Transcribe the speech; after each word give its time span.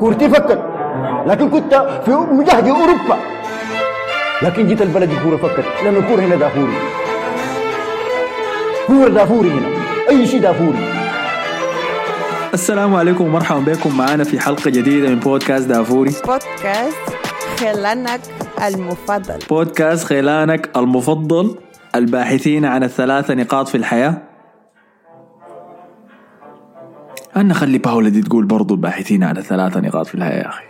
كورتي 0.00 0.28
فكت 0.28 0.62
لكن 1.26 1.50
كنت 1.50 1.74
في 2.04 2.10
مجهد 2.10 2.68
أوروبا. 2.68 3.18
لكن 4.42 4.66
جيت 4.66 4.82
البلد 4.82 5.10
الكوره 5.10 5.36
فكت 5.36 5.64
لأنه 5.84 5.98
الكورة 5.98 6.20
هنا 6.20 6.36
دافوري. 6.36 6.74
كورة 8.86 9.08
دافوري 9.08 9.50
هنا. 9.50 9.68
أي 10.10 10.26
شيء 10.26 10.40
دافوري. 10.40 10.78
السلام 12.54 12.94
عليكم 12.94 13.24
ومرحبا 13.24 13.72
بكم. 13.72 13.96
معنا 13.96 14.24
في 14.24 14.40
حلقة 14.40 14.70
جديدة 14.70 15.08
من 15.08 15.18
بودكاست 15.18 15.68
دافوري. 15.68 16.10
بودكاست 16.10 16.98
خلانك 17.60 18.20
المفضل. 18.66 19.38
بودكاست 19.50 20.04
خيلانك 20.06 20.70
المفضل. 20.76 21.56
الباحثين 21.94 22.64
عن 22.64 22.84
الثلاثة 22.84 23.34
نقاط 23.34 23.68
في 23.68 23.74
الحياة. 23.74 24.14
أنا 27.36 27.54
خلي 27.54 27.78
باولا 27.78 28.08
دي 28.08 28.22
تقول 28.22 28.44
برضو 28.44 28.74
الباحثين 28.74 29.24
عن 29.24 29.36
الثلاثة 29.36 29.80
نقاط 29.80 30.06
في 30.06 30.14
الحياة 30.14 30.38
يا 30.42 30.48
أخي 30.48 30.64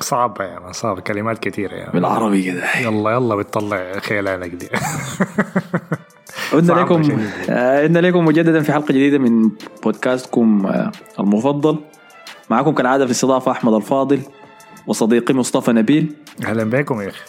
صعبة 0.00 0.44
يا 0.44 0.58
مان 0.60 0.72
صعبة 0.72 1.00
كلمات 1.00 1.38
كثيرة 1.38 1.74
يا 1.74 1.84
مان 1.84 1.92
بالعربي 1.92 2.42
كده 2.42 2.62
يلا 2.80 3.10
يلا 3.10 3.34
بتطلع 3.36 3.98
خيلانك 3.98 4.50
دي 4.50 4.68
عدنا 6.52 6.72
لكم. 6.80 7.20
آه، 7.50 7.82
عدنا 7.82 7.98
لكم 7.98 8.24
مجددا 8.24 8.62
في 8.62 8.72
حلقة 8.72 8.92
جديدة 8.92 9.18
من 9.18 9.50
بودكاستكم 9.84 10.66
آه، 10.66 10.92
المفضل 11.20 11.78
معكم 12.50 12.70
كالعادة 12.72 13.04
في 13.04 13.10
الاستضافة 13.10 13.52
أحمد 13.52 13.72
الفاضل 13.74 14.20
وصديقي 14.86 15.34
مصطفى 15.34 15.72
نبيل 15.72 16.14
أهلا 16.44 16.64
بكم 16.64 17.00
يا 17.00 17.08
أخي 17.08 17.20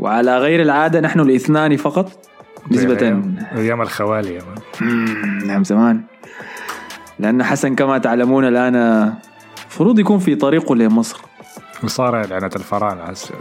وعلى 0.00 0.38
غير 0.38 0.62
العادة 0.62 1.00
نحن 1.00 1.20
الاثنان 1.20 1.76
فقط 1.76 2.12
نسبة 2.70 2.98
أيام- 2.98 3.56
أيام 3.56 3.82
الخوالي 3.82 4.34
يا 4.34 4.42
مان 4.80 5.46
نعم 5.46 5.64
زمان 5.64 6.00
لأن 7.22 7.42
حسن 7.42 7.74
كما 7.74 7.98
تعلمون 7.98 8.44
الآن 8.44 8.76
المفروض 9.62 9.98
يكون 9.98 10.18
في 10.18 10.34
طريقه 10.34 10.76
لمصر. 10.76 11.20
مصارع 11.82 12.24
لعنة 12.24 12.50
الفراعنة. 12.56 13.02
هسه 13.02 13.34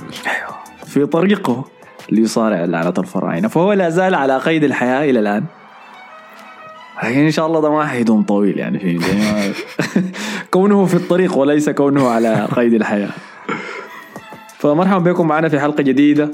في 0.85 1.05
طريقه 1.05 1.65
ليصارع 2.09 2.65
لعنة 2.65 2.93
الفراعنة. 2.97 3.47
فهو 3.47 3.73
لا 3.73 3.89
زال 3.89 4.15
على 4.15 4.37
قيد 4.37 4.63
الحياة 4.63 5.09
إلى 5.09 5.19
الآن. 5.19 5.43
لكن 7.03 7.19
إن 7.19 7.31
شاء 7.31 7.47
الله 7.47 7.61
ده 7.61 7.71
ما 7.71 7.85
حيدوم 7.85 8.23
طويل 8.23 8.57
يعني 8.57 8.79
في 8.79 9.51
كونه 10.51 10.85
في 10.85 10.93
الطريق 10.93 11.37
وليس 11.37 11.69
كونه 11.69 12.09
على 12.09 12.47
قيد 12.55 12.73
الحياة. 12.73 13.09
فمرحبا 14.57 15.11
بكم 15.11 15.27
معنا 15.27 15.49
في 15.49 15.59
حلقة 15.59 15.83
جديدة. 15.83 16.31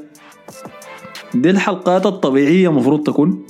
دي 1.34 1.50
الحلقات 1.50 2.06
الطبيعية 2.06 2.72
مفروض 2.72 3.04
تكون. 3.04 3.46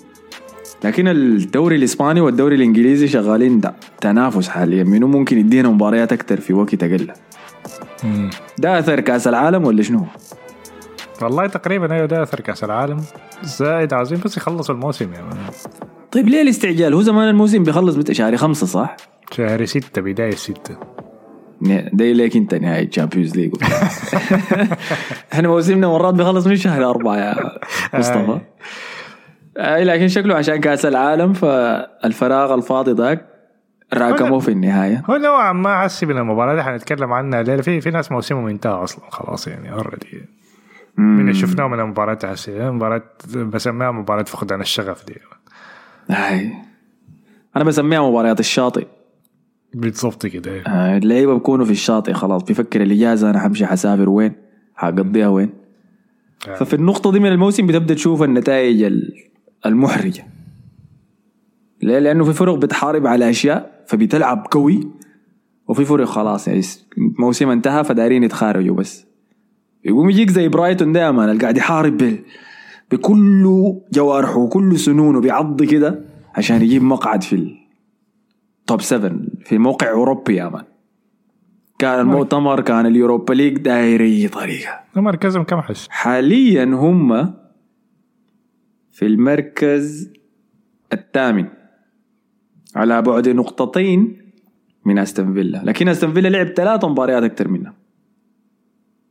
لكن 0.84 1.08
الدوري 1.08 1.76
الإسباني 1.76 2.22
والدوري 2.22 2.56
الإنجليزي 2.56 3.08
شغالين 3.08 3.60
دا- 3.60 3.76
تنافس 4.02 4.48
حاليا 4.50 4.84
منو 4.84 5.08
ممكن 5.08 5.38
يدينا 5.40 5.70
مباريات 5.70 6.14
أكتر 6.14 6.40
في 6.42 6.54
وقت 6.54 6.84
مم. 8.04 8.30
ده 8.58 8.80
أثر 8.80 9.00
كأس 9.00 9.28
العالم 9.28 9.66
ولا 9.66 9.84
شنو؟ 9.84 10.06
والله 11.22 11.48
تقريبا 11.48 11.94
أيوه 11.94 12.06
ده 12.06 12.24
أثر 12.24 12.40
كأس 12.40 12.64
العالم 12.64 12.98
زائد 13.44 13.94
عاوزين 13.94 14.20
بس 14.26 14.38
يخلصوا 14.38 14.76
الموسم 14.76 15.14
يا 15.14 15.22
مان 15.22 15.38
طيب 16.12 16.28
ليه 16.30 16.42
الاستعجال؟ 16.42 16.94
هو 16.94 17.02
زمان 17.02 17.30
الموسم 17.30 17.64
بيخلص 17.64 17.96
متى 17.98 18.14
شهر 18.14 18.38
خمسة 18.38 18.68
صح؟ 18.68 18.98
شهر 19.32 19.66
ستة 19.66 20.02
بداية 20.02 20.36
ستة 20.36 20.78
ده 21.94 22.12
ليك 22.12 22.36
أنت 22.36 22.56
نهاية 22.56 22.90
Champions 22.90 23.36
League 23.38 23.52
إحنا 25.34 25.48
موسمنا 25.48 25.88
مرات 25.88 26.14
بيخلص 26.14 26.48
من 26.48 26.56
شهر 26.56 26.90
أربعة 26.90 27.16
يا 27.18 27.36
مصطفى 27.94 28.40
آه 29.58 29.84
لكن 29.84 30.08
شكله 30.08 30.36
عشان 30.36 30.56
كأس 30.56 30.86
العالم 30.86 31.34
فالفراغ 31.34 32.54
الفاضي 32.54 32.92
ذاك 32.92 33.26
راكموه 33.94 34.40
في 34.40 34.52
النهاية. 34.52 35.04
هو 35.10 35.16
نوعا 35.16 35.54
ما 35.54 35.82
حسي 35.82 36.06
من 36.06 36.18
المباراة 36.18 36.56
دي. 36.56 36.64
حنتكلم 36.64 37.14
عنها 37.14 37.42
الليلة 37.42 37.62
في 37.62 37.82
في 37.82 37.90
ناس 37.92 38.12
موسمهم 38.12 38.48
انتهى 38.48 38.72
أصلا 38.84 39.06
خلاص 39.10 39.48
يعني 39.48 39.74
already 39.74 40.26
من 40.98 41.20
اللي 41.22 41.34
شفناه 41.34 41.68
من 41.68 41.80
المباراة 41.80 42.18
حسي 42.24 42.70
مباراة 42.72 43.02
بسميها 43.36 43.92
مباراة 43.92 44.24
فقدان 44.24 44.62
الشغف 44.62 45.06
دي. 45.06 45.14
هاي. 46.10 46.52
أنا 47.56 47.64
بسميها 47.64 48.10
مباريات 48.10 48.40
الشاطئ. 48.40 48.88
بالضبط 49.74 50.26
كده. 50.26 50.62
آه، 50.68 50.98
اللعيبة 50.98 51.34
بيكونوا 51.34 51.66
في 51.66 51.72
الشاطئ 51.72 52.14
خلاص. 52.14 52.44
بيفكر 52.44 52.82
الإجازة 52.82 53.30
أنا 53.30 53.40
حمشي 53.40 53.66
حسافر 53.66 54.10
وين؟ 54.10 54.34
حقضيها 54.76 55.28
وين؟ 55.28 55.50
ففي 56.56 56.74
النقطة 56.74 57.12
دي 57.12 57.20
من 57.20 57.32
الموسم 57.32 57.68
بتبدأ 57.68 57.94
تشوف 57.94 58.24
النتائج 58.24 58.84
ال- 58.84 59.14
المحرجة. 59.66 60.26
ليه؟ 61.84 62.00
لأنه 62.00 62.24
في 62.24 62.34
فرق 62.34 62.56
بتحارب 62.56 63.08
على 63.08 63.30
أشياء 63.30 63.84
فبتلعب 63.88 64.48
قوي 64.52 64.88
وفي 65.68 65.86
فرق 65.86 66.06
خلاص 66.06 66.48
يعني 66.48 66.62
موسم 66.98 67.50
انتهى 67.50 67.84
فدارين 67.84 68.24
يتخارجوا 68.24 68.76
بس. 68.76 69.06
يقوم 69.86 70.10
يجيك 70.10 70.30
زي 70.30 70.48
برايتون 70.48 70.92
ده 70.92 71.00
يا 71.02 71.12
مان 71.12 71.30
اللي 71.30 71.42
قاعد 71.42 71.58
يحارب 71.58 71.98
بال- 71.98 72.20
بكل 72.92 73.44
جوارحه 73.94 74.38
وكل 74.38 74.80
سنونه 74.80 75.22
بيعض 75.22 75.64
كده 75.64 76.00
عشان 76.36 76.62
يجيب 76.62 76.84
مقعد 76.84 77.24
في 77.24 77.56
ال 78.62 78.67
top 78.67 78.82
7 78.82 79.12
في 79.46 79.58
موقع 79.58 79.92
أوروبي 79.92 80.36
يا 80.36 80.50
man. 80.50 80.64
كان 81.80 82.00
المؤتمر 82.00 82.62
كان 82.62 82.86
ال 82.86 82.92
Europa 82.92 83.34
League 83.34 83.58
داير 83.58 84.02
أي 84.02 84.28
طريقة 84.28 84.80
مركزهم 84.96 85.44
كم 85.44 85.62
حس؟ 85.62 85.88
حاليا 85.90 86.64
هم 86.66 87.34
في 88.98 89.06
المركز 89.06 90.14
الثامن 90.94 91.46
على 92.76 93.02
بعد 93.02 93.30
نقطتين 93.30 94.18
من 94.86 95.00
أستون 95.00 95.34
فيلا. 95.34 95.62
لكن 95.66 95.88
أستون 95.88 96.14
فيلا 96.14 96.28
لعب 96.28 96.48
ثلاث 96.48 96.86
مباريات 96.86 97.24
أكثر 97.24 97.48
منها. 97.48 97.74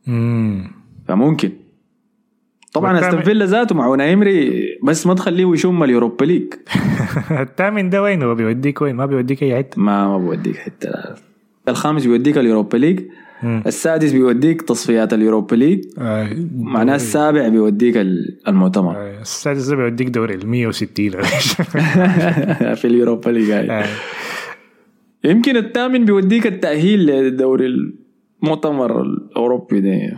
امم 0.07 0.71
فممكن. 1.07 1.51
طبعا 2.73 2.99
أستون 2.99 3.21
فيلا 3.21 3.45
ذاته 3.45 3.75
مع 3.75 4.03
ايمري 4.03 4.65
بس 4.83 5.07
ما 5.07 5.13
تخليه 5.13 5.53
يشم 5.53 5.83
ال 5.83 5.89
Europa 5.89 6.25
League. 6.25 6.53
الثامن 7.31 7.89
ده 7.89 8.01
وين 8.01 8.23
هو 8.23 8.35
بيوديك 8.35 8.81
وين؟ 8.81 8.95
ما 8.95 9.05
بيوديك 9.05 9.43
أي 9.43 9.57
حتة؟ 9.57 9.81
ما 9.81 10.07
ما 10.07 10.17
بوديك 10.17 10.57
حتى 10.57 10.87
لا. 10.87 11.15
الخامس 11.67 12.05
بيوديك 12.05 12.37
ال 12.37 12.43
Europa 12.43 12.77
League. 12.77 12.99
مم. 13.43 13.63
السادس 13.67 14.11
بيوديك 14.11 14.61
تصفيات 14.61 15.13
ال 15.13 15.19
Europa 15.19 15.55
League. 15.55 15.83
آه، 15.99 16.27
معناه 16.57 16.95
السابع 16.95 17.47
بيوديك 17.47 17.97
ال- 17.97 18.39
المؤتمر. 18.47 18.95
آه، 18.95 19.21
السادس 19.21 19.69
بيوديك 19.69 20.07
دوري 20.07 20.33
ال 20.35 20.47
160 20.47 21.11
في 22.79 22.85
ال 22.85 22.91
Europa 22.91 23.29
League. 23.29 23.49
آه، 23.51 23.85
يمكن 25.23 25.57
الثامن 25.57 26.05
بيوديك 26.05 26.47
التأهيل 26.47 27.05
لدوري 27.05 27.65
المؤتمر 28.43 29.01
الأوروبي 29.01 29.81
ده. 29.81 30.17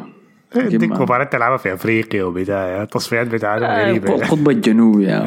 يديك 0.55 0.89
جمع. 0.89 1.01
مباراة 1.01 1.23
تلعبها 1.23 1.57
في 1.57 1.73
أفريقيا 1.73 2.23
وبداية 2.23 2.83
التصفيات 2.83 3.27
بتاعتهم 3.27 3.67
غريبة. 3.69 4.15
القطب 4.15 4.49
الجنوبي. 4.49 5.05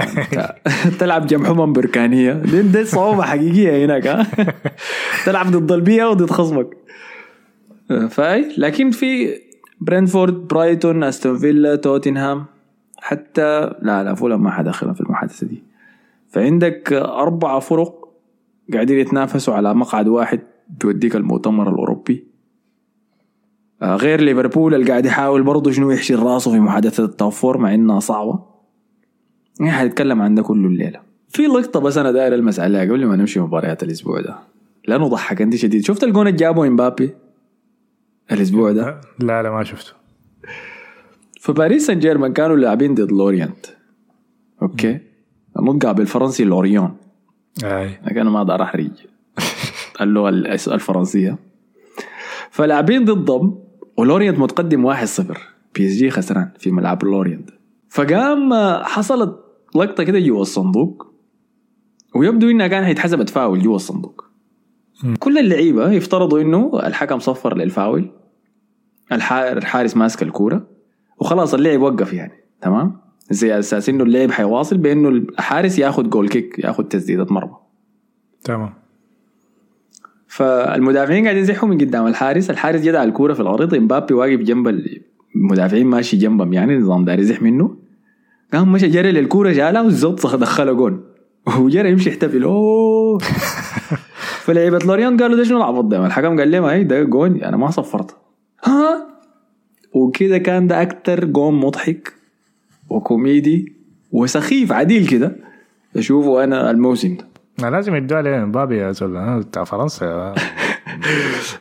تلعب 1.00 1.26
جنب 1.26 1.44
حمم 1.46 1.72
بركانية. 1.72 2.32
دي, 2.32 2.62
دي 2.62 2.84
صعوبة 2.84 3.22
حقيقية 3.22 3.84
هناك 3.84 4.06
ها. 4.06 4.26
تلعب 5.26 5.46
ضد 5.50 5.72
البيئة 5.72 6.04
وضد 6.04 6.30
خصمك. 6.30 6.66
فاي 8.08 8.54
لكن 8.58 8.90
في 8.90 9.38
برينتفورد 9.80 10.34
برايتون 10.34 11.04
أستون 11.04 11.38
فيلا 11.38 11.76
توتنهام 11.76 12.44
حتى 12.98 13.74
لا 13.82 14.04
لا 14.04 14.14
فولهام 14.14 14.42
ما 14.42 14.50
حدخلهم 14.50 14.94
في 14.94 15.00
المحادثة 15.00 15.46
دي. 15.46 15.62
فعندك 16.28 16.92
أربعة 16.92 17.58
فرق 17.58 18.08
قاعدين 18.72 18.98
يتنافسوا 18.98 19.54
على 19.54 19.74
مقعد 19.74 20.08
واحد 20.08 20.40
توديك 20.80 21.16
المؤتمر 21.16 21.70
الأوروبي. 21.70 22.24
آه، 23.82 23.96
غير 23.96 24.20
ليفربول 24.20 24.74
اللي 24.74 24.86
قاعد 24.90 25.06
يحاول 25.06 25.42
برضه 25.42 25.70
شنو 25.70 25.90
يحشي 25.90 26.14
راسه 26.14 26.50
في 26.50 26.60
محادثة 26.60 27.04
ال 27.04 27.11
top 27.11 27.32
four 27.32 27.58
مع 27.58 27.74
إنها 27.74 28.00
صعبة. 28.00 28.44
يعني 29.60 29.72
حنتكلم 29.72 30.22
عن 30.22 30.34
ده 30.34 30.42
كله 30.42 30.68
الليلة. 30.68 31.00
في 31.28 31.42
لقطة 31.42 31.80
بس 31.80 31.98
أنا 31.98 32.12
داير 32.12 32.34
ألمس 32.34 32.60
عليها 32.60 32.80
قبل 32.80 33.06
ما 33.06 33.16
نمشي 33.16 33.40
مباريات 33.40 33.82
الأسبوع 33.82 34.20
ده. 34.20 34.38
لأنه 34.88 35.08
ضحكني 35.08 35.56
شديد. 35.56 35.84
شفت 35.84 36.04
الجون 36.04 36.26
اللي 36.26 36.38
جابه 36.38 36.66
إمبابي؟ 36.66 37.14
الأسبوع 38.32 38.72
ده؟ 38.72 39.00
لا 39.18 39.42
لا 39.42 39.50
ما 39.50 39.64
شفته. 39.64 39.92
في 41.40 41.52
باريس 41.52 41.86
سان 41.86 41.98
جيرمان 41.98 42.32
كانوا 42.32 42.56
لاعبين 42.56 42.94
ضد 42.94 43.12
لورينت 43.12 43.66
okay؟ 44.62 45.00
النطق 45.58 45.92
بالفرنسي 45.92 46.44
لوريون. 46.44 46.96
أي. 47.64 47.98
أنا 48.10 48.30
ما 48.30 48.38
أقدر 48.38 48.62
احرج 48.62 48.90
اللغة 50.00 50.28
الفرنسية. 50.28 51.38
فلاعبين 52.50 53.04
ضدهم 53.04 53.64
ولورينت 53.96 54.38
متقدم 54.38 54.94
1-0 54.94 54.96
PSG 55.74 56.10
خسران 56.10 56.50
في 56.58 56.70
ملعب 56.70 57.04
لورينت 57.04 57.50
فقام 57.88 58.52
آه، 58.52 58.82
حصلت 58.82 59.36
لقطة 59.74 60.04
كده 60.04 60.18
جوا 60.18 60.42
الصندوق 60.42 61.06
ويبدو 62.14 62.50
إنها 62.50 62.66
كان 62.66 62.84
حيتحسبت 62.84 63.30
فاول 63.30 63.62
جوا 63.62 63.76
الصندوق. 63.76 64.31
كل 65.18 65.38
اللعيبة 65.38 65.92
يفترضوا 65.92 66.40
إنه 66.40 66.80
الحكم 66.86 67.18
صفر 67.18 67.56
للفاول 67.56 68.10
الح- 69.12 69.32
الحارس 69.32 69.96
ماسك 69.96 70.22
الكورة 70.22 70.66
وخلاص 71.18 71.54
اللعب 71.54 71.80
وقف 71.80 72.12
يعني 72.12 72.32
تمام؟ 72.62 72.96
زي 73.30 73.58
أساس 73.58 73.88
إنه 73.88 74.04
اللعب 74.04 74.30
حيواصل 74.30 74.76
بإنه 74.78 75.08
الحارس 75.08 75.78
ياخذ 75.78 76.08
جول 76.08 76.28
كيك 76.28 76.58
ياخذ 76.58 76.84
تسديدة 76.84 77.26
مرمى. 77.30 77.56
تمام. 78.44 78.74
فالمدافعين 80.26 81.24
قاعدين 81.24 81.42
يزحوا 81.42 81.68
من 81.68 81.78
قدام 81.78 82.06
الحارس 82.06 82.50
الحارس 82.50 82.80
جدع 82.80 83.04
الكورة 83.04 83.34
في 83.34 83.40
العرض 83.40 83.74
إمبابي 83.74 84.14
واقف 84.14 84.40
جنب 84.40 84.80
المدافعين 85.36 85.86
ماشي 85.86 86.16
جنبهم 86.16 86.52
يعني 86.52 86.78
نظام 86.78 87.04
داري 87.04 87.22
يزح 87.22 87.42
منه. 87.42 87.76
قام 88.52 88.72
مشى 88.72 88.88
جري 88.88 89.12
للكورة 89.12 89.52
جالها 89.52 89.82
والزبط 89.82 90.26
دخلها 90.36 90.72
جون 90.72 91.04
وجرى 91.58 91.90
يمشي 91.90 92.08
يحتفل 92.10 92.42
أوه! 92.42 93.18
فلعيبة 94.42 94.78
لوريان 94.78 95.16
قالوا 95.16 95.36
ده 95.36 95.44
شنو؟ 95.44 95.56
العبط 95.56 95.84
ده 95.84 96.06
الحكم 96.06 96.38
قال 96.38 96.50
لهم 96.50 96.64
هي 96.64 96.84
ده 96.84 97.02
جون 97.02 97.42
أنا 97.42 97.56
ما 97.56 97.70
صفرت. 97.70 98.16
ها؟ 98.64 99.06
وكده 99.94 100.38
كان 100.38 100.66
ده 100.66 100.82
أكتر 100.82 101.24
جون 101.24 101.54
مضحك 101.54 102.12
وكوميدي 102.90 103.72
وسخيف 104.12 104.72
عديل 104.72 105.06
كده 105.06 105.36
أشوفه 105.96 106.44
أنا 106.44 106.70
الموسم 106.70 107.16
ده. 107.16 107.26
ما 107.62 107.70
لازم 107.70 107.94
يدوها 107.94 108.22
لمبابي 108.22 108.76
يا 108.78 108.92
زول. 108.92 109.16
آه، 109.16 109.38
بتاع 109.38 109.64
فرنسا. 109.64 110.34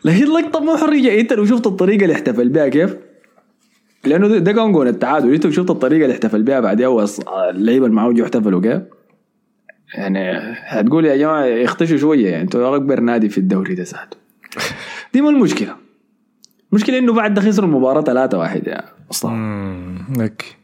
لكن 0.05 0.25
لقطه 0.25 0.59
محرجه 0.59 1.19
أنت 1.19 1.33
لو 1.33 1.45
شفت 1.45 1.67
الطريقة 1.67 2.03
اللي 2.03 2.13
احتفل 2.13 2.49
بها 2.49 2.67
كيف؟ 2.67 2.97
لأنه 4.05 4.27
ده, 4.27 4.51
كان 4.51 4.71
جون 4.71 4.87
التعادل. 4.87 5.33
أنت 5.33 5.49
شفت 5.49 5.69
الطريقة 5.69 6.03
اللي 6.03 6.13
احتفل 6.13 6.43
بها 6.43 6.59
بعدها 6.59 7.05
اللعيبة 7.49 7.85
اللي 7.85 7.95
معاه 7.95 8.11
جو 8.11 8.23
احتفلوا 8.23 8.61
كيف؟ 8.61 8.81
يعني 9.93 10.31
هتقول 10.65 11.05
يا 11.05 11.15
جماعة 11.15 11.43
اختشوا 11.63 11.97
شوية 11.97 12.29
يعني 12.29 12.41
أنتوا 12.43 12.75
اكبر 12.75 12.99
نادي 12.99 13.29
في 13.29 13.37
الدوري 13.37 13.75
ده 13.75 13.83
ذاته 13.83 14.17
دي 15.13 15.21
ما 15.21 15.29
المشكلة. 15.29 15.75
المشكلة 16.71 16.97
إنه 16.97 17.13
بعد 17.13 17.33
ده 17.33 17.41
خسروا 17.41 17.67
المباراه 17.69 18.01
3 18.01 18.37
1 18.37 18.67
يعني 18.67 18.85
أصلا. 19.11 19.31
لك. 20.17 20.57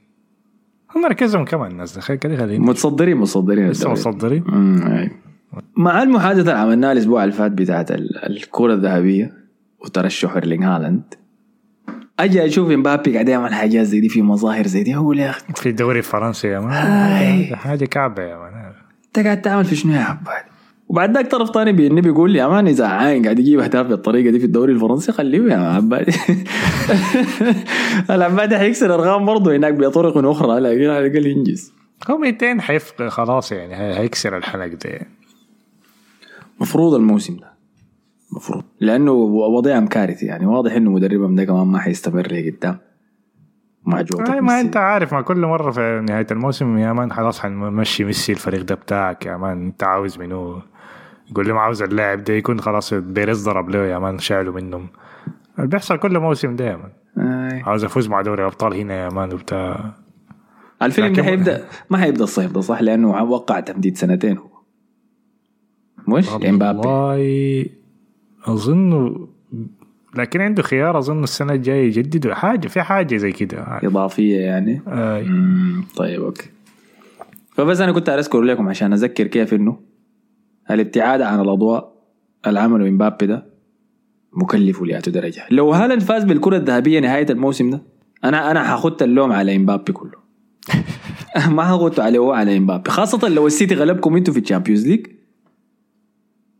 هم 0.95 1.01
مركزهم 1.01 1.45
كمان 1.45 1.71
الناس 1.71 1.95
ده 1.95 2.01
خلي 2.01 2.17
خلي 2.23 2.37
خلي 2.37 2.59
متصدرين 2.59 3.17
متصدرين 3.17 3.69
لسه 3.69 3.89
أي. 4.99 5.11
مع 5.77 6.03
المحادثة 6.03 6.41
اللي 6.41 6.51
عملناها 6.61 6.91
الأسبوع 6.91 7.23
اللي 7.23 7.35
فات 7.35 7.51
بتاعت 7.51 7.91
ال- 7.91 8.25
الكرة 8.25 8.73
الذهبية 8.73 9.33
وترشح 9.79 10.33
ايرلينج 10.33 10.63
هالاند 10.63 11.13
أجي 12.19 12.45
أشوف 12.45 12.71
إمبابي 12.71 13.13
قاعد 13.13 13.29
يعمل 13.29 13.53
حاجات 13.53 13.85
زي 13.85 13.99
دي 13.99 14.09
في 14.09 14.21
مظاهر 14.21 14.67
زي 14.67 14.83
دي 14.83 14.95
أقول 14.95 15.19
يا 15.19 15.29
أخي 15.29 15.43
في 15.55 15.69
الدوري 15.69 15.99
الفرنسي 15.99 16.47
يا. 16.47 16.59
man. 16.59 17.55
حاجة 17.55 17.85
كعبة 17.85 18.23
يا 18.23 18.37
man. 18.37 18.66
انت 19.17 19.25
قاعد 19.25 19.41
تعمل 19.41 19.65
في 19.65 19.75
شنو 19.75 19.93
يا 19.93 19.99
عباد 19.99 20.43
وبعد 20.87 21.13
ذاك 21.13 21.31
طرف 21.31 21.49
ثاني 21.53 21.71
بيني 21.71 22.01
بيقول 22.01 22.31
لي 22.31 22.39
يا 22.39 22.47
مان 22.47 22.67
إذا 22.67 22.85
عاين 22.87 23.23
قاعد 23.23 23.39
يجيب 23.39 23.59
أهداف 23.59 23.87
بالطريقة 23.87 24.31
دي 24.31 24.39
في 24.39 24.45
الدوري 24.45 24.73
الفرنسي 24.73 25.11
خليه 25.11 25.53
يا 25.53 25.57
عباد 25.57 26.09
العباد 28.09 28.53
حيكسر 28.53 28.93
أرقام 28.93 29.25
برضه 29.25 29.55
هناك 29.55 29.73
بطرق 29.73 30.17
أخرى 30.17 30.59
لكن 30.59 30.89
على 30.89 31.05
الاقل 31.07 31.25
ينجز 31.27 31.73
هو 32.11 32.17
200 32.17 32.61
حيفق 32.61 33.07
خلاص 33.07 33.51
يعني 33.51 33.75
هي- 33.75 33.99
هيكسر 33.99 34.37
الحلق 34.37 34.65
ده 34.65 34.99
مفروض 36.59 36.93
الموسم 36.93 37.37
ده. 37.37 37.53
مفروض. 38.35 38.63
لأنه 38.79 39.11
وضعهم 39.11 39.87
كارثي 39.87 40.25
يعني 40.25 40.45
واضح 40.45 40.71
إنه 40.71 40.91
مدربهم 40.91 41.35
ده 41.35 41.45
كمان 41.45 41.67
ما 41.67 41.79
حيستمر 41.79 42.27
لقدام. 42.31 42.77
مع 43.87 44.01
جوده 44.01 44.33
أي 44.33 44.41
ما. 44.41 44.61
أنت 44.61 44.77
عارف 44.77 45.13
ما 45.13 45.21
كل 45.21 45.37
مرة 45.37 45.71
في 45.71 46.03
نهاية 46.09 46.27
الموسم 46.31 46.77
يا 46.77 46.93
man 46.93 47.11
خلاص 47.13 47.39
حنمشي 47.39 48.03
ميسي 48.03 48.31
الفريق 48.31 48.61
ده 48.61 48.75
بتاعك. 48.75 49.25
يا 49.25 49.37
man 49.37 49.65
أنت 49.65 49.83
عاوز 49.83 50.17
منه 50.19 50.61
يقول 51.31 51.47
لهم 51.47 51.57
عاوز 51.57 51.81
اللاعب 51.81 52.23
ده 52.23 52.33
يكون 52.33 52.59
خلاص 52.59 52.93
بيريز 52.93 53.45
ضرب 53.45 53.69
له 53.69 53.79
يا 53.79 53.99
man 53.99 54.19
شالوا 54.19 54.53
منهم. 54.53 54.87
اللي 55.57 55.67
بيحصل 55.67 55.97
كل 55.97 56.19
موسم 56.19 56.55
ده 56.55 56.65
يا 56.65 56.75
man. 56.77 56.91
عاوز 57.65 57.83
أفوز 57.83 58.07
مع 58.07 58.21
دوري 58.21 58.45
أبطال 58.45 58.73
هنا 58.73 58.93
يا 58.93 59.09
man 59.09 59.33
وبتاع. 59.33 59.91
الفيلم 60.81 61.13
ده 61.13 61.23
حيبدا 61.23 61.65
ما 61.89 61.97
حيبدا 61.97 62.23
الصيف 62.29 62.51
ده 62.51 62.61
صح؟ 62.61 62.81
لأنه 62.81 63.23
وقع 63.23 63.59
تمديد 63.59 63.97
سنتين 63.97 64.37
هو. 64.37 64.47
مش؟ 66.07 66.29
امبابي 66.29 66.77
والله 66.77 67.65
أظن 68.45 69.27
لكن 70.15 70.41
عنده 70.41 70.63
خيار 70.63 70.97
أظن 70.97 71.23
السنة 71.23 71.53
الجاية 71.53 71.87
يجدد. 71.87 72.31
حاجة 72.31 72.67
في 72.67 72.81
حاجة 72.81 73.17
زي 73.17 73.31
كده. 73.31 73.79
إضافية 73.83 74.39
يعني؟ 74.39 74.81
آه 74.87 75.25
طيب 75.95 76.21
okay. 76.21 76.49
فبس 77.55 77.81
أنا 77.81 77.91
كنت 77.91 78.09
أذكر 78.09 78.41
لكم 78.41 78.67
عشان 78.67 78.93
أذكر 78.93 79.27
كيف 79.27 79.53
إنه 79.53 79.79
الابتعاد 80.71 81.21
عن 81.21 81.39
الأضواء 81.39 81.93
اللي 82.47 82.59
عمله 82.59 82.87
امبابي 82.87 83.25
ده 83.25 83.45
مكلف 84.33 84.81
لياتو 84.81 85.11
درجة. 85.11 85.43
لو 85.51 85.73
هالاند 85.73 86.01
فاز 86.01 86.23
بالكرة 86.23 86.57
الذهبية 86.57 86.99
نهاية 86.99 87.25
الموسم 87.29 87.69
ده 87.69 87.81
أنا 88.23 88.51
أنا 88.51 88.63
حاخد 88.63 89.03
اللوم 89.03 89.31
على 89.31 89.55
إمبابي 89.55 89.93
كله. 89.93 90.27
ما 91.55 91.63
حاخده 91.63 92.03
عليه 92.03 92.19
هو 92.19 92.31
على 92.31 92.57
إمبابي. 92.57 92.89
خاصة 92.89 93.27
لو 93.27 93.47
السيتي 93.47 93.75
غلبكم 93.75 94.15
أنتوا 94.15 94.33
في 94.33 94.39
ال 94.39 94.44
Champions 94.44 94.87
League. 94.87 95.07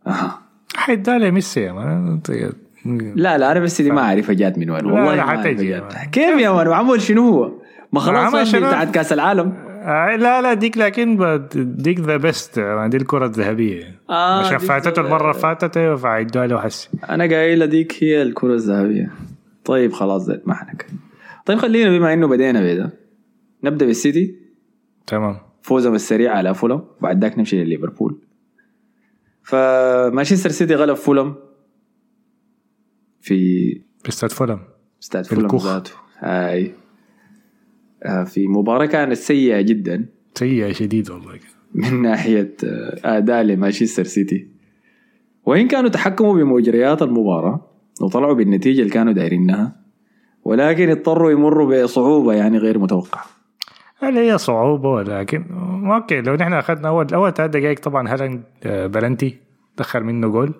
أها. 0.07 0.41
حيدوها 0.75 1.31
لميسي 1.31 1.61
يا 1.61 1.71
man. 1.71 2.21
لا 2.85 3.37
لا 3.37 3.51
أنا 3.51 3.59
بس 3.59 3.81
دي 3.81 3.91
ما 3.91 4.01
اعرفها 4.01 4.35
جات 4.35 4.57
من 4.57 4.69
وين. 4.69 4.85
والله 4.85 5.15
لا، 5.15 5.23
حتجي. 5.23 5.81
كيف 6.11 6.39
يا 6.39 6.49
man 6.49 6.67
عمل 6.67 7.01
شنو 7.01 7.29
هو؟ 7.29 7.51
ما 7.93 7.99
خلاص؟ 7.99 8.55
بتاعت 8.55 8.93
كأس 8.93 9.13
العالم. 9.13 9.53
آه 9.67 10.15
لا 10.15 10.41
لا 10.41 10.53
ديك 10.53 10.77
لكن 10.77 11.39
ديك 11.55 11.99
The 11.99 12.17
Best 12.17 12.59
دي 12.59 12.97
الكرة 12.97 13.25
الذهبية. 13.25 13.99
آه، 14.09 14.39
عشان 14.39 14.57
فاتته 14.57 15.01
المرة 15.01 15.31
اللي 15.31 15.41
فاتت 15.41 15.77
أيوه 15.77 15.95
فعيدوها 15.95 16.47
له 16.47 16.59
حسي 16.59 16.89
أنا 17.09 17.23
قايل 17.23 17.67
ديك 17.67 18.03
هي 18.03 18.21
الكرة 18.21 18.53
الذهبية. 18.53 19.11
طيب 19.65 19.93
خلاص 19.93 20.21
زيت 20.21 20.47
ما 20.47 20.53
حنك. 20.53 20.85
طيب 21.45 21.57
خلينا 21.57 21.89
بما 21.89 22.13
إنه 22.13 22.27
بدينا 22.27 22.61
بده 22.61 22.93
نبدأ 23.63 23.85
بالسيتي. 23.85 24.35
تمام. 25.07 25.37
فوزهم 25.61 25.95
السريع 25.95 26.33
على 26.33 26.53
فولم. 26.53 26.83
بعد 27.01 27.23
ذاك 27.23 27.37
نمشي 27.37 27.63
لليفربول. 27.63 28.21
فمانشستر 29.43 30.49
سيتي 30.49 30.75
غلب 30.75 30.95
فولم. 30.95 31.35
في 33.21 33.81
بيستاد 34.05 34.31
فولم 34.31 34.59
استاد 35.03 35.25
في 35.25 35.35
فولم. 35.35 35.57
ذاته. 35.57 35.91
هاي. 36.19 36.73
آه، 38.03 38.23
في 38.23 38.47
مباراة 38.47 38.85
كانت 38.85 39.13
سيئة 39.13 39.61
جدا. 39.61 40.05
سيئة 40.35 40.71
شديد 40.71 41.09
والله. 41.09 41.39
من 41.75 42.01
ناحية 42.01 42.53
آه، 42.63 43.17
أداء 43.17 43.43
لمانشستر 43.43 44.03
سيتي. 44.03 44.47
وإن 45.45 45.67
كانوا 45.67 45.89
تحكموا 45.89 46.33
بمجريات 46.33 47.01
المباراة 47.01 47.67
وطلعوا 48.01 48.33
بالنتيجة 48.33 48.79
اللي 48.79 48.91
كانوا 48.91 49.13
دايرينها 49.13 49.75
ولكن 50.43 50.89
اضطروا 50.89 51.31
يمروا 51.31 51.83
بصعوبة 51.83 52.33
يعني 52.33 52.57
غير 52.57 52.79
متوقعة. 52.79 53.25
هل 53.99 54.17
هي 54.17 54.37
صعوبة 54.37 54.89
ولكن 54.89 55.45
okay 55.91 56.21
لو 56.21 56.35
نحن 56.35 56.53
أخذنا 56.53 56.87
أول 56.87 57.13
أول 57.13 57.33
ثلاث 57.33 57.49
دقائق 57.49 57.79
طبعا 57.79 58.13
هالاند 58.13 58.43
آه، 58.63 58.87
بلنتي 58.87 59.37
دخل 59.77 60.03
منه 60.03 60.27
جول. 60.27 60.53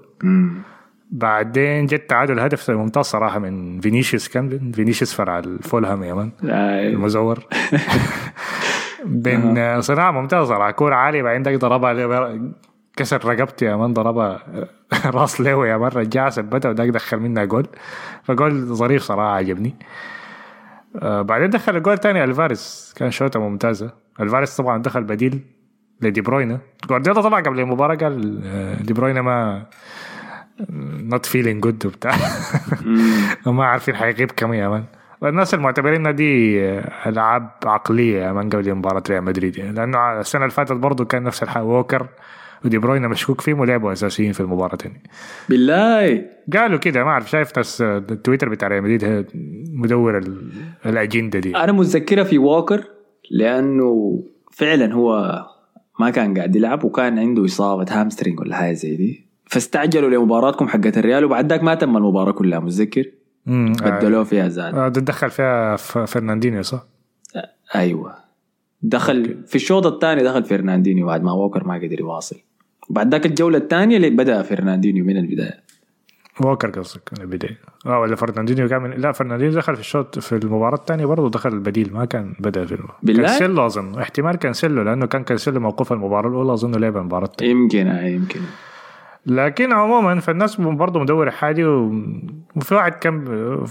بعدين 1.12 1.86
جت 1.86 2.10
تعادل 2.10 2.40
هدف 2.40 2.72
ممتاز 2.72 3.06
صراحة 3.06 3.40
من 3.40 3.80
فينيسيوس. 3.82 4.28
كان 4.28 4.72
فينيسيوس 4.72 5.14
فرع 5.14 5.40
الفولهام 5.40 6.04
يا 6.04 6.14
man. 6.14 6.32
آه، 6.50 6.88
المزور. 6.88 7.40
بين 9.06 9.82
صناعة 9.82 10.12
ممتازة. 10.12 10.46
صراحة 10.46 10.72
كورة 10.72 10.96
عالية. 10.96 11.24
بعدين 11.24 11.44
داك 11.44 11.56
ضربها 11.56 12.40
كسر 12.96 13.26
رقبته 13.26 13.66
يا 13.66 13.76
man. 13.76 13.94
ضربها 13.94 14.44
راس 15.06 15.42
لينو 15.42 15.64
يا 15.64 15.78
man. 15.78 15.92
رجعها 15.92 16.30
ثبتها 16.30 16.70
وداك 16.70 16.90
دخل 16.90 17.20
منها 17.20 17.46
جول. 17.46 17.68
فجول 18.24 18.52
ظريف 18.66 19.02
صراحة 19.04 19.36
عجبني. 19.36 19.76
آه 21.02 21.22
بعدين 21.22 21.50
دخل 21.50 21.76
الجول 21.78 21.98
تاني 21.98 22.24
ألفاريز. 22.24 22.94
كان 22.98 23.12
شوطة 23.12 23.40
ممتازة. 23.40 23.92
ألفاريز 24.20 24.56
طبعا 24.56 24.82
دخل 24.82 25.04
بديل 25.04 25.42
لدي 26.02 26.22
بروينا 26.22 26.60
جوارديولا 26.90 27.22
طبعا 27.22 27.42
قبل 27.42 27.60
المباراة 27.60 27.96
قال 27.96 28.42
آه، 28.46 28.82
دي 28.82 28.94
بروينا 28.94 29.22
ما 29.22 29.66
not 31.10 31.26
feeling 31.26 31.64
good 31.64 31.86
وبتاع. 31.86 32.12
وما 33.46 33.66
عارفين 33.72 33.96
حيغيب 33.96 34.32
كم 34.32 34.54
يا 34.54 34.68
man. 34.68 34.84
والناس 35.22 35.54
المعتبرين 35.54 36.16
دي 36.16 36.60
ألعاب 37.06 37.50
عقلية 37.66 38.18
يا 38.24 38.32
man 38.32 38.50
قبل 38.50 38.76
مباراة 38.76 39.04
ريال 39.10 39.24
مدريد 39.24 39.58
يعني. 39.58 39.74
لأنه 39.74 40.20
السنة 40.20 40.42
اللي 40.42 40.54
فاتت 40.54 40.72
برضه 40.72 41.06
كان 41.06 41.24
نفس 41.24 41.44
الحال. 41.44 41.64
ووكر 41.64 42.08
ودي 42.66 42.78
بروينا 42.78 43.08
مشكوك 43.08 43.42
فيهم 43.42 43.60
ولعبوا 43.60 43.92
أساسيين 43.92 44.32
في 44.32 44.40
المباراة 44.40 44.76
تاني. 44.76 45.04
بالله. 45.50 46.26
قالوا 46.54 46.80
كده 46.80 47.04
ما 47.04 47.10
أعرف 47.10 47.30
شايف 47.30 47.58
ناس 47.58 47.82
التويتر 47.82 48.50
بتاع 48.50 48.68
ريال 48.68 48.84
مدريد 48.84 49.26
مدور 49.74 50.18
ال- 50.18 50.52
الأجندة 50.86 51.40
دي. 51.40 51.56
أنا 51.58 51.72
متذكرة 51.72 52.24
في 52.24 52.38
ووكر 52.38 52.84
لأنه 53.32 54.24
فعلا 54.52 54.94
هو 54.94 55.42
ما 56.00 56.10
كان 56.10 56.38
قاعد 56.38 56.56
يلعب 56.56 56.84
وكان 56.84 57.20
عنده 57.20 57.46
إصابة 57.46 57.86
hamstring 57.90 58.40
ولا 58.40 58.56
حاجة 58.56 58.74
زي 58.74 58.96
دي. 58.96 59.27
فاستعجلوا 59.50 60.10
لمباراتكم 60.10 60.68
حقت 60.68 60.98
الريال 60.98 61.26
وبعد 61.26 61.50
ذاك 61.50 61.64
ما 61.64 61.76
تم 61.76 61.98
المباراة 61.98 62.32
كلها 62.32 62.60
متذكر؟ 62.60 63.06
بدلوه 63.46 64.24
فيها 64.24 64.48
زاد. 64.48 64.76
آه، 64.76 64.90
تدخل 64.90 65.30
فيها 65.30 65.76
فرناندينيو 65.76 66.62
صح؟ 66.62 66.86
أيوه. 67.76 68.16
دخل 68.82 69.44
في 69.46 69.56
الشوط 69.56 69.86
الثاني 69.86 70.24
دخل 70.24 70.44
فرناندينيو 70.44 71.06
بعد 71.06 71.24
ما 71.24 71.32
ووكر 71.32 71.64
ما 71.64 71.76
قدر 71.76 72.00
يواصل. 72.00 72.36
بعد 72.90 73.12
ذاك 73.12 73.26
الجولة 73.26 73.58
الثانية 73.58 73.98
اللي 73.98 74.10
بدأ 74.10 74.42
فرناندينيو 74.42 75.06
من 75.06 75.18
البداية. 75.18 75.68
ووكر 76.44 76.70
قصدك 76.70 77.10
من 77.18 77.22
البداية. 77.22 77.58
آه 77.86 78.00
ولا 78.00 78.16
فرناندينيو 78.16 78.68
كان 78.68 78.82
من... 78.82 78.92
لا 78.92 79.12
فرناندينيو 79.12 79.54
دخل 79.54 79.76
في 79.76 79.82
الشوط 79.82 80.20
في 80.20 80.36
المباراة 80.36 80.76
الثانية 80.76 81.06
برضه 81.06 81.30
دخل 81.30 81.54
البديل 81.54 81.94
ما 81.94 82.06
كان 82.06 82.34
بدأ 82.40 82.66
في 82.66 82.72
المباراة. 82.72 82.98
بالله؟ 83.04 83.28
كانسيلو 83.28 83.66
أظن. 83.66 84.00
احتمال 84.00 84.36
كانسيلو 84.36 84.82
لأنه 84.82 85.06
كان 85.06 85.24
كانسيلو 85.24 85.60
موقوف 85.60 85.94
المباراة 85.94 86.30
الأولى 86.30 86.54
أظن 86.54 86.76
لعب 86.76 86.98
المباراة 86.98 87.26
الثانية. 87.26 87.52
يمكن 87.52 87.88
آه 87.88 88.08
يمكن. 88.08 88.40
لكن 89.28 89.74
عموما 89.74 90.20
فالناس 90.20 90.56
برضه 90.62 91.00
مدورة 91.00 91.30
حاجة 91.30 91.70
و- 91.72 91.92
وفي 92.56 92.76
واحد 92.76 92.92
كان 92.92 93.14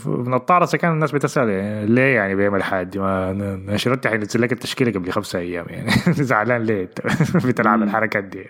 من 0.07 0.35
الطارسة 0.35 0.79
كان 0.79 0.93
الناس 0.93 1.13
بتسأل 1.13 1.49
يعني 1.49 1.87
ليه 1.87 2.15
يعني 2.15 2.35
بيعمل 2.35 2.63
حاجة؟ 2.63 2.99
ما 2.99 3.33
نشرت 3.67 4.07
حينزل 4.07 4.43
لك 4.43 4.53
التشكيلة 4.53 4.93
قبل 4.93 5.11
خمسة 5.11 5.39
أيام 5.39 5.67
يعني 5.69 5.91
زعلان 6.31 6.63
ليه؟ 6.63 6.89
بتلعب 7.47 7.83
الحركات 7.83 8.25
دي. 8.25 8.47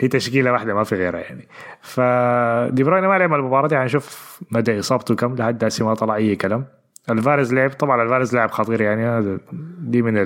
هي 0.00 0.08
تشكيلة 0.08 0.52
واحدة 0.52 0.74
ما 0.74 0.84
في 0.84 0.94
غيرها 0.96 1.20
يعني. 1.20 1.48
فدي 1.82 2.82
بروين 2.84 3.04
ما 3.04 3.18
لعب 3.18 3.34
المباراة 3.34 3.68
دي 3.68 3.76
هنشوف 3.76 4.38
مدى 4.50 4.78
إصابته 4.78 5.14
كم 5.14 5.34
لحد 5.34 5.64
هسه 5.64 5.86
ما 5.86 5.94
طلع 5.94 6.14
أي 6.14 6.36
كلام. 6.36 6.64
ألفاريز 7.10 7.54
لعب 7.54 7.70
طبعا 7.70 8.02
ألفاريز 8.02 8.34
لاعب 8.34 8.50
خطير 8.50 8.80
يعني 8.80 9.38
دي 9.80 10.02
من 10.02 10.16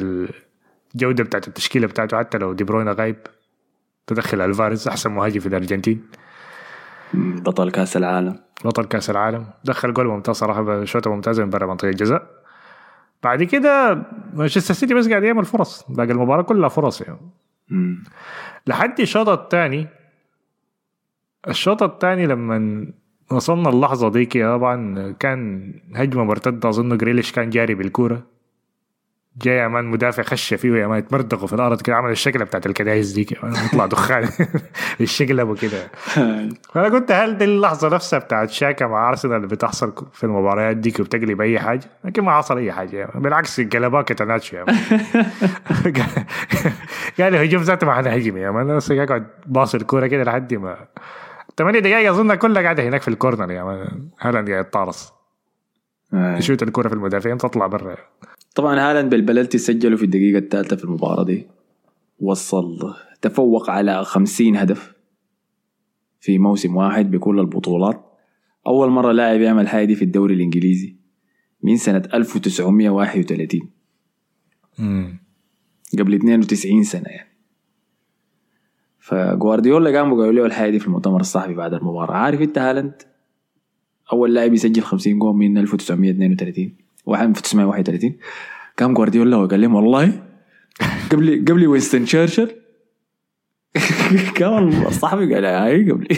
الجودة 0.95 1.25
بتاعت 1.25 1.49
التشكيلة 1.49 1.87
بتاعته 1.87 2.19
حتى 2.19 2.39
لو 2.39 2.53
دي 2.53 2.65
بروين 2.65 2.89
غايب. 2.89 3.17
تدخل 4.07 4.41
ألفاريز 4.41 4.89
أحسن 4.89 5.11
مهاجم 5.11 5.41
في 5.41 5.47
الأرجنتين. 5.47 6.07
بطل 7.15 7.71
كأس 7.71 7.97
العالم. 7.97 8.39
بطل 8.65 8.85
كأس 8.85 9.11
العالم. 9.11 9.47
دخل 9.65 9.95
جول 9.95 10.07
ممتاز 10.07 10.37
صراحة 10.37 10.85
شوطه 10.85 11.11
ممتازه 11.11 11.45
من 11.45 11.51
برا 11.51 11.67
منطقة 11.67 11.89
الجزاء. 11.89 12.27
بعد 13.23 13.43
كده 13.43 14.03
مانشستر 14.35 14.75
سيتي 14.75 14.95
بس 14.95 15.09
قاعد 15.09 15.23
يعمل 15.23 15.45
فرص. 15.45 15.85
باقي 15.89 16.13
المباراة 16.13 16.43
كلها 16.43 16.69
فرص 16.69 17.01
يعني. 17.01 17.31
مم. 17.69 18.05
لحد 18.67 19.01
الشوط 19.01 19.29
الثاني 19.29 19.89
الشوط 21.49 21.83
الثاني 21.83 22.27
لما 22.27 22.87
وصلنا 23.31 23.69
اللحظة 23.69 24.11
ديك 24.11 24.33
طبعا 24.45 25.13
كان 25.13 25.73
هجمة 25.95 26.25
مرتدة 26.25 26.69
أظن 26.69 26.97
جريليش 26.97 27.33
كان 27.33 27.51
جاري 27.51 27.75
بالكورة. 27.75 28.23
جاي 29.37 29.57
يا 29.57 29.69
مان 29.69 29.85
مدافع 29.85 30.23
خش 30.23 30.55
فيه 30.55 30.77
يا 30.77 30.87
مان 30.87 30.99
يتمردغوا 30.99 31.47
في 31.47 31.53
الأرض 31.53 31.83
كده 31.83 31.97
عمل 31.97 32.11
الشكلة 32.11 32.45
بتاعت 32.45 32.67
الكنايس 32.67 33.19
مان 33.43 33.55
يطلع 33.67 33.87
دخان. 33.87 34.29
الشقلب 35.01 35.49
وكده 35.49 35.89
فانا 36.73 36.89
قلت 36.95 37.13
هل 37.13 37.39
دي 37.39 37.45
اللحظة 37.45 37.89
نفسها 37.89 38.19
بتاعت 38.19 38.51
شاكا 38.51 38.87
مع 38.87 39.09
أرسنال 39.09 39.37
اللي 39.37 39.47
بتحصل 39.47 40.07
في 40.13 40.25
المباريات 40.25 40.77
ديك 40.77 41.01
وبتقلب 41.01 41.41
أي 41.41 41.61
حاجة؟ 41.61 41.85
لكن 42.05 42.23
ما 42.23 42.33
حصل 42.33 42.59
أي 42.59 42.73
حاجة. 42.73 42.97
يعني. 42.97 43.21
بالعكس 43.21 43.61
قلبها 43.61 44.03
كتناتشو 44.03 44.57
مان. 44.57 44.77
قال 47.21 47.37
هجوم 47.37 47.63
ذاته 47.63 47.87
ما 47.87 47.95
حنهجم 47.95 48.37
يا 48.37 48.51
man. 48.51 48.77
بس 48.77 48.93
قاعد 48.93 49.27
باص 49.47 49.75
الكورة 49.75 50.07
كده 50.07 50.25
لحد 50.25 50.55
ما 50.55 50.77
ثمانية 51.57 51.79
دقائق 51.79 52.11
أظن 52.11 52.35
كلها 52.35 52.63
قاعدة 52.63 52.83
هناك 52.83 53.03
في 53.03 53.09
ال 53.09 53.15
corner 53.15 53.51
يا 53.51 53.65
man. 53.65 54.09
هالاند 54.21 54.51
قاعد 54.51 54.67
يطارص 54.67 55.13
آه. 56.15 56.37
يشوت 56.37 56.63
الكورة 56.63 56.89
في 56.89 56.95
المدافعين 56.95 57.39
تطلع 57.39 57.67
برا. 57.67 57.97
طبعا 58.55 58.81
هالاند 58.81 59.11
بالبلنتي 59.11 59.59
سجلوا 59.59 59.97
في 59.97 60.05
الدقيقة 60.05 60.39
الثالثة 60.39 60.77
في 60.77 60.85
المباراة 60.85 61.25
دي. 61.25 61.47
وصل 62.21 62.95
تفوق 63.23 63.71
على 63.71 64.05
خمسين 64.05 64.57
هدف 64.57 64.95
في 66.21 66.39
موسم 66.39 66.77
واحد 66.77 67.11
بكل 67.11 67.41
البطولات. 67.41 68.05
أول 68.67 68.89
مرة 68.91 69.13
لاعب 69.13 69.41
يعمل 69.41 69.69
حاجة 69.69 69.85
دي 69.85 69.95
في 69.95 70.05
الدوري 70.05 70.35
الإنجليزي 70.35 70.97
من 71.63 71.77
سنة 71.77 72.03
1931 72.15 73.61
قبل 75.99 76.15
92 76.15 76.83
سنة 76.83 77.09
يعني. 77.09 77.33
فجوارديولا 78.99 79.99
قاموا 79.99 80.19
قالوا 80.19 80.33
له 80.33 80.47
الحاجة 80.47 80.71
دي 80.71 80.79
في 80.79 80.87
المؤتمر 80.87 81.21
الصحفي 81.21 81.55
بعد 81.55 81.75
المباراة. 81.75 82.15
عارف 82.15 82.41
أنت 82.41 82.59
هالاند؟ 82.59 83.03
أول 84.13 84.35
لاعب 84.35 84.53
يسجل 84.53 84.83
50 84.83 85.19
جول 85.19 85.35
من 85.35 85.59
1932 85.59 86.65
واحد 86.65 86.82
1931 87.09 88.17
قام 88.79 88.95
جوارديولا 88.95 89.37
وقال 89.37 89.61
لهم 89.61 89.75
والله 89.75 90.23
قبل 91.13 91.45
قبل 91.49 91.67
وينستون 91.67 92.05
تشرشل 92.05 92.51
كمان 94.35 94.73
صاحبي 95.03 95.35
قال 95.35 95.45
هاي 95.45 95.91
قبل 95.91 96.09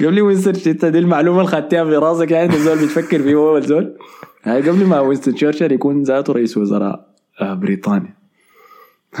قبل 0.00 0.20
وينستون 0.20 0.54
انت 0.72 0.84
دي 0.84 0.98
المعلومة 0.98 1.40
اللي 1.40 1.50
خدتها 1.50 1.84
في 1.84 1.96
راسك 1.96 2.30
يعني 2.30 2.44
انت 2.44 2.54
زول 2.54 2.78
بتفكر 2.78 3.22
فيه 3.22 3.34
هو 3.34 3.60
زول 3.60 3.96
هاي 4.42 4.68
قبل 4.68 4.84
ما 4.86 5.00
وينستون 5.00 5.34
تشرشل 5.34 5.72
يكون 5.72 6.02
ذاته 6.02 6.32
رئيس 6.32 6.56
وزراء 6.56 7.10
آه، 7.40 7.54
بريطانيا. 7.54 8.20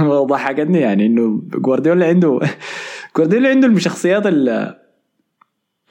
ضحكتني 0.30 0.80
يعني 0.80 1.06
إنه 1.06 1.42
جوارديولا 1.44 2.06
عنده 2.06 2.40
جوارديولا 3.16 3.48
عنده 3.48 3.68
الشخصيات 3.68 4.26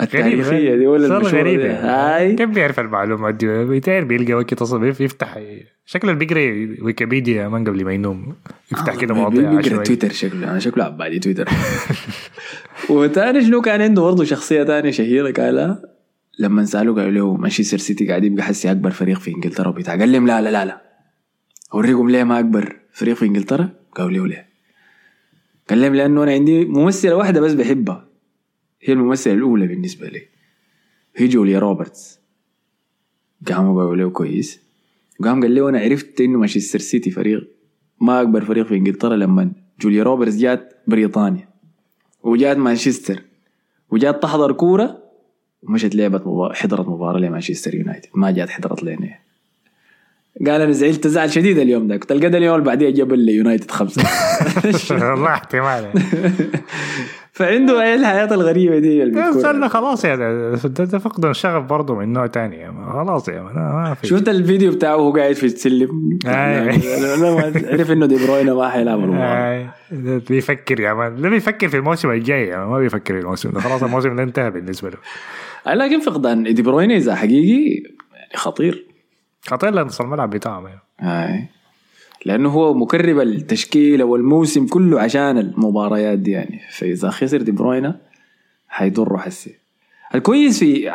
ال- 0.01 0.03
التاريخيه 0.05 0.75
دي 0.75 0.87
ولا 0.87 1.07
صار 1.07 1.17
المشهورة 1.17 1.41
غريب. 1.41 1.59
دي. 1.59 1.65
يعني. 1.67 1.87
هاي. 1.87 2.35
كيف 2.35 2.49
بيعرف 2.49 2.79
المعلومات 2.79 3.35
دي 3.35 3.65
بيتعرف 3.65 4.05
بيلقى 4.05 4.33
وكي 4.33 4.55
تصل 4.55 4.83
يفتح 4.85 5.39
شكله 5.85 6.13
بيقرا 6.13 6.67
ويكيبيديا 6.85 7.47
من 7.47 7.63
قبل 7.67 7.85
ما 7.85 7.93
ينوم. 7.93 8.35
يفتح 8.71 8.95
كده 8.95 9.13
مواضيع 9.13 9.53
بيقرا. 9.53 9.83
تويتر 9.83 10.09
شكله. 10.11 10.51
أنا 10.51 10.59
شكله 10.59 10.83
عبالي 10.83 11.19
تويتر. 11.19 11.49
وتاني 12.89 13.41
شنو 13.41 13.61
كان 13.61 13.81
عنده؟ 13.81 14.01
برضه 14.01 14.23
شخصية 14.23 14.63
تانية 14.63 14.91
شهيرة 14.91 15.31
قالها 15.31 15.81
لما 16.39 16.65
سالوه 16.65 16.95
قالوا 17.01 17.11
له 17.11 17.35
مانشستر 17.37 17.77
سيتي 17.77 18.07
قاعد 18.07 18.23
يبقى 18.23 18.43
حسي 18.43 18.71
أكبر 18.71 18.91
فريق 18.91 19.19
في 19.19 19.31
إنجلترا 19.35 19.67
وبتاع. 19.67 19.95
قال 19.95 20.11
لهم 20.11 20.27
لا 20.27 20.41
لا 20.41 20.49
لا 20.51 20.65
لا. 20.65 20.81
أوريكم 21.73 22.09
ليه 22.09 22.23
ما 22.23 22.39
أكبر 22.39 22.75
فريق 22.93 23.15
في 23.15 23.25
إنجلترا؟ 23.25 23.69
قالوا 23.95 24.11
له 24.11 24.27
ليه. 24.27 24.45
قال 25.69 25.81
لهم 25.81 25.95
لأنه 25.95 26.23
أنا 26.23 26.31
عندي 26.31 26.65
ممثلة 26.65 27.15
واحدة 27.15 27.41
بس 27.41 27.53
بحبها. 27.53 28.08
هي 28.81 28.93
الممثلة 28.93 29.33
الأولى 29.33 29.67
بالنسبة 29.67 30.07
لي. 30.07 30.21
هي 31.15 31.27
جوليا 31.27 31.59
روبرتس. 31.59 32.19
قاموا 33.47 33.81
قالوا 33.81 33.95
له 33.95 34.09
كويس. 34.09 34.59
قام 35.23 35.41
قال 35.41 35.55
له 35.55 35.69
أنا 35.69 35.79
عرفت 35.79 36.21
إنه 36.21 36.39
مانشستر 36.39 36.79
سيتي 36.79 37.11
فريق 37.11 37.47
ما 38.01 38.21
أكبر 38.21 38.45
فريق 38.45 38.67
في 38.67 38.75
إنجلترا 38.75 39.15
لما 39.15 39.51
جوليا 39.81 40.03
روبرتس 40.03 40.35
جات 40.35 40.83
بريطانيا. 40.87 41.49
وجات 42.23 42.57
مانشستر. 42.57 43.21
وجات 43.89 44.23
تحضر 44.23 44.51
كورة 44.51 45.03
ومشت 45.63 45.95
لعبت 45.95 46.27
مباراة 46.27 46.53
حضرت 46.53 46.87
مباراة 46.87 47.19
لمانشستر 47.19 47.75
يونايتد. 47.75 48.09
ما 48.13 48.31
جات 48.31 48.49
حضرت 48.49 48.83
لنا. 48.83 49.19
قال 50.45 50.61
أنا 50.61 50.71
زعلت 50.71 51.07
زعل 51.07 51.31
شديد 51.31 51.57
اليوم 51.57 51.87
ده. 51.87 51.97
كنت 51.97 52.11
ألقى 52.11 52.27
اليوم 52.27 52.55
اللي 52.55 52.65
بعديه 52.65 52.89
جاب 52.89 53.13
اليونايتد 53.13 53.71
خمسة. 53.71 54.03
والله 55.11 55.33
احتمال. 55.33 55.91
فعنده 57.39 57.81
إيه 57.81 57.95
الحياة 57.95 58.33
الغريبة 58.33 58.79
دي 58.79 59.05
بتكون. 59.05 59.21
استنى 59.21 59.69
خلاص 59.69 60.05
يعني 60.05 60.17
ده 60.63 60.83
ده 60.83 60.99
فقد 60.99 61.25
الشغف 61.25 61.63
برضه 61.63 61.95
من 61.95 62.13
نوع 62.13 62.27
تاني 62.27 62.55
يعني. 62.55 62.85
خلاص 62.93 63.29
يا 63.29 63.41
مان 63.41 63.55
ما 63.55 63.93
في. 63.93 64.07
شفت 64.07 64.29
الفيديو 64.29 64.71
بتاعه 64.71 64.95
وهو 64.97 65.11
قاعد 65.11 65.35
في 65.35 65.45
السلم؟ 65.45 66.19
عرف 66.25 67.91
إنه 67.91 68.05
دي 68.05 68.25
بروينا 68.27 68.53
ما 68.53 68.69
حيلعب 68.69 68.99
بيفكر 70.29 70.79
يا 70.79 70.93
مان 70.93 71.21
ده 71.21 71.29
بيفكر 71.29 71.67
في 71.67 71.77
الموسم 71.77 72.11
الجاي 72.11 72.47
يا 72.47 72.57
مان 72.57 72.67
ما 72.67 72.79
بيفكر 72.79 73.13
في 73.13 73.19
الموسم 73.19 73.49
ده. 73.49 73.59
خلاص 73.59 73.83
الموسم 73.83 74.15
ده 74.15 74.23
انتهى 74.23 74.51
بالنسبة 74.51 74.89
له. 74.89 74.97
لكن 75.75 75.99
فقدان 75.99 76.53
دي 76.53 76.61
بروينا 76.61 76.95
إذا 76.95 77.15
حقيقي 77.15 77.83
يعني 78.13 78.35
خطير. 78.35 78.85
خطير 79.47 79.69
لنص 79.69 80.01
الملعب 80.01 80.29
بتاعهم 80.29 80.67
يعني. 80.67 81.49
لأنه 82.25 82.49
هو 82.49 82.73
مكرب 82.73 83.19
التشكيلة 83.19 84.05
والموسم 84.05 84.67
كله 84.67 85.01
عشان 85.01 85.37
المباريات 85.37 86.19
دي 86.19 86.31
يعني. 86.31 86.61
فإذا 86.71 87.09
خسر 87.09 87.41
دي 87.41 87.51
بروينا 87.51 87.99
حيضره 88.67 89.17
حسي. 89.17 89.55
الكويس 90.15 90.59
في 90.59 90.89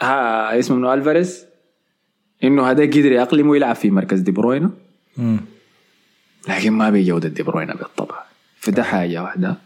ها 0.00 0.58
اسمه 0.58 0.76
منو؟ 0.76 0.92
ألفاريز؟ 0.92 1.44
إنه 2.44 2.70
هذا 2.70 2.82
قدر 2.82 3.12
يأقلم 3.12 3.48
ويلعب 3.48 3.76
في 3.76 3.90
مركز 3.90 4.20
دي 4.20 4.30
بروينا. 4.30 4.70
لكن 6.48 6.72
ما 6.72 6.90
بجودة 6.90 7.28
دي 7.28 7.42
بروينا 7.42 7.74
بالطبع. 7.74 8.14
فده 8.60 8.82
حاجة 8.82 9.22
واحدة. 9.22 9.56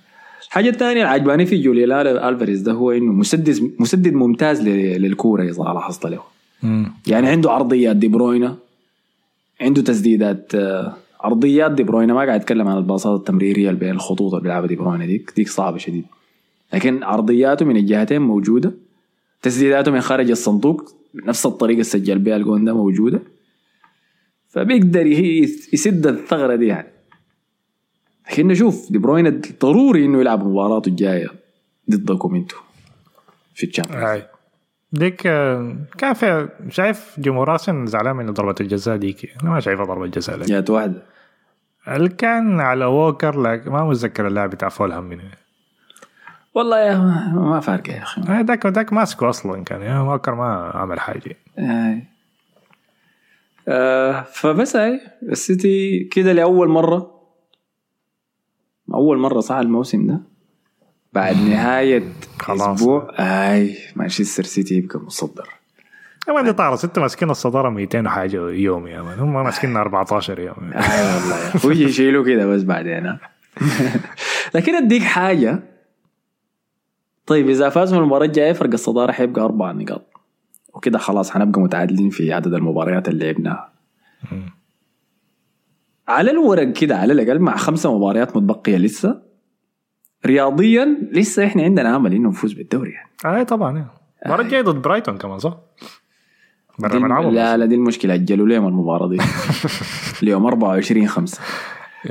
الحاجة 0.47 0.69
الثانية 0.69 1.03
العجباني 1.03 1.47
في 1.47 1.63
جوليا 1.63 2.29
ألفاريز 2.29 2.61
ده 2.61 2.73
هو 2.73 2.91
إنه 2.93 3.13
مسدد 3.13 3.73
مسدد 3.79 4.15
ممتاز 4.15 4.63
للكورة 4.69 5.43
إذا 5.43 5.63
لاحظت 5.63 6.07
له. 6.07 6.23
يعني 7.07 7.29
عنده 7.29 7.51
عرضيات 7.51 7.97
دي 7.97 8.09
بروينا. 8.09 8.57
عنده 9.63 9.83
تسديدات 9.83 10.55
آه، 10.55 10.97
عرضيات 11.21 11.73
دي 11.73 11.83
بروينا 11.83 12.15
ما 12.15 12.21
قاعد 12.21 12.41
اتكلم 12.41 12.69
عن 12.69 12.79
الباصات 12.79 13.21
التمريرية 13.21 13.69
اللي 13.69 13.81
بين 13.81 13.91
الخطوط 13.91 14.33
اللي 14.35 14.43
بيلعبها 14.43 14.69
دي 14.69 14.77
بروينا 14.77 15.07
ديك 15.07 15.33
ديك 15.37 15.49
صعبة 15.49 15.79
شديد. 15.79 16.05
لكن 16.73 17.03
عرضياته 17.03 17.65
من 17.65 17.77
الجهتين 17.77 18.23
موجودة. 18.23 18.73
تسديداته 19.43 19.91
من 19.91 20.01
خارج 20.01 20.31
الصندوق 20.31 20.95
بنفس 21.15 21.47
الطريقة 21.47 21.73
اللي 21.73 21.85
سجل 21.85 22.19
بها 22.19 22.37
الجون 22.37 22.65
ده 22.65 22.75
موجودة. 22.75 23.23
فبيقدر 24.49 25.07
يسد 25.73 26.07
الثغرة 26.07 26.57
دي 26.57 26.67
يعني. 26.67 26.89
لكن 28.31 28.47
نشوف 28.49 28.93
دي 28.93 28.99
بروينا 28.99 29.41
ضروري 29.61 30.05
إنه 30.05 30.21
يلعب 30.21 30.47
مباراته 30.47 30.89
الجايه 30.89 31.29
ضدكم 31.91 32.35
أنتوا 32.35 32.59
في 33.55 33.67
ال 33.67 33.70
Champions. 33.70 34.03
ديك 34.93 35.27
آه، 35.27 35.77
كان 35.99 36.15
في 36.15 36.49
شايف 36.69 37.21
جمهور 37.21 37.53
ارسنال 37.53 37.89
زعلان 37.89 38.17
من 38.17 38.31
ضربة 38.31 38.55
الجزاء 38.61 38.97
ديك؟ 38.97 39.33
أنا 39.43 39.51
ما 39.51 39.61
شايفها 39.61 39.85
ضربة 39.85 40.07
جزاء 40.07 40.37
لك. 40.37 40.47
جات 40.47 40.71
واحدة. 40.71 41.03
كان 42.19 42.61
على 42.61 42.85
ووكر؟ 42.85 43.43
لك 43.43 43.69
ما 43.69 43.85
متذكر 43.85 44.27
اللاعب 44.27 44.51
بتاع 44.51 44.69
فولهام 44.69 45.05
من 45.05 45.21
والله 46.55 46.79
يا 46.79 46.99
ما, 47.35 47.61
فارقه 47.61 47.93
يا 47.93 48.03
أخي. 48.03 48.23
آه، 48.23 48.41
داك 48.43 48.67
داك 48.67 48.93
ماسكه 48.93 49.29
أصلا 49.29 49.65
كان. 49.65 49.83
يعني 49.83 50.01
ووكر 50.01 50.35
ما 50.35 50.71
عمل 50.75 51.01
حاجة. 51.01 51.37
آه. 51.59 52.03
آه 53.69 54.23
فبس 54.23 54.77
هاي 54.77 55.01
السيتي 55.23 56.05
كده 56.05 56.33
لأول 56.33 56.69
مرة. 56.69 57.11
أول 58.95 59.19
مرة 59.19 59.41
صح 59.41 59.55
الموسم 59.57 60.07
ده. 60.07 60.32
بعد 61.13 61.37
نهاية 61.37 62.03
خلاص. 62.41 62.63
أسبوع 62.81 63.15
آي 63.19 63.77
مانشستر 63.97 64.43
سيتي 64.43 64.75
يبقى 64.75 64.99
متصدر. 64.99 65.49
يا 66.29 66.33
man 66.33 66.53
طارس 66.53 66.85
أنت 66.85 66.99
ماسكين 66.99 67.31
الصدارة 67.31 67.69
200 67.71 68.07
وحاجة 68.07 68.51
يوم 68.51 68.87
يا 68.87 69.03
man. 69.03 69.19
هم 69.19 69.33
ماسكين 69.45 69.77
14 69.77 70.39
يوم. 70.41 70.73
اي 70.73 71.15
والله. 71.15 71.37
يا 71.45 71.57
أخوي 71.57 71.77
يشيلوا 71.77 72.25
كده 72.25 72.47
بس 72.47 72.63
بعدين 72.63 73.07
ها. 73.07 73.21
لكن 74.55 74.75
أديك 74.75 75.03
حاجة. 75.03 75.63
طيب 77.27 77.49
إذا 77.51 77.69
فاز 77.69 77.93
من 77.95 77.99
المباراة 78.01 78.27
الجاية 78.27 78.53
فرق 78.53 78.73
الصدارة 78.73 79.13
حيبقى 79.13 79.43
أربع 79.45 79.73
نقاط. 79.73 80.07
وكده 80.75 80.99
خلاص 80.99 81.31
حنبقى 81.31 81.61
متعادلين 81.61 82.11
في 82.11 82.33
عدد 82.33 82.55
المباريات 82.55 83.09
اللي 83.09 83.25
لعبناها. 83.25 83.73
على 86.09 86.31
الورق 86.31 86.73
كده 86.73 86.97
على 86.97 87.13
الأقل 87.13 87.39
مع 87.39 87.57
خمسة 87.57 87.97
مباريات 87.99 88.37
متبقية 88.37 88.77
لسه. 88.77 89.32
رياضيا 90.27 90.99
لسه 91.13 91.47
إحنا 91.47 91.63
عندنا 91.63 91.97
أمل 91.97 92.15
إنه 92.15 92.29
نفوز 92.29 92.53
بالدوري 92.53 92.91
يعني. 92.91 93.39
اي 93.39 93.45
طبعا 93.45 93.77
إيه. 93.79 93.87
المباراة 94.23 94.45
الجاية 94.45 94.63
ضد 94.63 94.83
برايتون 94.83 95.19
كمان 95.19 95.39
صح؟ 95.39 95.57
برا 96.79 96.99
ملعبهم 96.99 97.35
لا 97.35 97.57
لا 97.57 97.67
دي 97.67 97.75
المشكلة 97.75 98.15
أجلوا 98.15 98.47
لهم 98.47 98.67
المباراة 98.67 99.09
دي. 99.09 99.19
اليوم 100.23 100.47
24 100.47 101.07
5 101.09 101.41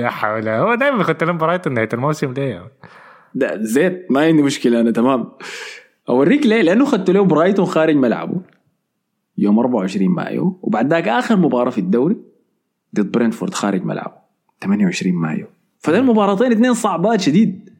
يا 0.00 0.08
حول 0.08 0.48
هو 0.48 0.74
دائما 0.74 0.96
بيخط 0.96 1.24
لهم 1.24 1.38
برايتون 1.38 1.74
نهاية 1.74 1.88
الموسم 1.92 2.32
ليه 2.32 2.58
man؟ 2.58 2.68
ده 3.34 3.62
زيت 3.62 4.06
ما 4.10 4.20
عندي 4.20 4.42
مشكلة 4.42 4.80
أنا 4.80 4.90
تمام. 4.90 5.28
أوريك 6.08 6.46
ليه 6.46 6.62
لأنه 6.62 6.84
خدت 6.84 7.10
له 7.10 7.24
برايتون 7.24 7.66
خارج 7.66 7.96
ملعبه. 7.96 8.40
يوم 9.38 9.58
24 9.58 10.08
مايو 10.08 10.58
وبعد 10.62 10.90
ذاك 10.90 11.08
آخر 11.08 11.36
مباراة 11.36 11.70
في 11.70 11.78
الدوري 11.78 12.16
ضد 12.94 13.12
برينفورد 13.12 13.54
خارج 13.54 13.84
ملعبه 13.84 14.14
28 14.62 15.14
مايو. 15.14 15.46
فده 15.78 15.98
المباراتين 15.98 16.52
اثنين 16.52 16.74
صعبات 16.74 17.20
شديد. 17.20 17.71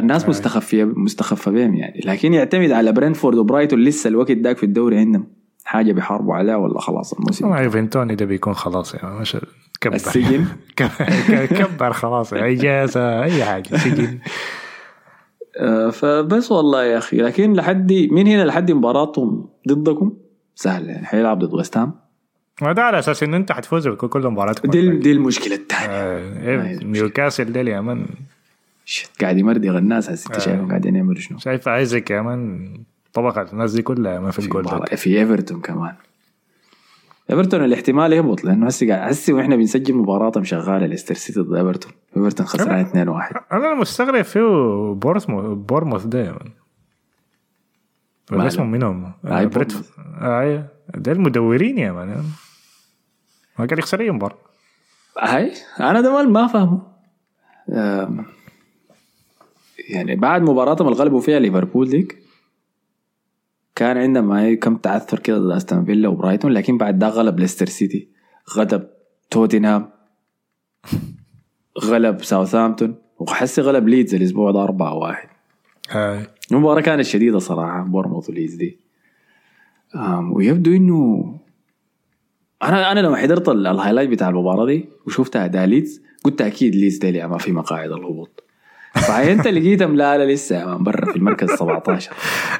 الناس 0.00 0.28
مستخفيه 0.28 0.84
مستخفة 0.84 1.50
بهم 1.50 1.74
يعني. 1.74 2.00
لكن 2.04 2.34
يعتمد 2.34 2.70
على 2.70 2.92
برينفورد 2.92 3.38
وبرايتون 3.38 3.84
لسه 3.84 4.08
الوقت 4.08 4.30
ذاك 4.30 4.56
في 4.56 4.64
الدوري 4.66 4.98
عندهم. 4.98 5.26
حاجة 5.64 5.92
بيحاربوا 5.92 6.34
عليها 6.34 6.56
ولا 6.56 6.80
خلاص 6.80 7.12
الموسم. 7.12 7.48
مع 7.48 7.60
إيفان 7.60 7.83
توني 7.83 8.14
ده 8.14 8.24
بيكون 8.26 8.54
خلاص 8.54 8.94
man 8.94 9.20
مش 9.20 9.36
كبر. 9.80 9.94
السجن؟ 9.94 10.44
كبر 11.58 11.92
خلاص 11.92 12.32
اجازه 12.32 13.22
أي 13.22 13.44
حاجة 13.44 13.76
سجن. 13.76 14.18
آه، 15.56 15.90
فبس 15.90 16.52
والله 16.52 16.84
يا 16.84 16.98
أخي. 16.98 17.16
لكن 17.16 17.52
لحد 17.52 17.92
من 17.92 18.26
هنا 18.26 18.42
لحد 18.42 18.72
مباراتهم 18.72 19.48
ضدكم؟ 19.68 20.12
سهل 20.54 20.88
يعني 20.88 21.06
حيلعب 21.06 21.38
ضد 21.38 21.54
ويست 21.54 21.76
هام. 21.76 21.92
ما 22.62 22.72
ده 22.72 22.82
على 22.82 22.98
أساس 22.98 23.22
إن 23.22 23.34
أنت 23.34 23.52
حتفوز 23.52 23.88
بكل 23.88 24.08
كل 24.08 24.28
مباراتكم. 24.28 24.70
دي 24.70 24.90
دي 24.90 25.12
المشكلة 25.12 25.54
الثانية 25.54 25.86
آه، 25.88 26.48
إيه، 26.48 26.84
نيوكاسل 26.84 27.52
ده 27.52 27.60
يا 27.60 27.80
man 27.80 28.06
قاعد 29.20 29.38
يمردغ 29.38 29.78
الناس 29.78 30.10
هسه 30.10 30.28
انت 30.34 30.40
شايفهم 30.40 30.68
قاعدين 30.68 30.96
يعملوا 30.96 31.20
شنو؟ 31.20 31.38
شايف 31.38 31.68
ايزك 31.68 32.10
يا 32.10 32.22
man 32.22 32.72
طبقة 33.12 33.52
الناس 33.52 33.72
دي 33.72 33.82
كلها 33.82 34.20
ما 34.20 34.30
في 34.30 34.38
الجول 34.38 34.64
في 34.96 35.18
إيفرتون 35.20 35.60
كمان. 35.60 35.94
إيفرتون 37.30 37.64
الاحتمال 37.64 38.12
يهبط 38.12 38.44
لأنه 38.44 38.66
هسه 38.66 38.88
قاعد 38.88 39.10
هسه 39.10 39.32
وإحنا 39.32 39.56
بنسجل 39.56 39.94
مباراتهم 39.94 40.44
شغاله 40.44 40.86
ليستر 40.86 41.14
سيتي 41.14 41.40
ضد 41.40 41.54
إيفرتون. 41.54 41.92
إيفرتون 42.16 42.46
خسران 42.46 42.84
2-1 42.86 43.52
أنا 43.52 43.74
مستغرب 43.74 44.22
فيه 44.22 44.40
بورسمو 44.94 45.54
بورموث 45.54 46.04
ده 46.04 46.20
ولا 46.22 46.38
ماله؟ 48.30 48.46
اسمه 48.46 48.64
منهم؟ 48.64 49.04
آه، 49.24 49.44
بريت 49.44 49.72
بورنموث. 49.72 49.90
اي 50.22 50.64
ده 50.94 51.12
المدورين 51.12 51.78
يا 51.78 51.92
man 51.92 52.24
ما 53.58 53.66
قال 53.66 53.78
يخسر 53.78 54.00
أي 54.00 54.10
مباراة. 54.10 54.38
هاي 55.20 55.52
أنا 55.80 56.00
ده 56.00 56.12
ما- 56.24 56.30
ما 56.30 56.46
فاهمه. 56.46 56.82
يعني 59.90 60.16
بعد 60.16 60.42
مباراتهم 60.42 60.88
اللي 60.88 60.98
غلبوا 60.98 61.20
فيها 61.20 61.38
ليفربول 61.38 61.88
ديك 61.88 62.18
كان 63.74 63.96
عندهم 63.98 64.54
كم 64.54 64.76
تعثر 64.76 65.18
كده 65.18 65.38
ضد 65.38 65.50
أستون 65.50 65.84
فيلا 65.84 66.08
وبرايتون 66.08 66.52
لكن 66.52 66.78
بعد 66.78 66.98
ده 66.98 67.08
غلب 67.08 67.40
ليستر 67.40 67.66
سيتي 67.66 68.08
غلب 68.56 68.86
توتنهام 69.30 69.90
غلب 71.84 72.22
ساوثهامبتون 72.22 72.94
وحسي 73.18 73.60
غلب 73.60 73.88
ليدز 73.88 74.14
الأسبوع 74.14 74.50
ده 74.50 74.62
4 74.62 74.94
1 74.94 75.28
اي 75.94 76.26
المباراة 76.52 76.80
كانت 76.80 77.02
شديدة 77.02 77.38
صراحة 77.38 77.82
بورنموث 77.84 78.30
وليدز 78.30 78.54
دي. 78.54 78.78
ويبدو 80.32 80.72
إنه 80.76 81.34
أنا 82.62 82.92
أنا 82.92 83.00
لما 83.00 83.16
حضرت 83.16 83.48
ال- 83.48 83.66
ال 83.66 83.70
highlight 83.70 84.10
بتاع 84.10 84.28
المباراة 84.28 84.66
دي 84.66 84.88
وشفتها 85.06 85.46
ده 85.46 85.64
ليدز 85.64 86.02
قلت 86.24 86.40
أكيد 86.40 86.74
ليدز 86.74 86.96
دي 86.98 87.08
اللي 87.08 87.28
ما 87.28 87.38
في 87.38 87.52
مقاعد 87.52 87.90
الهبوط. 87.92 88.44
فعينت 88.94 89.48
لقيتهم 89.48 89.96
لا 89.96 90.18
لا 90.18 90.32
لسه 90.32 90.60
يا 90.60 90.66
man 90.66 90.82
برا 90.82 91.12
في 91.12 91.16
المركز 91.16 91.50
17 91.50 92.12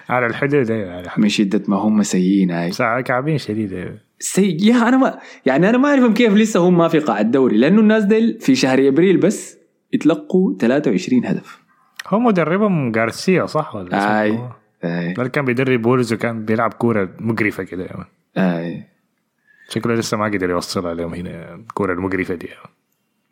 على 0.09 0.27
الحدود 0.27 0.71
الحدود. 0.71 1.09
من 1.19 1.29
شدة 1.29 1.63
ما 1.69 1.77
هم 1.77 2.03
سيئين 2.03 2.51
هاي 2.51 2.73
ساعة 2.73 3.01
كعبين 3.01 3.39
شديدة 3.39 3.99
سيء 4.19 4.63
يا 4.65 4.89
أنا 4.89 4.97
ما 4.97 5.19
يعني 5.47 5.71
أنا 5.71 5.79
ما 5.79 5.89
أعرفهم 5.89 6.15
كيف 6.15 6.33
لسه 6.35 6.61
هم 6.61 6.79
ما 6.79 6.89
في 6.89 6.99
قاع 6.99 7.21
الدوري 7.21 7.57
لأنه 7.57 7.81
الناس 7.81 8.05
ديل 8.05 8.39
في 8.41 8.55
شهر 8.55 8.89
إبريل 8.89 9.17
بس 9.17 9.59
يتلقوا 9.93 10.55
23 10.59 11.27
هدف. 11.27 11.61
هو 12.09 12.19
مدربهم 12.19 12.93
غارسيا 12.97 13.47
صح 13.47 13.75
ولا 13.75 14.23
أي؟ 14.23 14.31
أي. 14.85 15.13
ده 15.13 15.23
اللي 15.23 15.29
كان 15.31 15.45
بيدرب 15.45 15.87
وولز 15.87 16.13
وكان 16.13 16.45
بيلعب 16.45 16.73
كورة 16.73 17.09
مقرفة 17.19 17.63
كده 17.63 17.85
يا 17.85 17.97
man. 17.97 18.07
أي. 18.47 18.85
شكله 19.69 19.95
لسه 19.95 20.17
ما 20.17 20.25
قدر 20.25 20.51
يوصلها 20.51 20.95
لهم 20.95 21.15
هنا 21.15 21.55
الكورة 21.55 21.93
المقرفة 21.93 22.35
دي 22.35 22.49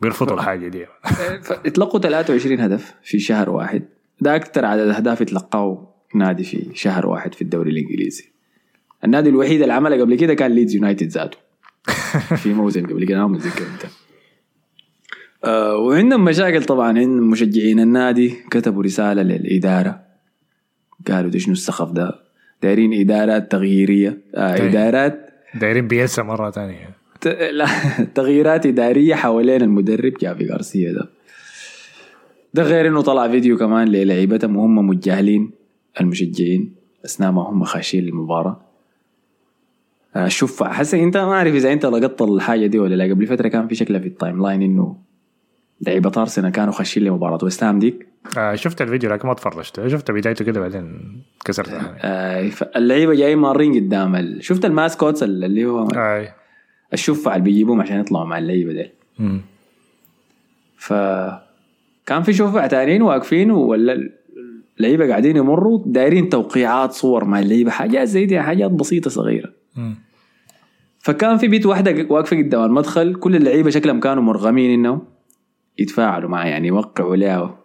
بيرفضوا 0.01 0.35
الحاجة 0.37 0.69
دي. 0.69 0.87
اتلقوا 1.67 2.01
23 2.01 2.61
هدف 2.61 2.95
في 3.03 3.19
شهر 3.19 3.51
واحد. 3.51 3.83
ده 4.21 4.37
أكثر 4.37 4.65
عدد 4.65 4.89
أهداف 4.89 5.21
يتلقاه 5.21 5.95
نادي 6.15 6.45
في 6.45 6.67
شهر 6.75 7.07
واحد 7.07 7.35
في 7.35 7.43
الدوري 7.43 7.71
الإنجليزي. 7.71 8.25
النادي 9.05 9.29
الوحيد 9.29 9.61
اللي 9.61 9.73
عمله 9.73 10.01
قبل 10.01 10.15
كده 10.15 10.35
كان 10.35 10.51
ليدز 10.53 10.75
يونايتد 10.75 11.09
ذاته. 11.09 11.39
في 12.43 12.55
موسم 12.55 12.87
قبل 12.87 13.05
كده 13.07 13.19
ما 13.19 13.27
متذكر 13.27 13.63
أنت. 13.75 13.93
آه 15.45 15.77
وعندهم 15.77 16.25
مشاكل 16.25 16.65
طبعا. 16.65 16.99
عند 16.99 17.21
مشجعين 17.23 17.81
النادي 17.81 18.29
كتبوا 18.51 18.83
رسالة 18.83 19.23
للإدارة. 19.23 20.01
قالوا 21.09 21.31
ده 21.31 21.39
شنو 21.39 21.53
السخف 21.53 21.91
ده؟ 21.93 22.13
دايرين 22.63 23.01
إدارات 23.01 23.53
تغييرية. 23.53 24.19
آه 24.35 24.57
طيب. 24.59 24.69
إدارات 24.69 25.31
دايرين 25.55 25.89
بيلسا 25.89 26.23
ت- 26.23 26.59
لا 26.59 26.89
تغييرات 28.15 28.67
إدارية 28.67 29.15
حوالين 29.15 29.63
المدرب 29.63 30.13
جافي 30.21 30.47
غارسيا 30.47 30.93
ده. 30.93 31.09
ده 32.55 32.63
غير 32.63 32.89
إنه 32.89 33.03
طلع 33.03 33.29
فيديو 33.29 33.57
كمان 33.59 33.89
للعيبتهم 33.89 34.57
وهم 34.57 34.87
متجاهلين 34.87 35.51
المشجعين 36.01 36.75
أثناء 37.05 37.31
ما 37.33 37.43
هم 37.43 37.65
خاشين 37.65 38.05
للمباراة. 38.05 38.61
آه، 40.17 40.29
شوف 40.29 40.63
حسن 40.63 40.99
أنت 40.99 41.17
ما 41.17 41.33
أعرف 41.33 41.55
إذا 41.55 41.73
أنت 41.73 41.87
لقطت 41.87 42.23
الحاجة 42.23 42.67
دي 42.67 42.79
ولا 42.79 42.95
لا. 42.95 43.15
قبل 43.15 43.27
فترة 43.27 43.49
كان 43.49 43.69
في 43.69 43.75
شكلها 43.75 44.01
في 44.01 44.07
ال 44.07 44.43
timeline 44.43 44.63
إنه 44.63 44.97
لعيبة 45.87 46.13
أرسنال 46.17 46.53
كانوا 46.53 46.73
خاشين 46.73 47.05
لمباراه 47.05 47.39
ويست 47.43 47.65
هام 47.65 47.79
ديك؟ 47.79 48.07
آه 48.39 48.55
شفت 48.55 48.83
الفيديو 48.83 49.11
لكن 49.11 49.29
ما 49.29 49.35
تفرجت. 49.35 49.87
شفت 49.87 50.11
بدايته 50.11 50.45
كده 50.45 50.61
بعدين 50.61 51.01
كسرتها 51.45 51.97
آه، 52.01 52.49
فاللعيبه 52.49 53.15
جايين 53.15 53.39
مارين 53.39 53.75
قدام. 53.75 54.37
شفت 54.41 54.65
ال 54.65 54.72
mascots 54.72 55.23
اللي 55.23 55.65
هو 55.65 55.89
اي 55.95 56.29
الشفع 56.93 57.33
اللي 57.33 57.45
بيجيبوهم 57.45 57.81
عشان 57.81 58.01
يطلعوا 58.01 58.27
مع 58.27 58.39
اللعيبة 58.39 58.91
مم. 59.19 59.41
ف 60.77 60.93
كان 62.07 62.23
في 62.23 62.33
شفع 62.33 62.67
تانيين 62.67 63.03
واقفين 63.03 63.51
ولا 63.51 64.11
اللعيبة 64.79 65.09
قاعدين 65.09 65.37
يمروا 65.37 65.83
دايرين 65.87 66.29
توقيعات 66.29 66.93
صور 66.93 67.25
مع 67.25 67.41
اللعيبة 67.41 67.71
حاجات 67.71 68.09
زي 68.09 68.27
دي 68.27 68.41
حاجات 68.41 68.71
بسيطة 68.71 69.11
صغيرة 69.11 69.53
مم. 69.77 69.95
فكان 70.99 71.37
في 71.39 71.49
بيت 71.49 71.67
واحدة 71.67 72.07
واقفة 72.11 72.37
قدام 72.37 72.65
المدخل 72.65 73.15
كل 73.15 73.37
اللعيبة 73.37 73.71
شكلهم 73.71 74.01
كانوا 74.01 74.23
مرغمين 74.23 74.71
انه 74.71 75.03
يتفاعلوا 75.79 76.31
معها 76.31 76.47
يعني 76.47 76.69
يوقعوا 76.69 77.17
لها 77.17 77.59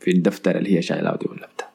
في 0.00 0.10
الدفتر 0.10 0.56
اللي 0.58 0.76
هي 0.76 0.82
شايلاه 0.82 1.16
دي 1.16 1.26
ولا 1.30 1.48
بتاع 1.54 1.68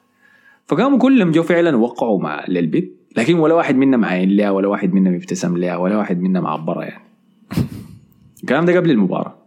فقاموا 0.66 0.98
كلهم 0.98 1.30
جو 1.30 1.42
فعلا 1.42 1.76
وقعوا 1.76 2.20
مع 2.22 2.44
للبيت 2.48 2.96
لكن 3.16 3.34
ولا 3.38 3.54
واحد 3.54 3.76
منهم 3.76 4.04
عاين 4.04 4.30
لها 4.30 4.50
ولا 4.50 4.68
واحد 4.68 4.94
منهم 4.94 5.14
ابتسم 5.14 5.56
لها 5.56 5.76
ولا 5.76 5.96
واحد 5.96 6.20
منهم 6.20 6.46
عبرها 6.46 6.84
يعني. 6.84 7.04
الكلام 8.42 8.64
ده 8.64 8.76
قبل 8.76 8.90
المباراة. 8.90 9.46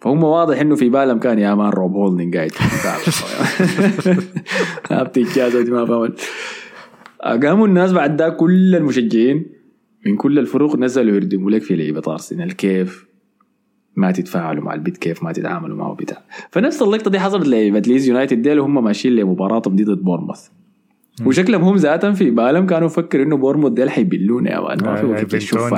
فهم 0.00 0.24
واضح 0.24 0.60
إنه 0.60 0.74
في 0.74 0.88
بالهم 0.88 1.18
كان 1.18 1.38
يا 1.38 1.54
man 1.54 1.70
روب 1.70 1.92
هولدنج 1.92 2.36
قاعد 2.36 2.50
دي 5.14 5.70
ما 5.74 5.86
فهمت. 5.86 6.20
قاموا 7.44 7.66
الناس 7.66 7.92
بعد 7.92 8.16
ده 8.16 8.28
كل 8.28 8.76
المشجعين 8.76 9.46
من 10.06 10.16
كل 10.16 10.38
الفرق 10.38 10.76
نزلوا 10.76 11.14
يردموا 11.16 11.50
لك 11.50 11.62
في 11.62 11.76
لعيبة 11.76 12.02
ارسنال 12.08 12.56
كيف 12.56 13.06
ما 13.96 14.12
تتفاعلوا 14.12 14.64
مع 14.64 14.74
البيت 14.74 14.96
كيف 14.96 15.22
ما 15.22 15.32
تتعاملوا 15.32 15.76
معه 15.76 15.94
بتاع 15.94 16.22
فنفس 16.50 16.82
اللقطة 16.82 17.10
دي 17.10 17.20
حصلت 17.20 17.48
لعيبة 17.48 17.78
ليدز 17.78 18.08
يونايتد 18.08 18.42
ديل 18.42 18.60
وهم 18.60 18.84
ماشيين 18.84 19.16
لمباراتهم 19.16 19.76
دي 19.76 19.84
ضد 19.84 20.04
بورنموث 20.04 20.48
وشكلهم 21.24 21.62
هم 21.62 21.76
ذاتهم 21.76 22.14
في 22.14 22.30
بالهم 22.30 22.66
كانوا 22.66 22.86
يفكروا 22.86 23.24
إنه 23.24 23.36
بورنموث 23.36 23.72
ديل 23.72 23.90
حيبلونا 23.90 24.50
يا 24.50 24.60
man 24.60 24.78
ما 24.84 24.94
في 24.96 25.02
آي- 25.02 25.04
وقت 25.04 25.34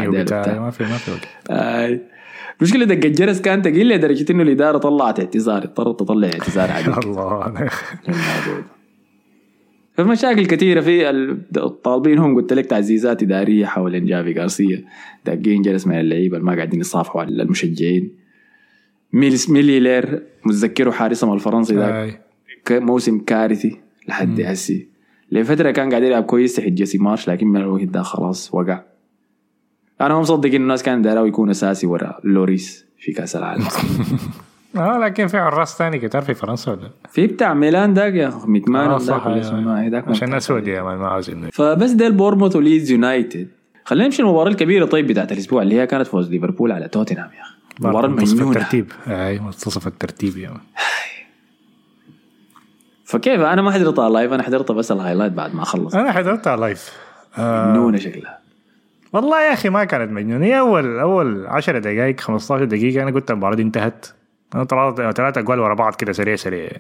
وبتاع. 0.09 0.61
ما 0.61 0.71
في 0.71 0.83
ما 0.83 0.97
في 0.97 1.11
وقت. 1.11 1.29
آي. 1.51 2.01
المشكلة 2.61 2.85
دق 2.85 3.05
الجرس 3.07 3.41
كان 3.41 3.63
تقيل 3.63 3.89
لدرجة 3.89 4.33
إنه 4.33 4.43
الإدارة 4.43 4.79
طلعت 4.79 5.21
اعتذار. 5.21 5.65
اضطرت 5.65 6.01
تطلع 6.01 6.29
اعتذار 6.29 6.71
عليه 6.71 6.99
الله 6.99 7.47
الموضوع 7.47 7.47
ده. 7.49 7.69
في 9.97 10.03
مشاكل 10.05 10.47
كثيرة 10.47 10.81
في 10.81 11.11
الطالبين 11.57 12.19
هم 12.19 12.35
قلت 12.37 12.53
لك 12.53 12.67
تعزيزات 12.67 13.23
إدارية 13.23 13.67
حول 13.67 13.95
جافي 13.95 14.33
غارسيا 14.33 14.85
داقين 15.27 15.63
جلس 15.63 15.87
من 15.87 16.01
اللعيبة 16.01 16.39
ما 16.39 16.55
قاعدين 16.55 16.81
يصافحوا 16.81 17.21
على 17.21 17.43
المشجعين. 17.43 18.11
ميلس 19.13 19.51
ميليلير 19.51 20.23
متذكره 20.47 20.91
حارسهم 20.91 21.35
الفرنسي 21.35 21.75
ذاك؟ 21.75 22.21
موسم 22.71 23.19
كارثي 23.19 23.77
لحد 24.09 24.41
هسي. 24.41 24.89
لفترة 25.33 25.71
كان 25.71 25.91
قاعد 25.91 26.03
يلعب 26.03 26.23
كويس 26.23 26.57
تحت 26.57 26.69
جيسي 26.69 26.99
مارش 26.99 27.29
لكن 27.29 27.47
من 27.47 27.61
الوقت 27.61 27.85
ده 27.85 28.03
خلاص 28.03 28.55
وقع. 28.55 28.81
أنا 30.01 30.15
ما 30.15 30.21
مصدق 30.21 30.49
انه 30.49 30.57
الناس 30.57 30.83
كانت 30.83 31.05
دايره 31.05 31.27
يكون 31.27 31.51
أساسي 31.51 31.87
ورا 31.87 32.21
لوريس 32.25 32.87
في 32.99 33.13
كأس 33.13 33.37
العالم. 33.37 33.65
آه 34.77 34.99
لكن 34.99 35.27
في 35.27 35.39
حراس 35.39 35.79
ثاني 35.79 35.99
كتار 35.99 36.23
في 36.23 36.35
فرنسا 36.35 36.73
ولا؟ 36.73 36.91
في 37.11 37.27
بتاع 37.27 37.55
ميلان 37.55 37.95
داك 37.95 38.15
يا 38.15 38.29
أخي 38.29 38.47
مينيان 38.47 38.89
ولا 38.89 38.99
صح 38.99 39.27
ذاك 39.29 39.53
ما 40.09 40.11
عشان. 40.11 40.35
أسود 40.35 40.69
يا 40.69 40.83
man 40.83 40.99
ما 40.99 41.07
عاوز 41.07 41.31
فبس 41.53 41.91
ده 41.91 42.09
بورنموث 42.09 42.57
وليدز 42.57 42.91
يونايتد. 42.91 43.49
خلينا 43.85 44.05
نمشي 44.05 44.23
المباراه 44.23 44.49
الكبيرة 44.49 44.85
طيب 44.85 45.07
بتاعت 45.07 45.33
الأسبوع 45.33 45.63
اللي 45.63 45.81
هي 45.81 45.87
كانت 45.87 46.07
فوز 46.07 46.31
ليفربول 46.31 46.73
على 46.73 46.89
توتنهام 46.89 47.31
يا 47.37 47.43
أخي. 47.43 47.55
المباراه 47.81 48.09
منتصف 48.09 48.33
المجنونه 48.33 48.59
الترتيب. 48.59 48.93
أي 49.07 49.39
منتصف 49.39 49.87
الترتيب 49.87 50.37
يا 50.37 50.51
man. 50.51 50.61
فكيف؟ 53.09 53.41
أنا 53.41 53.63
ما 53.63 53.71
حضرتها 53.71 54.09
live 54.09 54.33
أنا 54.33 54.43
حضرتها 54.43 54.75
بس 54.75 54.93
ال 54.93 54.97
highlight 54.97 55.33
بعد 55.33 55.55
ما 55.55 55.65
خلص. 55.65 55.95
أنا 55.95 56.13
حضرتها 56.13 56.57
live 56.57 56.93
آه 57.39 57.71
مجنونه 57.71 57.99
شكلها. 57.99 58.39
والله 59.13 59.49
يا 59.49 59.53
أخي 59.53 59.69
ما 59.69 59.85
كانت 59.85 60.13
مجنونة. 60.13 60.45
هي 60.47 60.59
أول 60.59 60.99
أول 60.99 61.47
10 61.47 61.79
دقائق 61.79 62.21
15 62.21 62.65
دقيقة 62.65 63.03
أنا 63.03 63.11
قلت 63.11 63.31
المباراة 63.31 63.55
دي 63.55 63.63
انتهت. 63.63 64.07
أنا 64.55 64.65
طلعت 64.65 65.17
ثلاثة 65.17 65.39
اجوال 65.41 65.61
ورا 65.61 65.75
بعض 65.75 65.95
كده 65.95 66.13
سريع 66.13 66.37
سريع. 66.37 66.71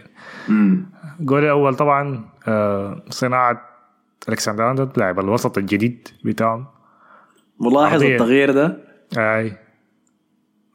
الجول 1.21 1.45
الأول 1.45 1.75
طبعا 1.75 2.25
آه 2.49 3.03
صناعة 3.11 3.61
ألكسندر 4.29 4.71
ارنولد 4.71 4.99
لاعب 4.99 5.21
الوسط 5.21 5.59
الجديد 5.59 6.09
بتاعهم. 6.25 6.67
ملاحظ. 7.61 8.03
التغيير 8.03 8.53
ده. 8.53 8.77
أي. 9.19 9.53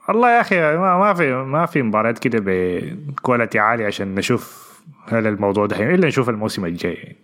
والله 0.09 0.29
يا 0.35 0.41
أخي 0.41 0.77
ما, 0.77 0.97
ما 0.97 1.13
في 1.13 1.33
ما 1.33 1.65
في 1.65 1.81
مباريات 1.81 2.19
كده 2.19 2.39
ب 2.45 2.60
quality 2.60 3.59
عالي 3.59 3.85
عشان 3.85 4.15
نشوف 4.15 4.72
هل 5.07 5.27
الموضوع 5.27 5.65
ده 5.65 5.93
إلا 5.95 6.07
نشوف 6.07 6.29
الموسم 6.29 6.65
الجاي 6.65 6.93
يعني. 6.93 7.17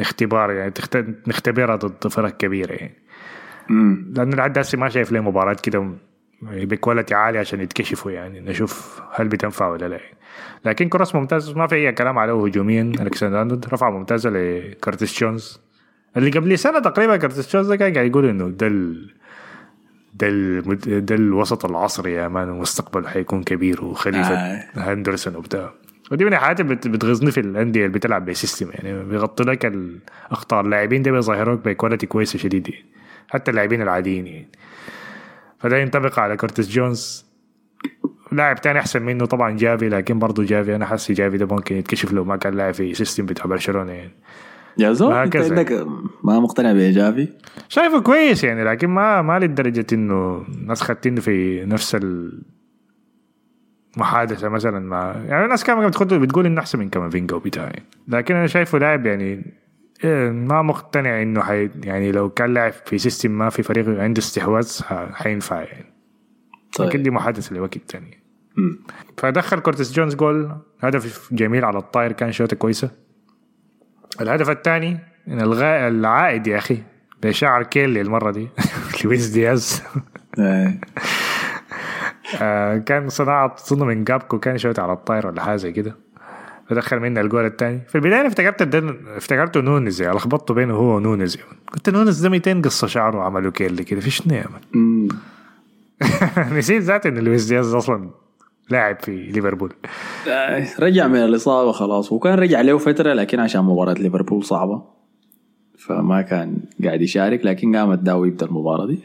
اختبار 0.00 0.50
يعني 0.50 0.70
تخت... 0.70 0.96
نختبرها 1.26 1.76
ضد 1.76 2.08
فرق 2.08 2.36
كبيرة 2.36 2.72
يعني 2.72 2.94
لأنه 4.14 4.36
لحد 4.36 4.58
هسه 4.58 4.78
ما 4.78 4.88
شايف 4.88 5.12
ليه 5.12 5.20
مباراة 5.20 5.56
كده 5.62 5.90
ب 6.42 6.51
quality 6.51 7.14
عالي 7.14 7.38
عشان 7.38 7.60
يتكشفوا 7.60 8.10
يعني 8.10 8.40
نشوف 8.40 9.02
هل 9.12 9.28
بتنفع 9.28 9.68
ولا 9.68 9.88
لا 9.88 9.96
يعني. 9.96 10.16
لكن 10.64 10.88
cross 10.88 11.14
ممتاز 11.14 11.50
ما 11.50 11.66
في 11.66 11.74
أي 11.74 11.92
كلام 11.92 12.18
عليه 12.18 12.44
هجوميا 12.44 12.82
الكسندر 12.82 13.40
أرنولد 13.40 13.66
رفعه 13.72 13.90
ممتازة 13.90 14.30
لكارتيس 14.30 15.20
جونز 15.20 15.60
اللي 16.16 16.30
قبل 16.30 16.58
سنة 16.58 16.78
تقريبا 16.78 17.16
كارتيس 17.16 17.52
جونز 17.52 17.72
كان 17.72 17.94
قاعد 17.94 18.06
يقول 18.06 18.28
إنه 18.28 18.48
ده 18.48 18.66
ال... 18.66 19.12
ده. 20.14 20.28
ده 20.98 21.14
الوسط 21.14 21.64
العصري 21.64 22.12
يا 22.12 22.28
man 22.28 22.50
ومستقبله 22.50 23.08
حيكون 23.08 23.42
كبير 23.42 23.84
وخليفة 23.84 24.34
آه. 24.34 24.64
هندرسون 24.76 25.36
وبتاع 25.36 25.72
ودي 26.10 26.24
من 26.24 26.32
الحاجات 26.32 26.60
اللي 26.60 26.74
بت- 26.74 26.88
بتغيظني 26.88 27.30
في 27.30 27.40
الانديه 27.40 27.86
اللي 27.86 27.92
بتلعب 27.98 28.24
ب 28.24 28.31
system 28.31 28.70
يعني 28.70 29.04
بيغطوا 29.04 29.46
لك 29.46 29.66
الأخطاء. 29.66 30.60
اللاعبين 30.60 31.02
ده 31.02 31.10
بيظهروك 31.10 31.64
ب 31.64 31.69
quality 31.69 32.06
كويسه 32.06 32.38
شديد 32.38 32.68
يعني. 32.68 32.84
حتى 33.28 33.50
اللاعبين 33.50 33.82
العاديين 33.82 34.26
يعني. 34.26 34.48
فده 35.58 35.76
ينطبق 35.76 36.18
على 36.18 36.36
كورتيس 36.36 36.70
جونز. 36.70 37.28
لاعب 38.32 38.60
تاني 38.60 38.78
أحسن 38.78 39.02
منه 39.02 39.24
طبعا 39.26 39.56
جافي 39.56 39.88
لكن 39.88 40.18
برضه 40.18 40.44
جافي 40.44 40.76
أنا 40.76 40.86
حاسس 40.86 41.12
جافي 41.12 41.36
ده 41.36 41.46
ممكن 41.46 41.76
يتكشف 41.76 42.12
لو 42.12 42.24
ما 42.24 42.36
كان 42.36 42.54
لاعب 42.54 42.74
في 42.74 42.94
system 42.94 43.26
بتاع 43.26 43.44
برشلونة 43.46 43.92
يعني. 43.92 44.12
يا 44.78 44.92
زول 44.92 45.12
أنت. 45.14 45.36
عندك 45.36 45.72
ما 46.24 46.40
مقتنع 46.40 46.72
بجافي 46.72 47.28
شايفه 47.68 48.00
كويس 48.00 48.44
يعني 48.44 48.64
لكن 48.64 48.88
ما 48.88 49.22
ما 49.22 49.38
لدرجة 49.38 49.86
إنه 49.92 50.44
الناس 50.48 50.80
خدتينه 50.82 51.20
في 51.20 51.64
نفس 51.64 51.94
المحادثه 53.98 54.48
مثلا 54.48 54.78
مع 54.78 55.14
يعني 55.26 55.44
الناس 55.44 55.64
كانت 55.64 55.96
بتقول 56.02 56.18
بتقول 56.18 56.46
إنه 56.46 56.60
أحسن 56.60 56.78
من 56.78 56.88
كامافينجا 56.88 57.36
وبتاع 57.36 57.62
يعني. 57.62 57.84
لكن 58.08 58.36
أنا 58.36 58.46
شايفه 58.46 58.78
لاعب 58.78 59.06
يعني 59.06 59.54
إيه، 60.04 60.30
ما 60.30 60.62
مقتنع 60.62 61.22
إنه 61.22 61.42
حي 61.42 61.70
يعني 61.84 62.12
لو 62.12 62.30
كان 62.30 62.54
لاعب 62.54 62.72
في 62.72 62.98
system 62.98 63.30
ما 63.30 63.50
في 63.50 63.62
فريق 63.62 64.00
عنده 64.00 64.18
استحواذ 64.18 64.80
حينفع 65.12 65.62
يعني 65.62 65.94
لكن 66.80 66.90
طيب 66.90 67.02
دي 67.02 67.10
محادثة 67.10 67.56
لوقت 67.56 67.78
تاني 67.78 68.18
مم. 68.56 68.78
فدخل 69.16 69.60
كورتيس 69.60 69.92
جونز 69.92 70.14
جول 70.14 70.56
هدف 70.80 71.28
جميل 71.32 71.64
على 71.64 71.78
الطاير 71.78 72.12
كان 72.12 72.32
شوطة 72.32 72.56
كويسة 72.56 72.90
الهدف 74.20 74.50
الثاني 74.50 74.98
الغاء 75.28 75.88
العائد 75.88 76.46
يا 76.46 76.58
أخي 76.58 76.82
بشعر 77.22 77.62
curly 77.62 78.00
المرة 78.00 78.30
دي 78.30 78.48
لويس 79.04 79.26
دياز 79.26 79.82
إيه. 80.38 80.80
آه 82.42 82.78
كان 82.78 83.08
صناعة 83.08 83.56
ظن 83.68 83.86
من 83.86 84.04
جابكو 84.04 84.38
كان 84.38 84.58
شوطه 84.58 84.82
على 84.82 84.92
الطاير 84.92 85.26
ولا 85.26 85.42
حاجة 85.42 85.56
زي 85.56 85.72
كده. 85.72 85.96
فدخل 86.68 87.00
منها 87.00 87.20
الجول 87.20 87.46
الثاني 87.46 87.80
في 87.88 87.94
البداية 87.94 88.26
افتكرت 88.26 88.62
الدن... 88.62 88.96
افتكرته 89.16 89.60
نونز 89.60 90.02
يعني 90.02 90.16
لخبطته 90.16 90.54
بينه 90.54 90.74
هو 90.74 90.96
ونونز 90.96 91.36
يعني. 91.36 91.58
قلت 91.72 91.90
نونز 91.90 92.20
ده 92.20 92.28
متين 92.28 92.60
قص 92.60 92.86
شعره 92.86 93.18
وعمله 93.18 93.50
curly 93.52 93.84
كده 93.84 94.00
في 94.00 94.10
شنو 94.10 94.34
يا 94.34 94.44
man؟ 94.52 94.60
مم. 94.82 95.08
نسيت 96.58 96.82
ذاتي 96.82 97.08
إن 97.08 97.18
لويس 97.18 97.44
دياز 97.44 97.74
أصلا 97.74 98.10
لاعب 98.70 99.00
في 99.00 99.16
ليفربول. 99.16 99.72
آه، 100.28 100.66
رجع 100.80 101.06
من 101.06 101.16
الإصابة 101.16 101.72
خلاص. 101.72 102.12
وكان 102.12 102.34
رجع 102.34 102.60
له 102.60 102.78
فترة 102.78 103.12
لكن 103.12 103.40
عشان 103.40 103.64
مباراة 103.64 103.94
ليفربول 103.94 104.44
صعبة. 104.44 104.82
فما 105.78 106.22
كان 106.22 106.56
قاعد 106.84 107.02
يشارك 107.02 107.46
لكن 107.46 107.76
قام 107.76 107.90
اداه 107.90 108.26
يبدا 108.26 108.46
المباراة 108.46 108.86
دي. 108.86 108.98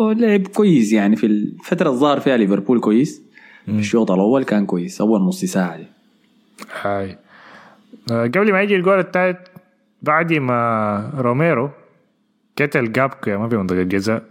ولعب 0.00 0.46
كويس 0.46 0.92
يعني 0.92 1.16
في 1.16 1.26
الفترة 1.26 1.90
الظاهر 1.90 2.20
فيها 2.20 2.36
ليفربول 2.36 2.80
كويس. 2.80 3.22
الشوط 3.68 4.10
الأول 4.10 4.44
كان 4.44 4.66
كويس 4.66 5.00
أول 5.00 5.20
نص 5.20 5.44
ساعة 5.44 5.76
دي. 5.76 5.86
هاي. 6.82 7.18
آه، 8.10 8.26
قبل 8.26 8.52
ما 8.52 8.62
يجي 8.62 8.76
الجول 8.76 8.98
الثالث 8.98 9.38
بعد 10.02 10.32
ما 10.32 11.12
روميرو 11.18 11.70
قتل 12.58 12.92
جابكو 12.92 13.30
ما 13.30 13.48
في 13.48 13.56
منطقة 13.56 13.82
جزاء. 13.82 14.22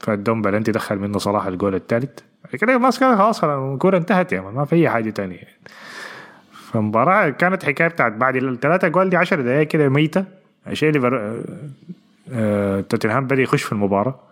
فالدوم 0.00 0.42
بلنتي 0.42 0.72
دخل 0.72 0.98
منه 0.98 1.18
صلاح 1.18 1.46
الجول 1.46 1.74
الثالث 1.74 2.18
كده 2.52 2.76
الناس 2.76 2.98
كانت 2.98 3.18
خلاص 3.18 3.44
الكورة 3.44 3.96
انتهت 3.96 4.32
يا 4.32 4.40
man 4.40 4.54
ما 4.54 4.64
في 4.64 4.76
أي 4.76 4.88
حاجة 4.88 5.10
تانية. 5.10 5.44
فالمباراة 6.52 7.28
كانت 7.28 7.64
حكاية 7.64 7.88
بتاعت 7.88 8.12
بعد 8.12 8.36
الثلاثة 8.36 8.88
جول 8.88 9.10
دي 9.10 9.16
10 9.16 9.42
دقايق 9.42 9.68
كده 9.68 9.88
ميتة. 9.88 10.24
شيء 10.72 10.90
ليفر 10.90 11.16
آه، 11.16 11.42
آه، 12.32 12.80
توتنهام 12.80 13.26
بدأ 13.26 13.42
يخش 13.42 13.62
في 13.62 13.72
المباراة. 13.72 14.25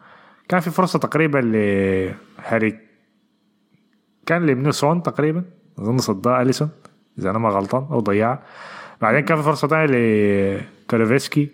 كان 0.55 0.61
في 0.61 0.71
فرصة 0.71 0.99
تقريبا 0.99 1.39
لهاري 1.39 2.79
كان 4.27 4.47
لابنه 4.47 4.71
سون 4.71 5.03
تقريبا 5.03 5.45
أظن 5.79 5.99
صدها 5.99 6.43
أليسون 6.43 6.71
إذا 7.19 7.31
أنا 7.31 7.39
ما 7.39 7.49
غلطان 7.49 7.87
أو 7.91 8.01
ضيعها 8.01 8.43
بعدين 9.01 9.21
كان 9.21 9.37
في 9.37 9.43
فرصة 9.43 9.69
ثانية 9.69 9.87
لكولوسيفسكي 9.87 11.51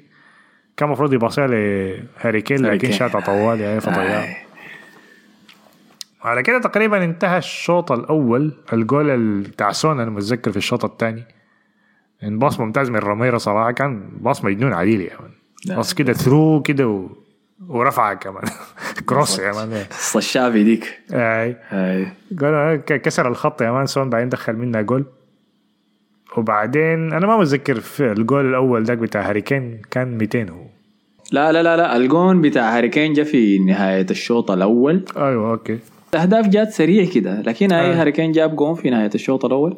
كان 0.76 0.88
المفروض 0.88 1.12
يباصيها 1.12 1.46
لهاري 1.46 2.40
كين 2.42 2.66
لكن 2.66 2.78
كين. 2.78 2.92
شاطها 2.92 3.20
طوال 3.20 3.60
يعني 3.60 3.80
فضيعها 3.80 4.24
آه. 4.24 4.36
على 6.22 6.42
كده 6.42 6.58
تقريبا 6.60 7.04
انتهى 7.04 7.38
الشوط 7.38 7.92
الأول 7.92 8.52
الجول 8.72 9.10
ال- 9.10 9.40
بتاع 9.40 9.72
سون 9.72 10.00
أنا 10.00 10.10
متذكر 10.10 10.50
في 10.50 10.56
الشوط 10.56 10.84
الثاني 10.84 11.24
باص 12.22 12.60
ممتاز 12.60 12.90
من 12.90 12.98
روميرو 12.98 13.38
صراحة 13.38 13.70
كان 13.70 14.10
باص 14.20 14.44
مجنون 14.44 14.72
عديل 14.72 15.10
man 15.20 15.30
باص 15.76 15.94
كده 15.94 16.12
through 16.12 16.62
كده. 16.62 17.08
ورفعها 17.68 18.14
كمان. 18.14 18.44
cross 19.08 19.38
يا 19.38 19.52
man. 19.52 19.84
الشافي 20.16 20.64
ديك. 20.64 21.00
أي. 21.12 21.56
قال 22.40 22.76
ك- 22.86 23.00
كسر 23.02 23.28
الخط 23.28 23.62
يا 23.62 23.70
man. 23.70 23.86
سون 23.86 24.10
بعدين 24.10 24.28
دخل 24.28 24.52
منها 24.56 24.80
جول. 24.82 25.04
وبعدين 26.36 27.12
أنا 27.12 27.26
ما 27.26 27.36
متذكر 27.36 27.80
في 27.80 28.12
الجول 28.12 28.48
الأول 28.48 28.84
ذاك 28.84 28.98
بتاع 28.98 29.28
هاري 29.28 29.40
كين 29.40 29.82
كان 29.90 30.18
200 30.18 30.42
هو. 30.50 30.64
لا 31.32 31.52
لا 31.52 31.62
لا 31.62 31.76
لا. 31.76 31.96
الجون 31.96 32.40
بتاع 32.40 32.76
هاري 32.76 32.88
كين 32.88 33.12
جا 33.12 33.24
في 33.24 33.58
نهاية 33.58 34.06
الشوط 34.10 34.50
الأول. 34.50 35.04
أيوه 35.16 35.50
okay. 35.50 35.78
الأهداف 36.14 36.48
جات 36.48 36.70
سريع 36.72 37.04
كده. 37.10 37.40
لكن 37.40 37.72
هاي 37.72 37.92
آه. 37.92 38.00
هاري 38.00 38.12
كين 38.12 38.32
جاب 38.32 38.56
جون 38.56 38.74
في 38.74 38.90
نهاية 38.90 39.10
الشوط 39.14 39.44
الأول. 39.44 39.76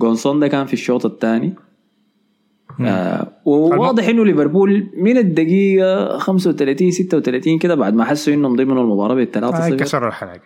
جون 0.00 0.20
سون 0.20 0.40
ده 0.40 0.48
كان 0.48 0.66
في 0.66 0.72
الشوط 0.72 1.06
الثاني. 1.06 1.54
آه 2.80 3.28
وواضح 3.44 4.08
إنه 4.08 4.24
ليفربول 4.24 4.86
من 4.96 5.16
الدقيقة 5.16 6.18
35 6.18 6.90
36 6.90 7.58
كده 7.58 7.74
بعد 7.74 7.94
ما 7.94 8.04
حسوا 8.04 8.34
إنهم 8.34 8.56
ضمنوا 8.56 8.82
المباراة 8.82 9.14
بالثلاثة 9.14 9.56
آه 9.56 9.68
صفر 9.68 9.76
كسر 9.76 10.08
الحلقة. 10.08 10.40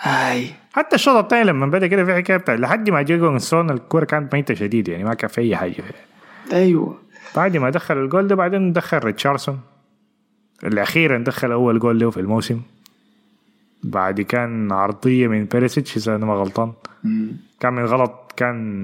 هاي. 0.00 0.46
حتى 0.72 0.96
الشوط 0.96 1.16
الثاني 1.16 1.44
لما 1.44 1.66
بدأ 1.66 1.86
كده 1.86 2.04
في 2.04 2.14
حكاية 2.14 2.36
بتاع 2.36 2.54
لحد 2.54 2.90
ما 2.90 3.02
جا 3.02 3.16
جون 3.16 3.43
سون 3.43 3.70
الكوره 3.70 4.04
كانت 4.04 4.34
ميتة 4.34 4.54
شديد 4.54 4.88
يعني 4.88 5.04
ما 5.04 5.14
كان 5.14 5.30
في 5.30 5.40
أي 5.40 5.56
حاجة. 5.56 5.72
فيها 5.72 6.58
أيوه. 6.58 6.98
بعد 7.36 7.56
ما 7.56 7.70
دخل 7.70 7.98
الجول 8.04 8.26
ده 8.28 8.34
بعدين 8.34 8.72
دخل 8.72 8.98
ريتشاردسون. 8.98 9.60
اللي 10.64 10.82
أخيرا 10.82 11.18
دخل 11.18 11.52
أول 11.52 11.78
جول 11.78 11.98
له 11.98 12.10
في 12.10 12.20
الموسم. 12.20 12.60
بعد 13.84 14.20
كان 14.20 14.72
عرضية 14.72 15.28
من 15.28 15.44
بيريسيتش 15.44 15.96
إذا 15.96 16.16
أنا 16.16 16.26
ما 16.26 16.34
غلطان. 16.34 16.72
كان 17.60 17.72
من 17.72 17.84
غلط 17.84 18.23
كان 18.36 18.82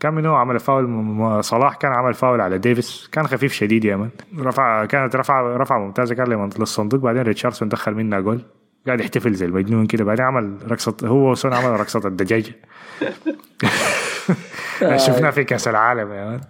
كان 0.00 0.14
من 0.14 0.26
هو 0.26 0.34
عمل 0.34 0.58
فاول 0.60 1.44
صلاح 1.44 1.76
كان 1.76 1.92
عمل 1.92 2.14
فاول 2.14 2.40
على 2.40 2.58
ديفيس 2.58 3.08
كان 3.12 3.26
خفيف 3.26 3.52
شديد 3.52 3.84
يا 3.84 3.96
man. 3.96 4.10
رفع 4.38 4.84
كانت 4.84 5.16
رفعه 5.16 5.56
رفعه 5.56 5.78
ممتازة 5.78 6.14
كان 6.14 6.26
لمنطقة 6.28 6.62
الصندوق 6.62 7.00
بعدين 7.00 7.22
ريتشاردسون 7.22 7.68
دخل 7.68 7.94
منها 7.94 8.20
جول. 8.20 8.40
قاعد 8.86 9.00
يحتفل 9.00 9.34
زي 9.34 9.46
المجنون 9.46 9.86
كده 9.86 10.04
بعدين 10.04 10.24
عمل 10.24 10.58
رقصة 10.70 10.96
هو 11.04 11.30
وسون 11.30 11.52
عمل 11.54 11.80
رقصة 11.80 12.08
الدجاجة. 12.08 12.52
شفناه 15.06 15.30
في 15.30 15.44
كأس 15.44 15.68
العالم 15.68 16.12
يا 16.12 16.24
man 16.24 16.40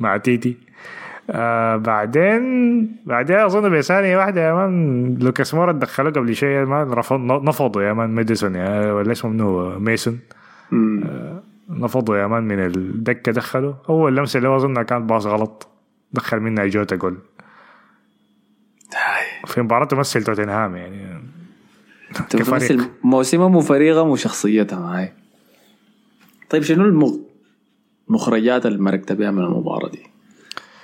مع 0.00 0.16
تيتي. 0.16 0.56
آه 1.30 1.76
بعدين 1.76 2.96
بعدين 3.06 3.36
أظن 3.36 3.78
بثانية 3.78 4.16
واحدة 4.16 4.48
يا 4.48 4.54
man 4.54 5.14
لوكاس 5.20 5.54
مورا 5.54 5.72
دخلوه 5.72 6.12
قبل 6.12 6.34
شوية 6.34 6.58
يا 6.60 6.64
man 6.64 6.88
نفضوا 7.44 7.82
يا 7.82 7.92
man 7.92 8.14
ميديسون 8.14 8.54
يا 8.54 8.92
ولا 8.92 9.12
اسمه 9.12 9.30
منو 9.30 9.78
ميسون. 9.78 10.18
آه 10.72 11.42
نفضوا 11.68 12.16
يا 12.16 12.26
man 12.26 12.42
من 12.42 12.64
الدكة 12.64 13.32
دخلوا 13.32 13.74
اول 13.88 14.16
لمسه 14.16 14.38
اللي 14.38 14.48
هو 14.48 14.56
أظنها 14.56 14.82
كانت 14.82 15.08
باص 15.08 15.26
غلط. 15.26 15.68
دخل 16.12 16.40
منها 16.40 16.66
جوتا 16.66 16.96
جول. 16.96 17.18
في 19.46 19.62
مباراه 19.62 19.84
تمثل 19.84 20.22
توتنهام 20.22 20.76
يعني. 20.76 21.22
تمثل 22.30 22.90
موسمهم 23.04 23.56
وفريقهم 23.56 24.08
وشخصيتها 24.08 24.80
معاي 24.80 25.12
طيب 26.50 26.62
شنو 26.62 26.84
المغ... 26.84 27.16
المخرجات 28.08 28.66
اللي 28.66 28.78
مرقت 28.78 29.12
بها 29.12 29.30
من 29.30 29.44
المباراة 29.44 29.88
دي؟ 29.88 30.02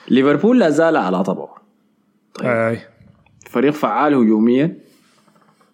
ليفربول 0.09 0.61
لا 0.61 0.71
زال 0.71 0.97
على 0.97 1.23
طبعه. 1.25 1.55
طيب. 2.35 2.47
أي. 2.47 2.79
فريق 3.51 3.73
فعال 3.73 4.15
هجوميا. 4.15 4.79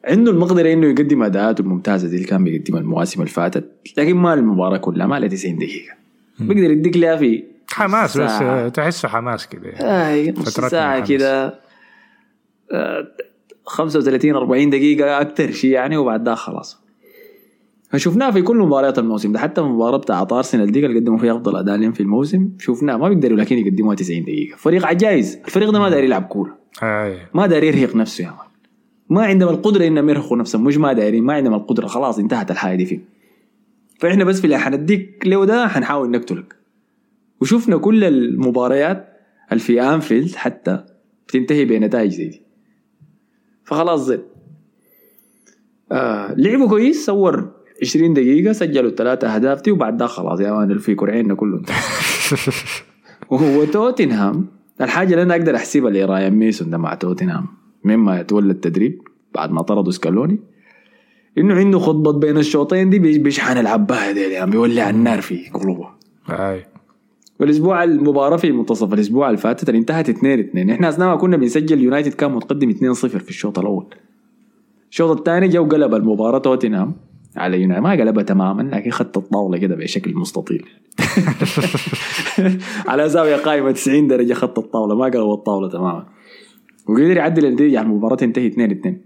عنده 0.05 0.31
المقدرة 0.31 0.73
إنه 0.73 0.87
يقدم 0.87 1.23
أداءاته 1.23 1.63
الممتازة 1.63 2.09
دي 2.09 2.17
اللي 2.17 2.27
كان 2.27 2.45
بيقدمها 2.45 2.81
المواسم 2.81 3.21
اللي 3.21 3.33
فاتت 3.33 3.71
لكن 3.99 4.17
ما 4.17 4.35
المباراة 4.35 4.77
كلها 4.77 5.07
ما 5.07 5.21
لها 5.21 5.29
90 5.29 5.57
دقيقة. 5.59 5.95
بيقدر 6.41 6.71
يديك 6.71 6.97
لها 6.97 7.17
في 7.17 7.45
حماس 7.71 8.19
بس 8.19 8.31
ساعة. 8.31 8.43
آه، 8.43 8.69
تحسه 8.69 9.09
حماس 9.09 9.47
كده. 9.47 9.71
آه 9.71 10.31
نص 10.31 10.51
فترات 10.55 10.71
ساعة 10.71 11.07
كده. 11.07 11.55
آه 12.73 13.07
35 13.67 14.35
40 14.37 14.71
دقيقة 14.71 15.21
أكثر 15.21 15.51
شيء 15.51 15.71
يعني 15.71 15.97
وبعد 15.97 16.25
ده 16.25 16.35
خلاص. 16.35 16.81
فشفناه 17.91 18.31
في 18.31 18.43
كل 18.43 18.57
مباريات 18.57 18.99
الموسم 18.99 19.33
ده 19.33 19.39
حتى 19.39 19.61
المباراة 19.61 19.97
بتاع 19.97 20.27
ارسنال 20.33 20.73
دي 20.73 20.87
اللي 20.87 21.01
قدموا 21.01 21.19
فيها 21.19 21.33
أفضل 21.37 21.57
أداء 21.57 21.77
لهم 21.77 21.93
في 21.93 22.01
الموسم 22.01 22.49
شفناه. 22.59 22.97
ما 22.97 23.09
بيقدروا 23.09 23.37
لكن 23.39 23.59
يقدموها 23.59 23.97
90 23.97 24.23
دقيقة. 24.23 24.57
فريق 24.57 24.87
عجايز. 24.87 25.39
الفريق 25.47 25.71
ده 25.71 25.79
ما 25.81 25.89
داير 25.89 26.05
يلعب 26.05 26.23
كورة. 26.23 26.59
اي 26.83 27.19
ما 27.35 27.47
داير 27.47 27.65
يرهق 27.65 27.97
نفسه 27.97 28.25
يا 28.25 28.31
مان. 28.31 28.50
ما 29.11 29.25
عندهم 29.25 29.49
القدرة 29.49 29.87
إنهم 29.87 30.09
يرهقوا 30.09 30.37
نفسهم 30.37 30.64
مش 30.64 30.77
ما 30.77 30.92
دايرين 30.92 31.25
ما 31.25 31.33
عندهم 31.33 31.55
القدرة 31.55 31.87
خلاص 31.87 32.18
انتهت 32.18 32.51
الحاجة 32.51 32.77
دي 32.77 32.87
فيه 32.87 33.01
فإحنا 34.01 34.25
بس 34.25 34.38
في 34.38 34.44
اللي 34.44 34.59
حنديك 34.59 35.23
له 35.27 35.44
ده 35.44 35.68
حنحاول 35.68 36.11
نقتلك. 36.11 36.57
وشفنا 37.40 37.77
كل 37.77 38.05
المباريات 38.05 39.09
اللي 39.53 39.62
في 39.62 39.83
أنفيلد 39.83 40.35
حتى 40.35 40.85
بتنتهي 41.29 41.64
بنتائج 41.64 42.11
زي 42.11 42.29
دي. 42.29 42.42
فخلاص 43.64 44.01
زين. 44.01 44.23
آه 45.92 46.35
لعبوا 46.35 46.68
كويس 46.68 47.07
صور 47.07 47.51
20 47.83 48.14
دقيقة 48.14 48.53
سجلوا 48.53 48.90
الثلاثة 48.90 49.35
أهداف 49.35 49.62
دي 49.62 49.70
وبعد 49.70 49.96
ده 49.96 50.07
خلاص 50.07 50.40
يا 50.40 50.53
مان 50.53 50.79
في 50.79 50.94
كرعيننا 50.94 51.35
كله 51.35 51.62
وهو 53.31 53.64
توتنهام 53.64 54.46
الحاجة 54.81 55.11
اللي 55.11 55.23
أنا 55.23 55.35
أقدر 55.35 55.57
أحسبها 55.57 55.90
لرايان 55.90 56.33
ميسون 56.33 56.70
ده 56.70 56.79
مع 56.79 56.94
توتنهام. 56.94 57.60
مما 57.85 58.21
يتولى 58.21 58.53
التدريب 58.53 59.03
بعد 59.35 59.51
ما 59.51 59.62
طردوا 59.62 59.93
سكالوني. 59.93 60.38
إنه 61.38 61.55
عنده 61.55 61.79
خطبة 61.79 62.12
بين 62.12 62.37
الشوطين 62.38 62.90
دي 62.90 62.99
بيش- 62.99 63.16
بيشحن 63.16 63.59
العباية 63.59 64.12
دي 64.12 64.21
يعني 64.21 64.51
بيولع 64.51 64.90
النار 64.90 65.21
في 65.21 65.51
قلوبه. 65.55 65.88
أي. 66.31 66.64
والأسبوع 67.40 67.85
المباراة 67.85 68.37
في 68.37 68.53
منتصف 68.53 68.93
الأسبوع 68.95 69.27
اللي 69.29 69.38
فاتت 69.38 69.69
اللي 69.69 69.79
انتهت 69.79 70.09
2 70.09 70.40
2 70.40 70.71
إحنا 70.71 70.88
أثناء 70.88 71.09
ما 71.09 71.16
كنا 71.16 71.37
بنسجل 71.37 71.81
يونايتد 71.81 72.14
كان 72.14 72.33
متقدم 72.33 72.71
2 72.71 72.95
0 72.95 73.19
في 73.19 73.31
الشوط 73.31 73.59
الأول. 73.59 73.87
الشوط 74.90 75.19
الثاني 75.19 75.49
جو 75.49 75.64
قلب 75.64 75.95
المباراة 75.95 76.38
توتنهام 76.38 76.93
على 77.37 77.61
يونايتد. 77.62 77.83
ما 77.83 77.90
قلبها 77.90 78.23
تماما 78.23 78.62
لكن 78.62 78.90
خدت 78.90 79.16
الطاولة 79.16 79.59
كده 79.59 79.75
بشكل 79.77 80.14
مستطيل. 80.14 80.66
على 82.88 83.09
زاويه 83.09 83.37
قائمة 83.37 83.71
90 83.71 84.07
درجة 84.09 84.33
خدت 84.35 84.59
الطاولة 84.59 84.95
ما 84.95 85.05
قلب 85.05 85.33
الطاولة 85.33 85.69
تماما. 85.69 86.07
وقدر 86.90 87.16
يعدل 87.16 87.46
النتيجة 87.46 87.74
يعني 87.74 87.88
المباراة 87.88 88.16
تنتهي 88.16 88.46
2 88.46 88.70
2 88.70 89.00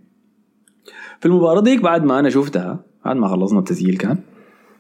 في 1.21 1.27
المباراة 1.27 1.61
ديك 1.61 1.81
بعد 1.83 2.05
ما 2.05 2.19
أنا 2.19 2.31
شفتها 2.31 2.85
بعد 3.05 3.17
ما 3.17 3.29
خلصنا 3.29 3.59
التسجيل 3.59 3.97
كان 3.97 4.19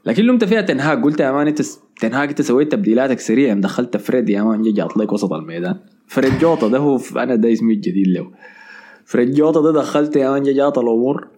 لكن 0.07 0.23
لمت 0.25 0.45
فيها 0.45 0.61
تين 0.61 0.86
هاج 0.86 1.03
قلت 1.03 1.21
يا 1.21 1.33
man 1.33 1.55
تين 2.01 2.17
هاج 2.17 2.29
أنت 2.29 2.43
سويت 2.43 2.73
تبديلاتك 2.73 3.21
سريعا 3.21 3.55
دخلت 3.55 3.97
فريد 3.97 4.29
يا 4.29 4.43
man 4.43 4.63
جا 4.63 4.89
لك 4.97 5.13
وسط 5.13 5.33
الميدان. 5.33 5.77
فريد 6.07 6.39
جوطا 6.39 6.69
ده 6.69 6.79
هو 6.79 7.01
أنا 7.17 7.35
ده 7.35 7.53
اسمي 7.53 7.75
الجديد 7.75 8.07
له. 8.09 8.31
فريد 9.05 9.35
جوطا 9.35 9.63
ده 9.63 9.73
دخلت 9.73 10.17
يا 10.17 10.31
man 10.31 10.43
جا 10.43 10.69
الأمور. 10.69 11.29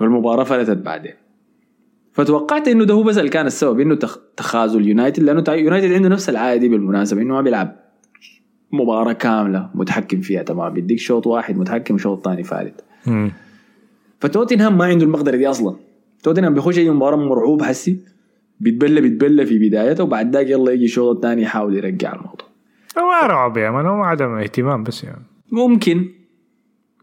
والمباراة 0.00 0.44
فلتت 0.44 0.76
بعدين. 0.76 1.12
فتوقعت 2.12 2.68
إنه 2.68 2.84
ده 2.84 2.94
هو 2.94 3.02
بس 3.02 3.18
اللي 3.18 3.30
كان 3.30 3.46
السبب 3.46 3.80
إنه 3.80 3.94
تخ- 3.94 4.18
تخاذل 4.36 4.88
يونايتد 4.88 5.22
لأنه 5.22 5.44
يونايتد 5.48 5.92
عنده 5.92 6.08
نفس 6.08 6.28
العادة 6.28 6.60
دي 6.60 6.68
بالمناسبة 6.68 7.22
إنه 7.22 7.34
ما 7.34 7.40
بيلعب. 7.42 7.83
مباراة 8.74 9.12
كاملة 9.12 9.70
متحكم 9.74 10.20
فيها 10.20 10.42
تمام. 10.42 10.72
بيديك 10.72 10.98
شوط 10.98 11.26
واحد 11.26 11.58
متحكم 11.58 11.98
شوط 11.98 12.24
ثاني 12.24 12.72
مم. 13.06 13.32
فتوتنهام 14.20 14.78
ما 14.78 14.84
عنده 14.84 15.04
المقدرة 15.04 15.36
دي 15.36 15.50
أصلا. 15.50 15.76
توتنهام 16.22 16.54
بيخش 16.54 16.78
أي 16.78 16.90
مباراة 16.90 17.16
مرعوب 17.16 17.62
حسي 17.62 17.98
بيتبلى 18.60 19.00
بيتبلى 19.00 19.46
في 19.46 19.58
بدايته 19.58 20.04
وبعد 20.04 20.36
ذاك 20.36 20.50
يلا 20.50 20.72
يجي 20.72 20.84
الشوط 20.84 21.16
الثاني 21.16 21.42
يحاول 21.42 21.76
يرجع 21.76 22.12
الموضوع. 22.12 22.48
ما 22.96 23.26
رعب 23.26 23.56
يا 23.56 23.70
مان 23.70 23.86
هو 23.86 24.02
عدم 24.02 24.34
اهتمام 24.34 24.82
بس 24.82 25.04
يعني. 25.04 25.22
ممكن 25.52 26.08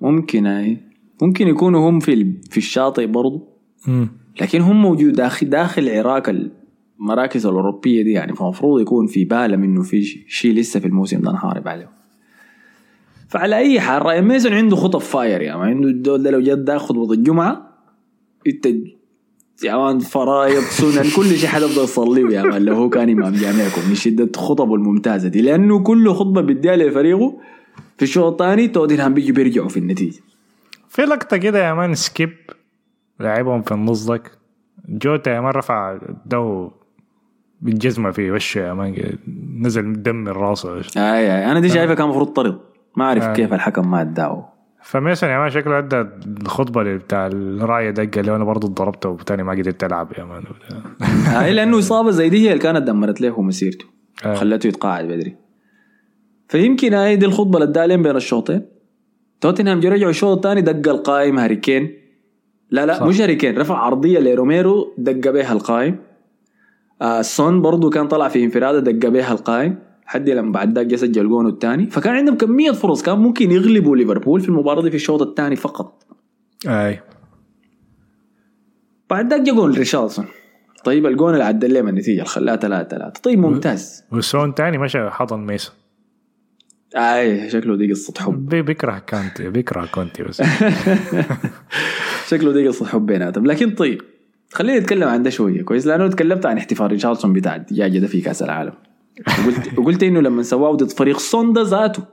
ممكن 0.01 0.45
هاي 0.45 0.77
ممكن 1.21 1.47
يكونوا 1.47 1.89
هم 1.89 1.99
في 1.99 2.33
في 2.49 2.57
الشاطئ 2.57 3.05
برضو. 3.05 3.47
لكن 4.41 4.61
هم 4.61 4.81
موجود 4.81 5.13
داخل 5.13 5.49
داخل 5.49 5.89
عراق 5.89 6.29
المراكز 7.01 7.45
الأوروبية 7.45 8.03
دي 8.03 8.11
يعني 8.11 8.35
فمفروض 8.35 8.81
يكون 8.81 9.07
في 9.07 9.25
بالهم 9.25 9.63
انه 9.63 9.83
في 9.83 10.03
شيء 10.27 10.53
لسه 10.53 10.79
في 10.79 10.87
الموسم 10.87 11.21
ده 11.21 11.31
نحارب 11.31 11.67
عليه. 11.67 11.89
فعلى 13.29 13.57
أي 13.57 13.79
حال 13.79 14.05
راين 14.05 14.23
ميسون 14.23 14.53
عنده 14.53 14.75
خطب 14.75 14.99
fire 14.99 15.41
يا 15.41 15.53
عنده 15.53 15.87
الدول 15.87 16.23
ده 16.23 16.31
لو 16.31 16.39
جد 16.41 16.65
ده 16.65 16.77
خطبه 16.77 17.13
الجمعة 17.13 17.71
انت 18.47 18.67
يا 19.63 19.99
فرايض 19.99 20.61
سنن 20.61 21.11
كل 21.15 21.25
شيء 21.37 21.49
حتبدا 21.49 21.85
تصليه 21.85 22.37
يا 22.37 22.43
man 22.43 22.65
لو 22.65 22.75
هو 22.75 22.89
كان 22.89 23.09
إمام 23.09 23.33
جامعكم 23.33 23.89
من 23.89 23.95
شدة 23.95 24.29
خطبه 24.35 24.75
الممتازة 24.75 25.29
دي. 25.29 25.41
لأنه 25.41 25.79
كل 25.83 26.09
خطبة 26.09 26.41
بيديها 26.41 26.75
لفريقه 26.75 27.39
في 27.97 28.03
الشوط 28.03 28.41
الثاني 28.41 28.67
توتنهام 28.67 29.13
بيجي 29.13 29.31
بيرجعوا 29.31 29.69
في 29.69 29.77
النتيجة. 29.77 30.19
في 30.89 31.01
لقطة 31.01 31.37
كده 31.37 31.67
يا 31.67 31.73
man 31.73 31.95
سكيب 31.95 32.33
لعبهم 33.19 33.61
في 33.61 33.73
النص 33.73 34.11
جوتا 34.89 35.31
يا 35.31 35.41
man 35.41 35.51
رفع 35.51 35.99
دو 36.25 36.71
بالجزمة 37.61 38.11
في 38.11 38.31
وشه 38.31 38.59
يا 38.59 38.73
man 38.73 38.93
كده. 38.93 39.17
نزل 39.59 40.03
دم 40.03 40.15
من 40.15 40.27
راسه 40.27 40.75
اي 40.77 40.81
اي 40.97 41.51
أنا 41.51 41.59
دي 41.59 41.69
شايفها 41.69 41.95
كان 41.95 42.05
المفروض 42.05 42.27
طرد 42.27 42.59
ما 42.97 43.05
أعرف 43.05 43.23
آه. 43.23 43.33
كيف 43.33 43.53
الحكم 43.53 43.91
ما 43.91 44.01
أداه 44.01 44.47
فميسون 44.83 45.29
يا 45.29 45.37
man 45.39 45.49
شكله 45.49 45.77
أدى 45.77 46.05
الخطبة 46.41 46.81
اللي 46.81 46.97
بتاع 46.97 47.27
الراية 47.27 47.89
ده 47.89 48.05
قال 48.05 48.25
له 48.25 48.35
أنا 48.35 48.43
برضه 48.43 48.67
ضربته 48.67 49.09
وبتاني 49.09 49.43
ما 49.43 49.51
قدرت 49.51 49.83
ألعب 49.83 50.11
يا 50.17 50.23
man 50.23 50.43
هاي 51.25 51.53
لأنه 51.53 51.79
إصابة 51.79 52.11
زي 52.11 52.29
دي 52.29 52.37
هي 52.47 52.47
اللي 52.47 52.59
كانت 52.63 52.87
دمرت 52.87 53.21
له 53.21 53.41
مسيرته 53.41 53.85
آه. 54.25 54.33
خلته 54.35 54.67
يتقاعد 54.67 55.05
بدري 55.05 55.35
فيمكن 56.47 56.93
هاي 56.93 57.15
دي 57.15 57.25
الخطبة 57.25 57.57
اللي 57.59 57.69
أداها 57.69 57.95
بين 57.95 58.15
الشوطين 58.15 58.61
توتنهام 59.41 59.79
جو 59.79 59.89
رجعوا 59.89 60.09
الشوط 60.09 60.37
الثاني 60.45 60.61
دق 60.61 60.91
القائم 60.91 61.39
هاري 61.39 61.55
كين 61.55 61.93
لا 62.69 62.85
لا. 62.85 62.93
صح. 62.93 63.03
مش 63.05 63.21
هاري 63.21 63.35
كين 63.35 63.57
رفع 63.57 63.77
عرضية 63.77 64.19
لروميرو 64.19 64.93
دق 64.97 65.31
بها 65.31 65.53
القائم 65.53 65.95
آه 67.01 67.21
سون 67.21 67.61
برضو 67.61 67.89
كان 67.89 68.07
طلع 68.07 68.27
في 68.27 68.43
انفرادة 68.43 68.79
دق 68.91 69.07
بها 69.09 69.31
القائم 69.31 69.79
حد 70.05 70.29
لما 70.29 70.51
بعد 70.51 70.77
ذاك 70.79 70.95
سجل 70.95 71.29
جونه 71.29 71.49
الثاني. 71.49 71.89
فكان 71.89 72.15
عندهم 72.15 72.37
كمية 72.37 72.71
فرص 72.71 73.01
كان 73.03 73.19
ممكن 73.19 73.51
يغلبوا 73.51 73.95
ليفربول 73.97 74.41
في 74.41 74.49
المباراة 74.49 74.81
دي 74.81 74.89
في 74.89 74.95
الشوط 74.95 75.21
الثاني 75.21 75.55
فقط. 75.55 76.03
أي. 76.67 76.99
بعد 79.09 79.29
ذاك 79.33 79.41
جا 79.41 79.53
جول 79.53 79.77
ريشارلسون. 79.77 80.25
طيب 80.83 81.05
الجون 81.05 81.33
اللي 81.33 81.43
عدل 81.43 81.73
لهم 81.73 81.87
النتيجة 81.87 82.13
اللي 82.13 82.25
خلاها 82.25 82.55
3 82.55 82.87
3 82.97 83.21
طيب 83.21 83.39
ممتاز. 83.39 84.03
وسون 84.11 84.55
تاني 84.55 84.77
مشى 84.77 85.09
حضن 85.09 85.39
ميسون 85.39 85.75
أي 86.95 87.49
شكله 87.49 87.75
دي 87.77 87.91
قصة 87.91 88.13
حب. 88.19 88.45
بي- 88.49 88.61
بيكره 88.61 88.99
كانتي 89.07 89.49
بيكره 89.49 89.85
كونتي 89.85 90.23
بس. 90.23 90.41
شكله 92.29 92.51
دي 92.51 92.67
قصة 92.67 92.85
حب 92.85 93.05
بيناتهم. 93.05 93.45
لكن 93.45 93.71
طيب 93.75 94.01
خليني 94.53 94.79
نتكلم 94.79 95.07
عن 95.07 95.23
ده 95.23 95.29
شوية. 95.29 95.61
كويس؟ 95.63 95.87
لأنه 95.87 96.07
تكلمت 96.07 96.45
عن 96.45 96.57
احتفال 96.57 96.87
ريشارلسون 96.87 97.33
بتاع 97.33 97.55
الدجاجه 97.55 97.97
ده 97.99 98.07
في 98.07 98.21
كأس 98.21 98.43
العالم. 98.43 98.73
وقلت 99.27 99.69
وقلت 99.79 100.03
إنه 100.03 100.19
لما 100.21 100.43
سواه 100.43 100.71
ضد 100.71 100.91
فريق 100.91 101.17
سوندا 101.17 101.63
ذاته. 101.63 102.03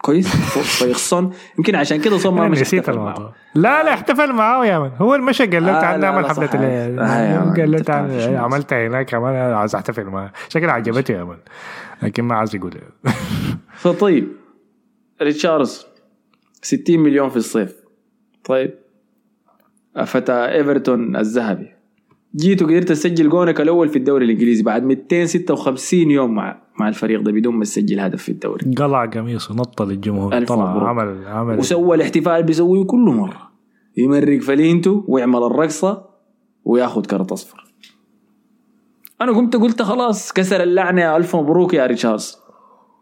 كويس؟ 0.00 0.36
فيخصن 0.78 1.30
يمكن 1.58 1.74
عشان 1.74 2.00
كده 2.00 2.18
صوم 2.18 2.36
ما 2.36 2.48
مش 2.48 2.60
نسيت 2.60 2.80
احتفل. 2.80 2.98
الموضوع. 2.98 3.32
لا 3.54 3.82
لا 3.82 3.94
احتفل 3.94 4.32
معاه 4.32 4.66
يا 4.66 4.78
من. 4.78 4.90
هو 4.98 5.14
المشى 5.14 5.46
قال 5.46 5.62
له 5.66 5.78
آه، 5.78 5.80
تعال 5.80 6.00
نعمل 6.00 6.26
حفلة 6.26 6.50
آه، 6.54 6.88
من، 7.44 7.54
قال 7.54 7.70
له 7.70 7.78
تعال 7.78 8.36
عملتها 8.36 8.86
هناك 8.86 9.06
كمان 9.10 9.34
عايز 9.52 9.74
أحتفل 9.74 10.04
معاه 10.04 10.32
شكلها 10.48 10.72
عجبته 10.72 11.12
يا 11.12 11.24
من. 11.24 11.36
لكن 12.02 12.24
ما 12.24 12.34
عايز 12.34 12.56
يقول 12.56 12.74
فطيب. 13.74 14.28
ريتشاردز 15.22 15.86
60 16.62 17.00
مليون 17.00 17.28
في 17.28 17.36
الصيف. 17.36 17.74
طيب. 18.44 18.74
فتى 20.04 20.32
إيفرتون 20.32 21.16
الذهبي. 21.16 21.68
جيت 22.36 22.62
وقدرت 22.62 22.88
تسجل 22.88 23.28
جونك 23.28 23.60
الأول 23.60 23.88
في 23.88 23.96
الدوري 23.96 24.24
الإنجليزي 24.24 24.62
بعد 24.62 24.84
256 24.84 26.10
يوم 26.10 26.34
مع 26.34 26.62
مع 26.80 26.88
الفريق 26.88 27.20
ده 27.20 27.32
بدون 27.32 27.54
ما 27.54 27.64
تسجل 27.64 28.00
هدف 28.00 28.22
في 28.22 28.28
الدوري. 28.28 28.74
قلع 28.74 29.04
قميصه 29.04 29.54
نط 29.54 29.82
للجمهور 29.82 30.44
طلع 30.44 30.74
مبروك. 30.74 30.88
عمل 30.88 31.26
عمل. 31.26 31.58
وسوى 31.58 31.96
الاحتفال 31.96 32.42
بيسويه 32.42 32.84
كل 32.84 33.04
مرة. 33.04 33.50
يمرق 33.96 34.40
فلينته 34.40 35.04
ويعمل 35.08 35.42
الرقصة 35.42 36.04
وياخذ 36.64 37.04
كرت 37.04 37.32
أصفر. 37.32 37.66
أنا 39.20 39.32
قمت 39.32 39.56
قلت 39.56 39.82
خلاص 39.82 40.32
كسر 40.32 40.62
اللعنة 40.62 41.16
ألف 41.16 41.36
مبروك 41.36 41.74
يا 41.74 41.86
ريتشاردز 41.86 42.38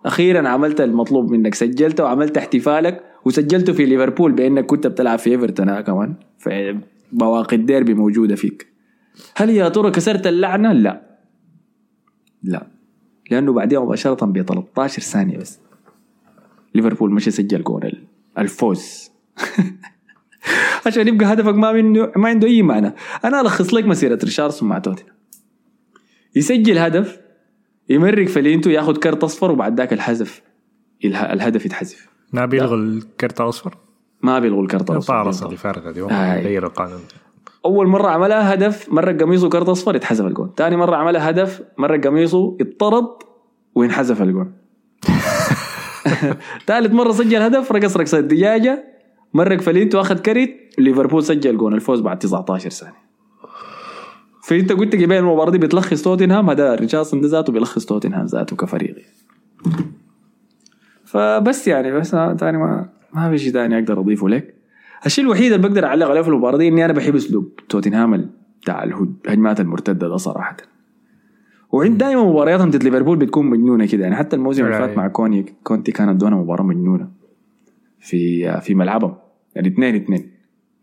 أخيرا 0.07 0.49
عملت 0.49 0.81
المطلوب 0.81 1.31
منك 1.31 1.55
سجلت 1.55 2.01
وعملت 2.01 2.37
احتفالك 2.37 3.03
وسجلته 3.25 3.73
في 3.73 3.85
ليفربول 3.87 4.33
بأنك 4.33 4.67
كنت 4.67 4.87
بتلعب 4.87 5.19
في 5.19 5.31
إيفرتون 5.31 5.81
كمان؟ 5.81 6.15
في 6.39 6.79
بواقي 7.13 7.57
الديربي 7.57 7.95
موجودة 7.95 8.35
فيك. 8.35 8.67
هل 9.37 9.51
يا 9.51 9.69
ترى 9.69 9.91
كسرت 9.91 10.27
اللعنة؟ 10.27 10.73
لا. 10.73 11.19
لا. 12.43 12.67
لأنه 13.31 13.53
بعدها 13.53 13.81
مباشرة 13.81 14.27
ب 14.27 14.43
13 14.43 15.03
ثانية 15.03 15.39
بس. 15.39 15.59
ليفربول 16.75 17.13
مش 17.13 17.25
سجل 17.29 17.63
جول. 17.63 17.85
ال- 17.87 18.05
الفوز. 18.39 19.11
عشان 20.87 21.09
يبقى 21.09 21.33
هدفك 21.33 21.55
ما 21.55 21.73
منه 21.73 22.13
ما 22.17 22.29
عنده 22.29 22.49
أي 22.49 22.63
معنى. 22.63 22.93
أنا 23.25 23.41
ألخص 23.41 23.75
لك 23.75 23.85
مسيرة 23.85 24.19
ريشاردسون 24.25 24.69
مع 24.69 24.79
توتنهام. 24.79 25.15
يسجل 26.37 26.79
هدف 26.79 27.21
يمرق 27.89 28.27
فنيلتو 28.29 28.71
ياخذ 28.71 28.97
كرت 28.97 29.25
أصفر 29.25 29.53
وبعد 29.53 29.79
ذاك 29.81 29.93
الحذف 29.93 30.43
اله- 31.05 31.33
الهدف 31.33 31.67
يتحذف. 31.67 32.09
ما 32.35 32.47
بيلغوا 32.47 32.77
الكرت 32.77 33.41
الأصفر؟ 33.41 33.77
ما 34.23 34.39
بيلغوا 34.39 34.63
الكرت 34.63 34.91
الأصفر. 34.91 35.15
طارص 35.15 35.27
بالضبط. 35.27 35.45
اللي 35.45 35.57
فارغة 35.57 35.91
دي 35.91 36.03
آه. 36.03 36.41
غير 36.41 36.67
القانون. 36.67 37.01
أول 37.65 37.87
مرة 37.87 38.09
عملها 38.09 38.55
هدف 38.55 38.93
مرق 38.93 39.21
قميصه 39.21 39.49
كرت 39.49 39.69
أصفر 39.69 39.97
يتحذف 39.97 40.27
الجون. 40.27 40.53
ثاني 40.57 40.77
مرة 40.77 40.97
عملها 40.97 41.31
هدف 41.31 41.63
مرق 41.79 42.07
قميصه 42.07 42.57
اتطرد 42.61 43.09
وينحذف 43.75 44.23
الجون. 44.23 44.53
ثالث 46.67 46.93
مرة 46.93 47.13
سجل 47.13 47.43
هدف 47.43 47.73
رقص 47.73 47.97
رقصه 47.97 48.19
الدجاجه 48.19 48.85
مرق 49.35 49.61
فنيلتو 49.61 50.01
أخذ 50.01 50.19
كرت 50.19 50.75
ليفربول 50.79 51.25
سجل 51.25 51.57
جون 51.57 51.75
الفوز 51.75 52.01
بعد 52.01 52.19
19 52.19 52.71
ثانية. 52.71 53.05
فانت 54.43 54.73
قلت 54.73 54.95
قبل 54.97 55.13
المباراة 55.13 55.51
دي 55.51 55.59
بتلخص 55.59 56.03
توتنهام 56.03 56.51
هذا 56.51 56.75
ريتشاردسون 56.75 57.21
ذاته 57.21 57.53
بيلخص 57.53 57.85
توتنهام 57.85 58.27
ذاته 58.27 58.57
كفريق. 58.57 58.97
فبس 61.15 61.69
يعني 61.69 61.93
بس 61.93 62.11
ثاني 62.11 62.59
ما 62.59 62.89
ما 63.13 63.31
في 63.31 63.39
شيء 63.39 63.53
ثاني 63.53 63.79
أقدر 63.79 64.01
أضيفه 64.01 64.29
لك. 64.29 64.55
الشيء 65.07 65.25
الوحيد 65.25 65.53
اللي 65.53 65.69
بقدر 65.69 65.85
اعلق 65.87 66.07
عليه 66.09 66.21
في 66.23 66.29
المباراة 66.29 66.57
دي 66.59 66.69
إني 66.69 66.85
أنا 66.85 66.93
بحب 66.93 67.15
أسلوب 67.17 67.53
توتنهام 67.69 68.31
بتاع 68.63 68.85
الهج- 68.85 69.09
الهجمات 69.27 69.61
المرتدة 69.61 70.09
ده 70.09 70.17
صراحة. 70.17 70.57
وعند 71.73 71.99
دائما 71.99 72.25
مبارياتهم 72.25 72.71
ضد 72.71 72.83
ليفربول 72.85 73.17
بتكون 73.19 73.47
مجنونة 73.47 73.87
كده. 73.87 74.03
يعني 74.03 74.17
حتى 74.17 74.37
الموسم 74.37 74.65
اللي 74.65 74.79
فات 74.79 74.89
أي. 74.89 74.97
مع 74.97 75.09
كوني 75.09 75.55
كونتي 75.63 75.93
كانت 75.93 76.21
دونا 76.21 76.37
مباراة 76.37 76.63
مجنونة. 76.63 77.09
في 78.01 78.61
في 78.61 78.75
ملعبهم. 78.75 79.15
يعني 79.55 79.69
اثنين 79.69 79.95
اثنين 79.95 80.31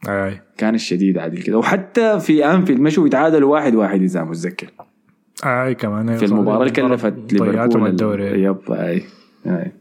اي 0.09 0.41
كان 0.57 0.75
الشديد 0.75 1.17
عادل 1.17 1.41
كده. 1.41 1.57
وحتى 1.57 2.19
في 2.19 2.45
أنفيلد 2.45 2.79
مشوا 2.79 3.07
يتعادلوا 3.07 3.51
واحد 3.53 3.75
واحد 3.75 4.01
إذا 4.01 4.23
متذكر. 4.23 4.71
اي 5.45 5.75
كمان. 5.75 6.17
في 6.17 6.25
المباراة 6.25 6.59
اللي 6.61 6.71
كلفت 6.71 7.33
ليفربول 7.33 7.87
الدوري. 7.87 8.43
yep 8.43 8.57
اي 8.71 9.03
أي. 9.45 9.71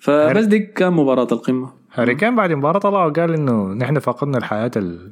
فبس 0.00 0.44
دي 0.44 0.58
كان 0.58 0.92
مباراة 0.92 1.28
القمة. 1.32 1.72
هاري 1.92 2.14
كان 2.14 2.36
بعد 2.36 2.50
المباراة 2.50 2.78
طلع 2.78 3.06
وقال 3.06 3.34
إنه 3.34 3.72
نحن 3.72 3.98
فقدنا 3.98 4.38
الحياة 4.38 4.70
اللي 4.76 5.10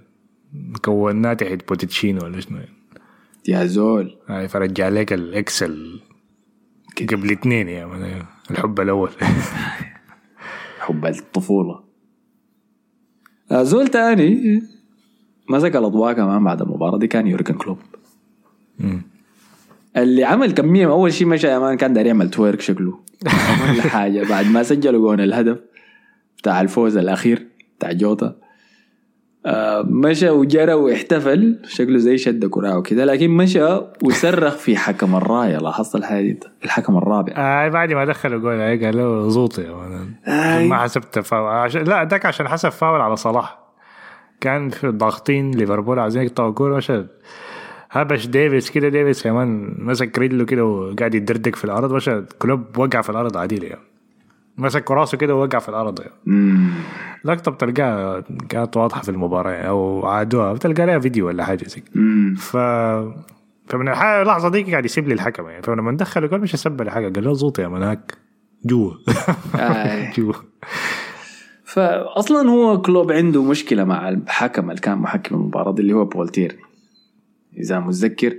كوناها 0.85 1.35
تحت 1.35 1.69
بوتشيتينو 1.69 2.25
ولا 2.25 2.41
شنو. 2.41 2.59
يا 3.49 3.65
زول. 3.65 4.17
هاي 4.27 4.49
فرجع 4.49 4.89
لك 4.89 5.13
الاكسل 5.13 6.01
قبل 7.13 7.31
اثنين 7.31 7.69
يا 7.69 7.87
man 7.87 8.23
الحب 8.51 8.81
الأول. 8.81 9.11
حب 10.81 11.07
الطفولة. 11.07 11.81
آه، 13.53 13.63
زول 13.63 13.89
تاني 13.89 14.63
مسك 15.51 15.77
الأضواء 15.77 16.13
كمان 16.13 16.45
بعد 16.45 16.63
المباراة 16.63 16.99
دي 16.99 17.07
كان 17.07 17.27
يورجن 17.27 17.55
كلوب. 17.55 17.79
اللي 20.03 20.25
عمل 20.25 20.53
كمية 20.53 20.87
أول 20.87 21.13
شيء 21.13 21.27
مشى 21.27 21.47
يا 21.47 21.59
man 21.59 21.77
كان 21.77 21.93
داير 21.93 22.07
يعمل 22.07 22.31
twerk 22.31 22.61
شكله. 22.61 22.99
عمل 23.27 23.81
حاجة. 23.95 24.29
بعد 24.29 24.47
ما 24.47 24.63
سجلوا 24.63 25.01
جون 25.01 25.21
الهدف 25.21 25.59
بتاع 26.39 26.61
الفوز 26.61 26.97
الأخير 26.97 27.47
بتاع 27.79 27.93
جوتا. 27.93 28.37
آه، 29.47 29.83
مشى 29.89 30.31
وجرى 30.31 30.73
واحتفل. 30.73 31.59
شكله 31.65 31.99
زي 31.99 32.19
شد 32.19 32.45
كراع 32.47 32.77
وكده 32.77 33.05
لكن 33.05 33.31
مشى 33.31 33.81
وصرخ 34.03 34.57
في 34.57 34.77
حكم 34.77 35.15
الراية. 35.17 35.57
لاحظت 35.59 35.95
الحاجة 35.95 36.23
دي؟ 36.23 36.39
الحكم 36.65 36.97
الرابع. 36.97 37.33
آه 37.37 37.69
بعد 37.69 37.93
ما 37.93 38.05
دخلوا 38.05 38.41
جول 38.41 38.61
هاي 38.61 38.85
قال 38.85 38.97
له 38.97 39.29
زوطي 39.29 39.63
يا 39.63 39.73
man. 39.73 40.09
آي. 40.27 40.69
ما 40.69 40.77
حسبت 40.79 41.19
فاول. 41.19 41.49
عشان 41.49 41.85
لا 41.85 42.05
ذاك 42.05 42.27
عشان 42.27 42.49
حسب 42.49 42.69
فاول 42.69 43.01
على 43.01 43.17
صلاح. 43.17 43.59
كان 44.41 44.69
في 44.69 44.89
ضاغطين 44.89 45.51
ليفربول 45.51 45.99
عايزين 45.99 46.23
يقطعوا 46.23 46.77
مشى 46.77 47.05
هبش 47.91 48.27
ديفيس 48.27 48.71
كده 48.71 48.89
ديفيس 48.89 49.23
كمان 49.23 49.75
مسك 49.79 50.19
رجله 50.19 50.45
كده 50.45 50.65
وقاعد 50.65 51.15
يدردك 51.15 51.57
في 51.57 51.65
الأرض. 51.65 51.93
مشى 51.93 52.23
كلوب 52.39 52.79
وقع 52.79 53.01
في 53.01 53.11
الأرض 53.11 53.37
عديل 53.37 53.65
يعني 53.65 53.81
مسك 54.59 54.91
راسه 54.91 55.19
كده 55.19 55.35
ووقع 55.35 55.59
في 55.59 55.69
الأرض. 55.69 56.01
يعني. 56.01 56.71
لقطه 57.25 57.51
بتلقاها 57.51 58.25
كانت 58.49 58.77
واضحة 58.77 59.03
في 59.03 59.09
المباراة 59.09 59.55
أو 59.63 60.07
عادوها 60.07 60.53
بتلقى 60.53 60.87
لها 60.87 60.99
فيديو 60.99 61.27
ولا 61.27 61.45
حاجة 61.45 61.65
زي. 61.65 61.83
ف 62.37 62.57
فمن 63.67 63.89
اللحظه 63.89 64.49
دي 64.49 64.63
قاعد 64.63 64.85
يسيب 64.85 65.09
لي 65.09 65.15
الحكم 65.15 65.49
يعني. 65.49 65.63
فلما 65.63 65.93
دخل 65.93 66.25
الجول 66.25 66.41
مش 66.41 66.55
يسب 66.55 66.83
لي 66.83 66.91
حاجة 66.91 67.09
قال 67.13 67.25
له 67.25 67.33
زوط 67.33 67.59
يا 67.59 67.69
مناك. 67.69 68.15
جوا 68.65 68.93
آي. 69.55 70.11
جوا 70.19 70.33
فاصلا 71.65 72.51
هو 72.51 72.83
كلوب 72.83 73.13
عنده 73.13 73.43
مشكلة 73.43 73.85
مع 73.85 74.09
الحكم 74.09 74.71
اللي 74.71 74.81
كان 74.81 74.99
محكم 74.99 75.35
المباراة 75.35 75.73
دي 75.73 75.83
اللي 75.83 75.93
هو 75.93 76.05
بول 76.05 76.29
تيرني 76.29 76.68
إذا 77.59 77.81
متذكر 77.81 78.37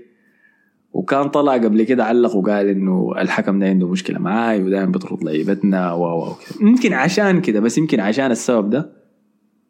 وكان 0.94 1.30
طلع 1.30 1.54
قبل 1.54 1.84
كده 1.84 2.06
علق 2.06 2.36
وقال 2.36 2.68
إنه 2.68 3.14
الحكم 3.18 3.60
ده 3.60 3.66
عنده 3.66 3.88
مشكلة 3.88 4.20
معاي 4.20 4.64
ودائما 4.64 4.92
بيطرد 4.92 5.24
لعيبتنا 5.24 5.94
و 5.94 6.04
و. 6.04 6.36
يمكن 6.62 6.94
عشان 6.94 7.42
كده 7.42 7.60
بس 7.60 7.78
يمكن 7.78 8.00
عشان 8.00 8.32
السبب 8.32 8.70
ده 8.70 8.92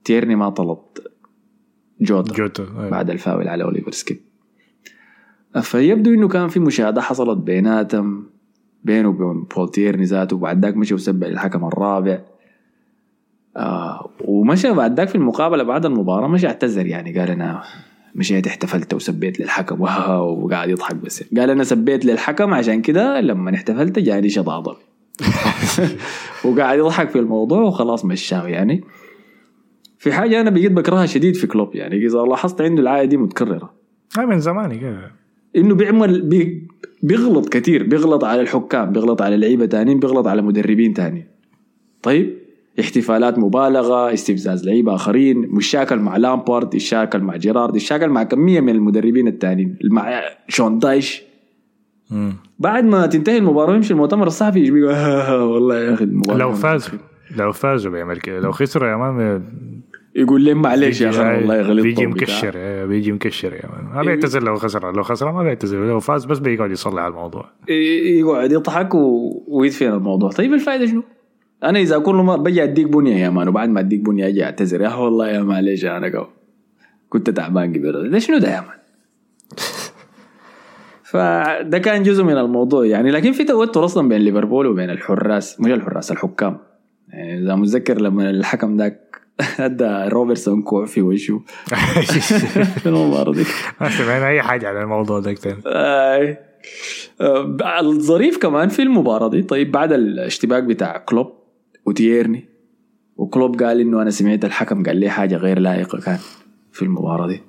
تيرني 0.03 0.35
ما 0.35 0.49
طلب 0.49 0.77
جوتا 2.01 2.33
جوتا 2.33 2.63
أيوة. 2.63 2.89
بعد 2.89 3.09
الفاول 3.09 3.47
على 3.47 3.63
أوليفر 3.63 3.91
سكيب 3.91 4.19
فيبدو 5.61 6.13
إنه 6.13 6.27
كان 6.27 6.47
في 6.47 6.59
مشاهدة 6.59 7.01
حصلت 7.01 7.37
بيناتهم 7.37 8.29
بينه 8.83 9.09
وبين 9.09 9.43
بول 9.43 9.71
تيرني 9.71 10.03
ذاته 10.03 10.35
وبعد 10.35 10.65
ذاك 10.65 10.77
مشى 10.77 10.93
وسبق 10.93 11.27
الحكم 11.27 11.65
الرابع 11.65 12.19
آه 13.57 14.09
ومشى 14.25 14.73
بعد 14.73 14.97
ذاك 14.97 15.07
في 15.09 15.15
المقابلة 15.15 15.63
بعد 15.63 15.85
المباراة 15.85 16.27
مشى 16.27 16.47
اعتذر 16.47 16.85
يعني 16.85 17.19
قال 17.19 17.29
أنا 17.29 17.63
مشيت 18.15 18.47
احتفلت 18.47 18.93
وسبيت 18.93 19.39
للحكم. 19.39 19.81
وقاعد 20.41 20.69
يضحك 20.69 20.95
بس. 20.95 21.23
قال 21.37 21.49
أنا 21.49 21.63
سبيت 21.63 22.05
للحكم 22.05 22.53
عشان 22.53 22.81
كده 22.81 23.21
لما 23.21 23.55
احتفلت 23.55 23.99
جاني 23.99 24.29
شد 24.29 24.49
عضلي. 24.49 24.77
وقاعد 26.45 26.79
يضحك 26.79 27.09
في 27.09 27.19
الموضوع 27.19 27.61
وخلاص 27.61 28.05
مشاه 28.05 28.47
يعني. 28.47 28.83
في 29.97 30.13
حاجة 30.13 30.41
أنا 30.41 30.49
بقيت 30.49 30.71
بكرهها 30.71 31.05
شديد 31.05 31.35
في 31.35 31.47
كلوب 31.47 31.75
يعني. 31.75 32.05
إذا 32.05 32.19
لاحظت 32.19 32.61
عنده 32.61 32.81
العادة 32.81 33.09
دي 33.09 33.17
متكررة. 33.17 33.73
من 34.17 34.39
زمان 34.39 34.79
كده. 34.79 35.11
إنه 35.55 35.75
بيعمل 35.75 36.21
بي 36.21 36.67
بيغلط 37.03 37.49
كثير 37.49 37.83
بيغلط 37.83 38.23
على 38.23 38.41
الحكام 38.41 38.91
بيغلط 38.91 39.21
على 39.21 39.37
لعيبة 39.37 39.65
تانيين 39.65 39.99
بيغلط 39.99 40.27
على 40.27 40.41
مدربين 40.41 40.93
تانيين. 40.93 41.27
طيب؟ 42.01 42.48
احتفالات 42.79 43.39
مبالغة 43.39 44.13
استفزاز 44.13 44.65
لعيبه 44.65 44.95
اخرين 44.95 45.37
مشاكل 45.51 45.99
مع 45.99 46.17
لامبارد 46.17 46.75
يشاكل 46.75 47.19
مع 47.19 47.35
جيرارد 47.35 47.75
يشاكل 47.75 48.09
مع 48.09 48.23
كمية 48.23 48.59
من 48.61 48.69
المدربين 48.69 49.27
التانيين 49.27 49.77
مع 49.91 50.21
شون 50.47 50.79
دايش 50.79 51.21
مم. 52.11 52.33
بعد 52.59 52.85
ما 52.85 53.05
تنتهي 53.07 53.37
المباراة 53.37 53.75
يمشي 53.75 53.93
المؤتمر 53.93 54.27
الصحفي 54.27 54.59
يجي 54.59 54.71
بيقول 54.71 54.93
آه 54.93 55.45
والله 55.45 55.79
يا 55.79 55.93
أخي 55.93 56.03
المباراة 56.03 56.37
لو 56.37 56.51
فازوا 56.53 56.99
لو 57.37 57.51
فازوا 57.51 57.91
بيعمل 57.91 58.17
كده 58.19 58.39
لو 58.39 58.51
خسروا 58.51 58.89
يا 58.89 58.95
man 58.95 59.43
يقول 60.15 60.41
لي 60.41 60.53
معلش 60.53 61.01
يا 61.01 61.09
أخي 61.09 61.19
والله 61.19 61.61
غلطت 61.61 61.83
بيجي. 61.83 62.05
مكشر 62.05 62.55
إيه، 62.55 62.85
بيجي 62.85 63.11
مكشر 63.11 63.53
يا 63.53 63.69
man 63.69 63.95
ما 63.95 64.01
بيعتذر 64.03 64.43
لو 64.43 64.55
خسر 64.55 64.91
لو 64.95 65.03
خسر 65.03 65.31
ما 65.31 65.43
بيعتذر 65.43 65.85
لو 65.87 65.99
فاز 65.99 66.25
بس 66.25 66.39
بيقعد 66.39 66.71
يصلي 66.71 67.01
على 67.01 67.11
الموضوع 67.11 67.49
يقعد 67.67 68.51
يضحك. 68.51 68.89
ويدفن 69.47 69.93
الموضوع 69.93 70.29
طيب 70.29 70.53
الفائدة 70.53 70.85
شنو؟ 70.85 71.03
أنا 71.63 71.79
إذا 71.79 71.97
كل 71.97 72.15
ما 72.15 72.35
بجي 72.35 72.63
أديك 72.63 72.87
بنية 72.87 73.15
يا 73.15 73.29
man 73.29 73.47
وبعد 73.47 73.69
ما 73.69 73.79
أديك 73.79 73.99
بنية 73.99 74.27
أجي 74.27 74.43
أعتذر. 74.43 74.81
يا 74.81 74.93
والله 74.95 75.29
يا 75.29 75.43
معلش 75.43 75.85
أنا 75.85 76.17
قو. 76.17 76.25
كنت 77.09 77.29
تعبان 77.29 77.73
قبل 77.73 78.09
ده 78.09 78.19
شنو 78.19 78.37
ده 78.37 78.55
يا 78.55 78.61
man؟ 78.61 78.79
فده 81.11 81.77
كان 81.77 82.03
جزء 82.03 82.23
من 82.23 82.37
الموضوع 82.37 82.85
يعني. 82.85 83.11
لكن 83.11 83.31
في 83.31 83.43
توتر 83.43 83.85
أصلا 83.85 84.09
بين 84.09 84.21
ليفربول 84.21 84.67
وبين 84.67 84.89
الحراس 84.89 85.61
مش 85.61 85.71
الحراس 85.71 86.11
الحكام. 86.11 86.57
يعني 87.09 87.43
إذا 87.43 87.55
متذكر 87.55 88.01
لما 88.01 88.29
الحكم 88.29 88.77
ذاك 88.77 89.21
أدى 89.59 90.09
روبرتسون 90.09 90.61
كوع 90.61 90.85
في 90.85 91.01
وشه. 91.01 91.41
في 92.77 92.85
المباراه 92.89 93.31
دي 93.33 93.43
ما 93.81 93.89
سمعنا 93.89 94.27
أي 94.27 94.41
حاجة 94.41 94.69
عن 94.69 94.83
الموضوع 94.83 95.19
ده 95.19 95.33
تاني. 95.33 95.61
آه، 95.65 96.37
الظريف 97.79 98.37
كمان 98.37 98.69
في 98.69 98.81
المباراة 98.81 99.29
دي. 99.29 99.41
طيب 99.41 99.71
بعد 99.71 99.91
الاشتباك 99.91 100.63
بتاع 100.63 100.97
كلوب 100.97 101.38
وتيرني 101.89 102.45
وكلوب 103.17 103.63
قال 103.63 103.79
إنه 103.79 104.01
أنا 104.01 104.09
سمعت 104.09 104.45
الحكم 104.45 104.83
قال 104.83 104.97
لي 104.97 105.09
حاجة 105.09 105.35
غير 105.35 105.59
لائقة 105.59 105.99
كان 105.99 106.19
في 106.71 106.81
المباراة 106.81 107.27
دي. 107.27 107.41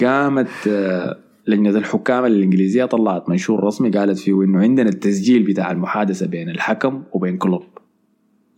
قامت 0.04 0.48
آه، 0.68 1.18
لجنة 1.46 1.70
الحكام 1.70 2.24
الإنجليزية 2.24 2.84
طلعت 2.84 3.28
منشور 3.28 3.64
رسمي 3.64 3.90
قالت 3.90 4.18
فيه 4.18 4.44
إنه 4.44 4.60
عندنا 4.60 4.88
التسجيل 4.88 5.42
بتاع 5.42 5.70
المحادثة 5.70 6.26
بين 6.26 6.50
الحكم 6.50 7.02
وبين 7.12 7.36
كلوب. 7.36 7.62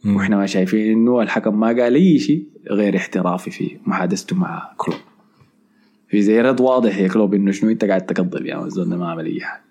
وإحنا 0.06 0.36
ما 0.36 0.46
شايفين 0.46 0.92
إنه 0.92 1.22
الحكم 1.22 1.60
ما 1.60 1.66
قال 1.66 1.94
أي 1.94 2.18
شيء 2.18 2.46
غير 2.70 2.96
احترافي 2.96 3.50
في 3.50 3.76
محادثته 3.86 4.36
مع 4.36 4.72
كلوب. 4.76 4.98
في 6.08 6.22
زي 6.22 6.40
رد 6.40 6.60
واضح 6.60 6.98
يا 6.98 7.08
كلوب 7.08 7.34
إنه 7.34 7.50
شنو 7.50 7.70
أنت 7.70 7.84
قاعد 7.84 8.06
تكذب 8.06 8.46
يا 8.46 8.64
الزول 8.64 8.90
ده 8.90 8.96
ما 8.96 9.10
عمل 9.10 9.26
أي 9.26 9.40
حاجة. 9.40 9.62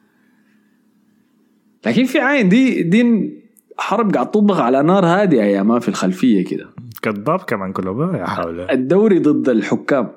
لكن 1.85 2.03
في 2.03 2.19
عين 2.19 2.49
دي 2.49 2.83
دي 2.83 3.38
حرب 3.79 4.13
قاعد 4.13 4.31
تطبخ 4.31 4.59
على 4.59 4.83
نار 4.83 5.05
هادئة 5.05 5.43
يا 5.43 5.63
ما 5.63 5.79
في 5.79 5.87
الخلفية 5.89 6.45
كده. 6.45 6.69
كذاب 7.01 7.39
كمان 7.39 7.73
كله 7.73 8.17
يا 8.17 8.25
حول. 8.25 8.61
الدوري 8.61 9.19
ضد 9.19 9.49
الحكام. 9.49 10.09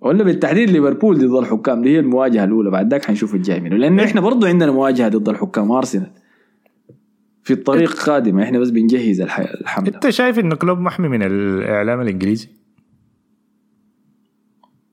ولا 0.00 0.24
بالتحديد 0.24 0.70
ليفربول 0.70 1.18
ضد 1.18 1.34
الحكام 1.34 1.82
دي 1.82 1.90
هي 1.94 1.98
المواجهة 1.98 2.44
الأولى 2.44 2.70
بعد 2.70 2.90
ذاك 2.90 3.04
حنشوف 3.04 3.34
الجاي 3.34 3.60
منه. 3.60 3.76
لأنه 3.76 4.04
إحنا 4.04 4.20
برضو 4.20 4.46
عندنا 4.46 4.72
مواجهة 4.72 5.08
ضد 5.08 5.28
الحكام 5.28 5.72
أرسنال. 5.72 6.10
في 7.42 7.52
الطريق 7.52 7.92
قادمه 7.92 8.42
إحنا 8.42 8.58
بس 8.58 8.70
بنجهز 8.70 9.20
الح- 9.20 9.38
الحملة. 9.40 9.94
إنت 9.94 10.08
شايف 10.08 10.38
انه 10.38 10.54
كلوب 10.56 10.78
محمي 10.78 11.08
من 11.08 11.22
الإعلام 11.22 12.00
الإنجليزي؟ 12.00 12.48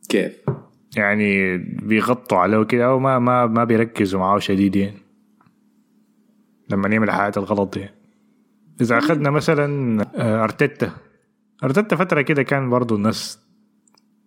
كيف؟ 0.09 0.31
يعني 0.97 1.57
بيغطوا 1.57 2.37
عليه 2.37 2.63
كده 2.63 2.85
أو 2.85 2.99
ما 2.99 3.19
ما 3.19 3.45
ما 3.45 3.63
بيركزوا 3.63 4.19
معاه 4.19 4.39
شديد 4.39 4.75
يعني 4.75 4.97
لما 6.69 6.89
يعمل 6.89 7.07
الحاجات 7.07 7.37
الغلط 7.37 7.77
دي 7.77 7.89
إذا 8.81 8.97
أخذنا 8.97 9.29
مثلا 9.29 10.01
آه، 10.15 10.43
أرتيتا 10.43 10.91
أرتيتا 11.63 11.95
فترة 11.95 12.21
كده 12.21 12.43
كان 12.43 12.69
برضو 12.69 12.95
الناس 12.95 13.45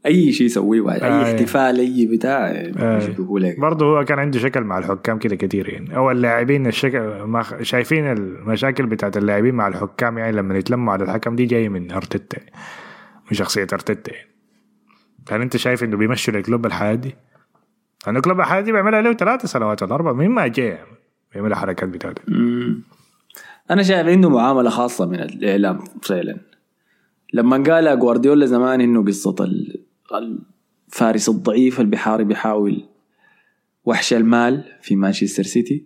أي 0.06 0.32
شيء 0.32 0.46
يسويه 0.46 0.80
بعد 0.80 1.02
أي 1.02 1.10
آه، 1.10 1.22
احتفال 1.22 1.80
أي 1.80 2.06
بتاع 2.06 2.46
آه. 2.46 3.16
لك 3.18 3.60
برضه 3.60 3.86
هو 3.86 4.04
كان 4.04 4.18
عنده 4.18 4.38
شكل 4.38 4.60
مع 4.60 4.78
الحكام 4.78 5.18
كده 5.18 5.36
كتير 5.36 5.68
يعني 5.68 5.96
أو 5.96 6.10
اللاعبين 6.10 6.66
الشكل 6.66 7.22
ما 7.22 7.44
شايفين 7.62 8.12
المشاكل 8.12 8.86
بتاعت 8.86 9.16
اللاعبين 9.16 9.54
مع 9.54 9.68
الحكام 9.68 10.18
يعني 10.18 10.36
لما 10.36 10.58
يتلموا 10.58 10.92
على 10.92 11.04
الحكم 11.04 11.36
دي 11.36 11.44
جاي 11.44 11.68
من 11.68 11.92
أرتيتا 11.92 12.38
يعني. 12.38 12.52
من 13.30 13.36
شخصية 13.36 13.66
أرتيتا 13.72 14.12
يعني 14.12 14.28
هل 15.30 15.40
أنت 15.40 15.56
شايف 15.56 15.84
إنه 15.84 15.96
بيمشوا 15.96 16.34
لكلوب 16.34 16.66
الحياة 16.66 16.94
دي؟ 16.94 17.14
لأنه 18.06 18.20
كلوب 18.20 18.40
الحياة 18.40 18.60
دي 18.60 18.72
بيعملها 18.72 19.02
له 19.02 19.12
ثلاث 19.12 19.46
سنوات 19.46 19.82
ولا 19.82 19.94
أربع 19.94 20.12
من 20.12 20.28
ما 20.28 20.46
جاي 20.46 20.66
يعني 20.66 20.97
بيعمل 21.32 21.50
الحركات 21.52 21.88
بتاعته. 21.88 22.22
أنا 23.70 23.82
شايف 23.82 24.06
عنده 24.06 24.28
معاملة 24.30 24.70
خاصة 24.70 25.06
من 25.06 25.20
الإعلام 25.20 25.78
فعلا 26.02 26.36
لما 27.32 27.56
قال 27.56 27.98
جوارديولا 27.98 28.46
زمان 28.46 28.80
إنه 28.80 29.04
قصة 29.04 29.34
ال- 29.40 29.80
الفارس 30.88 31.28
الضعيف 31.28 31.80
اللي 31.80 31.90
بيحارب 31.90 32.30
يحاول 32.30 32.84
وحش 33.84 34.12
المال 34.12 34.64
في 34.82 34.96
مانشستر 34.96 35.42
سيتي 35.42 35.84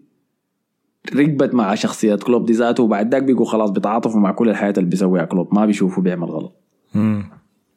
ركبت 1.14 1.54
مع 1.54 1.74
شخصية 1.74 2.14
كلوب 2.14 2.46
دي 2.46 2.52
ذاته 2.52 2.82
وبعد 2.82 3.12
ذاك 3.12 3.22
بيقوا 3.22 3.46
خلاص 3.46 3.70
بيتعاطفوا 3.70 4.20
مع 4.20 4.32
كل 4.32 4.48
الحياة 4.48 4.74
اللي 4.78 4.90
بيسويها 4.90 5.24
كلوب 5.24 5.54
ما 5.54 5.66
بيشوفوا 5.66 6.02
بيعمل 6.02 6.28
غلط 6.30 6.52
مم. 6.94 7.24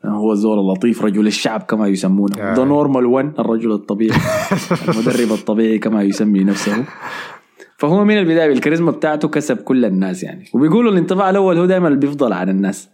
هو 0.05 0.31
الزول 0.31 0.59
اللطيف 0.59 1.01
رجل 1.05 1.27
الشعب 1.27 1.61
كما 1.61 1.87
يسمونه. 1.87 2.53
the 2.53 2.63
normal 2.63 3.05
one 3.05 3.33
الرجل 3.39 3.71
الطبيعي 3.71 4.17
المدرب 4.89 5.31
الطبيعي 5.31 5.79
كما 5.79 6.03
يسمي 6.03 6.43
نفسه 6.43 6.85
فهو 7.77 8.05
من 8.05 8.17
البداية 8.17 8.47
بالكاريزما 8.47 8.91
بتاعته 8.91 9.27
كسب 9.27 9.57
كل 9.57 9.85
الناس 9.85 10.23
يعني. 10.23 10.45
وبيقولوا 10.53 10.91
الانطباع 10.91 11.29
الأول 11.29 11.57
هو 11.57 11.65
دائما 11.65 11.87
اللي 11.87 11.99
بيفضل 11.99 12.33
عن 12.33 12.49
الناس. 12.49 12.89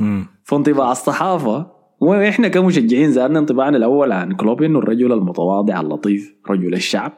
مم. 0.00 0.26
فانطباع 0.44 0.92
الصحافة 0.92 1.66
وإحنا 2.00 2.48
كمشجعين 2.48 3.12
زادنا 3.12 3.38
انطباعنا 3.38 3.76
الأول 3.76 4.12
عن 4.12 4.32
كلوب 4.32 4.62
إنه 4.62 4.78
الرجل 4.78 5.12
المتواضع 5.12 5.80
اللطيف 5.80 6.34
رجل 6.50 6.74
الشعب. 6.74 7.12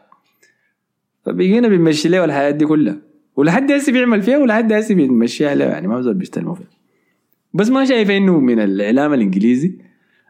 فبقينا 1.24 1.68
بنمشي 1.68 2.08
له 2.08 2.24
الحياة 2.24 2.50
دي 2.50 2.66
كلها. 2.66 2.96
ولحد 3.36 3.72
هسه 3.72 3.92
بيعمل 3.92 4.22
فيها 4.22 4.38
ولحد 4.38 4.72
هسه 4.72 4.94
بنمشيها 4.94 5.54
له 5.54 5.64
يعني 5.64 5.88
ما 5.88 5.98
بزول 5.98 6.14
بيستلموا 6.14 6.54
فيها. 6.54 6.68
بس 7.54 7.70
ما 7.70 7.84
شايف 7.84 8.10
إنه 8.10 8.40
من 8.40 8.60
الإعلام 8.60 9.14
الإنجليزي. 9.14 9.78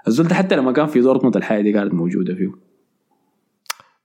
الزول 0.08 0.34
حتى 0.34 0.56
لما 0.56 0.72
كان 0.72 0.86
في 0.86 1.00
دورتموند 1.00 1.36
الحياة 1.36 1.60
دي 1.60 1.72
كانت 1.72 1.94
موجودة 1.94 2.34
فيه 2.34 2.67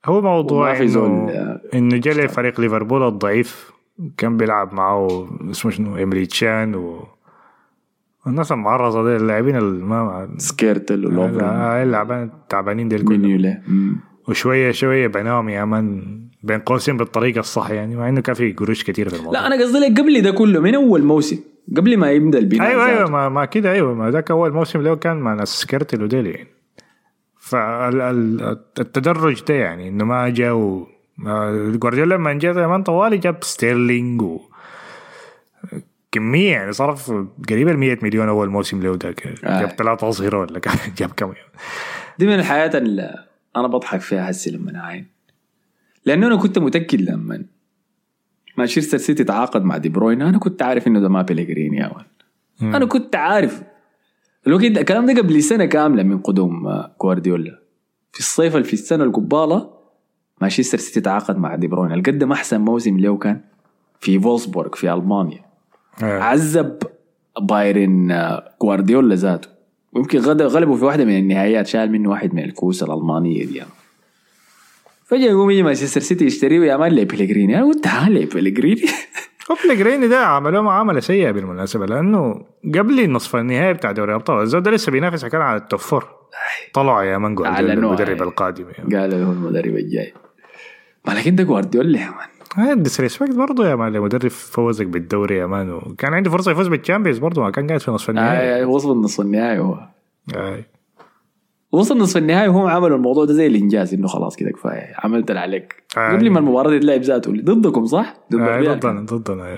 هو 0.06 0.22
موضوع 0.22 0.74
في 0.74 0.84
إنه 0.84 0.92
زول، 0.92 1.10
آه، 1.10 1.62
انه 1.74 1.98
جا 1.98 2.28
فريق 2.28 2.60
ليفربول 2.60 3.08
الضعيف 3.08 3.72
كان 4.18 4.38
بيلعب 4.38 4.74
معه 4.74 5.28
اسمه 5.52 5.72
شنو 5.72 5.98
ايمري 5.98 6.26
تشان 6.26 6.76
و 6.76 7.04
الناس 8.28 8.52
المعرضة 8.52 9.04
دي 9.10 9.16
اللاعبين 9.16 9.56
اللي 9.56 9.86
ما 9.86 10.30
سكيرتل 10.38 11.06
ولوفر. 11.06 11.38
لا 11.38 11.84
اللاعبين 11.84 12.18
التعبانين 12.18 12.88
ديل 12.88 13.04
كلهم. 13.04 14.00
وشوية 14.28 14.72
شوية 14.72 15.08
بناهم 15.08 15.50
يا 15.50 15.66
man 15.66 16.20
بين 16.44 16.60
قوسين 16.60 16.98
بالطريقة 16.98 17.40
الصح 17.40 17.70
يعني 17.70 17.96
مع 17.96 18.10
إنه 18.10 18.22
كان 18.22 18.36
في 18.36 18.54
قروش 18.54 18.84
كتير 18.84 19.10
في 19.10 19.16
الموضوع. 19.16 19.40
لا 19.40 19.48
أنا 19.48 19.64
قصدي 19.64 19.80
لك 19.80 20.00
قبل 20.00 20.22
ده 20.22 20.32
كله 20.32 20.60
من 20.60 20.76
أول 20.76 21.04
موسم 21.04 21.40
قبل 21.78 21.98
ما 21.98 22.12
يبدأ 22.12 22.40
البناء 22.40 22.68
أيوه 22.68 22.86
أيوه. 22.86 23.10
ما, 23.10 23.30
ما 23.30 23.46
كده 23.46 23.72
أيوه 23.72 23.94
ما 23.94 24.12
ذاك 24.12 24.32
أول 24.32 24.54
موسم 24.54 24.82
له 24.82 24.96
كان 24.96 25.18
مع 25.18 25.34
ناس 25.34 25.50
سكرتل 25.50 26.04
وديل 26.04 26.28
يعني. 26.28 26.53
فالتدرج 28.74 29.44
ده 29.44 29.54
يعني 29.54 29.88
إنه 29.90 30.06
ما 30.06 30.30
جا 30.30 30.52
و 30.52 30.88
ما- 31.18 31.72
جوارديولا 31.76 32.16
لما 32.16 32.34
جا 32.34 32.54
زمان 32.54 32.84
طوالي 32.84 33.18
جاب 33.18 33.44
ستيرلينج 33.44 34.22
و 34.22 34.40
كمية 36.12 36.52
يعني 36.52 36.74
صرف 36.74 37.12
قريب 37.50 37.68
ال 37.70 37.78
100 37.78 37.98
مليون 38.02 38.28
أول 38.30 38.50
موسم 38.50 38.82
له 38.84 39.00
ذاك. 39.04 39.28
آه. 39.44 39.60
جاب 39.60 39.70
ثلاثة 39.70 40.10
صغيرة 40.12 40.40
ولا 40.40 40.62
جاب 40.98 41.10
كم 41.18 41.34
دي 42.20 42.28
من 42.28 42.34
الحاجات 42.34 42.78
اللي 42.78 43.26
أنا 43.56 43.68
بضحك 43.68 44.02
فيها 44.02 44.30
هسي 44.30 44.52
لما 44.52 44.80
أعاين 44.80 45.06
لأنه 46.06 46.28
أنا 46.28 46.36
كنت 46.36 46.60
متأكد 46.60 47.02
لما 47.02 47.44
مانشستر 48.58 48.98
سيتي 48.98 49.24
تعاقد 49.24 49.64
مع 49.64 49.78
دي 49.78 49.90
بروين 49.90 50.22
أنا 50.22 50.38
كنت 50.38 50.62
عارف 50.62 50.88
إنه 50.88 51.00
ده 51.00 51.10
ما 51.10 51.22
بيليجريني 51.22 51.80
man 52.62 52.76
أنا 52.76 52.86
كنت 52.86 53.16
عارف 53.16 53.62
الوقت 54.48 54.66
ده 54.66 54.82
الكلام 54.82 55.06
ده 55.06 55.22
قبل 55.22 55.44
سنة 55.44 55.66
كاملة 55.66 56.04
من 56.04 56.18
قدوم 56.18 56.68
آه، 56.68 56.96
جوارديولا 57.02 57.60
في 58.14 58.20
الصيف 58.20 58.56
اللي 58.56 58.68
في 58.68 58.74
السنة 58.74 59.04
القبالة 59.04 59.70
مانشستر 60.42 60.78
سيتي 60.78 61.02
تعاقد 61.02 61.38
مع 61.38 61.56
دي 61.56 61.68
بروين. 61.68 61.92
قدم 61.92 62.32
أحسن 62.32 62.62
موسم 62.62 63.00
له 63.00 63.18
كان 63.18 63.42
في 64.00 64.20
فولسبورغ 64.20 64.76
في 64.76 64.94
ألمانيا. 64.94 65.46
آه. 66.04 66.20
عذب 66.20 66.80
بايرن 67.42 68.12
آه، 68.12 68.56
جوارديولا 68.62 69.16
ذاته. 69.16 69.50
ويمكن 69.94 70.20
غلبوا 70.20 70.78
في 70.78 70.86
واحدة 70.86 71.06
من 71.06 71.18
النهائيات 71.18 71.68
شال 71.68 71.92
منه 71.92 72.10
واحد 72.10 72.34
من 72.34 72.44
الكؤوس 72.44 72.84
الألمانية 72.84 73.46
دي. 73.46 73.56
يعني. 73.58 73.70
فجأة 75.06 75.30
يقوم 75.30 75.52
يجي 75.52 75.64
مانشستر 75.64 76.02
سيتي 76.02 76.26
يشتريه 76.26 76.72
يا 76.72 76.78
man 76.78 76.92
لي 76.92 77.06
بيليجريني 77.06 77.58
أنا 77.58 77.66
قلت 77.66 77.88
ها 77.88 78.10
لي 78.10 78.26
بيليجريني 79.50 79.84
بلغريني 79.84 80.08
ده 80.08 80.26
عملوه 80.26 80.62
معاملة 80.62 81.00
سيئة 81.00 81.32
بالمناسبة 81.32 81.86
لأنه 81.86 82.46
قبل 82.76 83.12
نصف 83.12 83.36
النهائي 83.36 83.74
بتاع 83.74 83.92
دوري 83.92 84.12
الأبطال 84.12 84.42
الزول 84.42 84.64
ده 84.64 84.72
لسه 84.72 84.92
بينافس 84.92 85.26
كان 85.26 85.42
على 85.42 85.58
ال 85.58 85.63
top 85.63 85.80
four 85.80 86.08
طلعوا 86.74 87.04
يا 87.04 87.18
man 87.18 87.36
جوارديولا 87.36 87.70
أعلنوا 87.70 87.90
المدرب. 87.90 88.22
القادم 88.22 88.66
يعني. 88.78 88.96
قال 88.96 89.10
له 89.10 89.32
المدرب 89.32 89.76
الجاي 89.76 90.14
ما 91.08 91.14
لكن 91.14 91.36
ده 91.36 91.44
جوارديولا 91.44 92.00
يا 92.00 92.10
man 92.10 92.70
آه 92.70 92.74
disrespect 92.74 93.36
برضه 93.36 93.70
يا 93.70 93.76
man 93.76 93.96
المدرب 93.96 94.32
فوزك 94.32 94.86
بالدوري 94.86 95.38
يا 95.38 95.46
man 95.46 95.72
وكان 95.72 96.14
عنده 96.14 96.32
فرصة 96.32 96.52
يفوز 96.52 96.68
بال 96.68 96.77
Champions 96.77 97.18
برضه 97.18 97.42
ما 97.42 97.52
كان 97.52 97.68
قاعد 97.68 97.80
في 97.80 97.92
نصف 97.92 98.10
النهائي 98.10 98.64
آه 98.64 98.66
وصل 98.66 99.02
نصف 99.02 99.22
النهائي 99.22 99.60
هو 99.60 99.80
آه. 100.36 100.60
وصل 101.74 101.98
نصف 101.98 102.18
النهائي 102.18 102.48
وهم 102.48 102.68
عملوا 102.68 102.98
الموضوع 102.98 103.26
ده 103.26 103.34
زي 103.34 103.48
الإنجاز 103.48 103.94
إنه 103.94 104.08
خلاص 104.08 104.36
كده 104.36 104.52
كفاية 104.52 104.94
عملت 104.98 105.30
اللي 105.30 105.40
عليك 105.40 105.84
آه. 105.98 106.12
قبل 106.14 106.30
ما 106.30 106.40
المباراة 106.40 106.70
دي 106.70 106.80
تلعب 106.80 107.02
ذاته 107.02 107.32
ضدكم 107.32 107.86
صح؟ 107.86 108.16
ضد 108.32 108.40
آه 108.42 108.74
ضدنا 108.74 109.02
ضدنا 109.02 109.54
آه. 109.54 109.58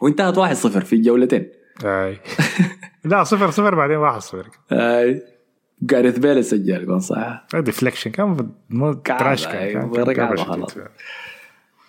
وانتهت 0.00 0.38
1-0 0.38 0.42
في 0.78 0.92
الجولتين 0.92 1.46
آه. 1.84 2.16
لا 3.04 3.24
صفر 3.24 3.50
صفر 3.50 3.74
بعدين 3.74 3.96
واحد 3.96 4.20
صفر 4.20 4.46
آه 4.72 5.20
جاريث 5.82 6.18
بيل 6.18 6.44
سجل 6.44 6.86
جول 6.86 7.02
صح 7.02 7.46
deflection 7.54 8.10
كان 8.10 8.50
مو 8.70 8.92
trash 8.92 9.46
أيوة، 9.46 9.90
كان 10.12 10.36
شديد. 10.36 10.46
خلاص. 10.46 10.76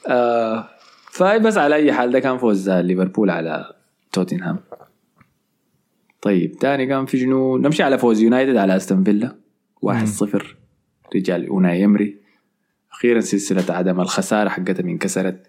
آه 0.08 0.68
فاي 1.12 1.40
بس 1.40 1.58
على 1.58 1.76
أي 1.76 1.94
حال 1.94 2.12
ده 2.12 2.20
كان 2.20 2.38
فوز 2.38 2.70
ليفربول 2.70 3.30
على 3.30 3.74
توتنهام 4.12 4.60
طيب 6.22 6.52
تاني 6.52 6.88
كان 6.88 7.06
في 7.06 7.20
شنو 7.20 7.58
نمشي 7.58 7.84
على 7.84 7.98
فوز 7.98 8.22
يونايتد 8.22 8.56
على 8.56 8.76
أستون 8.76 9.04
فيلا 9.04 9.41
1-0 9.82 10.56
رجال 11.16 11.48
اوناي 11.48 11.82
ايمري. 11.82 12.18
أخيرا 12.92 13.20
سلسلة 13.20 13.76
عدم 13.76 14.02
الخسارة 14.02 14.50
حقتهم 14.50 14.90
انكسرت. 14.90 15.48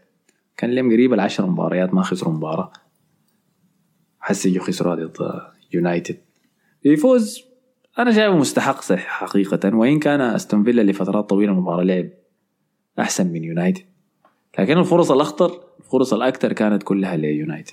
كان 0.56 0.70
لهم 0.70 0.92
قريب 0.92 1.12
العشر 1.12 1.46
مباريات 1.46 1.94
ما 1.94 2.02
خسروا 2.02 2.34
مباراة. 2.34 2.72
حسي 4.20 4.46
جوا 4.46 4.64
خسروا 4.64 4.94
ضد 4.94 5.40
يونايتد. 5.72 6.18
يفوز. 6.84 7.44
أنا 7.98 8.12
شايفه 8.12 8.36
مستحق 8.36 8.80
صح 8.80 8.98
حقيقة. 8.98 9.76
وإن 9.76 9.98
كان 9.98 10.20
أستون 10.20 10.64
فيلا 10.64 10.82
لفترات 10.82 11.30
طويلة 11.30 11.52
المباراه 11.52 11.84
لعب 11.84 12.08
أحسن 12.98 13.32
من 13.32 13.44
يونايتد. 13.44 13.84
لكن 14.58 14.78
الفرص 14.78 15.10
الأخطر 15.10 15.64
الفرص 15.80 16.12
الأكثر 16.12 16.52
كانت 16.52 16.82
كلها 16.82 17.16
ليونايتد. 17.16 17.72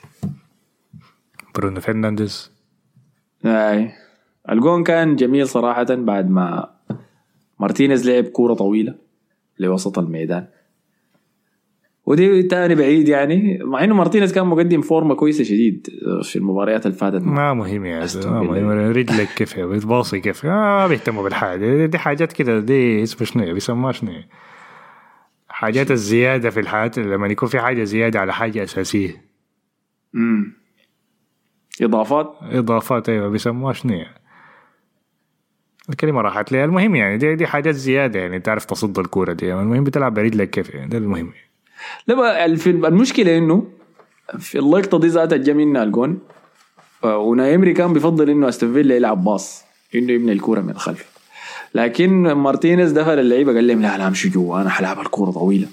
برونو 1.56 1.80
فرنانديز. 1.82 2.52
أي. 3.46 3.92
الجون 4.52 4.84
كان 4.84 5.16
جميل 5.16 5.48
صراحة 5.48 5.96
بعد 5.96 6.30
ما 6.30 6.70
مارتينيز 7.60 8.10
لعب 8.10 8.24
كورة 8.24 8.54
طويلة 8.54 8.96
لوسط 9.60 10.00
الميدان. 10.00 10.48
ودي 12.06 12.44
تاني 12.44 12.76
بعيد 12.76 13.08
يعني 13.10 13.60
مع 13.64 13.84
إنه 13.84 13.96
مارتينيز 13.96 14.34
كان 14.34 14.46
مقدم 14.48 14.82
فورمة 14.82 15.16
كويسة 15.16 15.44
شديد 15.44 15.88
في 16.24 16.36
المباريات 16.36 16.86
اللي 16.86 16.98
فاتت 16.98 17.22
ما 17.22 17.54
مهم 17.54 17.86
يا 17.86 18.08
man. 18.26 18.42
مهم. 18.42 18.70
رجلك 18.70 19.28
كيف 19.36 19.60
بتباصي 19.60 20.20
كيف. 20.20 20.46
ما 20.46 20.88
بيهتموا 20.88 21.24
بالحاجة. 21.24 21.86
دي 21.86 21.98
حاجات 21.98 22.34
كده 22.34 22.60
دي 22.60 23.04
اسمه 23.04 23.28
شنو 23.28 23.54
بيسموها 23.54 23.92
شنو؟ 23.92 24.12
حاجات 25.50 25.92
الزيادة 25.92 26.50
في 26.50 26.60
الحياة 26.60 26.92
لما 26.98 27.28
يكون 27.28 27.50
في 27.50 27.60
حاجة 27.60 27.84
زيادة 27.84 28.20
على 28.20 28.34
حاجة 28.34 28.64
أساسية. 28.64 29.22
امم 30.16 30.54
إضافات؟ 31.82 32.34
إضافات 32.42 33.10
أيوه 33.10 33.30
بيسموها 33.30 33.74
شنو 33.74 34.06
الكلمة 35.90 36.22
راحت 36.22 36.52
لي. 36.52 36.64
المهم 36.64 36.96
يعني 36.96 37.18
دي 37.18 37.36
دي 37.36 37.48
حاجات 37.48 37.76
زيادة 37.76 38.20
يعني 38.20 38.40
تعرف 38.40 38.66
تصد 38.66 39.00
الكورة 39.00 39.34
دي. 39.34 39.54
المهم 39.54 39.84
بتلعب 39.84 40.14
برجلك 40.14 40.50
كيف 40.50 40.70
يعني. 40.70 40.90
ده 40.90 40.98
المهم. 40.98 41.32
لا 42.08 42.46
المشكلة 42.46 43.38
إنه 43.38 43.68
في 44.40 44.60
اللقطة 44.60 45.00
دي 45.00 45.08
ذاتها 45.08 45.38
جا 45.38 45.54
منها 45.54 45.84
الجون. 45.84 46.20
ونايمري 47.04 47.74
كان 47.74 47.94
بيفضل 47.94 48.30
إنه 48.30 48.50
أستون 48.50 48.92
يلعب 48.92 49.24
باص 49.24 49.64
إنه 49.96 50.14
يبني 50.14 50.32
الكورة 50.32 50.62
من 50.62 50.70
الخلف 50.70 51.06
لكن 51.76 52.32
مارتينيز 52.32 52.92
دخل 52.92 53.20
اللعيبة 53.20 53.54
قال 53.54 53.68
لهم 53.68 53.82
لا 53.82 53.98
لا 53.98 54.08
امشي 54.08 54.30
جوا 54.30 54.62
أنا 54.62 54.70
حلعب 54.70 55.00
الكورة 55.00 55.32
طويلة. 55.32 55.68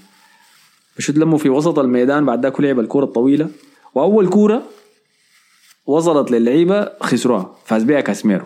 بشوت 0.97 1.17
لموا 1.17 1.39
في 1.39 1.49
وسط 1.49 1.79
الميدان 1.79 2.25
بعد 2.25 2.43
ذاك 2.43 2.61
لعب 2.61 2.81
الكورة 2.81 3.05
الطويلة. 3.05 3.49
وأول 3.95 4.29
كورة 4.29 4.63
وصلت 5.87 6.31
للعيبة 6.31 6.89
خسروها 7.01 7.55
فاز 7.65 7.83
بها 7.83 8.01
كاسميرو 8.01 8.45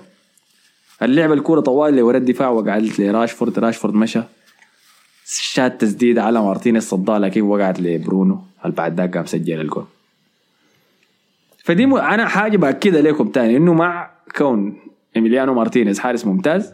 اللعبة 1.03 1.34
الكورة 1.34 1.61
طوال 1.61 1.96
لورا 1.96 2.16
الدفاع 2.16 2.48
وقعت 2.48 3.01
لراشفورد 3.01 3.59
راشفورد 3.59 3.94
مشى. 3.94 4.20
شات 5.24 5.80
تسديد 5.80 6.18
على 6.18 6.42
مارتينيز 6.42 6.88
صدها 6.88 7.18
لكن 7.18 7.42
وقعت 7.42 7.80
لبرونو 7.80 8.42
هل 8.59 8.70
بعد 8.70 9.01
ذاك 9.01 9.16
قام 9.16 9.26
سجل 9.26 9.61
الجول. 9.61 9.84
فدي 11.64 11.86
م... 11.86 11.94
أنا 11.94 12.28
حاجة 12.28 12.57
بأكدها 12.57 13.03
لكم 13.03 13.28
تاني 13.28 13.57
إنه 13.57 13.74
مع 13.74 14.11
كون 14.36 14.78
إيميليانو 15.16 15.55
مارتينيز 15.55 15.98
حارس 15.98 16.26
ممتاز 16.26 16.72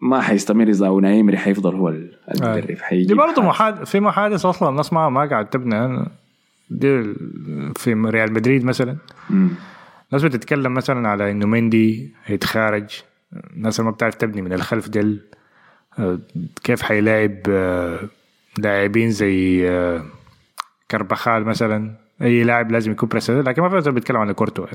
ما 0.00 0.20
حيستمر 0.20 0.68
إذا 0.68 0.88
اوناي 0.88 1.09
ايمري 1.09 1.36
حيفضل 1.36 1.74
هو 1.74 1.88
المدرب. 1.88 2.78
حيجي 2.78 3.04
دي 3.04 3.14
برضه 3.14 3.42
محاد... 3.42 3.84
في 3.84 4.00
محادث 4.00 4.46
أصلا 4.46 4.68
الناس 4.68 4.92
ما 4.92 5.08
ما 5.08 5.24
قاعد 5.24 5.50
تبنى 5.50 6.06
دي 6.70 7.02
في 7.76 7.92
ريال 7.92 8.32
مدريد 8.32 8.64
مثلا. 8.64 8.96
ناس 10.12 10.22
بتتكلم 10.22 10.74
مثلا 10.74 11.08
على 11.08 11.30
إنه 11.30 11.46
مندي 11.46 12.14
هيتخارج. 12.24 13.02
الناس 13.56 13.80
اللي 13.80 13.90
ما 13.90 13.94
بتعرف 13.94 14.14
تبني 14.14 14.42
من 14.42 14.52
الخلف 14.52 14.88
ديل 14.88 15.20
آه، 15.98 16.18
كيف 16.64 16.82
حيلاعب 16.82 17.36
آه، 17.48 18.00
لاعبين 18.58 19.10
زي 19.10 19.68
آه، 19.70 20.04
كربخال 20.90 21.44
مثلا؟ 21.44 21.94
أي 22.22 22.44
لاعب 22.44 22.72
لازم 22.72 22.92
يكون 22.92 23.08
press 23.08 23.22
resistant 23.22 23.48
لكن 23.48 23.62
ما 23.62 23.80
في 23.80 23.90
بيتكلم 23.90 24.16
عن 24.16 24.32
كورتوا. 24.32 24.66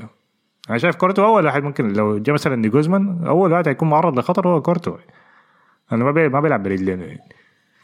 أنا 0.70 0.78
شايف 0.78 0.96
كورتوا 0.96 1.24
أول 1.24 1.46
واحد 1.46 1.62
ممكن 1.62 1.92
لو 1.92 2.18
جاء 2.18 2.34
مثلا 2.34 2.56
ناجلزمان 2.56 3.24
أول 3.26 3.52
واحد 3.52 3.68
هيكون 3.68 3.90
معرض 3.90 4.18
لخطر 4.18 4.48
هو 4.48 4.62
كورتوا. 4.62 4.96
أنا 5.92 6.04
ما. 6.04 6.28
ما 6.28 6.40
بيلعب 6.40 6.62
برجلين. 6.62 7.18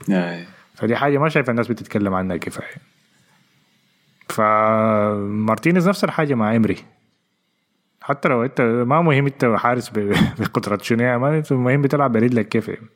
يعني. 0.09 0.47
فدي 0.75 0.97
حاجة 0.97 1.19
ما 1.19 1.29
شايف 1.29 1.51
الناس 1.51 1.69
بتتكلم 1.69 2.15
عنها 2.15 2.37
كفاية 2.37 2.77
فمارتينيز 4.29 5.89
نفس 5.89 6.05
الحاجة 6.05 6.35
مع 6.35 6.57
إمري. 6.57 6.77
حتى 8.09 8.29
لو 8.29 8.45
انت 8.45 8.61
ما 8.61 9.03
مهم 9.03 9.27
انت 9.27 9.45
حارس 9.45 9.91
بقدرة 10.39 10.79
شنو 10.83 11.29
انت 11.29 11.53
المهم 11.53 11.83
بتلعب 11.83 12.13
برجلك 12.13 12.49
كيف 12.49 12.69
يعني. 12.69 12.87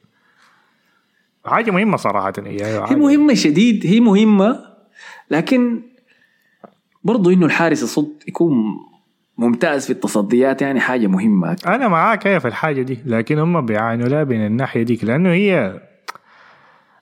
حاجة 1.45 1.71
مهمة 1.71 1.97
صراحة 1.97 2.33
هي 2.39 2.65
هي 2.65 2.97
مهمة 2.97 3.35
شديد 3.35 3.87
هي 3.87 4.01
مهمة 4.01 4.61
لكن 5.31 5.83
برضو 7.05 7.31
إنه 7.31 7.47
الحارس 7.47 7.83
يصد 7.83 8.23
يكون 8.29 8.55
ممتاز 9.39 9.87
في 9.87 9.93
التصديات 9.93 10.63
يعني 10.63 10.81
حاجة 10.81 11.07
مهمة 11.07 11.57
أنا 11.67 11.89
معاك 11.89 12.27
هي 12.27 12.41
في 12.41 12.49
الحاجة 12.49 12.83
دي 12.83 12.99
لكن 13.07 13.39
هم 13.39 13.67
بيعانوا 13.67 14.09
لها 14.09 14.25
من 14.25 14.47
الناحية 14.47 14.83
ديك 14.83 15.05
لأنه 15.05 15.33
هي 15.33 15.81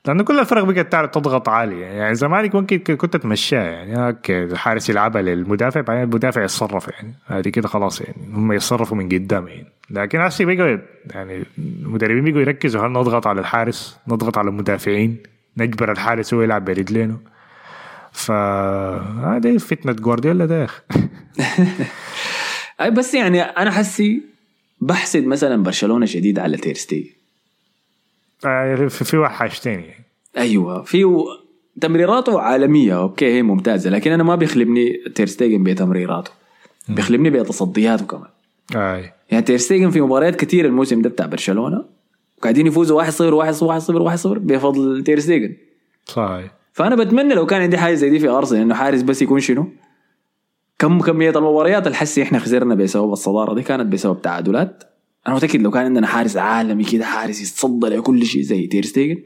لأنه 0.06 0.22
كل 0.24 0.38
الفرق 0.38 0.64
بقت 0.64 0.92
تعرف 0.92 1.10
تضغط 1.10 1.48
عالي 1.48 1.80
يعني 1.80 2.14
زمان 2.14 2.50
ممكن 2.54 2.96
كنت 2.96 3.16
تمشيها 3.16 3.62
يعني. 3.62 4.06
أوكي 4.06 4.44
الحارس 4.44 4.90
يلعبها 4.90 5.22
للمدافع 5.22 5.80
بعدين 5.80 6.02
المدافع 6.02 6.42
يتصرف 6.42 6.88
يعني. 6.88 7.14
هذه 7.26 7.48
كده 7.48 7.68
خلاص 7.68 8.00
يعني. 8.00 8.16
هم 8.32 8.52
يتصرفوا 8.52 8.96
من 8.96 9.08
قدام 9.08 9.48
يعني. 9.48 9.66
لكن 9.90 10.20
هسه 10.20 10.44
بقوا 10.44 10.78
يعني 11.10 11.44
المدربين 11.58 12.24
بقوا 12.24 12.40
يركزوا 12.40 12.86
هل 12.86 12.92
نضغط 12.92 13.26
على 13.26 13.40
الحارس؟ 13.40 13.98
نضغط 14.08 14.38
على 14.38 14.48
المدافعين. 14.48 15.16
نجبر 15.56 15.92
الحارس 15.92 16.34
هو 16.34 16.42
يلعب 16.42 16.64
برجلينه. 16.64 17.18
فهذه 18.12 19.58
فتنة 19.58 19.92
جوارديولا 19.92 20.46
ده 20.46 20.60
يا. 20.62 20.68
أي 22.80 22.90
بس 22.90 23.14
يعني 23.14 23.42
أنا 23.42 23.70
حسي 23.70 24.22
بحسد 24.80 25.26
مثلا 25.26 25.62
برشلونة 25.62 26.06
شديد 26.06 26.38
على 26.38 26.56
تيرستيجن 26.56 27.10
آه، 27.10 27.19
في 28.40 29.04
في 29.04 29.28
حاجتين 29.28 29.80
يعني. 29.80 30.04
أيوه 30.36 30.82
في 30.82 31.24
تمريراته 31.80 32.40
عالمية 32.40 32.98
okay 33.00 33.26
هي 33.26 33.42
ممتازة 33.42 33.90
لكن 33.90 34.12
أنا 34.12 34.22
ما 34.22 34.36
بيخلبني 34.36 34.92
تيرستيجن 35.14 35.64
بتمريراته. 35.64 36.30
بيخلبني 36.88 37.30
بتصدياته 37.30 38.06
كمان. 38.06 38.28
آه. 38.76 39.12
يعني 39.30 39.44
تيرستيجن 39.44 39.90
في 39.90 40.00
مباريات 40.00 40.36
كثير 40.36 40.64
الموسم 40.66 41.02
ده 41.02 41.10
بتاع 41.10 41.26
برشلونة 41.26 41.84
وقاعدين 42.38 42.66
يفوزوا 42.66 43.02
1-0 43.02 43.06
1-0 43.06 43.12
1-0 43.16 44.22
1-0 44.22 44.26
بفضل 44.26 45.02
تيرستيجن 45.04 45.56
صحيح. 46.06 46.52
فأنا 46.72 46.96
بتمنى 46.96 47.34
لو 47.34 47.46
كان 47.46 47.62
عندي 47.62 47.78
حاجة 47.78 47.94
زي 47.94 48.10
دي 48.10 48.18
في 48.18 48.28
أرسنال 48.28 48.60
إنه 48.60 48.74
حارس 48.74 49.02
بس 49.02 49.22
يكون 49.22 49.40
شنو؟ 49.40 49.68
كم 50.78 51.00
كمية 51.00 51.30
المباريات 51.30 51.86
اللي 51.86 51.96
حسي 51.96 52.22
إحنا 52.22 52.38
خسرنا 52.38 52.74
بسبب 52.74 53.12
الصدارة 53.12 53.54
دي 53.54 53.62
كانت 53.62 53.92
بسبب 53.92 54.22
تعادلات. 54.22 54.89
أنا 55.26 55.34
متأكد 55.36 55.60
لو 55.62 55.70
كان 55.70 55.84
عندنا 55.84 56.06
حارس 56.06 56.36
عالمي 56.36 56.84
كده 56.84 57.04
حارس 57.04 57.40
يتصدى 57.40 57.86
لكل 57.86 58.24
شيء 58.26 58.42
زي 58.42 58.66
تيرستيجن 58.66 59.22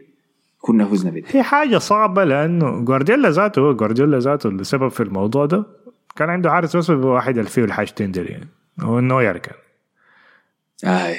كنا 0.60 0.84
فزنا 0.86 1.10
بالدوري 1.10 1.34
هي 1.38 1.42
حاجة 1.42 1.78
صعبة 1.78 2.24
لأنه 2.24 2.80
جوارديولا 2.80 3.30
ذاته 3.30 3.72
جوارديولا 3.72 4.18
ذاته 4.18 4.48
السبب 4.48 4.88
في 4.88 5.02
الموضوع 5.02 5.46
ده 5.46 5.66
كان 6.16 6.30
عنده 6.30 6.50
حارس 6.50 6.76
بس 6.76 6.90
واحد 6.90 7.38
اللي 7.38 7.50
فيه 7.50 7.64
الحاجتين 7.64 8.12
دي 8.12 8.20
يعني 8.20 8.48
هو 8.80 9.00
نوير 9.00 9.38
كان. 9.38 9.54
آي 10.84 11.16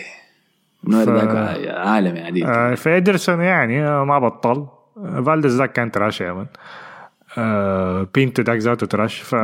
نوير 0.88 1.06
ف- 1.06 1.10
ذاك 1.10 1.68
عالمي 1.78 2.20
عديد. 2.20 2.46
آه 2.46 2.76
فإدرسون 2.76 3.42
يعني 3.42 3.88
آه، 3.88 4.04
ما 4.04 4.20
بطل. 4.20 4.68
آه، 4.98 5.22
فالديز 5.26 5.58
ذاك 5.58 5.72
كان 5.72 5.92
trash 5.92 6.22
يا 6.22 6.34
man 6.34 6.46
آه 7.38 8.08
بينتو 8.14 8.42
ذاك 8.42 8.58
ذاته 8.60 8.88
trash 8.88 9.22
ف 9.22 9.36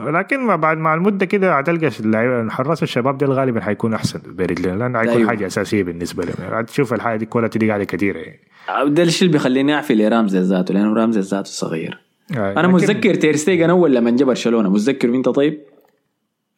لكن 0.00 0.40
ما 0.40 0.56
بعد 0.56 0.78
مع 0.78 0.94
المدة 0.94 1.26
كده 1.26 1.58
هتلقى 1.58 1.90
اللعيبه 2.00 2.50
حراس 2.50 2.82
الشباب 2.82 3.18
دي 3.18 3.24
غالبا 3.24 3.60
حيكون 3.60 3.94
أحسن 3.94 4.20
برجلين 4.26 4.78
لأنه 4.78 4.98
حيكون 4.98 5.16
أيوة. 5.16 5.28
حاجة 5.28 5.46
أساسية 5.46 5.82
بالنسبة 5.82 6.24
لهم. 6.24 6.34
يعني 6.38 6.60
هتشوف 6.60 6.94
الحاجة 6.94 7.18
دي 7.18 7.26
quality 7.26 7.58
دي 7.58 7.68
قاعدة 7.68 7.84
كثيره 7.84 8.18
يعني 8.18 8.40
ده 8.86 9.02
الشيء 9.02 9.26
اللي 9.26 9.38
بيخليني 9.38 9.74
أعفي 9.74 9.94
لرامزي 9.94 10.38
ذاته؟ 10.38 10.74
لأنه 10.74 10.94
رامزي 10.94 11.20
ذاته 11.20 11.50
صغير. 11.50 11.98
آه، 12.36 12.52
أنا 12.52 12.68
متذكر 12.68 13.14
تيرستيجن 13.14 13.70
أول 13.70 13.94
لما 13.94 14.10
جا 14.10 14.24
برشلونة. 14.24 14.70
متذكر 14.70 15.14
أنت 15.14 15.28
طيب؟ 15.28 15.58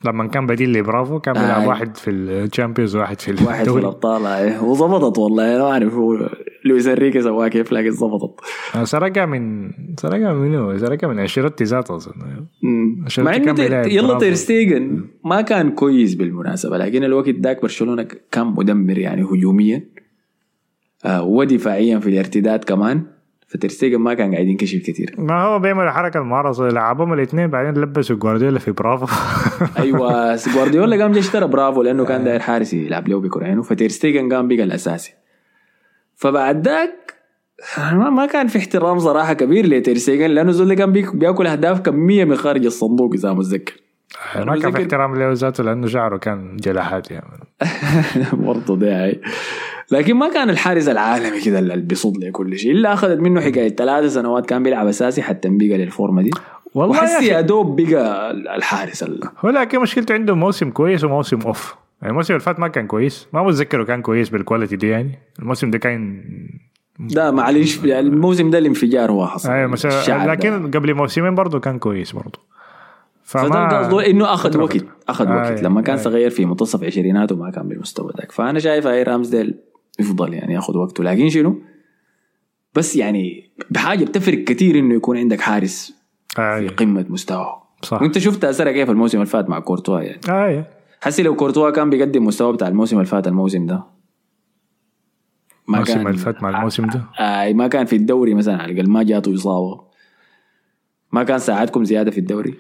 لما 0.04 0.26
كان 0.26 0.46
بديل 0.46 0.72
لبرافو 0.72 1.20
كان 1.20 1.34
بيلعب 1.34 1.62
آه. 1.62 1.68
واحد 1.68 1.96
في 1.96 2.10
ال 2.10 2.19
Champions 2.19 2.96
وواحد 2.96 3.20
في 3.20 3.30
واحد 3.30 3.54
في 3.54 3.60
الدوري. 3.60 3.80
الأبطال. 3.80 4.26
آه، 4.26 4.64
وظبطت 4.64 5.18
والله. 5.18 5.56
أنا 5.56 5.64
ما 5.64 5.70
أعرف 5.70 5.94
هو 5.94 6.28
لويس 6.64 6.86
انريكي 6.86 7.22
سواها 7.22 7.48
كيف 7.48 7.72
لكن 7.72 7.90
ظبطت 7.90 8.40
آه، 8.74 8.84
سرقها 8.84 9.26
من 9.26 9.70
سرقها 10.00 10.32
من 10.32 10.48
منو؟ 10.48 10.78
سرقها 10.78 11.08
من 11.08 11.18
أنشيلوتي 11.18 11.64
ذاته 11.64 11.96
اظن 11.96 12.12
مع 13.18 13.36
إنه 13.36 13.60
يلا. 13.86 14.18
تيرستيجن 14.18 15.04
ما 15.24 15.40
كان 15.40 15.70
كويس 15.70 16.14
بالمناسبة 16.14 16.78
لكن 16.78 17.04
الوقت 17.04 17.28
ذاك 17.28 17.62
برشلونة 17.62 18.06
كان 18.32 18.46
مدمر 18.46 18.98
يعني 18.98 19.22
هجوميا 19.22 19.88
آه 21.04 21.22
ودفاعيا 21.22 21.98
في 21.98 22.08
الارتداد 22.08 22.64
كمان. 22.64 23.02
فترستيجن 23.48 23.98
ما 23.98 24.14
كان 24.14 24.34
قاعد 24.34 24.46
ينكشف 24.46 24.78
كثير 24.78 25.14
ما 25.18 25.42
هو 25.42 25.58
بيعمل 25.58 25.84
الحركه 25.84 26.20
المعرضه 26.20 26.68
لعبهم 26.68 27.12
الاثنين 27.12 27.46
بعدين 27.46 27.82
لبسوا 27.82 28.16
جوارديولا 28.16 28.58
في 28.58 28.72
برافو. 28.72 29.06
أيوه 29.82 30.36
جوارديولا 30.54 31.02
قام 31.02 31.14
اشترى 31.14 31.48
برافو 31.48 31.82
لأنه 31.82 32.04
كان 32.04 32.24
داير 32.24 32.40
حارس 32.40 32.74
يلعب 32.74 33.08
له 33.08 33.20
بكره 33.20 33.60
فتيرستيجن 33.60 34.32
قام 34.32 34.48
بقى 34.48 34.62
الأساسي. 34.64 35.23
فبعد 36.24 36.68
ذاك 36.68 37.14
ما 37.78 38.10
ما 38.10 38.26
كان 38.26 38.46
في 38.46 38.58
احترام 38.58 38.98
صراحة 38.98 39.32
كبير 39.32 39.66
لتيرستيجن 39.66 40.30
لأنه 40.30 40.52
زول 40.52 40.68
ده 40.68 40.74
كان 40.74 40.92
بيأكل 40.92 41.46
أهداف 41.46 41.80
كميه 41.80 42.24
من 42.24 42.36
خارج 42.36 42.64
الصندوق 42.66 43.14
إذا 43.14 43.32
متذكر. 43.32 43.74
ما 44.36 44.58
كان 44.58 44.72
في 44.72 44.82
احترام 44.82 45.14
له 45.14 45.32
ذاته 45.32 45.64
لأنه 45.64 45.86
شعره 45.86 46.16
كان 46.16 46.56
جلاحات 46.56 47.10
يعني. 47.10 47.26
برضه 48.46 48.76
داعي 48.76 49.20
لكن 49.90 50.14
ما 50.14 50.28
كان 50.28 50.50
الحارس 50.50 50.88
العالمي 50.88 51.40
كده 51.40 51.58
اللي 51.58 51.76
بيصد 51.76 52.16
لي 52.16 52.30
كل 52.30 52.58
شيء 52.58 52.72
إلا 52.72 52.92
أخذت 52.92 53.20
منه 53.20 53.40
حكاية 53.40 53.76
ثلاث 53.76 54.12
سنوات 54.14 54.46
كان 54.46 54.62
بيلعب 54.62 54.86
أساسي 54.86 55.22
حتى 55.22 55.48
بقى 55.48 55.78
للفورمة 55.78 56.22
دي. 56.22 56.30
والله 56.74 57.22
يا 57.22 57.40
دوب 57.40 57.80
بقى 57.80 58.30
الحارس 58.30 59.02
ال- 59.02 59.20
هو 59.38 59.50
لكن 59.50 59.80
مشكلته 59.80 60.14
عنده 60.14 60.34
موسم 60.34 60.70
كويس 60.70 61.04
وموسم 61.04 61.40
off. 61.40 61.74
يعني 62.02 62.10
الموسم 62.10 62.34
اللي 62.34 62.44
فات 62.44 62.60
ما 62.60 62.68
كان 62.68 62.86
كويس. 62.86 63.28
ما 63.32 63.42
متذكره 63.42 63.84
كان 63.84 64.02
كويس 64.02 64.28
بال 64.28 64.39
quality 64.39 64.76
دي 64.76 64.88
يعني. 64.88 65.18
الموسم 65.38 65.70
ده 65.70 65.78
كان 65.78 66.24
ده 66.98 67.30
معلش 67.30 67.84
يعني 67.84 68.08
الموسم 68.08 68.50
ده 68.50 68.58
الانفجار 68.58 69.12
هو 69.12 69.26
حصل. 69.26 69.50
أيوه 69.50 69.66
مثلا 69.66 70.00
الشعب 70.00 70.26
ده. 70.26 70.32
لكن 70.32 70.70
قبل 70.70 70.94
موسمين 70.94 71.34
برضه 71.34 71.60
كان 71.60 71.78
كويس 71.78 72.12
برضه 72.12 72.38
فده 73.22 73.78
قصده 73.78 74.10
إنه 74.10 74.34
أخذ 74.34 74.58
وقت 74.58 74.84
أخذ 75.08 75.26
آه، 75.26 75.36
وقت 75.36 75.62
لما 75.62 75.80
كان 75.82 75.96
آه. 75.96 76.02
صغير 76.02 76.30
في 76.30 76.44
منتصف 76.44 76.84
عشريناته 76.84 77.36
ما 77.36 77.50
كان 77.50 77.68
بالمستوى 77.68 78.12
ذاك. 78.18 78.32
فأنا 78.32 78.58
شايف 78.58 78.86
أي 78.86 79.02
رامزديل 79.02 79.54
يفضل 80.00 80.34
يعني 80.34 80.54
يأخذ 80.54 80.76
وقته. 80.76 81.04
لكن 81.04 81.28
شنو؟ 81.28 81.62
بس 82.74 82.96
يعني 82.96 83.50
بحاجة 83.70 84.04
بتفرق 84.04 84.38
كثير 84.44 84.78
إنه 84.78 84.94
يكون 84.94 85.16
عندك 85.16 85.40
حارس 85.40 85.94
في 86.34 86.40
آه 86.42 86.68
قمة 86.68 87.06
مستواه. 87.08 87.62
صح. 87.82 88.02
وأنت 88.02 88.18
شفت 88.18 88.44
اثرها 88.44 88.72
كيف 88.72 88.90
الموسم 88.90 89.18
اللي 89.18 89.30
فات 89.30 89.48
مع 89.48 89.58
كورتوا 89.58 90.00
يعني. 90.00 90.20
آه 90.28 90.66
حسي 91.04 91.22
لو 91.22 91.36
كورتوا 91.36 91.70
كان 91.70 91.90
بيقدم 91.90 92.24
مستوى 92.24 92.52
بتاع 92.52 92.68
الموسم 92.68 92.96
اللي 92.96 93.06
فات 93.06 93.26
الموسم 93.26 93.66
ده. 93.66 93.84
ما 95.68 95.74
الموسم 95.74 96.06
اللي 96.06 96.18
فات 96.18 96.42
مع 96.42 96.48
الموسم 96.48 96.86
ده؟ 96.86 97.04
آه 97.20 97.52
ما 97.52 97.68
كان 97.68 97.86
في 97.86 97.96
الدوري 97.96 98.34
مثلا 98.34 98.62
على 98.62 98.72
الأقل 98.72 98.90
ما 98.90 99.02
جاته 99.02 99.34
اصابه 99.34 99.80
ما 101.12 101.22
كان 101.24 101.38
ساعدكم 101.38 101.84
زيادة 101.84 102.10
في 102.10 102.18
الدوري؟ 102.18 102.54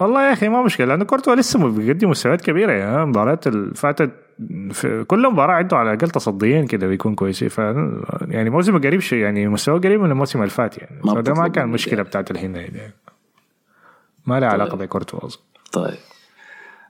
والله 0.00 0.28
يا 0.28 0.32
أخي 0.32 0.48
ما 0.48 0.62
مشكلة 0.62 0.86
لأنه 0.86 1.04
كورتوا 1.04 1.34
لسه 1.34 1.68
بيقدم 1.68 2.10
مستويات 2.10 2.40
كبيرة 2.40 2.72
يعني 2.72 3.02
المباريات 3.02 3.46
اللي 3.46 3.74
فاتت 3.74 4.10
في 4.70 5.04
كل 5.04 5.32
مباراة 5.32 5.54
عنده 5.54 5.76
على 5.76 5.92
الأقل 5.92 6.10
تصديين 6.10 6.66
كده 6.66 6.86
بيكون 6.86 7.14
كويسين 7.14 7.48
ف 7.48 7.58
يعني 8.28 8.50
موسم 8.50 8.78
قريب 8.78 9.00
شيء 9.00 9.18
يعني 9.18 9.48
مستوى 9.48 9.78
قريب 9.78 10.00
من 10.00 10.10
الموسم 10.10 10.38
اللي 10.38 10.50
فات 10.50 10.78
يعني. 10.78 11.00
ما 11.04 11.14
فده 11.14 11.34
ما 11.34 11.48
كان 11.48 11.68
مشكلة. 11.68 12.02
بتاعت 12.02 12.30
الحين 12.30 12.56
يعني. 12.56 12.92
ما 14.26 14.40
لها 14.40 14.48
علاقة 14.48 14.76
بكورتوا 14.76 15.26
أصلا. 15.26 15.42
طيب. 15.72 15.94
آه 15.94 16.15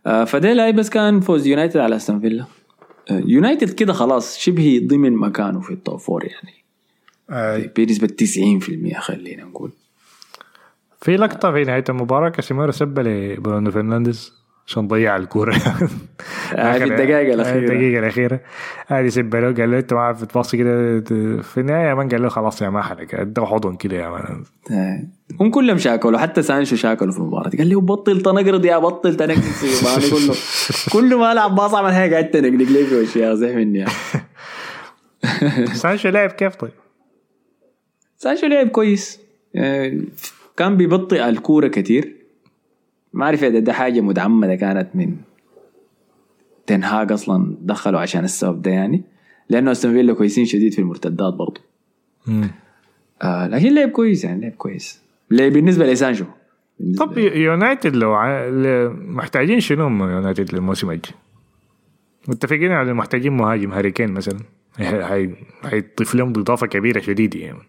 فده 0.06 0.52
لاي 0.52 0.72
بس 0.72 0.90
كان 0.90 1.20
فوز 1.20 1.46
يونايتد 1.46 1.76
على 1.76 1.96
أستون 1.96 2.20
فيلا 2.20 2.44
آه 3.10 3.22
يونايتد 3.26 3.70
كده 3.70 3.92
خلاص 3.92 4.38
شبه 4.38 4.80
ضمن 4.86 5.12
مكانه 5.12 5.60
في 5.60 5.70
ال 5.70 5.77
top 5.77 5.98
four 5.98 6.24
يعني 6.24 6.54
آه. 7.30 7.70
بنسبة 7.76 8.08
90% 8.94 8.98
خلينا 8.98 9.44
نقول 9.44 9.70
في 11.00 11.16
لقطة 11.16 11.52
في 11.52 11.64
نهاية 11.64 11.84
المباراة 11.88 12.28
كاسيميرو 12.28 12.72
سب 12.72 12.98
لبرونو 12.98 13.70
فرنانديز 13.70 14.32
عشان 14.66 14.88
ضيع 14.88 15.16
الكوره 15.16 15.54
آه، 16.54 16.78
في 16.78 16.84
الدقائق 16.84 17.32
الأخيرة. 17.32 17.58
الدقيقة 17.58 17.98
الأخيرة 17.98 18.40
هذه 18.86 19.08
سب 19.08 19.36
له 19.36 19.52
قال 19.52 19.70
له 19.70 19.78
أنت 19.78 19.92
ما 19.92 20.00
عارف 20.00 20.24
تباصي 20.24 20.56
كده 20.56 21.00
في 21.42 21.60
النهاية 21.60 21.94
من 21.94 22.08
قال 22.08 22.22
له 22.22 22.28
خلاص 22.28 22.62
يا 22.62 22.70
ما 22.70 22.82
حلق 22.82 23.06
ادى 23.14 23.40
حضن 23.40 23.76
كده 23.76 23.96
يا 23.96 24.08
مان 24.08 24.44
آه. 24.70 25.04
هم 25.40 25.50
كلهم 25.50 25.78
شاكلوا 25.78 26.18
حتى 26.18 26.42
سانشو 26.42 26.76
شاكلوا 26.76 27.12
في 27.12 27.18
المباراة. 27.18 27.50
قال 27.50 27.66
لي 27.66 27.74
بطل 27.74 28.20
تنقرض 28.20 28.64
يا 28.64 28.78
بطل 28.78 29.16
تنقرض. 29.16 29.40
كله 30.12 30.34
كل 30.92 31.14
ما 31.14 31.32
ألعب 31.32 31.54
باص 31.54 31.74
اعمل 31.74 31.92
حاجة 31.92 32.12
قاعد 32.12 32.30
تنقلق 32.30 32.68
لي 32.70 32.84
في 32.84 32.94
وشي 32.96 33.20
يا 33.20 33.34
زح 33.34 33.48
مني 33.48 33.86
أخي. 33.86 34.18
سانشو 35.74 36.08
لعب 36.08 36.30
كيف 36.30 36.54
طيب؟ 36.54 36.70
سانشو 38.16 38.46
لعب 38.46 38.68
كويس. 38.68 39.20
آه، 39.56 40.00
كان 40.56 40.76
بيبطئ 40.76 41.28
الكورة 41.28 41.68
كتير. 41.68 42.16
ما 43.12 43.24
أعرف 43.24 43.44
إذا 43.44 43.58
ده 43.58 43.72
حاجة 43.72 44.00
متعمدة 44.00 44.54
كانت 44.54 44.88
من 44.94 45.16
تنهاج 46.66 47.12
أصلا 47.12 47.56
دخلوا 47.60 48.00
عشان 48.00 48.24
السبب 48.24 48.62
ده 48.62 48.70
يعني. 48.70 49.02
لأنه 49.50 49.72
أستون 49.72 49.92
فيلا 49.92 50.14
كويسين 50.14 50.44
شديد 50.44 50.72
في 50.72 50.78
المرتدات 50.78 51.34
برضه 51.34 51.60
آه 53.22 53.46
لكن 53.48 53.74
لعب 53.74 53.88
كويس 53.88 54.24
يعني 54.24 54.40
لعب 54.40 54.52
كويس. 54.52 55.05
لعب 55.30 55.52
بالنسبة 55.52 55.86
لسانشو 55.86 56.24
بالنسبة 56.80 57.06
طب 57.06 57.18
يونايتد 57.18 57.96
لو 57.96 58.14
ع... 58.14 58.48
محتاجين 58.90 59.60
شنو 59.60 60.08
يونايتد 60.08 60.54
للموسم 60.54 60.90
الجاي؟ 60.90 61.14
متفقين 62.28 62.72
على 62.72 62.92
محتاجين 62.92 63.32
مهاجم 63.32 63.72
هاري 63.72 63.90
كين 63.90 64.12
مثلا. 64.12 64.38
هيضيف 65.64 66.14
لهم 66.14 66.28
اضافه 66.28 66.66
كبيرة 66.66 67.00
شديدة 67.00 67.40
يعني. 67.40 67.62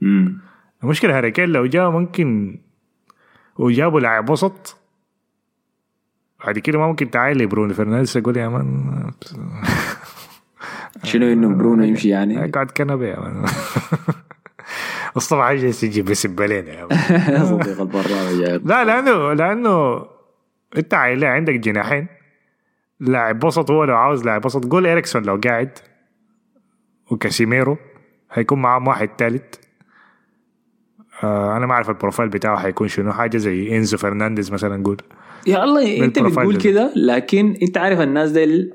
مم. 0.00 0.38
المشكلة 0.84 1.18
هاري 1.18 1.30
كين 1.30 1.48
لو 1.48 1.66
جاء 1.66 1.90
ممكن 1.90 2.58
وجابوا 3.58 4.00
لاعب 4.00 4.30
وسط 4.30 4.76
بعد 6.44 6.58
كده 6.58 6.78
ما 6.78 6.86
ممكن 6.86 7.10
تعاين 7.10 7.36
لبرونو 7.36 7.74
فرنانديز 7.74 8.16
أقول 8.16 8.36
يا 8.36 8.48
man 8.48 9.10
شنو 11.02 11.32
إنه 11.32 11.54
برونو 11.54 11.84
يمشي 11.84 12.08
يعني؟ 12.08 12.36
قاعد 12.52 12.70
كنبة 12.70 13.06
يا 13.06 13.20
man. 13.20 13.44
مصطفى 15.16 15.40
عايز 15.40 15.84
يجي 15.84 16.02
بيسب 16.02 16.42
علينا 16.42 16.88
صديق 17.50 17.80
البرنامج 17.80 18.40
يا 18.40 18.58
لا 18.58 18.84
لأنه 18.84 19.32
لأنه 19.32 20.06
أنت 20.76 20.94
عندك 20.94 21.54
جناحين. 21.54 22.06
لاعب 23.00 23.44
وسط 23.44 23.70
هو 23.70 23.84
لو 23.84 23.96
عاوز 23.96 24.24
لاعب 24.24 24.44
وسط. 24.44 24.64
قول 24.72 24.86
اريكسون 24.86 25.22
لو 25.22 25.40
قاعد 25.44 25.70
وكاسيميرو 27.10 27.78
هيكون 28.32 28.62
معاهم 28.62 28.88
واحد 28.88 29.10
ثالث 29.18 29.54
آه 31.24 31.56
أنا 31.56 31.66
ما 31.66 31.72
أعرف 31.72 31.88
ال 31.90 31.95
profile 31.95 32.28
بتاعه 32.28 32.56
هيكون 32.56 32.88
شنو. 32.88 33.12
حاجة 33.12 33.36
زي 33.36 33.76
إنزو 33.76 33.96
فرنانديز 33.96 34.52
مثلا 34.52 34.82
قول. 34.84 34.96
يا 35.46 35.64
الله 35.64 36.04
أنت 36.04 36.18
بتقول 36.18 36.54
ده. 36.54 36.60
كده 36.60 36.92
لكن 36.96 37.56
أنت 37.62 37.78
عارف 37.78 38.00
الناس 38.00 38.30
دي 38.30 38.72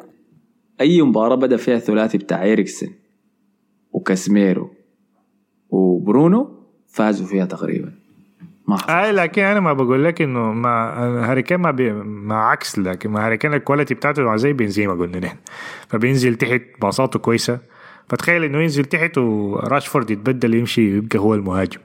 أي 0.81 1.01
مباراة 1.01 1.35
بدأ 1.35 1.57
فيها 1.57 1.75
الثلاثي 1.75 2.17
بتاع 2.17 2.43
ايريكسن 2.43 2.87
وكاسميرو 3.91 4.71
وبرونو 5.71 6.49
فازوا 6.87 7.27
فيها 7.27 7.45
تقريبا. 7.45 7.91
ما 8.67 8.77
حصل. 8.77 8.91
اي 8.93 9.11
لكن 9.11 9.41
أنا 9.41 9.59
ما 9.59 9.73
بقول 9.73 10.03
لك 10.03 10.21
إنه 10.21 10.51
ما 10.53 10.71
هاري 11.31 11.41
كين 11.41 11.57
ما 11.57 11.71
بي 11.71 11.93
ما 11.93 12.35
عكس 12.35 12.79
لكن 12.79 13.09
ما 13.09 13.25
هاري 13.25 13.37
كين 13.37 13.53
ال 13.53 13.58
quality 13.58 13.93
بتاعته 13.93 14.35
زي 14.35 14.53
بنزيما 14.53 14.93
قلنا 14.93 15.19
نحن. 15.19 15.37
فبينزل 15.89 16.35
تحت 16.35 16.61
باصاته 16.81 17.19
كويسة. 17.19 17.59
فتخيل 18.09 18.43
إنه 18.43 18.61
ينزل 18.61 18.85
تحت 18.85 19.17
وراشفورد 19.17 20.11
يتبدل 20.11 20.53
يمشي 20.53 20.97
يبقى 20.97 21.19
هو 21.19 21.35
المهاجم. 21.35 21.79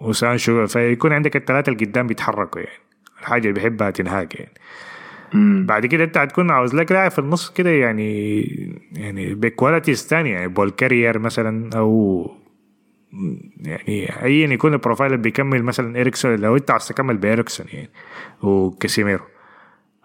وسانشو 0.00 0.66
فيكون 0.66 1.12
عندك 1.12 1.36
الثلاثة 1.36 1.72
اللي 1.72 1.84
قدام 1.84 2.06
بيتحركوا 2.06 2.60
يعني. 2.60 2.78
الحاجة 3.20 3.42
اللي 3.42 3.52
بيحبها 3.52 3.90
تنهاج 3.90 4.32
يعني. 4.34 4.52
مم. 5.34 5.66
بعد 5.66 5.86
كده 5.86 6.04
أنت 6.04 6.18
هتكون 6.18 6.50
عاوز 6.50 6.74
لك 6.74 6.92
لاعب 6.92 7.10
في 7.10 7.18
النص 7.18 7.50
كده 7.50 7.70
يعني 7.70 8.40
يعني 8.92 9.34
ب 9.34 9.41
qualities 9.41 10.06
ثانية 10.06 10.32
يعني. 10.32 10.48
ball 10.48 10.70
carrier 10.70 11.18
مثلا 11.18 11.70
أو 11.76 12.30
يعني 13.60 14.22
ايا 14.22 14.52
يكون 14.52 14.72
ال 14.72 14.77
profile 14.77 15.12
اللي 15.12 15.22
بيكمل 15.22 15.62
مثلا 15.62 16.00
اريكسون 16.00 16.36
لو 16.36 16.56
أنت 16.56 16.70
عاوز 16.70 16.86
تكمل 16.86 17.16
باريكسون 17.16 17.66
يعني 17.72 17.90
وكاسيميرو. 18.42 19.24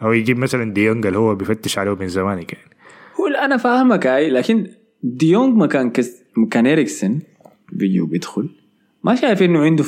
أو 0.01 0.14
يجيب 0.14 0.39
مثلا 0.39 0.74
ديونج 0.74 1.06
اللي 1.06 1.20
هو 1.20 1.36
بيفتش 1.36 1.80
عليه 1.80 1.95
من 1.95 2.08
زمان 2.08 2.38
يعني. 2.38 2.76
هو 3.20 3.28
أنا 3.28 3.58
فاهمك 3.58 4.08
هاي 4.08 4.30
لكن 4.30 4.68
ديونج 5.03 5.58
مكان 5.58 5.89
كس... 5.89 6.24
مكان 6.38 6.68
اريكسن 6.68 7.20
بيجي 7.72 8.01
وبيدخل 8.01 8.49
ما 9.03 9.16
شايف 9.16 9.43
إنه 9.43 9.60
عنده 9.60 9.84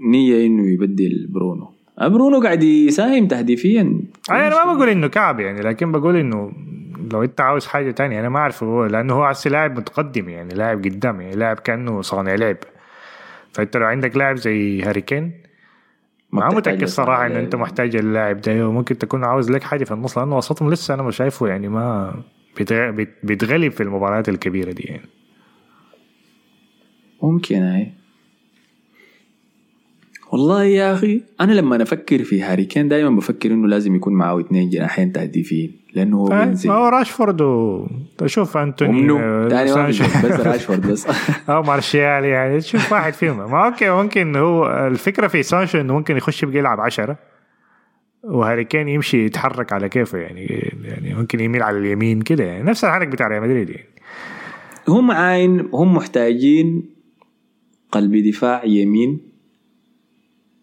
نية 0.00 0.46
إنه 0.46 0.72
يبدل 0.72 1.26
برونو. 1.30 1.72
برونو 2.00 2.40
قاعد 2.40 2.62
يساهم 2.62 3.28
تهديفيا. 3.28 4.00
أنا 4.30 4.64
ما 4.64 4.74
بقول 4.74 4.88
إنه 4.88 5.06
كعب 5.06 5.40
يعني 5.40 5.60
لكن 5.60 5.92
بقول 5.92 6.16
إنه 6.16 6.52
لو 7.12 7.22
انت 7.22 7.40
عاوز 7.40 7.66
حاجة 7.66 7.90
تانية 7.90 8.20
أنا 8.20 8.28
ما 8.28 8.38
أعرف 8.38 8.62
هو 8.64 8.86
لأنه 8.86 9.14
هو 9.14 9.22
هسه 9.22 9.48
لاعب 9.48 9.78
متقدم 9.78 10.28
يعني 10.28 10.54
لاعب 10.54 10.84
قدام 10.84 11.20
يعني 11.20 11.36
لاعب 11.36 11.58
كأنه 11.58 12.02
صانع 12.02 12.34
لعب. 12.34 12.56
فأنت 13.52 13.76
لو 13.76 13.86
عندك 13.86 14.16
لاعب 14.16 14.36
زي 14.36 14.82
هاري 14.82 15.00
كين 15.00 15.32
ما 16.32 16.48
متأكد 16.48 16.84
صراحة 16.84 17.26
إن. 17.26 17.32
أنت 17.36 17.54
محتاج 17.56 17.96
اللاعب 17.96 18.40
ده 18.40 18.68
وممكن 18.68 18.98
تكون 18.98 19.24
عاوز 19.24 19.50
لك 19.50 19.62
حاجة 19.62 19.84
في 19.84 19.92
النص 19.94 20.18
لأنه 20.18 20.36
وسطهم 20.36 20.70
لسه 20.72 20.94
أنا 20.94 21.02
مش 21.02 21.16
شايفه 21.16 21.46
يعني 21.48 21.68
ما 21.68 22.14
بيتغ- 22.60 22.90
بيت- 22.90 23.16
بيتغلب 23.22 23.72
في 23.72 23.82
المباريات 23.82 24.28
الكبيرة 24.28 24.72
دي 24.72 24.82
يعني. 24.82 25.08
ممكن 27.22 27.56
هاي 27.62 27.92
والله 30.32 30.64
يا 30.64 30.94
أخي 30.94 31.22
أنا 31.40 31.52
لما 31.52 31.82
أفكر 31.82 32.24
في 32.24 32.42
هاري 32.42 32.64
كين 32.64 32.88
دائما 32.88 33.16
بفكر 33.16 33.50
إنه 33.50 33.68
لازم 33.68 33.94
يكون 33.94 34.12
معه 34.12 34.40
اثنين 34.40 34.70
جناحين 34.70 35.12
تهديفيين 35.12 35.80
لأنه 35.94 36.16
هو 36.16 36.28
آه، 36.28 36.44
بينزل. 36.44 36.68
ما 36.68 36.74
هو 36.74 36.88
راشفورد 36.88 37.40
و 37.40 37.86
شوف 38.26 38.56
أنتوني 38.56 38.90
ومنو؟ 38.90 39.18
آه،. 39.18 39.90
في 39.90 40.02
بس 40.26 40.40
راشفورد 40.40 40.86
بس. 40.86 41.06
أو 41.50 41.62
مارشال 41.62 42.24
يعني 42.24 42.60
تشوف 42.60 42.92
واحد 42.92 43.12
فيهم. 43.12 43.50
ما 43.50 43.66
أوكي 43.66 43.90
ممكن 43.90 44.36
هو 44.36 44.86
الفكرة 44.86 45.26
في 45.26 45.42
سانشو 45.42 45.80
إنه 45.80 45.94
ممكن 45.94 46.16
يخش 46.16 46.42
يبقى 46.42 46.58
يلعب 46.58 46.80
عشرة 46.80 47.18
وهاري 48.24 48.64
كين 48.64 48.88
يمشي 48.88 49.24
يتحرك 49.24 49.72
على 49.72 49.88
كيفه 49.88 50.18
يعني 50.18 50.44
يعني 50.84 51.14
ممكن 51.14 51.40
يميل 51.40 51.62
على 51.62 51.78
اليمين 51.78 52.20
كده 52.20 52.44
يعني 52.44 52.62
نفس 52.62 52.84
الحركة 52.84 53.10
بتاع 53.10 53.28
ريال 53.28 53.42
مدريد 53.42 53.70
يعني. 53.70 53.88
هم 54.88 55.10
عاين 55.10 55.68
هم 55.72 55.94
محتاجين 55.94 56.90
قلب 57.92 58.16
دفاع 58.16 58.64
يمين 58.64 59.31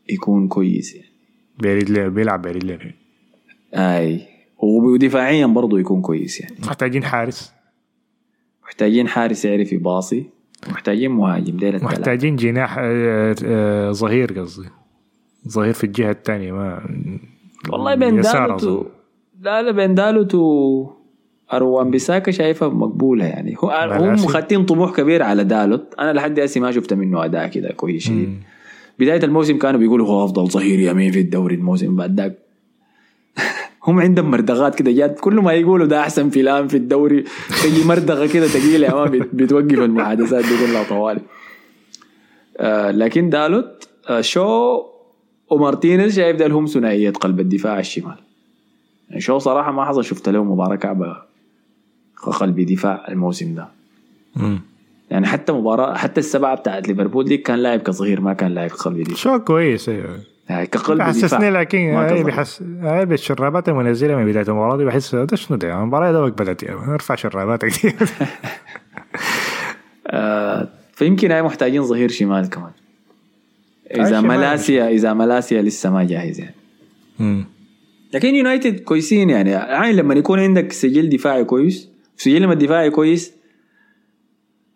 يكون 0.10 0.48
كويس 0.48 0.96
يعني. 0.96 1.10
برجلين 1.60 2.10
بيلعب 2.10 2.42
برجلين 2.42 2.80
أي. 3.74 4.28
ودفاعيا 4.58 5.46
برضه 5.46 5.80
يكون 5.80 6.02
كويس 6.02 6.42
يعني. 6.42 6.56
محتاجين 6.64 7.04
حارس. 7.04 7.54
محتاجين 8.64 9.08
حارس 9.08 9.46
يعرف 9.46 9.74
يباصي. 9.74 10.26
محتاجين 10.70 11.12
مهاجم. 11.12 11.58
ديل 11.58 11.84
محتاجين 11.84 12.36
جناح 12.36 12.78
آه، 12.80 13.36
آه، 13.46 13.92
ظهير 13.92 14.40
قصدي. 14.40 14.70
ظهير 15.48 15.74
في 15.74 15.84
الجهة 15.84 16.12
الثانية 16.12 16.52
ما 16.52 16.82
والله 17.70 17.96
بين 17.96 18.18
يسار 18.18 18.48
دالوت 18.48 18.64
أظن. 18.64 18.72
و... 18.72 18.86
لا 19.42 19.62
لا 19.62 19.72
بين 19.72 19.96
دالوت 19.96 20.36
و 20.36 20.88
أروان 21.54 21.92
بيساكا 21.92 22.32
شايفها 22.32 22.70
مقبولة 22.70 23.26
يعني. 23.26 23.56
هو 23.60 23.70
هم. 23.70 24.18
خاتين 24.18 24.66
طموح 24.66 24.92
كبير 24.96 25.24
على 25.24 25.44
دالوت. 25.44 25.96
أنا 26.00 26.14
لحد 26.14 26.40
هسه 26.40 26.62
ما 26.62 26.72
شفت 26.72 26.94
منه 26.94 27.26
أداء 27.26 27.48
كده 27.48 27.72
كويس 27.72 28.04
شديد. 28.04 28.40
بداية 29.00 29.24
الموسم 29.24 29.58
كانوا 29.58 29.80
بيقولوا 29.80 30.08
هو 30.08 30.26
أفضل 30.26 30.48
ظهير 30.48 30.80
يمين 30.80 31.12
في 31.12 31.20
الدوري 31.20 31.56
الموسم 31.56 31.96
بعد 31.96 32.20
ذاك. 32.20 32.38
هم 33.88 34.00
عندهم 34.00 34.32
مردغات 34.32 34.76
كده 34.76 34.92
جات 34.92 35.20
كل 35.20 35.34
ما 35.36 35.54
يقولوا 35.54 35.86
ده 35.88 36.00
أحسن 36.00 36.30
فلان 36.30 36.68
في 36.68 36.78
الدوري 36.78 37.24
تجي 37.64 37.84
مردغة 37.84 38.26
كده 38.26 38.48
ثقيله 38.48 38.88
يا 38.88 38.94
مان 38.94 39.12
بت- 39.12 39.36
بتوقف 39.36 39.80
المحادثات 39.80 40.46
دي 40.46 40.68
كلها 40.68 40.84
طوالي 40.84 41.22
آه 42.58 42.92
لكن 42.92 43.30
دالوت 43.30 43.88
آه 44.10 44.22
شو 44.22 44.82
ومارتينيز 45.50 46.16
شايف 46.16 46.38
ده 46.38 46.48
هم 46.48 46.66
ثنائية 46.66 47.10
قلب 47.10 47.40
الدفاع 47.40 47.80
الشمال. 47.80 48.16
يعني 49.10 49.22
شو 49.22 49.38
صراحة 49.38 49.72
ما 49.72 49.86
حصل 49.86 50.04
شفت 50.04 50.30
له 50.30 50.44
مباراة 50.44 50.76
كعبة 50.76 51.18
قلب 52.24 52.60
دفاع 52.62 53.06
الموسم 53.10 53.56
ده. 53.56 53.68
يعني 55.12 55.28
حتى 55.28 55.52
مباراة 55.52 55.96
حتى 55.96 56.20
السبعة 56.20 56.56
بتاعت 56.56 56.88
ليفربول 56.88 57.26
دي 57.26 57.38
كان 57.38 57.60
لاعب 57.60 57.80
كصغير 57.80 58.22
ما 58.22 58.34
كان 58.34 58.52
لاعب 58.52 58.70
قلب 58.70 59.04
دفاع 59.04 59.16
شو 59.16 59.40
كويس 59.40 59.90
أيوه. 59.90 60.20
يعني 60.50 60.68
كقلب 60.68 61.02
حسسني 61.02 61.50
لكن 61.50 61.78
هاي. 61.78 62.24
بحس 62.24 62.64
هاي 62.82 63.06
بالشرابات 63.06 63.70
المنزلة 63.70 64.16
من 64.16 64.26
بداية 64.26 64.48
المباراة 64.48 64.78
دي 64.78 64.86
بحس 64.86 65.16
ده 65.16 65.36
شنو 65.36 65.58
ده؟ 65.58 65.68
يعني 65.68 65.82
المباراه 65.82 66.12
دوك 66.12 66.40
بدات 66.42 66.64
يعني 66.64 66.94
ارفع 66.94 67.16
شرابات 67.16 67.66
كثير 67.66 67.96
آه 70.08 70.70
فيمكن 70.94 71.32
هاي 71.32 71.42
محتاجين 71.42 71.84
ظهير 71.84 72.10
شمال 72.10 72.50
كمان. 72.50 72.72
إذا. 73.96 74.22
ملاسيا 74.22 74.90
إذا 74.90 75.14
ملاسيا 75.14 75.62
لسه 75.62 75.90
ما 75.90 76.04
جاهز 76.04 76.40
يعني. 76.40 77.46
لكن 78.14 78.36
يونايتد 78.36 78.80
كويسين 78.80 79.30
يعني. 79.30 79.56
عين 79.56 79.96
لما 79.96 80.14
يكون 80.14 80.40
عندك 80.40 80.72
سجل 80.72 81.10
دفاعي 81.10 81.44
كويس 81.44 81.90
سجلهم 82.18 82.52
الدفاعي 82.52 82.90
كويس 82.90 83.39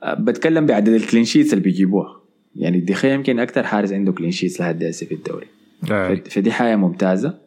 بتكلم 0.06 0.66
بعدد 0.66 0.88
ال 0.90 0.96
clean 0.96 1.26
sheets 1.26 1.54
اللي 1.54 1.64
بيجيبوها. 1.64 2.20
يعني 2.56 2.78
الدخيا 2.78 3.14
يمكن 3.14 3.40
أكثر 3.40 3.64
حارس 3.64 3.92
عنده 3.92 4.12
clean 4.12 4.32
sheet 4.32 4.57
س 4.57 4.62
لحد 4.62 4.84
هسه 4.84 5.06
في 5.06 5.14
الدوري. 5.16 5.48
آه. 5.92 6.16
فدي 6.16 6.52
حاجة 6.52 6.76
ممتازة. 6.76 7.38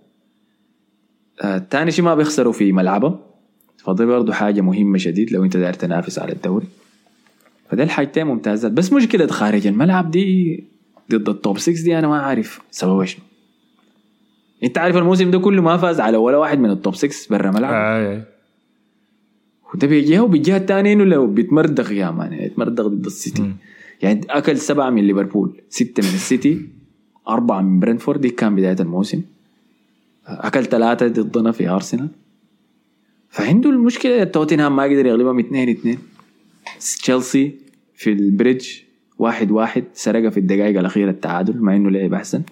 آه، 1.42 1.58
تاني 1.58 1.90
شيء 1.90 2.04
ما 2.04 2.14
بيخسروا 2.14 2.52
في 2.52 2.72
ملعبهم. 2.72 3.18
فدي 3.78 4.04
برضه 4.04 4.32
حاجة 4.32 4.60
مهمة 4.60 4.98
شديد 4.98 5.32
لو 5.32 5.44
انت 5.44 5.56
داير 5.56 5.72
تنافس 5.72 6.18
على 6.18 6.32
الدوري. 6.32 6.66
فده 7.70 7.82
الحاجتين 7.82 8.26
ممتازات. 8.26 8.72
بس 8.72 8.92
مشكله 8.92 9.26
خارج 9.26 9.66
الملعب 9.66 10.10
دي 10.10 10.64
ضد 11.10 11.28
ال 11.28 11.36
top 11.36 11.58
6 11.58 11.82
دي 11.84 11.98
أنا 11.98 12.08
ما 12.08 12.18
عارف 12.18 12.60
سببها 12.70 13.04
شنو. 13.04 13.22
انت 14.64 14.78
عارف 14.78 14.96
الموسم 14.96 15.30
ده 15.30 15.38
كله 15.38 15.62
ما 15.62 15.76
فاز 15.76 16.00
على 16.00 16.16
ولا 16.16 16.36
واحد 16.36 16.58
من 16.58 16.70
ال 16.70 16.76
top 16.76 16.94
6 16.94 17.30
برا 17.30 17.50
ملعب. 17.50 17.74
آه. 17.74 18.35
وده 19.74 19.86
بيجيها 19.86 20.20
وبالجهه 20.20 20.56
الثانية 20.56 20.92
إنه 20.92 21.04
لو 21.04 21.26
بيتمردغ 21.26 21.92
يا 21.92 22.10
man 22.10 22.32
يعني 22.32 22.46
يتمردغ 22.46 22.88
ضد 22.88 23.06
السيتي. 23.06 23.52
يعني 24.02 24.20
أكل 24.30 24.58
سبعة 24.58 24.90
من 24.90 25.06
ليفربول 25.06 25.60
ستة 25.68 26.02
من 26.08 26.14
السيتي 26.14 26.68
أربعة 27.28 27.60
من 27.60 27.80
برنتفورد 27.80 28.20
دي 28.20 28.30
كان 28.30 28.54
بداية 28.56 28.76
الموسم. 28.80 29.22
أكل 30.26 30.64
ثلاثة 30.64 31.06
ضدنا 31.22 31.52
في 31.52 31.68
أرسنال. 31.68 32.08
فعنده 33.28 33.70
المشكلة 33.70 34.24
توتنهام 34.24 34.76
ما 34.76 34.82
قدر 34.82 35.06
يغلبهم 35.06 35.38
2 35.38 35.68
2 35.68 35.98
تشيلسي 36.80 37.54
في 37.94 38.12
البريدج 38.12 38.68
واحد 39.18 39.50
واحد 39.50 39.84
سرقه 39.94 40.30
في 40.30 40.40
الدقائق 40.40 40.78
الأخيرة 40.78 41.10
التعادل 41.10 41.58
مع 41.60 41.76
إنه 41.76 41.90
لعب 41.90 42.14
أحسن. 42.14 42.42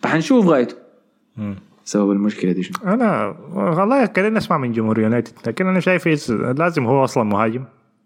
فحنشوف 0.00 0.46
غايته. 0.46 0.74
سبب 1.90 2.10
المشكلة 2.10 2.52
دي 2.52 2.62
شنو؟ 2.62 2.76
أنا 2.92 3.36
والله 3.54 4.06
كده 4.06 4.28
نسمع 4.28 4.58
من 4.58 4.72
جمهور 4.72 4.98
يونايتد 5.00 5.32
لكن 5.46 5.66
أنا 5.66 5.80
شايف 5.80 6.30
لازم 6.30 6.84
هو 6.86 7.04
أصلا 7.04 7.24
مهاجم 7.24 7.64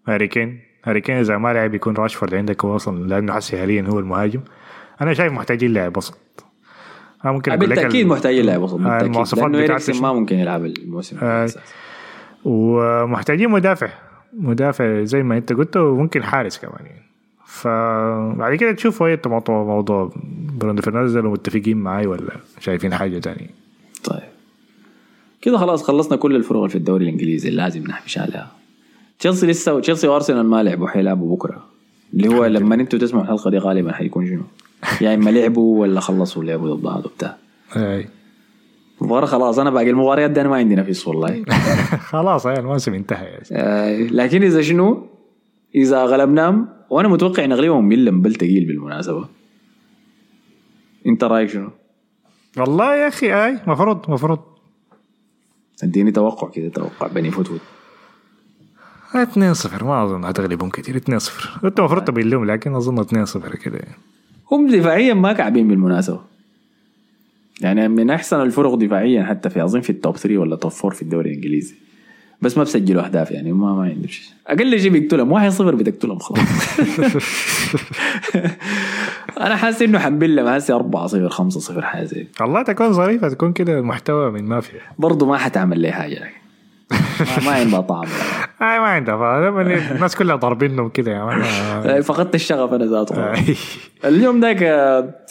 هاري 0.08 0.28
كين. 0.28 0.60
هاري 0.84 1.00
كين 1.00 1.16
إذا 1.16 1.38
ما 1.38 1.52
لعب 1.52 1.74
يكون 1.74 1.94
راشفورد 1.96 2.34
عندك 2.34 2.64
هو 2.64 2.76
أصلا 2.76 3.04
لأنه 3.08 3.32
حسي 3.32 3.58
حاليا 3.58 3.82
هو 3.82 3.98
المهاجم. 3.98 4.40
أنا 5.00 5.14
شايف 5.14 5.32
محتاجين 5.32 5.72
لاعب 5.72 5.96
وسط. 5.96 6.18
ممكن 7.24 7.56
بالتأكيد 7.56 8.06
ال- 8.06 8.08
محتاجين 8.08 8.44
لاعب 8.46 8.62
وسط 8.62 8.74
آه، 8.74 8.78
بالتأكيد. 8.78 9.06
المواصفات 9.06 9.50
بتاعته؟ 9.50 10.00
ما 10.02 10.12
ممكن 10.12 10.36
يلعب 10.36 10.64
الموسم 10.64 11.16
آه. 11.22 11.48
ومحتاجين 12.44 13.50
مدافع. 13.50 13.88
مدافع 14.32 15.02
زي 15.04 15.22
ما 15.22 15.36
أنت 15.36 15.52
قلت 15.52 15.76
وممكن 15.76 16.22
حارس 16.22 16.58
كمان 16.58 16.86
يعني. 16.86 17.02
فبعد 17.46 18.54
كده 18.54 18.72
تشوفوا 18.72 19.06
إيه 19.06 19.20
موضوع 19.26 19.64
موضوع 19.64 20.12
برونو 20.60 20.82
فرنانديز 20.82 21.16
متفقين 21.16 21.76
معاي 21.76 22.06
ولا 22.06 22.30
شايفين 22.60 22.94
حاجة 22.94 23.18
تانية؟ 23.18 23.63
طيب 24.04 24.34
كده 25.42 25.58
خلاص 25.58 25.82
خلصنا 25.82 26.16
كل 26.16 26.36
الفروق 26.36 26.68
في 26.68 26.76
الدوري 26.76 27.04
الإنجليزي 27.04 27.48
اللي 27.48 27.62
لازم 27.62 27.82
نحبش 27.82 28.18
عليها 28.18 28.52
تشيلسي 29.18 29.46
لسه 29.46 29.80
تشيلسي 29.80 30.08
وأرسنال 30.08 30.46
ما 30.46 30.62
لعبوا 30.62 30.88
حيلعبوا 30.88 31.36
بكرة 31.36 31.64
اللي 32.14 32.28
هو 32.28 32.46
لما 32.46 32.74
أنتوا 32.74 32.98
تسمعوا 32.98 33.24
الحلقة 33.24 33.50
دي 33.50 33.58
غالبا 33.58 33.92
حيكون 33.92 34.26
شنو؟ 34.26 34.42
يا 35.00 35.14
إما 35.14 35.30
لعبوا 35.30 35.80
ولا 35.80 36.00
خلصوا 36.00 36.44
لعبوا 36.44 36.74
ضد 36.74 36.82
بعض 36.82 37.06
وبتاع 37.06 37.36
أي 37.76 38.08
المباراه 39.00 39.26
خلاص 39.26 39.58
أنا 39.58 39.70
باقي 39.70 39.90
المباريات 39.90 40.30
دي 40.30 40.40
أنا 40.40 40.48
ما 40.48 40.56
عندي 40.56 40.74
نفس 40.74 41.08
والله 41.08 41.44
خلاص 42.12 42.46
الموسم 42.46 42.94
انتهى. 42.94 43.38
آه 43.52 44.02
لكن 44.02 44.42
إذا 44.42 44.62
شنو؟ 44.62 45.06
إذا 45.74 46.04
غلبناهم 46.04 46.68
وأنا 46.90 47.08
متوقع 47.08 47.44
إن 47.44 47.52
أغلبهم 47.52 47.88
ملم 47.88 48.22
بل 48.22 48.34
تقيل 48.34 48.64
بالمناسبة 48.64 49.28
أنت 51.06 51.24
رأيك 51.24 51.48
شنو؟ 51.48 51.70
والله 52.56 52.96
يا 52.96 53.08
أخي 53.08 53.44
أي 53.44 53.58
مفروض 53.66 54.10
مفروض. 54.10 54.38
اديني 55.82 56.12
توقع 56.12 56.48
كده 56.48 56.68
توقع 56.68 57.06
بني 57.06 57.30
فتفوت 57.30 57.60
2-0 59.14 59.82
ما 59.82 60.04
أظن 60.04 60.24
هتغلبهم 60.24 60.70
كثير 60.70 60.98
2-0 60.98 61.64
أنت 61.64 61.78
المفروض 61.78 62.04
تبين 62.04 62.30
لهم 62.30 62.44
لكن 62.44 62.74
أظن 62.74 63.24
2-0 63.24 63.56
كده. 63.56 63.78
يعني. 63.78 63.94
هم 64.52 64.66
دفاعيا 64.70 65.14
ما 65.14 65.32
كعبين 65.32 65.68
بالمناسبة. 65.68 66.20
يعني 67.60 67.88
من 67.88 68.10
أحسن 68.10 68.40
الفرق 68.40 68.74
دفاعيا 68.74 69.24
حتى 69.24 69.50
في 69.50 69.64
أظن 69.64 69.80
في 69.80 69.90
التوب 69.90 70.16
3 70.16 70.38
ولا 70.38 70.56
توب 70.56 70.72
4 70.84 70.96
في 70.96 71.02
الدوري 71.02 71.30
الإنجليزي. 71.30 71.74
بس 72.42 72.58
ما 72.58 72.64
بسجلوا 72.64 73.04
أهداف 73.04 73.30
يعني 73.30 73.52
ما 73.52 73.74
ما 73.74 73.82
عندهم 73.82 74.06
شيء 74.06 74.26
أقل 74.46 74.80
شيء 74.80 74.90
بيقتلهم 74.90 75.50
1-0 75.50 75.62
بتقتلهم 75.62 76.18
خلاص. 76.18 76.38
أنا 79.40 79.56
حاسس 79.56 79.82
إنه 79.82 79.98
حنبلهم 79.98 80.46
هسه 80.46 80.78
4-0 81.28 81.32
5-0 81.32 81.80
حاجة 81.80 82.04
زي 82.04 82.26
والله 82.40 82.62
تكون 82.62 82.92
ظريفة 82.92 83.28
تكون 83.28 83.52
كده 83.52 83.82
محتوى 83.82 84.30
من 84.30 84.44
ما 84.44 84.60
في 84.60 84.72
برضه 84.98 85.26
ما 85.26 85.36
حتعمل 85.38 85.80
لي 85.80 85.92
حاجة. 85.92 86.30
ما, 87.46 87.50
عندها 87.52 87.80
طعم. 87.80 88.04
أي 88.62 88.78
ما 88.78 88.86
عندها 88.86 89.16
فا- 89.16 89.94
الناس 89.94 90.16
كلها 90.16 90.36
ضاربينهم 90.36 90.88
كده 90.88 91.12
يعني. 91.12 92.02
فقدت 92.02 92.34
الشغف 92.34 92.72
أنا 92.72 92.84
ذاته. 92.84 93.32
اليوم 94.08 94.40
ذاك 94.40 94.62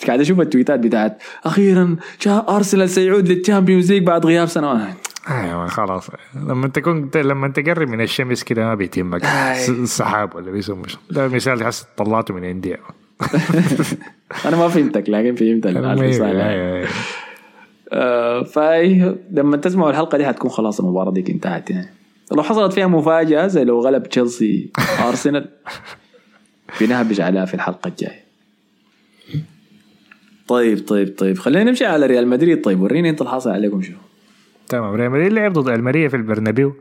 قاعد 0.08 0.20
أشوف 0.20 0.40
التويتات 0.40 0.80
بتاعت 0.80 1.18
أخيرا 1.46 1.96
جاء 2.22 2.56
أرسنال 2.56 2.90
سيعود 2.90 3.28
لل 3.28 3.39
Champions 3.39 3.92
League 3.92 4.04
بعد 4.04 4.26
غياب 4.26 4.48
سنوات 4.48 4.94
أيوه 5.30 5.68
خلاص. 5.68 6.10
لما 6.36 6.68
تكون 6.68 7.10
لما 7.16 7.48
تقرب 7.48 7.88
من 7.90 8.02
الشمس 8.02 8.44
كده 8.44 8.64
ما 8.66 8.76
بيتمك 8.76 9.26
السحاب 9.70 10.36
ولا 10.36 10.52
بيسموه. 10.52 10.86
ده 11.12 11.28
مثال 11.28 11.60
تحس 11.60 11.88
طلعته 11.98 12.34
من 12.34 12.46
عندي 12.46 12.76
أنا 14.46 14.58
ما 14.58 14.68
فهمتك 14.68 15.10
لكن 15.10 15.36
فهمت 15.36 15.66
الرساله 15.66 16.84
أي- 16.84 16.88
أي- 16.88 16.90
آه، 17.94 18.44
فأي 18.44 19.16
لما 19.32 19.58
تسمعوا 19.58 19.90
الحلقة 19.90 20.18
دي 20.18 20.26
حتكون 20.26 20.50
خلاص 20.52 20.80
المباراة 20.80 21.12
دي 21.12 21.32
انتهت 21.32 21.70
يعني. 21.70 21.90
لو 22.32 22.44
حصلت 22.44 22.74
فيها 22.74 22.88
مفاجأة 22.88 23.48
زي 23.48 23.64
لو 23.64 23.80
غلب 23.80 24.04
تشيلسي 24.04 24.70
أرسنال 25.08 25.50
بنهبش 26.82 27.22
عليها 27.22 27.46
في 27.46 27.54
الحلقة 27.54 27.88
الجاية. 27.88 28.24
طيب 30.48 30.88
طيب 30.88 31.16
طيب 31.18 31.38
خلينا 31.38 31.64
نمشي 31.64 31.86
على 31.86 32.06
ريال 32.06 32.28
مدريد. 32.28 32.62
طيب 32.62 32.82
وريني 32.82 33.10
أنت 33.10 33.22
الحاصل 33.22 33.50
عليكم 33.50 33.82
شنو 33.82 33.98
تمام 34.70 34.94
ريال 34.94 35.12
مدريد 35.12 35.34
لعب 35.34 35.54
ضد 35.54 35.68
الماريا 35.70 36.08
في 36.10 36.16
البرنابيو. 36.16 36.76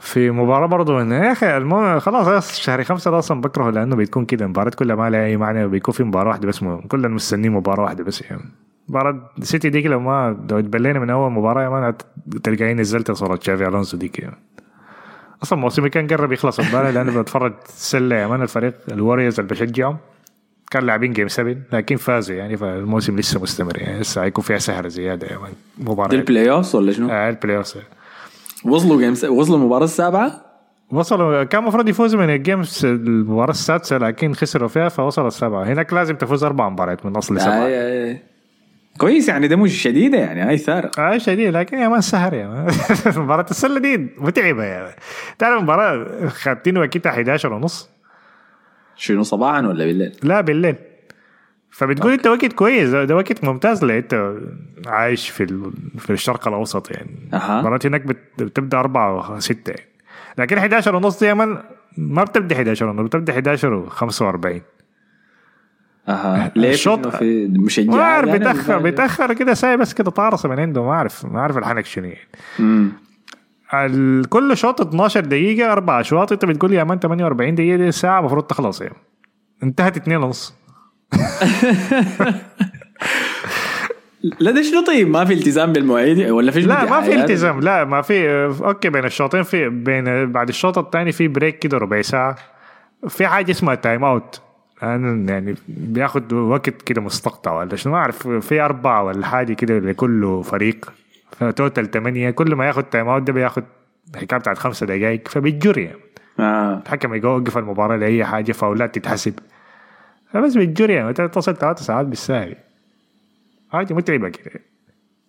في 0.00 0.30
مباراة 0.30 0.66
برضه 0.66 0.94
من 0.98 1.12
يا 1.12 1.32
أخي 1.32 1.56
المهم 1.56 1.98
خلاص 1.98 2.60
شهر 2.60 2.84
خمسة 2.84 3.10
ده 3.10 3.18
أصلا 3.18 3.40
بكرهه 3.40 3.70
لأنه 3.70 3.96
بيكون 3.96 4.24
كده 4.24 4.46
مباراة 4.46 4.70
كلها 4.70 4.96
ما 4.96 5.10
لها 5.10 5.24
أي 5.24 5.36
معنى 5.36 5.68
بيكون 5.68 5.94
في 5.94 6.04
مباراة 6.04 6.28
واحدة 6.28 6.48
بس. 6.48 6.64
كلنا 6.88 7.08
مستنيين 7.08 7.52
مباراة 7.52 7.82
واحدة 7.84 8.04
بس 8.04 8.22
يعني 8.22 8.42
مباراة 8.88 9.30
سيتي 9.40 9.70
ديك 9.70 9.86
لو 9.86 10.00
ما 10.00 10.46
لو 10.50 10.58
اتبلينا 10.58 10.98
من 10.98 11.10
أول 11.10 11.32
مباراة 11.32 11.62
يا 11.62 11.68
man 11.68 11.94
تلقاني 12.44 12.74
نزلت 12.74 13.10
صورة 13.10 13.36
تشافي 13.36 13.68
ألونسو 13.68 13.96
ديك 13.96 14.18
يعني. 14.18 14.36
أصلا 15.42 15.58
موسمي 15.58 15.88
كان 15.90 16.06
قرب 16.06 16.32
يخلص 16.32 16.60
امبارح 16.60 16.88
لأنه 16.88 17.20
بتفرج 17.22 17.52
سلة 17.66 18.16
يا 18.16 18.26
man 18.26 18.42
الفريق 18.42 18.74
ال 18.92 18.97
Warriors 18.97 19.40
اللي 19.40 19.50
بشجعهم 19.50 19.96
كان 20.70 20.84
لاعبين 20.84 21.12
game 21.12 21.28
7 21.28 21.56
لكن 21.72 21.96
فازوا 21.96 22.36
يعني 22.36 22.56
فالموسم 22.56 23.16
لسه 23.18 23.42
مستمر 23.42 23.78
يعني 23.78 24.00
لسه 24.00 24.20
حيكون 24.22 24.44
فيها 24.44 24.58
سهرة 24.58 24.88
زيادة 24.88 25.26
يا 25.26 25.38
مان 25.38 25.52
مباراة 25.78 26.08
دي 26.08 26.16
البلاي 26.16 26.50
اوف 26.50 26.74
ولا 26.74 26.92
شنو؟ 26.92 27.10
آه 27.10 27.28
ال 27.30 27.56
playoff 27.56 27.76
وصلوا 28.64 28.98
game 29.00 29.14
س... 29.14 29.24
وصلوا 29.24 29.58
المباراة 29.58 29.84
السابعة؟ 29.84 30.44
وصلوا 30.92 31.44
كان 31.44 31.62
المفروض 31.62 31.88
يفوزوا 31.88 32.20
من 32.20 32.30
ال 32.30 32.39
games 32.39 32.84
المباراة 32.86 33.50
السادسة 33.50 33.98
لكن 33.98 34.34
خسروا 34.34 34.68
فيها 34.68 34.88
فوصلوا 34.88 35.28
السبعة 35.28 35.64
هناك 35.64 35.92
لازم 35.92 36.16
تفوز 36.16 36.44
أربع 36.44 36.68
مباريات 36.68 37.06
من 37.06 37.16
أصل 37.16 37.40
سبعة 37.40 37.66
آي 37.66 37.80
آي 37.80 38.10
آي. 38.10 38.18
كويس 38.98 39.28
يعني 39.28 39.48
ده 39.48 39.56
مش 39.56 39.82
شديدة 39.82 40.18
يعني 40.18 40.42
هاي 40.42 40.58
ثارة. 40.58 40.90
آه 40.98 41.18
شديد 41.18 41.56
لكن 41.56 41.78
يا 41.78 41.88
man 41.88 42.00
سهر 42.00 42.34
يا 42.34 42.46
man 42.48 42.68
مباراة 43.24 43.46
السلة 43.50 43.80
دي 43.80 44.06
متعبة 44.18 44.64
يا 44.64 44.82
man 44.82 44.92
تعرف 45.38 45.58
المباراة 45.58 46.26
خدتين 46.28 46.78
وقتها 46.78 47.10
11 47.10 47.52
ونص. 47.52 47.88
شنو 48.96 49.22
صباحا 49.22 49.58
ولا 49.60 49.84
بالليل؟ 49.84 50.12
لا 50.22 50.40
بالليل. 50.40 50.74
فبتقول 51.70 52.12
انت 52.12 52.26
وقت 52.26 52.52
كويس 52.52 52.90
ده 52.90 53.16
وقت 53.16 53.44
ممتاز 53.44 53.84
انت 53.84 54.34
عايش 54.86 55.28
في 55.30 55.42
ال... 55.44 55.72
في 55.98 56.10
الشرق 56.12 56.48
الأوسط 56.48 56.90
يعني. 56.90 57.10
أها. 57.34 57.54
المباراه 57.60 57.80
هناك 57.84 58.00
بت... 58.00 58.18
بتبدأ 58.38 58.78
4 58.80 59.32
و 59.34 59.40
6 59.40 59.70
يعني. 59.70 59.88
لكن 60.38 60.58
11 60.58 60.96
ونص 60.96 61.20
دي 61.20 61.34
ما 61.98 62.24
بتبدأ 62.24 62.54
11 62.56 62.86
ونص 62.86 63.00
بتبدأ 63.00 63.32
11 63.32 63.72
و 63.74 63.86
45 63.88 64.60
أها. 66.08 66.52
ليه؟ 66.56 66.70
الشوط- 66.70 67.06
في 67.06 67.46
مشجع 67.46 67.92
ما 67.92 68.02
أعرف 68.02 68.28
يعني 68.28 68.38
بيتأخر 68.38 68.78
بيتأخر 68.78 69.32
كده 69.34 69.54
ساي 69.54 69.76
بس 69.76 69.94
كده 69.94 70.10
طارصه 70.10 70.48
من 70.48 70.60
عنده 70.60 70.82
ما 70.82 70.92
أعرف 70.92 71.24
ما 71.24 71.38
أعرف 71.40 71.58
الحنك 71.58 71.84
شنو 71.86 72.08
يعني. 72.08 72.92
كل 74.28 74.56
شوط 74.56 74.80
12 74.80 75.20
دقيقة 75.20 75.72
أربع 75.72 76.00
أشواط 76.00 76.32
أنت 76.32 76.44
بتقول 76.44 76.72
يا 76.72 76.84
man 76.84 76.98
48 76.98 77.54
دقيقة 77.54 77.76
دي 77.76 77.92
ساعة 77.92 78.18
المفروض 78.20 78.42
تخلص 78.44 78.80
يعني. 78.80 78.94
انتهت 79.62 79.96
2 79.96 80.22
ونص. 80.22 80.57
لا 84.40 84.50
ده 84.50 84.62
شنو 84.62 84.84
طيب؟ 84.86 85.08
ما 85.10 85.24
في 85.24 85.32
التزام 85.32 85.72
بالمواعيد 85.72 86.30
ولا 86.30 86.50
في 86.50 86.60
لا 86.60 86.84
ما 86.90 87.00
في؟ 87.00 87.14
التزام. 87.14 87.60
لا 87.60 87.84
ما 87.84 88.02
في 88.02 88.46
okay 88.64 88.88
بين 88.88 89.04
الشوطين 89.04 89.42
في 89.42 89.68
بين 89.68 90.32
بعد 90.32 90.48
الشوط 90.48 90.78
الثاني 90.78 91.12
في 91.12 91.28
break 91.28 91.58
كده 91.58 91.78
ربع 91.78 92.02
ساعة. 92.02 92.36
في 93.08 93.26
حاجة 93.26 93.50
اسمها 93.50 93.74
time 93.74 94.04
out 94.04 94.40
يعني 94.82 95.54
بياخد 95.68 96.32
وقت 96.32 96.82
كده 96.82 97.00
مستقطع 97.00 97.52
ولا 97.58 97.76
شنو 97.76 97.92
ما 97.92 97.98
أعرف. 97.98 98.28
في 98.28 98.60
أربعة 98.60 99.02
ولا 99.02 99.26
حاجة 99.26 99.52
كده 99.52 99.78
لكل 99.78 100.42
فريق. 100.44 100.92
ف 101.40 101.48
total 101.48 101.90
ثمانية 101.90 102.30
كل 102.30 102.54
ما 102.54 102.66
ياخد 102.66 102.84
time 102.84 103.08
out 103.08 103.22
ده 103.22 103.32
بياخد 103.32 103.64
حكاية 104.16 104.38
بتاعت 104.38 104.58
خمسة 104.58 104.86
دقايق. 104.86 105.28
فبيتجري 105.28 105.84
يعني 105.84 105.98
آه. 106.40 106.82
الحكم 106.86 107.14
يوقف 107.14 107.58
المباراة 107.58 107.96
لأي 107.96 108.24
حاجة 108.24 108.52
فاولات 108.52 108.94
تتحسب. 108.98 109.34
فبس 110.32 110.56
بتجري 110.56 110.94
يعني 110.94 111.12
تصل 111.12 111.56
ثلاث 111.56 111.78
ساعات 111.78 112.06
بالساهل 112.06 112.56
حاجة 113.70 113.94
متعبة 113.94 114.28
كده 114.28 114.60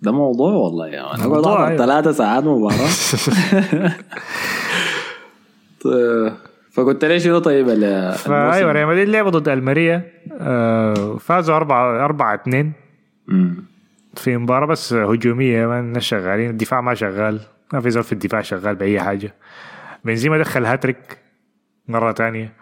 ده 0.02 0.12
موضوع 0.12 0.54
والله 0.54 0.88
يا 0.88 1.04
man 1.04 1.22
اقعد 1.22 1.68
أيوة. 1.68 1.78
ثلاثة 1.78 2.12
ساعات 2.12 2.43
مباراة. 2.43 2.89
طيب، 5.84 6.34
فقلت 6.72 7.06
لي 7.06 7.20
شنو 7.20 7.39
طيب 7.39 7.70
الموسم؟ 7.70 8.32
ريال 8.66 8.88
مدريد 8.88 9.10
لعبوا 9.10 9.32
ضد 9.32 9.50
ألميريا 9.50 10.12
آه، 10.32 11.18
فازوا 11.18 11.56
4 11.56 12.06
4 12.06 12.36
2 12.36 12.72
مم. 13.28 13.64
في 14.16 14.38
مباراة 14.38 14.66
بس 14.66 14.93
هجومية 14.93 15.66
ما 15.66 16.00
شغالين 16.00 16.50
الدفاع 16.50 16.82
ما 16.82 16.93
شغال 16.93 17.39
ما 17.74 17.82
في 17.82 17.89
زول 17.89 18.04
في 18.04 18.14
الدفاع 18.14 18.41
شغال 18.41 18.76
بأي 18.76 19.00
حاجة. 19.00 19.34
بنزيما 20.06 20.38
دخل 20.38 20.66
هاتريك 20.66 21.18
مرة 21.88 22.12
تانية. 22.12 22.54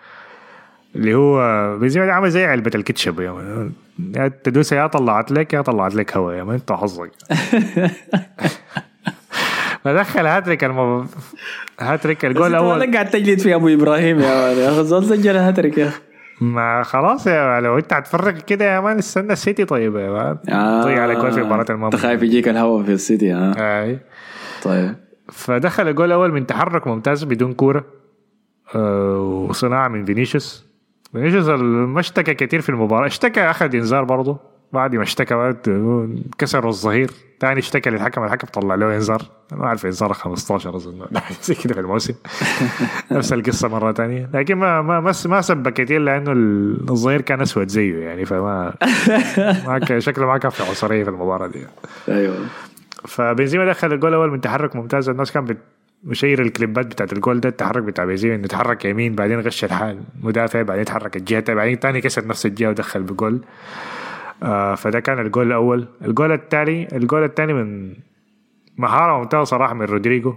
اللي 0.97 1.15
هو 1.15 1.39
ده 1.77 2.13
عامل 2.13 2.29
زي 2.29 2.45
علبة 2.45 2.71
الكاتشب 2.75 3.19
يا 3.19 3.31
man. 3.31 3.71
يا 4.71 4.87
طلعت 4.87 5.31
لك 5.31 5.53
يا 5.53 5.61
طلعت 5.61 5.95
لك 5.95 6.17
هوا 6.17 6.33
يا 6.33 6.43
man. 6.43 6.55
انت 6.55 6.71
حظك. 6.71 7.11
فدخل 9.83 10.25
هاتريك 10.25 10.63
الم... 10.63 11.07
hat-trick 11.79 12.25
ال 12.25 12.30
goal 12.30 12.47
الأول. 12.47 12.79
مالك 12.79 12.93
قاعد 12.93 13.09
تجلد 13.09 13.39
في 13.39 13.55
أبو 13.55 13.67
إبراهيم 13.67 14.19
يا 14.19 14.35
man. 14.35 14.57
يا 14.57 14.69
أخي 14.69 15.05
سجل 15.05 15.35
هاتريك 15.35 15.77
يا 15.77 15.87
أخي. 15.87 16.01
ما 16.41 16.83
خلاص 16.83 17.27
يا 17.27 17.61
لو 17.61 17.77
انت 17.77 17.93
هتفرق 17.93 18.37
كده 18.37 18.65
يا 18.75 18.79
man 18.79 18.97
استنى 18.97 19.33
السيتي 19.33 19.65
طيب 19.65 19.95
يا 19.95 20.09
man. 20.09 20.38
آه. 20.49 20.83
ضيع 20.83 21.01
على 21.03 21.15
جول 21.15 21.31
في 21.31 21.41
مباراة 21.41 21.61
انت 21.61 21.71
الماضي 21.71 21.97
خايف 21.97 22.23
يجيك 22.23 22.47
الهوا 22.47 22.83
في 22.83 22.91
السيتي 22.91 23.31
ها؟ 23.31 23.83
أي. 23.83 23.99
طيب. 24.63 24.95
فدخل 25.31 25.87
الجول 25.87 26.05
الأول 26.05 26.31
من 26.31 26.47
تحرك 26.47 26.87
ممتاز 26.87 27.23
بدون 27.23 27.53
كورة 27.53 27.85
آه، 28.75 29.45
وصناعة 29.49 29.87
من 29.87 30.05
فينيسيوس. 30.05 30.66
فينيسيوس 31.11 31.47
ما 31.59 31.99
اشتكى 31.99 32.33
كثير 32.33 32.61
في 32.61 32.69
المباراة. 32.69 33.07
اشتكى 33.07 33.41
اخذ 33.41 33.75
انذار 33.75 34.03
برضه 34.03 34.37
بعد 34.73 34.95
ما 34.95 35.03
اشتكى 35.03 35.35
بعد 35.35 35.57
كسر 36.37 36.67
الظهير. 36.69 37.11
ثاني 37.39 37.59
اشتكى 37.59 37.89
للحكم 37.89 38.23
الحكم 38.23 38.47
طلع 38.47 38.75
له 38.75 38.95
انذار 38.95 39.21
ما 39.51 39.65
اعرف 39.65 39.85
انذار 39.85 40.13
15 40.13 40.75
أظن. 40.75 41.05
زي 41.43 41.55
كده 41.55 41.73
في 41.73 41.79
الموسم. 41.79 42.13
نفس 43.11 43.33
القصة 43.33 43.67
مرة 43.67 43.91
ثانية 43.91 44.29
لكن 44.33 44.55
ما 44.55 44.81
ما 44.81 44.99
ما, 44.99 45.13
ما 45.25 45.41
سب 45.41 45.69
كثير 45.69 46.01
لأنه 46.01 46.31
الظهير 46.91 47.21
كان 47.21 47.41
أسود 47.41 47.67
زيه 47.67 47.97
يعني 48.05 48.25
فما 48.25 48.73
ما 49.67 49.99
شكله 49.99 50.25
ما 50.27 50.37
كان 50.37 50.51
في 50.51 50.63
عنصرية 50.63 51.03
في 51.03 51.09
المباراة 51.09 51.47
دي. 51.47 51.65
أيوه. 52.09 52.35
فبنزيما 53.07 53.65
دخل 53.65 53.93
الجول 53.93 54.09
الأول 54.09 54.31
من 54.31 54.41
تحرك 54.41 54.75
ممتاز. 54.75 55.09
الناس 55.09 55.31
كان 55.31 55.45
بت- 55.45 55.57
مشير 56.03 56.41
ال 56.41 56.49
clips 56.49 56.85
بتاعت 56.85 57.13
الجول 57.13 57.39
ده 57.39 57.49
التحرك 57.49 57.83
بتاع 57.83 58.05
بنزيما 58.05 58.35
إنه 58.35 58.43
يتحرك 58.43 58.85
يمين 58.85 59.15
بعدين 59.15 59.39
غش 59.39 59.63
الحال 59.63 60.03
مدافع 60.21 60.61
بعدين 60.61 60.81
يتحرك 60.81 61.15
الجهة 61.15 61.53
بعدين 61.53 61.79
تاني 61.79 62.01
كسر 62.01 62.27
نفس 62.27 62.45
الجهة 62.45 62.69
ودخل 62.69 63.03
بجول. 63.03 63.41
آه 64.43 64.75
فده 64.75 64.99
كان 64.99 65.19
الجول 65.19 65.47
الأول. 65.47 65.87
الجول 66.01 66.31
الثاني 66.31 66.87
الجول 66.97 67.23
الثاني 67.23 67.53
من 67.53 67.93
مهارة 68.77 69.17
ممتازة 69.17 69.43
صراحة 69.43 69.73
من 69.73 69.85
رودريجو. 69.85 70.35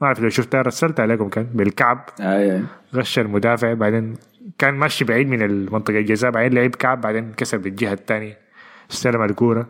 ما 0.00 0.06
أعرف 0.06 0.20
لو 0.20 0.28
شفتها 0.28 0.62
رسلت 0.62 1.00
عليكم 1.00 1.28
كان 1.28 1.44
بالكعب. 1.44 2.08
اي 2.20 2.52
اي 2.56 2.62
غش 2.94 3.18
المدافع 3.18 3.74
بعدين 3.74 4.14
كان 4.58 4.74
ماشي 4.74 5.04
بعيد 5.04 5.28
من 5.28 5.42
المنطقة 5.42 5.98
الجزاء 5.98 6.30
بعدين 6.30 6.54
لعب 6.58 6.70
كعب 6.70 7.00
بعدين 7.00 7.32
كسر 7.36 7.58
بالجهة 7.58 7.92
الثانية 7.92 8.38
استلم 8.90 9.22
الكورة. 9.22 9.66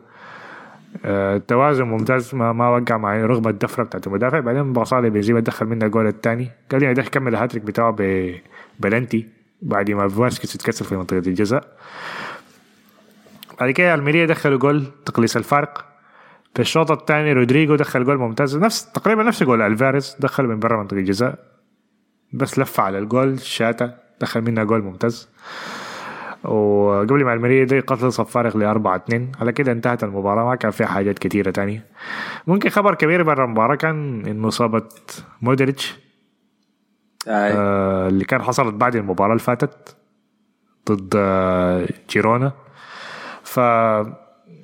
آه، 1.05 1.37
التوازن 1.37 1.85
ممتاز 1.85 2.35
ما 2.35 2.53
ما 2.53 2.69
وقع 2.69 2.97
مع 2.97 3.17
رغم 3.17 3.49
الدفرة 3.49 3.85
بتاعت 3.85 4.07
المدافع. 4.07 4.41
بعدين 4.41 4.73
باصا 4.73 4.92
لي 4.92 5.11
بنزيما 5.11 5.41
دخل 5.41 5.67
منه 5.67 5.87
الجول 5.87 6.07
الثاني 6.07 6.51
قال 6.71 6.81
لي 6.81 6.95
ده 6.95 7.03
كمل 7.03 7.35
الهاتريك 7.35 7.63
بتاعه 7.63 7.97
ببلنتي 7.99 9.29
بعد 9.63 9.91
ما 9.91 10.09
فاسكيز 10.09 10.55
اتكسر 10.55 10.85
في 10.85 10.97
منطقة 10.97 11.19
الجزاء. 11.19 11.77
بعد 13.61 13.71
كده 13.71 13.95
ألميريا 13.95 14.27
دخلوا 14.27 14.59
جول 14.59 14.87
تقليص 15.07 15.37
الفارق 15.37 15.85
في 16.55 16.63
الشوط 16.63 16.91
الثاني 16.91 17.33
رودريجو 17.33 17.77
دخل 17.77 18.05
جول 18.05 18.19
ممتاز. 18.19 18.57
نفس 18.57 18.93
تقريبا 18.93 19.23
نفس 19.23 19.43
جول. 19.43 19.63
ألفاريز 19.63 20.17
دخل 20.21 20.47
من 20.47 20.59
برا 20.59 20.77
منطقة 20.77 20.99
الجزاء. 20.99 21.39
بس 22.33 22.59
لف 22.59 22.81
على 22.81 22.99
الجول. 22.99 23.41
شاتا 23.41 23.99
دخل 24.21 24.41
منها 24.41 24.65
جول 24.65 24.83
ممتاز. 24.83 25.29
وقبل 26.45 27.25
ما 27.25 27.33
الميريا 27.35 27.65
دي 27.65 27.81
قتل 27.81 28.13
صف 28.13 28.31
فارغ 28.31 28.59
ل 28.59 28.63
4 28.63 28.97
2 28.97 29.33
على 29.41 29.53
كده 29.53 29.73
انتهت 29.73 30.05
المباراة 30.05 30.45
ما 30.45 30.55
كان 30.55 30.71
فيها 30.71 30.87
حاجات 30.87 31.19
كتيرة 31.19 31.51
تانية. 31.51 31.87
ممكن 32.47 32.69
خبر 32.69 32.95
كبير 32.95 33.23
برا 33.23 33.45
المباراة 33.45 33.75
كان 33.75 34.27
إنه 34.27 34.49
إصابة 34.49 34.83
مودريتش 35.43 35.95
اي 37.29 37.33
آه 37.53 38.09
اللي 38.09 38.25
كان 38.25 38.43
حصلت 38.43 38.75
بعد 38.75 38.97
المباراة 38.97 39.31
اللي 39.33 39.43
فاتت 39.43 39.97
ضد 40.91 41.15
آه 41.17 41.89
جيرونا. 42.11 42.53
ف 43.43 43.61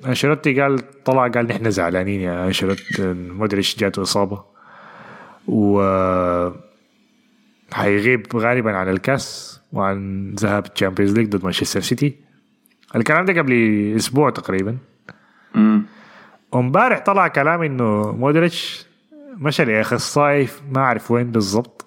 أنشيلوتي 0.07 0.61
قال 0.61 1.03
طلع 1.03 1.27
قال 1.27 1.47
نحن 1.47 1.71
زعلانين 1.71 2.21
يا 2.21 2.47
أنشيلوتي 2.47 3.13
مودريتش 3.13 3.77
جاته 3.79 4.01
إصابة. 4.01 4.43
و 5.47 5.81
حيغيب 7.73 8.35
غالبا 8.35 8.71
عن 8.77 8.89
الكاس. 8.89 9.48
وعن 9.73 10.29
ذهاب 10.39 10.65
ال 10.65 10.70
Champions 10.70 11.13
League 11.13 11.29
ضد 11.29 11.43
مانشستر 11.43 11.79
سيتي 11.79 12.15
الكلام 12.95 13.25
ده 13.25 13.41
قبل 13.41 13.53
أسبوع 13.95 14.29
تقريبا. 14.29 14.77
أمم. 15.55 15.83
وامبارح 16.51 16.99
طلع 16.99 17.27
كلام 17.27 17.61
إنه 17.61 18.11
مودريتش 18.11 18.85
مشى 19.37 19.65
لأخصائي 19.65 20.47
ما 20.71 20.81
أعرف 20.81 21.11
وين 21.11 21.31
بالضبط 21.31 21.85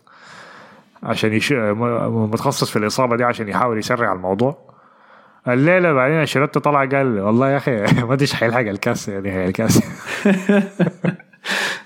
عشان 1.02 1.32
يش... 1.32 1.52
متخصص 1.52 2.70
في 2.70 2.76
الإصابة 2.76 3.16
دي 3.16 3.24
عشان 3.24 3.48
يحاول 3.48 3.78
يسرع 3.78 4.12
الموضوع. 4.12 4.72
الليلة 5.48 5.92
بعدين 5.92 6.16
أنشيلوتي 6.16 6.60
طلع 6.60 6.84
قال 6.84 7.20
والله 7.20 7.50
يا 7.50 7.56
أخي 7.56 7.82
ما 8.06 8.12
أدري 8.12 8.26
حيلحق 8.26 8.60
الكاس 8.60 9.08
يعني 9.08 9.32
هي 9.32 9.46
الكاس 9.46 9.80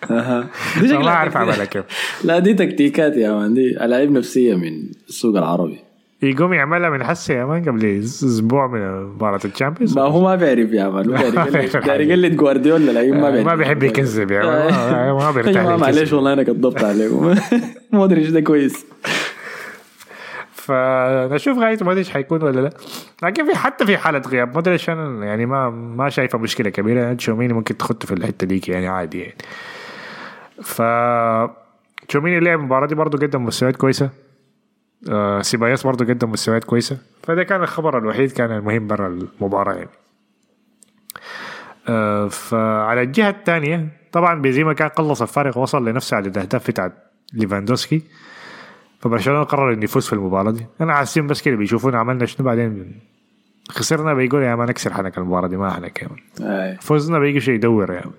دي 0.81 0.99
ما 0.99 1.09
أعرف 1.09 1.37
اعملها 1.37 1.65
كيف. 1.65 1.85
لا 2.25 2.39
دي 2.39 2.55
تكتيكات 2.55 3.17
يا 3.17 3.33
مان 3.33 3.55
دي 3.55 3.85
ألاعيب 3.85 4.13
نفسية 4.13 4.55
من 4.55 4.89
السوق 5.09 5.37
العربي. 5.37 5.86
يقوم 6.23 6.53
يعملها 6.53 6.91
من 6.91 7.05
حسي 7.05 7.33
يا 7.33 7.45
مان 7.45 7.65
قبل 7.65 7.85
أسبوع 8.05 8.67
من 8.67 9.03
مباراة 9.03 9.41
الشامبيونز. 9.45 9.97
ما 9.99 10.03
هو 10.05 10.25
ما 10.25 10.35
بيعرف 10.37 10.73
يا 10.73 10.89
مان 10.89 11.11
هو 11.11 11.31
داري 11.87 12.09
يقلد- 12.11 12.37
جوارديولا 12.37 12.91
لكن 12.93 13.21
ما 13.21 13.31
بيعرف 13.31 13.47
ما 13.47 13.55
بيحب 13.55 13.83
يكذب 13.83 14.31
يا 14.31 14.43
مان. 14.47 15.13
ما- 15.15 15.31
بيرتاح 15.31 15.65
معلش. 15.81 16.13
والله 16.13 16.33
أنا 16.33 16.43
كذبت 16.43 16.85
عليكم. 16.85 17.35
ما 17.93 18.05
أدري 18.05 18.21
إيش 18.21 18.29
ده 18.31 18.41
كويس. 18.41 18.87
فنشوف 20.53 21.59
أدري 21.59 21.99
إيش 21.99 22.11
حيكون 22.11 22.43
ولا 22.43 22.61
لا. 22.61 22.71
لكن 23.23 23.47
في 23.47 23.59
حتى 23.59 23.87
في 23.87 23.97
حالة 23.97 24.23
غياب 24.29 24.53
ما 24.55 24.59
أدري 24.61 24.75
عشان 24.75 25.23
يعني 25.23 25.47
ما 25.47 25.71
ما 25.71 26.09
شايفه 26.09 26.39
مشكلة 26.39 26.71
كبيرة. 26.71 27.13
تشوميني 27.13 27.53
ممكن 27.53 27.77
تخط 27.77 28.07
في 28.07 28.15
الحتة 28.15 28.47
ديك 28.47 28.69
يعني 28.69 28.89
عادي 28.89 29.21
يعني. 29.21 29.35
ف 30.63 30.83
تشوميني 32.09 32.41
لعب 32.41 32.59
المباراة 32.59 32.87
دي 32.87 32.95
برضه 32.95 33.27
قدم 33.27 33.45
مستويات 33.45 33.77
كويسة. 33.77 34.05
آه 34.07 34.11
سيباياس 35.43 35.87
برضه 35.87 36.05
قدم 36.05 36.31
مستويات 36.31 36.65
كويسة. 36.65 36.99
فده 37.23 37.43
كان 37.43 37.63
الخبر 37.63 37.99
الوحيد 37.99 38.33
كان 38.33 38.53
المهم 38.53 38.87
برا 38.87 39.07
المباراة 39.07 39.75
يعني. 39.75 39.91
آه 41.89 42.29
فعلى 42.29 43.03
الجهة 43.03 43.31
الثانية 43.31 43.89
طبعا 44.13 44.43
بنزيما 44.43 44.73
كان 44.73 44.89
قلص 44.89 45.23
الفارق 45.23 45.59
وصل 45.59 45.89
لنفس 45.89 46.15
عدد 46.15 46.37
الأهداف 46.37 46.71
بتاعت 46.71 46.93
ليفاندوسكي. 47.33 48.03
فبرشلونة 49.01 49.43
قرر 49.43 49.73
إنه 49.73 49.85
يفوز 49.85 50.07
في 50.07 50.13
المباراة 50.13 50.51
دي. 50.51 50.67
أنا 50.81 50.95
حاسين 50.95 51.27
بس 51.27 51.43
كده 51.43 51.57
بيشوفونا 51.57 51.99
عملنا 51.99 52.27
شنو 52.27 52.47
بعدين. 52.47 53.01
خسرنا 53.69 54.15
بيقول 54.15 54.43
يا 54.43 54.55
ما 54.55 54.67
نكسر 54.67 54.95
حنك 54.95 55.19
المباراة 55.19 55.49
دي 55.49 55.57
ما 55.57 55.69
إحنا 55.69 55.89
كمان 55.89 56.19
أي. 56.41 56.77
فوزنا 56.81 57.19
بيجي 57.19 57.41
شيء 57.41 57.55
يدور 57.55 57.93
يعني. 57.93 58.11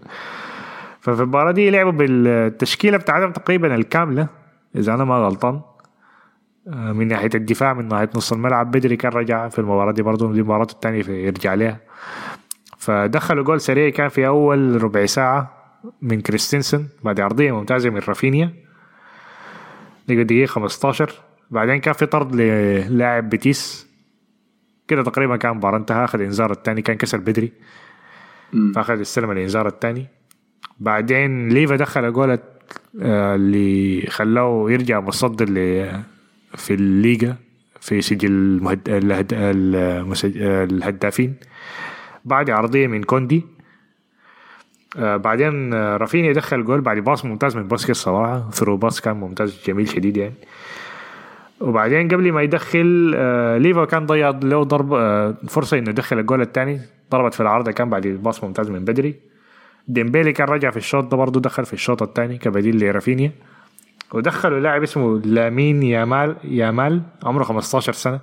ففي 1.02 1.22
المباراة 1.22 1.52
دي 1.52 1.70
لعبوا 1.70 1.92
بالتشكيلة 1.92 2.98
بتاعتهم 2.98 3.32
تقريبا 3.32 3.76
الكاملة 3.76 4.28
إذا 4.76 4.94
أنا 4.94 5.04
ما 5.04 5.16
غلطان. 5.16 5.54
آه، 5.56 5.77
من 6.68 7.08
ناحية 7.08 7.30
الدفاع 7.36 7.74
من 7.74 7.88
ناحية 7.88 8.10
نص 8.16 8.34
الملعب. 8.34 8.72
بدري 8.72 8.96
كان 8.96 9.12
رجع 9.12 9.50
في 9.50 9.60
المباراة 9.60 9.92
دي 9.92 10.02
برضه 10.02 10.34
دي 10.34 10.44
مباراته 10.44 10.72
الثانية 10.72 11.02
في 11.02 11.26
يرجع 11.26 11.54
لها 11.54 11.80
فدخلوا 12.78 13.44
جول 13.44 13.62
سريع 13.62 13.90
كان 13.90 14.10
في 14.10 14.28
أول 14.28 14.84
ربع 14.84 15.06
ساعة 15.06 15.54
من 16.02 16.22
كريستنسن. 16.22 16.88
بعد 17.04 17.20
عرضية 17.20 17.52
ممتازة 17.52 17.90
من 17.90 18.02
رافينيا. 18.08 18.54
دقيقة 20.08 20.50
15 20.50 21.12
بعدين 21.52 21.80
كان 21.80 21.94
في 21.94 22.06
طرد 22.06 22.36
للاعب 22.36 23.30
بيتيس. 23.30 23.88
كده 24.88 25.04
تقريبا 25.04 25.38
كان 25.38 25.52
المباراة 25.52 25.78
انتهى. 25.78 26.04
أخذ 26.04 26.22
انذار 26.22 26.52
الثاني 26.52 26.82
كان 26.82 26.98
كسر 26.98 27.18
بدري. 27.18 27.52
فأخذ 28.76 29.02
استلم 29.02 29.32
الإنذار 29.32 29.68
الثاني 29.68 30.08
بعدين 30.80 31.50
ليفا 31.50 31.76
دخل 31.76 32.14
جول 32.14 32.40
آه، 33.02 33.36
اللي 33.36 34.08
خلاه 34.08 34.66
يرجع 34.70 35.00
متصدر 35.00 35.46
في 36.58 36.74
الليجا 36.74 37.36
في 37.82 38.02
سجل 38.02 38.32
المهد... 38.32 38.90
الهد... 38.90 39.34
المسج... 39.34 40.38
الهدافين. 40.42 41.36
بعد 42.26 42.50
عرضية 42.50 42.88
من 42.88 43.04
كوندي. 43.04 43.44
آه 44.98 45.18
بعدين 45.18 45.74
آه، 45.74 45.98
رافينيا 45.98 46.34
دخل 46.34 46.66
جول 46.66 46.82
بعد 46.82 46.98
pass 46.98 47.26
ممتاز 47.26 47.58
من 47.58 47.68
بوسكيتس 47.68 47.92
صراحة. 47.92 48.50
through 48.52 48.78
pass 48.78 49.02
كان 49.02 49.16
ممتاز 49.16 49.64
جميل 49.68 49.90
شديد 49.90 50.18
يعني. 50.18 50.34
وبعدين 51.60 52.08
قبل 52.08 52.32
ما 52.32 52.42
يدخل 52.42 53.14
آه 53.16 53.58
ليفا 53.58 53.86
كان 53.86 54.06
ضيع 54.06 54.30
له 54.30 54.64
ضرب 54.64 54.94
آه 54.94 55.36
فرصة 55.48 55.78
إنه 55.78 55.90
يدخل 55.90 56.20
الجول 56.20 56.42
الثاني. 56.42 56.82
ضربت 57.12 57.34
في 57.34 57.42
العارضة 57.42 57.72
كان 57.72 57.90
بعد 57.90 58.08
pass 58.08 58.44
ممتاز 58.44 58.70
من 58.70 58.86
بدري. 58.86 59.16
ديمبيلي 59.88 60.34
كان 60.34 60.48
رجع 60.48 60.70
في 60.70 60.78
الشوط 60.78 61.12
ده 61.12 61.18
برضه 61.18 61.40
دخل 61.40 61.66
في 61.66 61.74
الشوط 61.74 62.02
الثاني 62.04 62.38
كبديل 62.38 62.86
لرافينيا. 62.86 63.32
ودخلوا 64.14 64.60
لاعب 64.60 64.84
اسمه 64.84 65.20
لامين 65.20 65.84
يامال 65.84 66.36
يامال 66.44 67.02
عمره 67.24 67.44
15 67.44 67.94
سنة. 67.94 68.20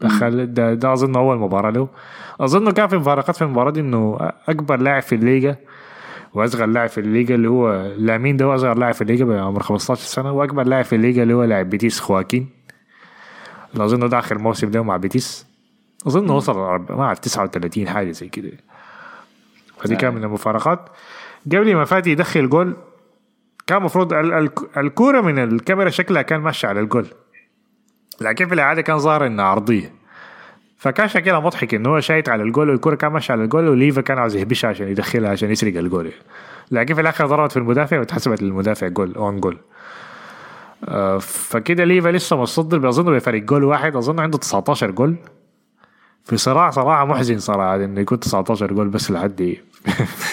دخل 0.00 0.54
ده, 0.54 0.74
ده 0.74 0.92
أظن 0.92 1.16
أول 1.16 1.38
مباراة 1.38 1.70
له. 1.70 1.88
أظن 2.40 2.70
كان 2.70 2.88
في 2.88 2.96
مفارقات 2.96 3.36
في 3.36 3.42
المباراة 3.42 3.70
دي 3.70 3.80
إنه 3.80 4.18
أكبر 4.48 4.76
لاعب 4.76 5.02
في 5.02 5.14
الليجا 5.14 5.56
وأصغر 6.34 6.66
لاعب 6.66 6.88
في 6.88 7.00
الليجا 7.00 7.34
اللي 7.34 7.48
هو 7.48 7.92
لامين 7.96 8.36
ده 8.36 8.44
هو 8.44 8.54
أصغر 8.54 8.78
لاعب 8.78 8.94
في 8.94 9.02
الليجا 9.02 9.24
بعمر 9.24 9.62
15 9.62 10.00
سنة 10.02 10.32
وأكبر 10.32 10.62
لاعب 10.62 10.84
في 10.84 10.96
الليجا 10.96 11.22
اللي 11.22 11.34
هو 11.34 11.44
لاعب 11.44 11.70
بيتيس 11.70 12.00
خواكين. 12.00 12.48
اللي 13.72 13.84
أظن 13.84 14.08
ده 14.08 14.18
آخر 14.18 14.38
موسم 14.38 14.70
له 14.70 14.82
مع 14.82 14.96
بيتيس. 14.96 15.46
أظن 16.06 16.30
وصل 16.30 16.56
ما 16.90 17.02
أعرف 17.02 17.18
39 17.18 17.88
حاجة 17.88 18.10
زي 18.10 18.28
كده. 18.28 18.50
فدي 19.78 19.96
كان 19.96 20.14
من 20.14 20.24
المفارقات. 20.24 20.88
قبل 21.46 21.74
ما 21.76 21.84
فاتي 21.84 22.10
يدخل 22.10 22.48
جول 22.48 22.76
كان 23.72 23.80
المفروض 23.80 24.12
ال- 24.12 24.32
ال- 24.32 24.50
الكورة 24.76 25.20
من 25.20 25.38
الكاميرا 25.38 25.90
شكلها 25.90 26.22
كان 26.22 26.40
ماشية 26.40 26.68
على 26.68 26.80
الجول. 26.80 27.06
لكن 28.20 28.48
في 28.48 28.54
العادة 28.54 28.82
كان 28.82 28.98
ظاهر 28.98 29.26
إنها 29.26 29.44
عرضية 29.44 29.92
فكان 30.78 31.08
شكلها 31.08 31.40
مضحك 31.40 31.74
إنه 31.74 31.88
هو 31.88 32.00
شايت 32.00 32.28
على 32.28 32.42
الجول 32.42 32.70
والكرة 32.70 32.94
كان 32.94 33.12
ماشية 33.12 33.32
على 33.32 33.44
الجول 33.44 33.68
وليفا 33.68 34.00
كان 34.00 34.18
عاوز 34.18 34.36
يهبشها 34.36 34.68
عشان 34.70 34.88
يدخلها 34.88 35.30
عشان 35.30 35.50
يسرق 35.50 35.76
الجول. 35.78 36.12
لكن 36.70 36.94
في 36.94 37.00
الآخر 37.00 37.26
ضربت 37.26 37.52
في 37.52 37.58
المدافع 37.58 37.98
واتحسبت 37.98 38.42
للمدافع 38.42 38.88
goal 38.88 39.14
own 39.14 39.40
goal 39.40 39.58
آه، 40.88 41.18
فكده 41.18 41.84
ليفا 41.84 42.08
لسه 42.08 42.36
متصدر. 42.40 42.88
اظن 42.88 43.16
بفرق 43.16 43.42
جول 43.42 43.64
واحد. 43.64 43.96
أظن 43.96 44.20
عنده 44.20 44.38
19 44.38 44.90
جول. 44.90 45.16
في 46.24 46.36
صراع 46.36 46.70
صراحة 46.70 47.04
محزن 47.04 47.38
صراحة 47.38 47.76
إنه 47.76 48.00
يكون 48.00 48.20
19 48.20 48.72
جول 48.72 48.88
بس 48.88 49.10
لحد 49.10 49.56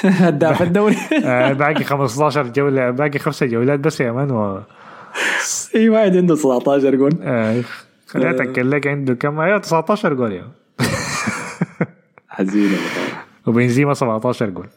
هداف 0.04 0.62
الدوري. 0.62 0.95
آه، 1.26 1.54
باقي 1.54 1.84
15 1.84 2.47
جولة 2.47 2.89
باقي 2.89 3.20
خمسة 3.20 3.45
جولات 3.45 3.80
بس 3.80 4.02
يا 4.02 4.12
man 4.11 4.32
و 4.32 4.62
إي 5.76 5.89
واحد 5.89 6.18
عنده 6.18 6.36
19 6.36 6.95
جول 6.95 7.14
خليني 8.08 8.30
أتأكد 8.30 8.60
لك 8.66 8.88
عنده 8.88 9.14
كم. 9.14 9.39
أيوه 9.39 9.58
19 9.58 10.14
جول 10.14 10.32
يا. 10.34 10.47
حزينة. 12.30 12.78
وبنزيما 13.47 13.93
17 13.93 14.50
جول. 14.50 14.68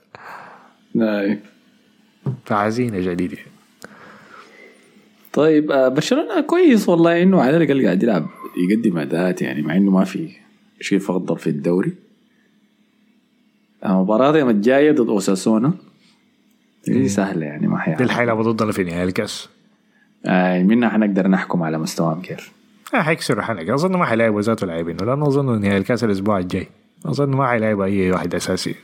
أي. 0.97 1.39
فحزينة 2.45 3.01
جديدة. 3.01 3.37
طيب 5.33 5.73
آه، 5.73 5.89
برشلونة 5.89 6.41
كويس 6.41 6.89
والله 6.89 7.23
إنه 7.23 7.43
على 7.43 7.57
الأقل 7.57 7.85
قاعد 7.85 8.03
يلعب 8.03 8.27
يقدم 8.71 8.99
أداءات 8.99 9.43
يعني 9.43 9.63
مع 9.63 9.77
إنه 9.77 9.91
ما 9.91 10.05
في 10.05 10.29
شيء 10.81 10.99
افضل 10.99 11.39
في 11.39 11.47
الدوري. 11.47 11.93
آه، 13.85 14.03
مباراة 14.03 14.39
يوم 14.39 14.49
الجاية 14.49 14.93
ضد 14.93 15.09
أوساسونا. 15.09 15.73
دي 16.89 17.09
سهلة 17.09 17.47
يعني 17.47 17.67
ما 17.67 17.77
دي 17.77 17.83
حيعمل 17.83 18.03
الحيلة 18.03 18.35
ضدنا 18.35 18.73
في 18.73 18.85
نهائي 18.85 19.03
الكأس. 19.03 19.49
آه 20.27 20.63
منها 20.63 20.89
حنقدر 20.89 21.29
نحكم 21.29 21.63
على 21.63 21.79
مستواهم 21.79 22.23
كيف 22.23 22.53
آه، 22.95 23.03
حيكسروا 23.03 23.43
حنك 23.43 23.71
أظن 23.71 23.97
ما 23.97 24.05
حيلاعبوا 24.05 24.41
ذاته 24.41 24.67
لاعبينه 24.67 25.05
لأنه 25.05 25.27
أظن 25.27 25.61
نهائي 25.61 25.77
الكأس 25.79 26.05
الأسبوع 26.05 26.39
الجاي. 26.39 26.69
أظن 27.07 27.31
ما 27.31 27.47
حيلاعبوا 27.47 27.85
أي 27.85 28.11
واحد 28.11 28.35
أساسي. 28.35 28.75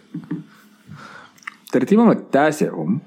ترتيبهم 1.72 2.10
التاسع 2.10 2.70
هم 2.72 3.00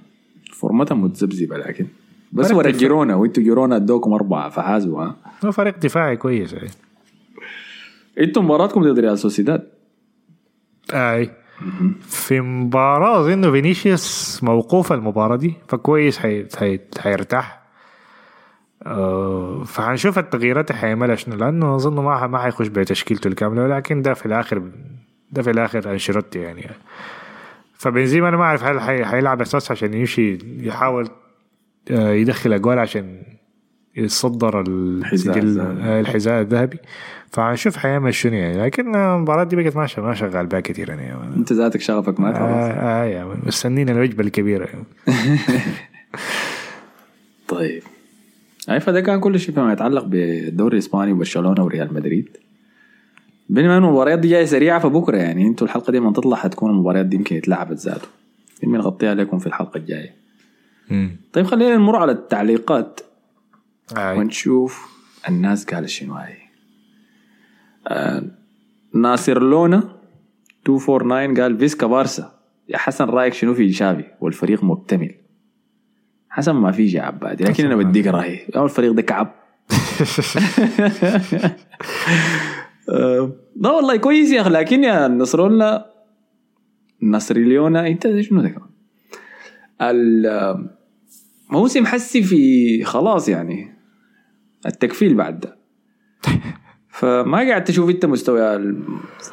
فورمتهم 0.53 1.03
متذبذبة 1.03 1.57
لكن. 1.57 1.87
بس 2.31 2.51
ورا. 2.51 2.71
جيرونا 2.71 3.15
وإنتوا 3.15 3.43
جيرونا 3.43 3.75
أدوكم 3.75 4.13
أربعة 4.13 4.49
فحازوا 4.49 5.03
ها. 5.03 5.15
هو 5.45 5.51
فريق 5.51 5.77
دفاعي 5.77 6.17
كويس 6.17 6.53
يعني. 6.53 6.69
إنتوا 8.19 8.43
مباراتكم 8.43 8.81
ضد 8.81 8.99
ريال 8.99 9.19
سوسيداد. 9.19 9.67
اي 10.93 11.31
في 12.01 12.41
مباراة 12.41 13.19
أظن 13.19 13.51
فينيسيوس 13.51 14.39
موقوف 14.43 14.93
المباراة 14.93 15.35
دي 15.35 15.53
فكويس 15.67 16.17
حي... 16.17 16.45
حي... 16.57 16.79
حيرتاح 16.99 17.61
آه، 18.85 19.63
فحنشوف 19.63 20.19
التغييرات 20.19 20.71
اللي 20.71 20.81
حيعملها 20.81 21.15
شنو 21.15 21.35
لأنه 21.35 21.75
أظن 21.75 22.03
ما 22.03 22.27
ما 22.27 22.39
حيخش 22.39 22.67
بتشكيلته 22.67 23.27
الكاملة 23.27 23.63
ولكن 23.63 24.01
ده 24.01 24.13
في 24.13 24.25
الآخر 24.25 24.71
ده 25.31 25.41
في 25.41 25.49
الآخر 25.51 25.91
أنشيلوتي 25.91 26.39
يعني. 26.39 26.69
فبنزيما 27.73 28.29
أنا 28.29 28.37
ما 28.37 28.43
أعرف 28.43 28.63
هل 28.63 28.81
حي... 28.81 29.05
حيلعب 29.05 29.41
أساس 29.41 29.71
عشان 29.71 29.93
يمشي 29.93 30.37
يحاول 30.67 31.09
آه، 31.91 32.11
يدخل 32.11 32.53
اجوال 32.53 32.79
عشان 32.79 33.23
يتصدر 33.95 34.61
الحذاء 34.67 35.13
السجل 35.13 36.29
الذهبي. 36.29 36.77
آه، 37.31 37.35
فهنشوف 37.35 37.77
حيعمل 37.77 38.13
شنو 38.13 38.33
يعني. 38.33 38.65
لكن 38.65 38.95
المباراة 38.95 39.43
دي 39.43 39.55
بقت 39.55 39.75
ما 39.75 39.87
ما 39.97 40.13
شغال 40.13 40.47
بها 40.47 40.59
كثير 40.59 40.89
يعني. 40.89 41.35
أنت 41.35 41.53
ذاتك 41.53 41.81
شغفك 41.81 42.19
ما 42.19 42.29
آه, 42.29 42.33
خلاص. 42.33 42.77
آه 42.77 43.05
يا 43.05 43.25
مان، 43.25 43.39
مستنينا 43.45 43.91
الوجبة 43.91 44.23
الكبيرة. 44.23 44.67
طيب. 47.47 47.83
أي 48.69 48.79
فده 48.79 49.01
كان 49.01 49.19
كل 49.19 49.39
شيء 49.39 49.55
فيما 49.55 49.73
يتعلق 49.73 50.03
بالدوري 50.03 50.73
الإسباني 50.73 51.11
وبرشلونة 51.11 51.63
وريال 51.63 51.93
مدريد. 51.93 52.37
بينما 53.49 53.77
إنه 53.77 53.87
المباريات 53.87 54.19
دي 54.19 54.27
جاية 54.27 54.45
سريعة 54.45 54.79
فبكرة 54.79 55.17
يعني 55.17 55.47
أنتوا 55.47 55.67
الحلقة 55.67 55.91
دي 55.91 55.97
لما 55.97 56.13
تطلع 56.13 56.37
حتكون 56.37 56.71
المباريات 56.71 57.05
دي 57.05 57.15
يمكن 57.15 57.35
اتلعبت 57.35 57.77
ذاته. 57.77 58.07
يمكن 58.63 58.77
نغطيها 58.77 59.13
لكم 59.13 59.39
في 59.39 59.47
الحلقة 59.47 59.77
الجاية. 59.77 60.15
طيب 61.33 61.45
خلينا 61.45 61.77
نمر 61.77 61.95
على 61.95 62.11
التعليقات 62.11 62.99
آه. 63.97 64.13
ونشوف 64.13 64.87
الناس 65.29 65.65
قالت 65.65 65.89
شنو 65.89 66.13
هاي. 66.13 66.33
آه 66.33 66.40
ناصر 68.93 69.43
لونا 69.43 69.77
249 70.67 71.41
قال 71.41 71.57
فيسكا 71.57 71.87
بارسا 71.87 72.39
يا 72.69 72.77
حسن 72.77 73.05
رأيك 73.05 73.33
شنو 73.33 73.53
في 73.53 73.73
شافي؟ 73.73 74.05
والفريق 74.21 74.63
مكتمل 74.63 75.15
حسن 76.29 76.51
ما 76.51 76.71
في 76.71 76.85
جعب 76.85 77.19
بعد 77.19 77.41
لكن 77.41 77.65
أنا 77.65 77.75
بديك 77.75 78.07
رأيي. 78.07 78.47
أو 78.55 78.65
الفريق 78.65 78.91
ده 78.91 79.01
كعب. 79.01 79.35
آه، 82.89 83.31
لا 83.55 83.71
والله 83.71 83.95
كويس 83.95 84.31
يا 84.31 84.41
أخي 84.41 84.49
لكن 84.49 84.83
يا 84.83 85.07
نصرولنا 85.07 85.85
نصريليونا 87.03 87.87
أنت 87.87 88.19
شنو 88.19 88.41
ده 88.41 88.49
كمان 88.49 88.69
الموسم 91.51 91.85
حسي 91.85 92.23
في 92.23 92.83
خلاص 92.83 93.29
يعني. 93.29 93.73
التكفيل 94.65 95.13
بعد 95.13 95.39
ده. 95.39 95.60
فما 97.01 97.37
قاعد 97.37 97.63
تشوف 97.63 97.89
انت 97.89 98.05
مستوى 98.05 98.55
ال- 98.55 98.83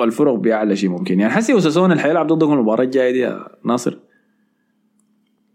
الفرق 0.00 0.34
بأعلى 0.34 0.76
شيء 0.76 0.90
ممكن. 0.90 1.20
يعني 1.20 1.32
حسي 1.32 1.54
وساسونا 1.54 1.92
اللي 1.92 2.02
حيلعب 2.02 2.26
ضدكم 2.26 2.52
المباراة 2.52 2.84
الجاية 2.84 3.12
دي 3.12 3.18
يا 3.18 3.46
ناصر؟ 3.64 3.98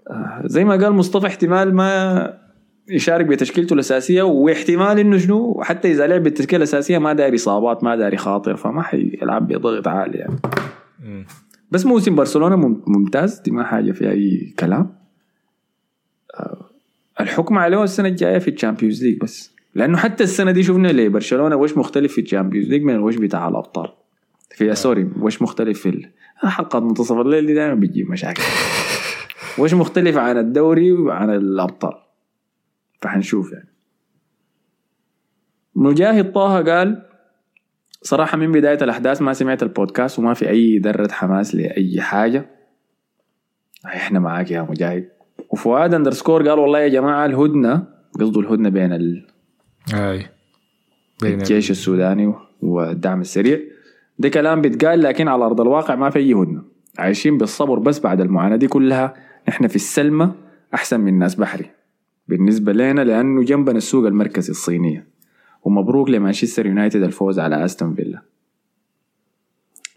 آه، 0.10 0.42
زي 0.46 0.64
ما 0.66 0.76
قال 0.76 0.94
مصطفى 0.94 1.28
احتمال 1.28 1.76
ما 1.76 2.34
يشارك 2.90 3.26
بتشكيلته 3.26 3.74
الأساسية 3.74 4.22
واحتمال 4.22 5.00
إنه 5.00 5.18
شنو؟ 5.18 5.62
حتى 5.64 5.92
إذا 5.92 6.08
لعب 6.08 6.24
بالتشكيلة 6.24 6.58
الأساسية 6.58 6.98
ما 6.98 7.14
داري 7.14 7.36
إصابات 7.36 7.84
ما 7.84 7.96
داري 7.96 8.18
خاطر 8.18 8.56
فما 8.56 8.82
حيلعب 8.82 9.48
بضغط 9.48 9.88
عالي 9.88 10.18
يعني. 10.18 10.36
بس 11.72 11.86
موسم 11.86 12.16
برشلونة 12.16 12.56
مم- 12.56 12.82
ممتاز 12.88 13.40
دي 13.40 13.52
ما 13.52 13.64
حاجة 13.64 13.92
في 13.92 14.10
أي 14.12 14.54
كلام. 14.60 14.96
آه، 16.40 16.66
الحكم 17.20 17.58
عليه 17.58 17.84
السنة 17.84 18.08
الجاية 18.10 18.38
في 18.40 18.48
ال 18.50 18.55
Champions 18.55 19.04
League 19.04 19.20
بس. 19.20 19.53
لأنه 19.76 19.98
حتى 19.98 20.24
السنة 20.24 20.52
دي 20.52 20.64
شفنا 20.64 20.88
لبرشلونه 20.88 21.56
وش 21.56 21.78
مختلف 21.78 22.14
في 22.14 22.22
ال 22.22 22.26
Champions 22.26 22.68
League؟ 22.70 22.84
من 22.84 22.94
الوش 22.96 23.16
بتاع 23.16 23.48
الابطال 23.48 23.90
في 24.56 24.76
سوري 24.76 25.10
وش 25.20 25.42
مختلف 25.42 25.80
في 25.82 25.90
ال- 25.90 26.10
حلقات 26.36 26.84
منتصف 26.84 27.16
الليل 27.18 27.46
دي 27.46 27.54
دائما 27.54 27.74
بتجيب 27.76 28.12
مشاكل؟ 28.12 28.44
وش 29.60 29.74
مختلف 29.74 30.18
عن 30.18 30.38
الدوري 30.38 30.92
وعن 30.92 31.30
الأبطال؟ 31.30 31.94
فحنشوف 33.02 33.52
يعني. 33.52 33.70
مجاهد 35.76 36.32
طه 36.34 36.62
قال 36.62 37.10
صراحة 38.02 38.38
من 38.38 38.52
بداية 38.52 38.78
الأحداث 38.82 39.22
ما 39.22 39.34
سمعت 39.34 39.64
البودكاست 39.64 40.20
وما 40.20 40.34
في 40.34 40.50
أي 40.50 40.78
ذرة 40.78 41.12
حماس 41.12 41.56
لأي 41.56 42.02
حاجة. 42.02 42.50
إحنا 43.86 44.20
معاك 44.20 44.52
يا 44.52 44.62
مجاهد. 44.62 45.10
وفؤاد 45.50 45.94
اندرسكور 45.94 46.50
قال 46.50 46.60
والله 46.60 46.80
يا 46.80 46.88
جماعة 46.88 47.26
الهدنة 47.26 47.88
قصده 48.20 48.40
الهدنة 48.40 48.70
بين 48.70 48.94
ال- 49.94 50.26
الجيش 51.24 51.72
السوداني 51.72 52.34
والدعم 52.62 53.22
السريع. 53.22 53.60
ده 54.20 54.30
كلام 54.30 54.62
بيتقال 54.62 55.02
لكن 55.02 55.28
على 55.28 55.46
أرض 55.46 55.62
الواقع 55.62 55.96
ما 55.96 56.10
في 56.10 56.20
أي 56.20 56.34
هدنة. 56.34 56.62
عايشين 57.00 57.38
بالصبر 57.38 57.80
بس 57.80 58.00
بعد 58.00 58.22
المعاناة 58.22 58.56
دي 58.56 58.68
كلها. 58.68 59.14
نحن 59.50 59.68
في 59.68 59.76
السلمة 59.76 60.36
أحسن 60.74 61.00
من 61.00 61.20
ناس 61.20 61.36
بحري. 61.36 61.70
بالنسبة 62.28 62.74
لنا 62.74 63.02
لأنه 63.02 63.44
جنبنا 63.44 63.78
السوق 63.78 64.08
المركزي 64.08 64.52
الصينية 64.52 65.08
ومبروك 65.64 66.10
لمانشستر 66.10 66.66
يونايتد 66.66 67.04
الفوز 67.04 67.40
على 67.40 67.66
أستون 67.66 67.94
فيلا. 67.96 68.22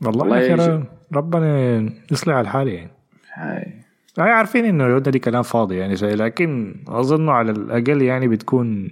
والله 0.05 0.51
والله. 0.51 0.85
ربنا 1.15 1.79
يصلح 2.13 2.35
الحال 2.37 2.69
يعني. 2.69 2.91
هاي. 3.35 3.73
هاي 4.19 4.31
عارفين 4.31 4.65
إنه 4.65 4.99
دي 4.99 5.19
كلام 5.19 5.43
فاضي 5.43 5.77
يعني 5.77 5.97
زي 5.97 6.15
لكن 6.15 6.77
أظن 6.89 7.29
على 7.29 7.51
الأقل 7.51 8.03
يعني 8.03 8.29
بتكون 8.29 8.91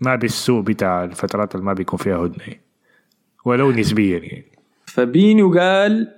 ما 0.00 0.16
بالسوء 0.16 0.62
بتاع 0.62 1.04
الفترات 1.04 1.54
اللي 1.54 1.66
ما 1.66 1.72
بيكون 1.72 1.98
فيها 1.98 2.16
هدنة. 2.16 2.54
ولو 3.44 3.70
نسبيا 3.70 4.18
يعني. 4.18 4.44
فبينيو 4.86 5.58
قال 5.58 6.14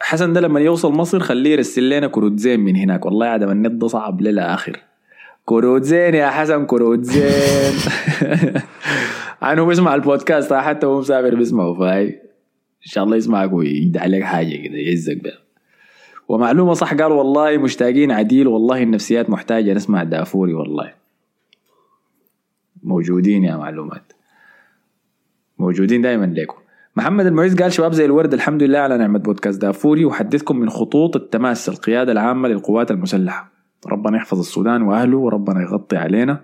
حسن 0.00 0.32
ده 0.32 0.40
لما 0.40 0.60
يوصل 0.60 0.92
مصر 0.92 1.20
خليه 1.20 1.52
يرسل 1.52 1.90
لنا 1.90 2.06
كروت 2.06 2.38
زين 2.38 2.60
من 2.60 2.76
هناك. 2.76 3.06
والله 3.06 3.26
عدم 3.26 3.50
النت 3.50 3.72
ده 3.72 3.88
صعب 3.88 4.20
للآخر. 4.20 4.80
كروت 5.44 5.82
زين 5.82 6.14
يا 6.14 6.30
حسن 6.30 6.66
كروت 6.66 7.04
زين 7.04 7.74
عنه 9.42 9.64
بيسمع 9.66 9.94
البودكاست 9.94 10.52
حتى 10.52 10.86
هو 10.86 11.00
مسافر 11.00 11.34
بيسمعه 11.34 11.74
فاي 11.74 12.06
إن 12.82 12.90
شاء 12.90 13.04
الله 13.04 13.16
يسمعك 13.16 13.52
ويدعي 13.52 14.08
لك 14.08 14.22
حاجة 14.22 14.56
كده 14.56 14.74
يعزك 14.76 15.22
بها 15.22 15.38
ومعلومة 16.28 16.74
صح 16.74 16.94
قال 16.94 17.12
والله 17.12 17.58
مشتاقين 17.58 18.10
عديل 18.10 18.48
والله 18.48 18.82
النفسيات 18.82 19.30
محتاجة 19.30 19.74
نسمع 19.74 20.02
دافوري 20.02 20.54
والله. 20.54 21.01
موجودين 22.82 23.44
يا 23.44 23.56
معلومات. 23.56 24.12
موجودين 25.58 26.02
دائما 26.02 26.26
لكم 26.26 26.56
محمد 26.96 27.26
المعز 27.26 27.54
قال 27.62 27.72
شباب 27.72 27.92
زي 27.92 28.04
الورد 28.04 28.34
الحمد 28.34 28.62
لله 28.62 28.78
على 28.78 28.98
نعمة 28.98 29.18
بودكاست 29.18 29.62
دافوري 29.62 30.04
وحدثكم 30.04 30.56
من 30.56 30.70
خطوط 30.70 31.16
التماس 31.16 31.68
القيادة 31.68 32.12
العامة 32.12 32.48
للقوات 32.48 32.90
المسلحة. 32.90 33.52
ربنا 33.86 34.16
يحفظ 34.16 34.38
السودان 34.38 34.82
وأهله 34.82 35.16
وربنا 35.16 35.62
يغطي 35.62 35.96
علينا. 35.96 36.40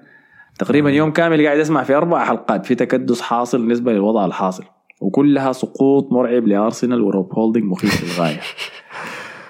تقريبا 0.59 0.91
يوم 0.91 1.11
كامل 1.11 1.47
قاعد 1.47 1.59
أسمع 1.59 1.83
في 1.83 1.95
أربع 1.95 2.25
حلقات 2.25 2.67
في 2.67 2.75
تكدس 2.75 3.21
حاصل 3.21 3.59
بالنسبة 3.59 3.93
للوضع 3.93 4.25
الحاصل 4.25 4.65
وكلها 5.01 5.53
سقوط 5.53 6.13
مرعب 6.13 6.47
لأرسنال 6.47 7.03
وروب 7.03 7.33
هولدنج 7.33 7.65
مخيف 7.65 8.05
للغاية. 8.05 8.41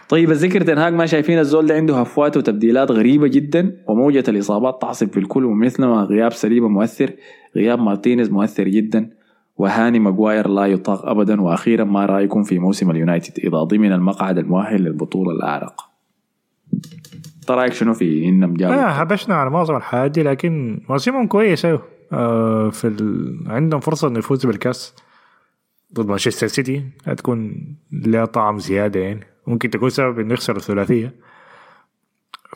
طيب 0.09 0.31
الذكر 0.31 0.63
تنهاج 0.63 0.95
ما 0.95 1.07
شايفين 1.07 1.39
الزول 1.39 1.67
ده 1.67 1.75
عنده 1.75 1.97
هفوات 1.97 2.37
وتبديلات 2.37 2.91
غريبة 2.91 3.29
جدا 3.29 3.77
وموجة 3.89 4.25
الإصابات 4.29 4.83
تعصف 4.83 5.11
في 5.11 5.21
الكل 5.21 5.45
ومثلما 5.45 6.03
غياب 6.03 6.33
سليبة 6.33 6.69
مؤثر 6.69 7.11
غياب 7.57 7.79
مارتينيز 7.79 8.31
مؤثر 8.31 8.69
جدا 8.69 9.11
وهاني 9.57 9.99
ماجواير 9.99 10.49
لا 10.49 10.67
يطاق 10.67 11.07
أبدا 11.07 11.41
وأخيرا 11.41 11.85
ما 11.85 12.07
رأيكم 12.07 12.43
في 12.43 12.59
موسم 12.59 12.91
اليونايتد 12.91 13.39
إذا 13.39 13.63
ضمن 13.63 13.93
المقعد 13.93 14.39
المؤهل 14.39 14.83
للبطولة 14.83 15.33
الأعرق. 15.33 15.89
انت 17.41 17.51
رأيك 17.51 17.73
شنو 17.73 17.95
في 17.95 18.29
انهم 18.29 18.55
جابوا 18.55 18.75
آه 18.75 18.89
هبشنا 18.89 19.35
على 19.35 19.51
معظم 19.51 19.77
الحاجات 19.77 20.11
دي 20.11 20.23
لكن 20.23 20.81
موسمهم 20.89 21.27
كويس 21.27 21.65
أيوه. 21.65 21.83
آه 22.13 22.71
في 22.71 22.87
ال... 22.87 23.39
عندهم 23.47 23.81
فرصة 23.81 24.09
إنه 24.09 24.19
يفوز 24.19 24.47
بالكاس 24.47 24.95
ضد 25.95 26.07
مانشستر 26.09 26.47
سيتي 26.47 26.85
هتكون 27.05 27.55
لها 27.93 28.25
طعم 28.25 28.59
زيادة 28.59 29.01
يعني. 29.01 29.21
ممكن 29.49 29.71
تكون 29.71 29.91
سبب 29.91 30.19
إنه 30.21 30.33
يخسر 30.35 30.57
الثلاثية. 30.57 31.15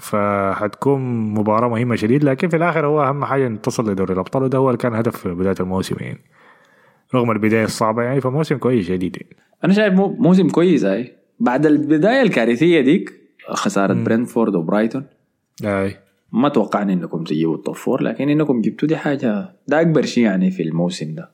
فهتكون 0.01 1.01
مباراة 1.35 1.69
مهمة 1.69 1.97
شديد 1.97 2.25
لكن 2.25 2.49
في 2.49 2.57
الآخر 2.57 2.87
هو 2.87 3.03
أهم 3.03 3.25
حاجة 3.25 3.47
إنه 3.47 3.57
تصل 3.57 3.91
لدوري 3.91 4.13
الأبطال 4.15 4.43
وده 4.43 4.59
هو 4.59 4.69
اللي 4.71 4.79
كان 4.79 4.95
هدف 4.95 5.17
في 5.17 5.29
بداية 5.35 5.55
الموسم 5.61 5.97
يعني. 6.01 6.21
رغم 7.15 7.31
البداية 7.31 7.65
الصعبة 7.65 8.03
يعني 8.03 8.21
فموسم 8.21 8.57
كويس 8.57 8.91
جديد 8.91 9.17
يعني. 9.17 9.37
أنا 9.65 9.73
شايف 9.73 9.95
مو- 9.95 10.17
موسم 10.19 10.49
كويس 10.49 10.85
هاي 10.85 11.13
بعد 11.41 11.67
البداية 11.67 12.23
الكارثية 12.23 12.81
ديك 12.81 13.13
خسارة 13.49 13.93
برنتفورد 13.95 14.55
وبرايتون. 14.55 15.05
آي. 15.65 15.97
ما 16.33 16.49
توقعنا 16.49 16.93
إنكم 16.93 17.25
تجيبوا 17.25 17.57
ال 17.57 17.61
top 17.61 17.75
four 17.75 18.03
لكن 18.03 18.29
إنكم 18.29 18.61
جبتوا 18.61 18.89
دي 18.89 18.97
حاجة 18.97 19.53
ده 19.69 19.81
أكبر 19.81 20.03
شيء 20.03 20.25
يعني 20.25 20.51
في 20.51 20.63
الموسم 20.63 21.15
ده. 21.15 21.31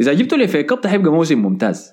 إذا 0.00 0.12
جبتوا 0.12 0.38
ال 0.38 0.46
FA 0.46 0.62
Cup 0.62 0.86
حيبقى 0.86 1.12
موسم 1.12 1.38
ممتاز. 1.42 1.92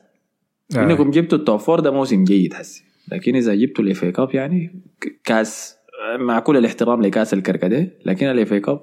آي. 0.78 0.84
إنكم 0.84 1.12
جبتوا 1.12 1.38
ال 1.38 1.43
top 1.43 1.60
four 1.60 1.80
ده 1.80 1.92
موسم 1.92 2.24
جيد 2.24 2.54
حسي. 2.54 2.84
لكن 3.12 3.36
إذا 3.36 3.56
جبتوا 3.56 3.84
ال 3.84 3.93
FA 3.93 4.12
Cup 4.12 4.36
يعني 4.36 4.82
كاس 5.24 5.78
مع 6.20 6.40
كل 6.40 6.58
الاحترام 6.58 7.02
لكاس 7.02 7.34
الكركديه 7.34 7.98
لكن 8.06 8.28
ال 8.28 8.39
FA 8.39 8.60
Cup 8.60 8.82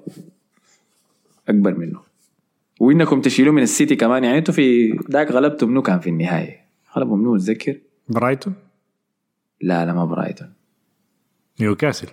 أكبر 1.49 1.75
منه. 1.77 1.99
وإنكم 2.79 3.21
تشيلوه 3.21 3.53
من 3.53 3.61
السيتي 3.61 3.95
كمان 3.95 4.23
يعني 4.23 4.37
أنتوا 4.37 4.53
في 4.53 4.91
ذاك 5.11 5.31
غلبتوا 5.31 5.67
منو 5.67 5.81
كان 5.81 5.99
في 5.99 6.09
النهايه 6.09 6.65
غلبوا 6.97 7.17
منو 7.17 7.35
اتذكر 7.35 7.77
برايتون؟ 8.09 8.53
لا 9.61 9.85
لا 9.85 9.93
ما 9.93 10.05
برايتون. 10.05 10.53
نيوكاسل. 11.61 12.07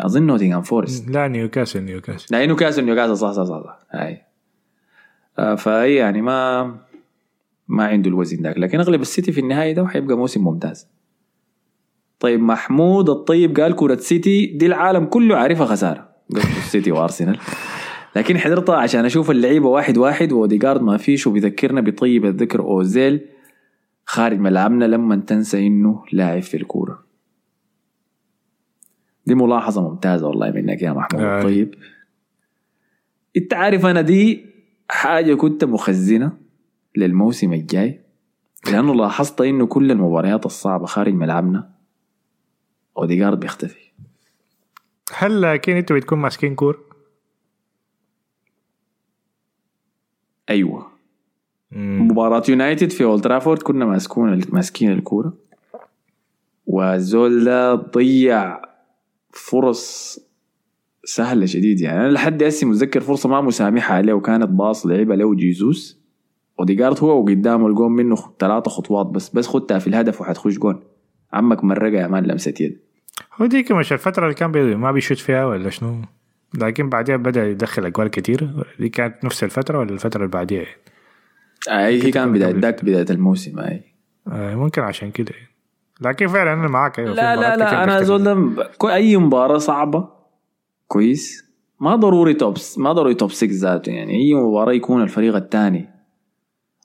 أظن 0.00 0.22
نوتنغهام 0.22 0.62
فورست. 0.62 1.08
لا 1.10 1.28
نيوكاسل 1.28 1.82
نيوكاسل. 1.82 2.26
لا 2.30 2.46
نيوكاسل 2.46 2.84
نيوكاسل 2.84 3.16
صح 3.16 3.30
صح 3.32 3.42
صح, 3.42 3.62
صح. 3.64 3.78
هاي. 3.90 4.22
آه 5.38 5.54
فهي 5.54 5.94
يعني 5.94 6.22
ما 6.22 6.76
ما 7.68 7.86
عنده 7.86 8.10
الوزن 8.10 8.42
ذاك. 8.42 8.58
لكن 8.58 8.80
أغلب 8.80 9.00
السيتي 9.00 9.32
في 9.32 9.40
النهايه 9.40 9.72
ده 9.72 9.86
حيبقى 9.86 10.16
موسم 10.16 10.44
ممتاز. 10.44 10.86
طيب 12.20 12.40
محمود 12.40 13.10
الطيب 13.10 13.60
قال 13.60 13.76
كرة 13.76 13.96
سيتي 13.96 14.46
دي 14.46 14.66
العالم 14.66 15.04
كله 15.04 15.36
عارفها 15.36 15.66
خسارة. 15.66 16.08
السيتي 16.36 16.92
وأرسنال. 16.96 17.38
لكن 18.16 18.38
حضرتها 18.38 18.76
عشان 18.76 19.04
أشوف 19.04 19.30
اللعيبة 19.30 19.68
واحد 19.68 19.98
واحد 19.98 20.32
واوديجارد 20.32 20.82
ما 20.82 20.96
فيش 20.96 21.26
وبيذكرنا 21.26 21.80
بطيب 21.80 22.24
الذكر 22.24 22.60
أوزيل 22.60 23.20
خارج 24.04 24.38
ملعبنا 24.38 24.84
لما 24.84 25.16
تنسى 25.16 25.66
إنه 25.66 26.02
لاعب 26.12 26.42
في 26.42 26.56
الكورة. 26.56 27.04
دي 29.26 29.34
ملاحظة 29.34 29.88
ممتازة 29.88 30.28
والله 30.28 30.50
منك 30.50 30.82
يا 30.82 30.92
محمود 30.92 31.22
آه. 31.22 31.38
الطيب. 31.38 31.74
إنت 33.36 33.54
عارف 33.54 33.86
أنا 33.86 34.00
دي 34.00 34.46
حاجة 34.88 35.34
كنت 35.34 35.64
مخزنة 35.64 36.32
للموسم 36.96 37.52
الجاي؟ 37.52 38.00
لأنه 38.72 38.94
لاحظت 38.94 39.40
إنه 39.40 39.66
كل 39.66 39.90
المباريات 39.90 40.46
الصعبة 40.46 40.86
خارج 40.86 41.14
ملعبنا 41.14 41.79
اوديجارد 43.00 43.40
بيختفي. 43.40 43.90
هل 45.14 45.42
لكن 45.42 45.76
أنتوا 45.76 45.96
بتكون 45.96 46.18
ماسكين 46.18 46.54
كور؟ 46.54 46.78
أيوه. 50.50 50.86
مباراة 51.72 52.42
يونايتد 52.48 52.90
في 52.90 53.04
أولد 53.04 53.22
ترافورد 53.24 53.62
كنا 53.62 53.84
ماسكون 53.84 54.40
ماسكين 54.52 54.92
الكورة. 54.92 55.34
والزول 56.66 57.44
ده 57.44 57.74
ضيع 57.74 58.62
فرص 59.30 60.18
سهلة 61.04 61.46
شديد 61.46 61.80
يعني. 61.80 62.00
أنا 62.00 62.08
لحد 62.08 62.42
هسه 62.42 62.66
متذكر 62.66 63.00
فرصة 63.00 63.28
ما 63.28 63.40
مسامحة 63.40 63.94
عليه 63.94 64.12
وكانت 64.12 64.48
pass 64.48 64.86
لعبها 64.86 65.16
له 65.16 65.34
جيزوس 65.34 66.00
اوديجارد 66.58 67.02
هو 67.02 67.22
وقدامه 67.22 67.66
الجون 67.66 67.92
منه 67.92 68.16
ثلاثة 68.38 68.70
خطوات 68.70 69.06
بس 69.06 69.30
بس 69.30 69.46
خدتها 69.46 69.78
في 69.78 69.86
الهدف 69.86 70.20
وحتخش 70.20 70.58
جون. 70.58 70.82
عمك 71.32 71.64
مرقة 71.64 72.02
يا 72.02 72.06
man 72.06 72.24
لمسة 72.24 72.54
يد. 72.60 72.89
هو 73.40 73.46
ديك 73.46 73.72
مش 73.72 73.92
الفترة 73.92 74.24
اللي 74.24 74.34
كان 74.34 74.52
بي 74.52 74.74
ما 74.74 74.92
بيشوت 74.92 75.18
فيها 75.18 75.44
ولا 75.44 75.70
شنو؟ 75.70 76.02
لكن 76.54 76.88
بعدين 76.88 77.16
بدأ 77.16 77.46
يدخل 77.46 77.86
أجوال 77.86 78.08
كتير. 78.08 78.64
دي 78.78 78.88
كانت 78.88 79.24
نفس 79.24 79.44
الفترة 79.44 79.78
ولا 79.78 79.90
الفترة 79.90 80.20
اللي 80.20 80.32
بعديها؟ 80.32 80.66
آه 81.70 81.86
هي 81.86 82.10
كان 82.10 82.32
بداية 82.32 82.54
ذاك 82.54 82.84
بداية 82.84 83.06
الموسم 83.10 83.58
هاي 83.58 83.82
آه 84.28 84.54
ممكن 84.54 84.82
عشان 84.82 85.10
كده. 85.10 85.32
لكن 86.00 86.26
فعلا 86.28 86.52
أنا 86.52 86.68
معك 86.68 86.98
أيوة 86.98 87.14
لا 87.14 87.36
لا 87.36 87.56
لا 87.56 87.84
أنا 87.84 87.84
بتختلف. 87.84 88.06
زول 88.06 88.24
ده 88.24 88.94
أي 88.94 89.16
مباراة 89.16 89.58
صعبة 89.58 90.08
كويس. 90.86 91.50
ما 91.80 91.96
ضروري 91.96 92.34
top 92.34 92.56
ما 92.76 92.92
ضروري 92.92 93.14
top 93.14 93.30
6 93.32 93.48
ذاته 93.50 93.90
يعني. 93.92 94.12
أي 94.14 94.34
مباراة 94.34 94.72
يكون 94.72 95.02
الفريق 95.02 95.36
الثاني 95.36 95.88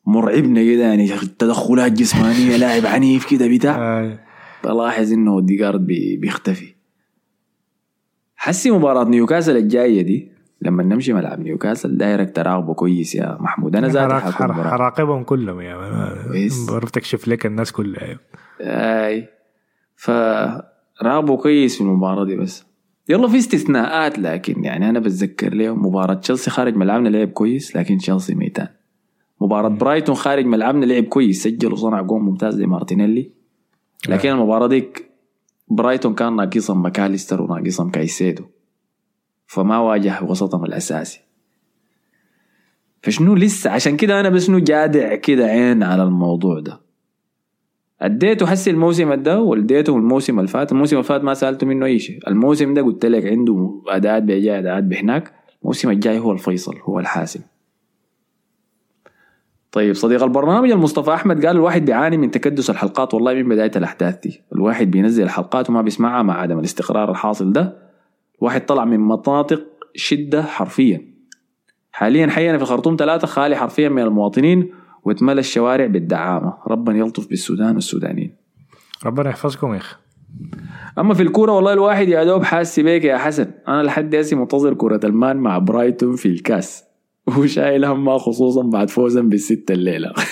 مرعبنا 0.06 0.64
كده 0.64 0.84
يعني 0.84 1.08
تدخلات 1.40 1.92
جسمانية 1.92 2.58
لاعب 2.58 2.86
عنيف 2.86 3.30
كده 3.32 3.48
بتاع. 3.48 3.76
آه 3.78 4.20
بلاحظ 4.66 5.14
إنه 5.14 5.42
أوديجارد 5.42 5.86
بي 5.86 6.18
بيختفي. 6.18 6.74
حسي 8.36 8.72
مباراة 8.72 9.04
نيوكاسل 9.04 9.58
الجاية 9.58 10.02
دي 10.02 10.32
لما 10.62 10.84
نمشي 10.84 11.14
ملعب 11.14 11.40
نيوكاسل 11.40 11.98
دايرك 11.98 12.36
تراقبه 12.36 12.74
كويس 12.74 13.16
يا 13.16 13.38
محمود. 13.40 13.76
أنا 13.76 13.88
ذاتي 13.88 14.44
مباراة. 14.44 14.70
حراقبهم 14.70 15.24
كلهم 15.24 15.62
يا. 15.62 15.76
بعرف 16.70 16.92
تكشف 16.92 17.28
لك 17.28 17.46
الناس 17.46 17.72
كلها. 17.72 18.20
أي. 18.62 19.28
فراقبوا 19.96 21.38
كويس 21.38 21.76
في 21.76 21.82
المباراة 21.82 22.26
دي 22.26 22.36
بس. 22.36 22.66
يلا 23.10 23.28
في 23.28 23.38
استثناءات 23.38 24.20
لكن 24.20 24.64
يعني 24.64 24.90
أنا 24.90 25.00
بتذكر 25.00 25.54
ليه 25.54 25.76
مباراة 25.76 26.14
تشيلسي 26.14 26.50
خارج 26.50 26.76
ملعبنا 26.76 27.10
لعب 27.10 27.28
كويس 27.28 27.76
لكن 27.76 27.98
تشيلسي 27.98 28.36
ميتان. 28.36 28.68
مباراة 29.42 29.70
برايتون 29.70 30.16
خارج 30.16 30.46
ملعبنا 30.46 30.86
لعب 30.86 31.04
كويس 31.04 31.44
سجل 31.44 31.74
وصنع 31.74 32.02
جول 32.02 32.22
ممتاز 32.22 32.62
لمارتينيلي. 32.62 33.32
لكن 34.10 34.30
المباراة 34.30 34.68
ديك 34.68 35.12
برايتون 35.68 36.16
كان 36.16 36.36
ناقصهم 36.36 36.82
ماكاليستر 36.82 37.42
وناقصهم 37.42 37.90
كايسيدو 37.90 38.44
فما 39.48 39.80
واجه 39.80 40.24
وسطهم 40.24 40.66
الأساسي. 40.66 41.22
فشنو 43.04 43.36
لسه؟ 43.36 43.72
عشان 43.72 43.98
كده 43.98 44.20
أنا 44.20 44.30
بس 44.30 44.50
نو 44.50 44.60
جادع 44.60 45.16
كده 45.16 45.46
عين 45.46 45.84
على 45.84 46.04
الموضوع 46.04 46.60
ده. 46.60 46.82
أديته 48.02 48.46
حسي 48.46 48.70
الموسم 48.70 49.14
ده 49.14 49.42
وأديته 49.42 49.98
الموسم 49.98 50.40
اللي 50.40 50.48
فات 50.48 50.72
الموسم 50.72 50.96
اللي 50.96 51.08
فات 51.08 51.24
ما 51.24 51.34
سألته 51.34 51.68
منه 51.68 51.86
أي 51.86 52.00
شيء. 52.00 52.28
الموسم 52.28 52.74
ده 52.74 52.82
قلت 52.82 53.06
لك 53.06 53.26
عنده 53.26 53.82
أداءات 53.88 54.24
بيجي 54.24 54.60
أداءات 54.60 54.84
بهناك. 54.84 55.34
الموسم 55.62 55.90
الجاي 55.90 56.20
هو 56.20 56.32
الفيصل 56.32 56.78
هو 56.84 57.00
الحاسم. 57.00 57.40
طيب 59.76 59.94
صديق 59.94 60.24
البرنامج 60.24 60.72
المصطفى 60.72 61.14
أحمد 61.14 61.46
قال 61.46 61.56
الواحد 61.56 61.86
بيعاني 61.86 62.18
من 62.18 62.32
تكدس 62.32 62.70
الحلقات 62.70 63.14
والله 63.14 63.34
من 63.34 63.50
بداية 63.50 63.72
الأحداث 63.76 64.20
دي. 64.20 64.42
الواحد 64.54 64.92
بينزل 64.92 65.24
الحلقات 65.24 65.70
وما 65.70 65.82
بيسمعها 65.82 66.24
مع 66.24 66.42
عدم 66.42 66.60
الاستقرار 66.60 67.12
الحاصل 67.12 67.54
ده. 67.54 67.78
الواحد 68.40 68.66
طلع 68.66 68.86
من 68.86 69.00
مناطق 69.00 69.64
شدة 69.96 70.44
حرفيا. 70.44 71.02
حاليا 71.92 72.28
حينا 72.28 72.58
في 72.58 72.64
الخرطوم 72.64 72.96
ثلاثة 73.00 73.28
خالي 73.28 73.56
حرفيا 73.56 73.90
من 73.90 74.02
المواطنين 74.02 74.72
واتملى 75.04 75.40
الشوارع 75.40 75.86
بالدعامة. 75.86 76.54
ربنا 76.68 76.98
يلطف 76.98 77.30
بالسودان 77.30 77.76
والسودانيين. 77.76 78.36
ربنا 79.06 79.30
يحفظكم 79.30 79.74
يا 79.74 79.78
أخي. 79.78 79.96
أما 81.00 81.14
في 81.14 81.24
الكورة 81.24 81.52
والله 81.52 81.74
الواحد 81.74 82.08
يا 82.08 82.24
دوب 82.24 82.44
حاسس 82.44 82.80
بيك 82.80 83.04
يا 83.04 83.18
حسن. 83.18 83.52
أنا 83.68 83.84
لحد 83.84 84.16
هسه 84.16 84.38
منتظر 84.38 84.74
كرة 84.74 85.00
ألمان 85.04 85.38
مع 85.38 85.58
برايتون 85.58 86.16
في 86.16 86.26
الكاس. 86.26 86.84
وشايل 87.28 87.86
همها 87.86 88.18
خصوصا 88.18 88.62
بعد 88.62 88.90
فوزهم 88.90 89.30
بالستة 89.30 89.72
الليلة. 89.74 90.14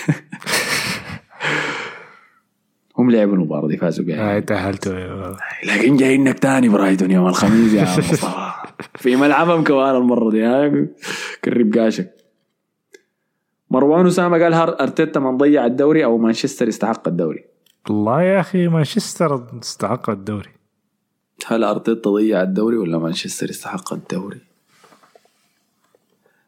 هم 2.98 3.10
لعبوا 3.10 3.34
المباراة 3.34 3.68
دي 3.68 3.76
فازوا 3.76 4.04
بها 4.04 4.36
آه 4.36 4.38
تأهلتوا. 4.38 5.36
لكن 5.66 5.96
جايينك 5.96 6.38
تاني 6.38 6.68
برايتون 6.68 7.10
يوم 7.10 7.26
الخميس 7.26 7.72
يا 7.72 7.82
مصطفى. 7.98 8.26
في 8.94 9.16
ملعبهم 9.16 9.64
كمان 9.64 9.96
المرة 9.96 10.30
دي 10.30 10.86
كرب 11.44 11.74
قاشك 11.78 12.14
مروان 13.70 14.06
أسامة 14.06 14.42
قال 14.42 14.54
هار 14.54 14.80
أرتيتا 14.80 15.20
من 15.20 15.36
ضيع 15.36 15.66
الدوري 15.66 16.04
أو 16.04 16.18
مانشستر 16.18 16.68
يستحق 16.68 17.08
الدوري. 17.08 17.44
والله 17.90 18.22
يا 18.22 18.40
أخي 18.40 18.68
مانشستر 18.68 19.44
استحق 19.62 20.10
الدوري. 20.10 20.50
هل 21.46 21.64
أرتيتا 21.64 22.10
ضيع 22.10 22.42
الدوري 22.42 22.76
ولا 22.76 22.98
مانشستر 22.98 23.50
يستحق 23.50 23.92
الدوري؟ 23.92 24.40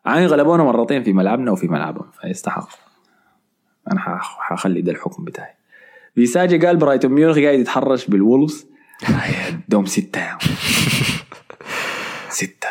عاني 0.06 0.26
غلبونا 0.26 0.64
مرتين 0.64 1.02
في 1.02 1.12
ملعبنا 1.12 1.50
وفي 1.52 1.68
ملعبهم 1.68 2.06
فيستحق 2.20 2.68
حخ- 3.98 4.38
حخلي 4.40 4.80
ده 4.80 4.92
الحكم 4.92 5.24
بتاعي 5.24 5.50
بيساجي 6.16 6.66
قال 6.66 6.76
برايتون 6.76 7.12
ميونخ 7.12 7.38
قاعد 7.38 7.58
يتحرش 7.58 8.06
بالولفز 8.06 8.66
دوم 9.68 9.86
ستة. 9.86 10.22
ستة 12.30 12.68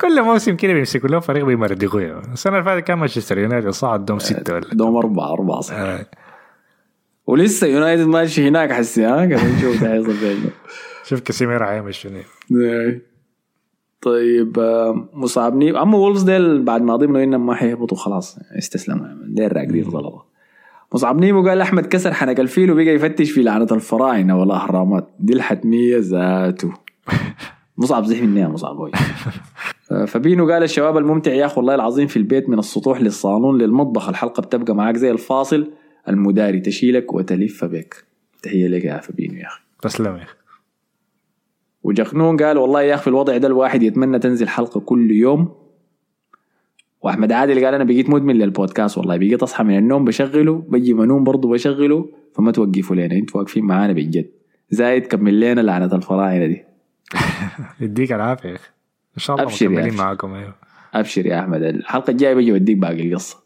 كل 0.00 0.22
موسم 0.22 0.56
كده 0.56 0.72
بيمسكوا 0.72 1.08
لهم 1.08 1.20
فريق 1.20 1.44
مان. 1.44 2.32
السنة 2.32 2.52
اللي 2.52 2.64
فاتت 2.64 2.86
كان 2.86 2.98
مانشستر 2.98 3.38
يونايتد 3.38 3.68
صعد 3.70 4.04
دوم 4.04 4.18
ستة 4.18 4.54
ولا 4.54 4.68
دوم 4.72 4.96
أربعة 4.96 5.32
أربعة 5.32 5.60
صح 5.60 5.74
آه. 5.74 6.06
ولسه 7.26 7.66
يونايتد 7.66 8.06
ماشي 8.06 8.48
هناك 8.48 8.72
حسي 8.72 9.04
ها 9.04 9.10
قاعد 9.16 9.32
نشوف 9.32 9.82
ده. 9.82 10.50
شوف 11.04 11.20
كاسيميرو 11.20 11.66
عايمش 11.66 11.98
شنو 11.98 12.20
إيه. 12.60 13.02
طيب 14.04 14.58
آه، 14.58 15.08
مصعب 15.12 15.56
نيم 15.56 15.76
أما 15.76 15.98
وولفز 15.98 16.22
ديل 16.22 16.62
بعد 16.62 16.82
ما 16.82 16.96
ضمنوا 16.96 17.22
انهم 17.22 17.46
ما 17.46 17.54
حيهبطوا 17.54 17.96
خلاص 17.96 18.38
استسلموا 18.58 19.06
ديل 19.26 19.56
راقدين 19.56 19.90
طلبه 19.90 20.34
مصعب 20.94 21.20
نيمو 21.20 21.48
قال 21.48 21.60
أحمد 21.60 21.86
كسر 21.86 22.12
حنك 22.12 22.40
الفيل 22.40 22.70
وبقى 22.70 22.86
يفتش 22.86 23.30
في 23.30 23.42
لعنة 23.42 23.68
الفراعنة. 23.72 24.40
والاهرامات 24.40 25.08
دي 25.20 25.32
الحتميه 25.32 25.96
ذاته. 25.98 26.72
مصعب 27.78 28.04
زح 28.04 28.22
مني 28.22 28.40
يا 28.40 28.48
مصعب. 28.48 28.90
آه، 29.92 30.04
فبينو 30.04 30.52
قال 30.52 30.62
الشباب 30.62 30.96
الممتع 30.96 31.32
يا 31.32 31.46
أخي 31.46 31.54
والله 31.56 31.74
العظيم 31.74 32.06
في 32.06 32.16
البيت 32.16 32.48
من 32.48 32.58
السطوح 32.58 33.00
للصالون 33.00 33.58
للمطبخ. 33.58 34.08
الحلقة 34.08 34.40
بتبقى 34.40 34.74
معاك 34.74 34.96
زي 34.96 35.10
الفاصل. 35.10 35.70
المداري 36.08 36.60
تشيلك 36.60 37.14
وتلف 37.14 37.64
بك. 37.64 38.04
تحية 38.42 38.68
لك 38.68 38.84
يا 38.84 38.98
فبينو 38.98 39.34
يا 39.34 39.46
أخي. 39.46 39.60
تسلم 39.82 40.16
يا 40.16 40.22
أخي. 40.22 40.34
وجخنون 41.84 42.36
قال 42.36 42.58
والله 42.58 42.82
يا 42.82 42.94
أخي 42.94 43.02
في 43.02 43.08
الوضع 43.08 43.36
ده 43.36 43.48
الواحد 43.48 43.82
يتمنى 43.82 44.18
تنزل 44.18 44.48
حلقة 44.48 44.80
كل 44.80 45.10
يوم. 45.10 45.54
وأحمد 47.02 47.32
عادل 47.32 47.64
قال 47.64 47.74
أنا 47.74 47.84
بقيت 47.84 48.10
مدمن 48.10 48.34
للبودكاست 48.34 48.98
والله 48.98 49.16
بقيت 49.16 49.42
أصحى 49.42 49.64
من 49.64 49.78
النوم 49.78 50.04
بشغله 50.04 50.64
بجي 50.68 50.94
منوم 50.94 51.24
برضه 51.24 51.48
بشغله 51.48 52.08
فما 52.34 52.52
توقفوا 52.52 52.96
لنا 52.96 53.14
أنتوا 53.14 53.40
واقفين 53.40 53.64
معانا 53.64 53.92
بجد. 53.92 54.30
زايد 54.70 55.06
كمل 55.06 55.40
لنا 55.40 55.60
لعنة 55.60 55.94
الفراعنة 55.94 56.46
دي. 56.46 56.64
يديك 57.80 58.12
العافية 58.12 58.48
يا 58.48 58.54
أخي. 58.54 58.68
إن 59.14 59.20
شاء 59.20 59.36
الله 59.36 59.46
أبشر 59.46 59.68
مكملين. 59.68 59.94
معاكم 59.94 60.34
أيوه. 60.34 60.54
أبشر 60.94 61.26
يا 61.26 61.40
أحمد. 61.40 61.62
الحلقة 61.62 62.10
الجاية 62.10 62.34
بجي 62.34 62.52
اوديك 62.52 62.76
باقي 62.76 63.08
القصة. 63.08 63.36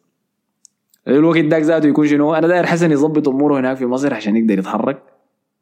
الوقت 1.08 1.38
داك 1.38 1.62
ذاته 1.62 1.88
يكون 1.88 2.06
شنو؟ 2.06 2.34
أنا 2.34 2.46
داير 2.46 2.66
حسن 2.66 2.92
يظبط 2.92 3.28
أموره 3.28 3.60
هناك 3.60 3.76
في 3.76 3.86
مصر 3.86 4.14
عشان 4.14 4.36
يقدر 4.36 4.58
يتحرك. 4.58 5.02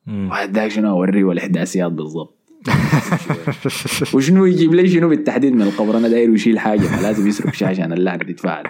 واحد 0.09 0.53
داك 0.53 0.71
شنو؟ 0.71 0.91
أوريه 0.91 1.33
الأحداثيات 1.33 1.93
بالضبط. 1.93 2.46
وشنو 4.15 4.45
يجيب؟ 4.45 4.75
لي 4.75 4.89
شنو 4.89 5.09
بالتحديد 5.09 5.55
من 5.55 5.63
القبر؟ 5.63 5.97
أنا 5.97 6.09
داير 6.09 6.35
يشيل 6.35 6.59
حاجة 6.59 6.81
ما 6.81 7.03
لازم 7.03 7.29
يسرق 7.29 7.55
شيء 7.55 7.69
عشان 7.69 7.93
اللعنه 7.93 8.25
تتفاعل 8.25 8.65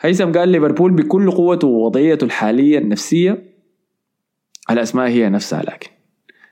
هيثم 0.00 0.32
قال 0.32 0.48
ليفربول 0.48 0.92
بكل 0.92 1.30
قوته 1.30 1.68
ووضعيته 1.68 2.24
الحالية 2.24 2.78
النفسية 2.78 3.44
الاسماء 4.70 5.08
هي 5.08 5.28
نفسها 5.28 5.62
لكن. 5.62 5.90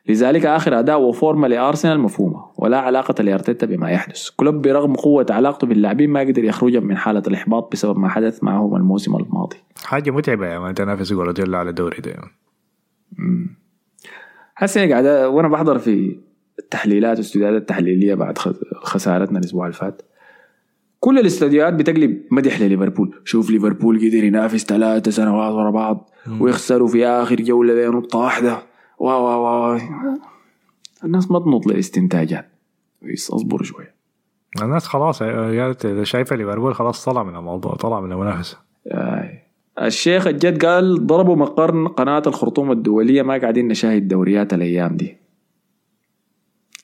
لذلك 0.08 0.46
آخر 0.46 0.78
أداء 0.78 1.00
وفورمة 1.00 1.48
لأرسنال 1.48 2.00
مفهومة 2.00 2.44
ولا 2.56 2.78
علاقة 2.78 3.22
لأرتيتا 3.22 3.66
بما 3.66 3.90
يحدث. 3.90 4.30
كلوب 4.36 4.54
برغم 4.54 4.94
قوة 4.94 5.26
علاقته 5.30 5.66
باللاعبين 5.66 6.10
ما 6.10 6.20
قدر 6.20 6.44
يخرجهم 6.44 6.86
من 6.86 6.96
حالة 6.96 7.22
الإحباط 7.26 7.72
بسبب 7.72 7.98
ما 7.98 8.08
حدث 8.08 8.44
معهم 8.44 8.76
الموسم 8.76 9.16
الماضي. 9.16 9.56
حاجة 9.84 10.10
متعبة 10.10 10.46
يا 10.46 10.58
مان 10.58 10.74
تنافس 10.74 11.12
جوارديولا 11.12 11.58
على 11.58 11.70
الدوري 11.70 12.00
ده. 12.00 12.16
هسه 14.62 14.88
قاعد 14.88 15.06
وأنا 15.06 15.48
بحضر 15.48 15.78
في 15.78 16.18
التحليلات 16.58 17.16
والاستوديوهات 17.16 17.54
التحليلية 17.54 18.14
بعد 18.14 18.38
خسارتنا 18.82 19.38
الأسبوع 19.38 19.66
اللي 19.66 19.76
فات. 19.76 20.02
كل 21.00 21.18
الاستوديوهات 21.18 21.74
بتقلب 21.74 22.22
مدح 22.30 22.60
لليفربول. 22.60 23.20
شوف 23.24 23.50
ليفربول 23.50 23.96
قدر 23.96 24.24
ينافس 24.24 24.64
ثلاثة 24.64 25.10
سنوات 25.10 25.52
ورا 25.52 25.70
بعض 25.70 26.10
ويخسروا 26.40 26.88
في 26.88 27.06
آخر 27.06 27.36
جولة 27.36 27.90
بنقطه 27.90 28.18
واحدة. 28.18 28.58
وا 28.98 29.14
وا 29.14 29.34
وا 29.34 29.78
الناس 31.04 31.30
ما 31.30 31.38
تنط 31.38 31.66
للاستنتاجات 31.66 32.48
اصبروا 33.32 33.64
شوية. 33.64 33.94
الناس 34.62 34.86
خلاص 34.86 35.22
شايفة 36.02 36.36
ليفربول 36.36 36.74
خلاص 36.74 37.04
طلع 37.04 37.22
من 37.22 37.36
الموضوع 37.36 37.74
طلع 37.74 38.00
من 38.00 38.12
المنافسة. 38.12 38.58
آي. 38.86 39.21
الشيخ 39.80 40.26
الجد 40.26 40.64
قال 40.64 41.06
ضربوا 41.06 41.36
مقر 41.36 41.86
قناة 41.86 42.22
الخرطوم 42.26 42.72
الدولية 42.72 43.22
ما 43.22 43.38
قاعدين 43.38 43.68
نشاهد 43.68 44.08
دوريات 44.08 44.54
الأيام 44.54 44.96
دي. 44.96 45.16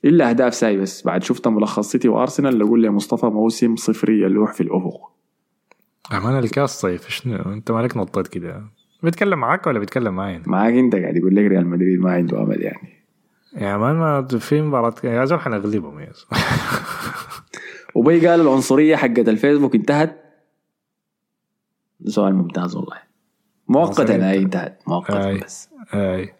إلا 0.04 0.30
أهداف 0.30 0.54
ساي 0.54 0.76
بس. 0.76 1.02
بعد 1.02 1.22
شفت 1.22 1.48
ملخص 1.48 1.90
سيتي 1.90 2.08
وأرسنال 2.08 2.62
أقول 2.62 2.82
لي 2.82 2.90
مصطفى 2.90 3.26
موسم 3.26 3.76
صفري 3.76 4.20
يلوح 4.20 4.52
في 4.52 4.60
الأفق. 4.60 5.10
يا 6.12 6.19
man 6.19 6.38
الكاس 6.38 6.80
طيب 6.80 7.00
شنو؟ 7.08 7.36
أنت 7.36 7.70
مالك 7.70 7.96
نطيت 7.96 8.28
كده؟ 8.28 8.62
بيتكلم 9.02 9.38
معاك 9.38 9.66
ولا 9.66 9.78
بيتكلم 9.78 10.14
معاي 10.14 10.42
معاك 10.46 10.74
أنت 10.74 10.96
قاعد 10.96 11.16
يقول 11.16 11.36
لك 11.36 11.44
ريال 11.44 11.66
مدريد 11.66 12.00
ما 12.00 12.12
عنده 12.12 12.42
أمل 12.42 12.62
يعني. 12.62 12.98
يا 13.56 13.76
مان 13.76 13.96
ما 13.96 14.26
في 14.26 14.62
مباراة 14.62 14.94
يا 15.04 15.24
زول 15.24 15.40
حنغلبهم 15.40 16.00
يا. 16.00 16.12
وبي 17.94 18.26
قال 18.26 18.40
العنصرية 18.40 18.96
حقت 18.96 19.28
الفيسبوك 19.28 19.74
انتهت. 19.74 20.27
سؤال 22.04 22.34
ممتاز 22.34 22.76
والله. 22.76 22.96
مؤقتا 23.68 24.30
هي 24.30 24.38
انتهت. 24.38 24.82
مؤقتا. 24.86 25.32
بس. 25.44 25.70
أي. 25.94 26.32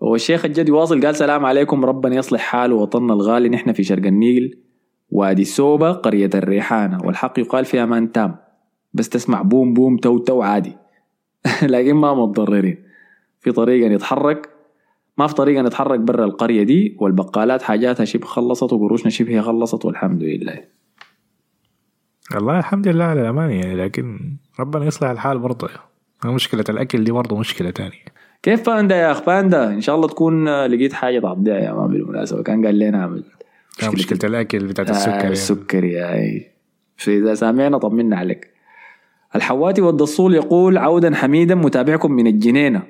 والشيخ 0.00 0.44
الجد 0.44 0.68
يواصل 0.68 1.06
قال 1.06 1.16
سلام 1.16 1.46
عليكم 1.46 1.84
ربنا 1.84 2.16
يصلح 2.16 2.40
حال 2.40 2.72
وطننا 2.72 3.12
الغالي. 3.12 3.48
نحن 3.48 3.72
في 3.72 3.82
شرق 3.84 4.06
النيل 4.06 4.58
وادي 5.10 5.44
سوبة 5.44 5.92
قرية 5.92 6.30
الريحانة. 6.34 6.98
والحق 7.04 7.38
يقال 7.38 7.64
في 7.64 7.82
أمان 7.82 8.12
تام. 8.12 8.36
بس 8.94 9.08
تسمع 9.08 9.42
بوم 9.42 9.74
بوم 9.74 9.96
تو 9.96 10.18
تو 10.18 10.42
عادي. 10.42 10.76
لكن 11.62 11.94
ما 11.94 12.14
متضررين. 12.14 12.84
في 13.40 13.52
طريقة 13.52 13.88
نتحرك 13.88 14.48
ما 15.18 15.26
في 15.26 15.34
طريقة 15.34 15.62
نتحرك 15.62 16.00
برا 16.00 16.24
القرية 16.24 16.62
دي 16.62 16.96
والبقالات 17.00 17.62
حاجاتها 17.62 18.04
شبه 18.04 18.26
خلصت 18.26 18.72
وقروشنا 18.72 19.10
شبه 19.10 19.40
خلصت 19.40 19.84
والحمد 19.84 20.22
لله. 20.22 20.77
والله 22.34 22.58
الحمد 22.58 22.88
لله 22.88 23.04
على 23.04 23.20
الأمان 23.20 23.50
يعني 23.50 23.74
لكن 23.74 24.36
ربنا 24.60 24.84
يصلح 24.84 25.10
الحال 25.10 25.38
برضه. 25.38 25.68
مشكلة 26.24 26.64
الأكل 26.68 27.04
دي 27.04 27.12
برضه 27.12 27.38
مشكلة 27.38 27.70
تانية. 27.70 28.04
كيف 28.42 28.66
باندا 28.70 28.96
يا 28.96 29.12
أخ 29.12 29.26
باندا؟ 29.26 29.68
إن 29.68 29.80
شاء 29.80 29.96
الله 29.96 30.08
تكون 30.08 30.48
آه، 30.48 30.66
لقيت 30.66 30.92
حاجة 30.92 31.20
تعضيها 31.20 31.56
يا 31.58 31.72
man 31.72 31.88
بالمناسبة. 31.88 32.42
كان 32.42 32.66
قال 32.66 32.78
لنا 32.78 33.00
اعمل 33.00 33.24
كان 33.78 33.92
مشكلة 33.92 34.18
الأكل 34.24 34.66
بتاعت 34.66 34.88
آه، 34.88 34.92
السكر 34.92 35.14
يعني. 35.14 35.30
السكري 35.30 36.04
اي 36.04 36.50
فاذا 36.96 37.34
سامعنا 37.34 37.78
طمنا 37.78 38.16
عليك. 38.16 38.50
الحواتي 39.36 39.82
والدصول 39.82 40.34
يقول 40.34 40.78
عودا 40.78 41.14
حميدا 41.14 41.54
متابعكم 41.54 42.12
من 42.12 42.26
الجنينة. 42.26 42.82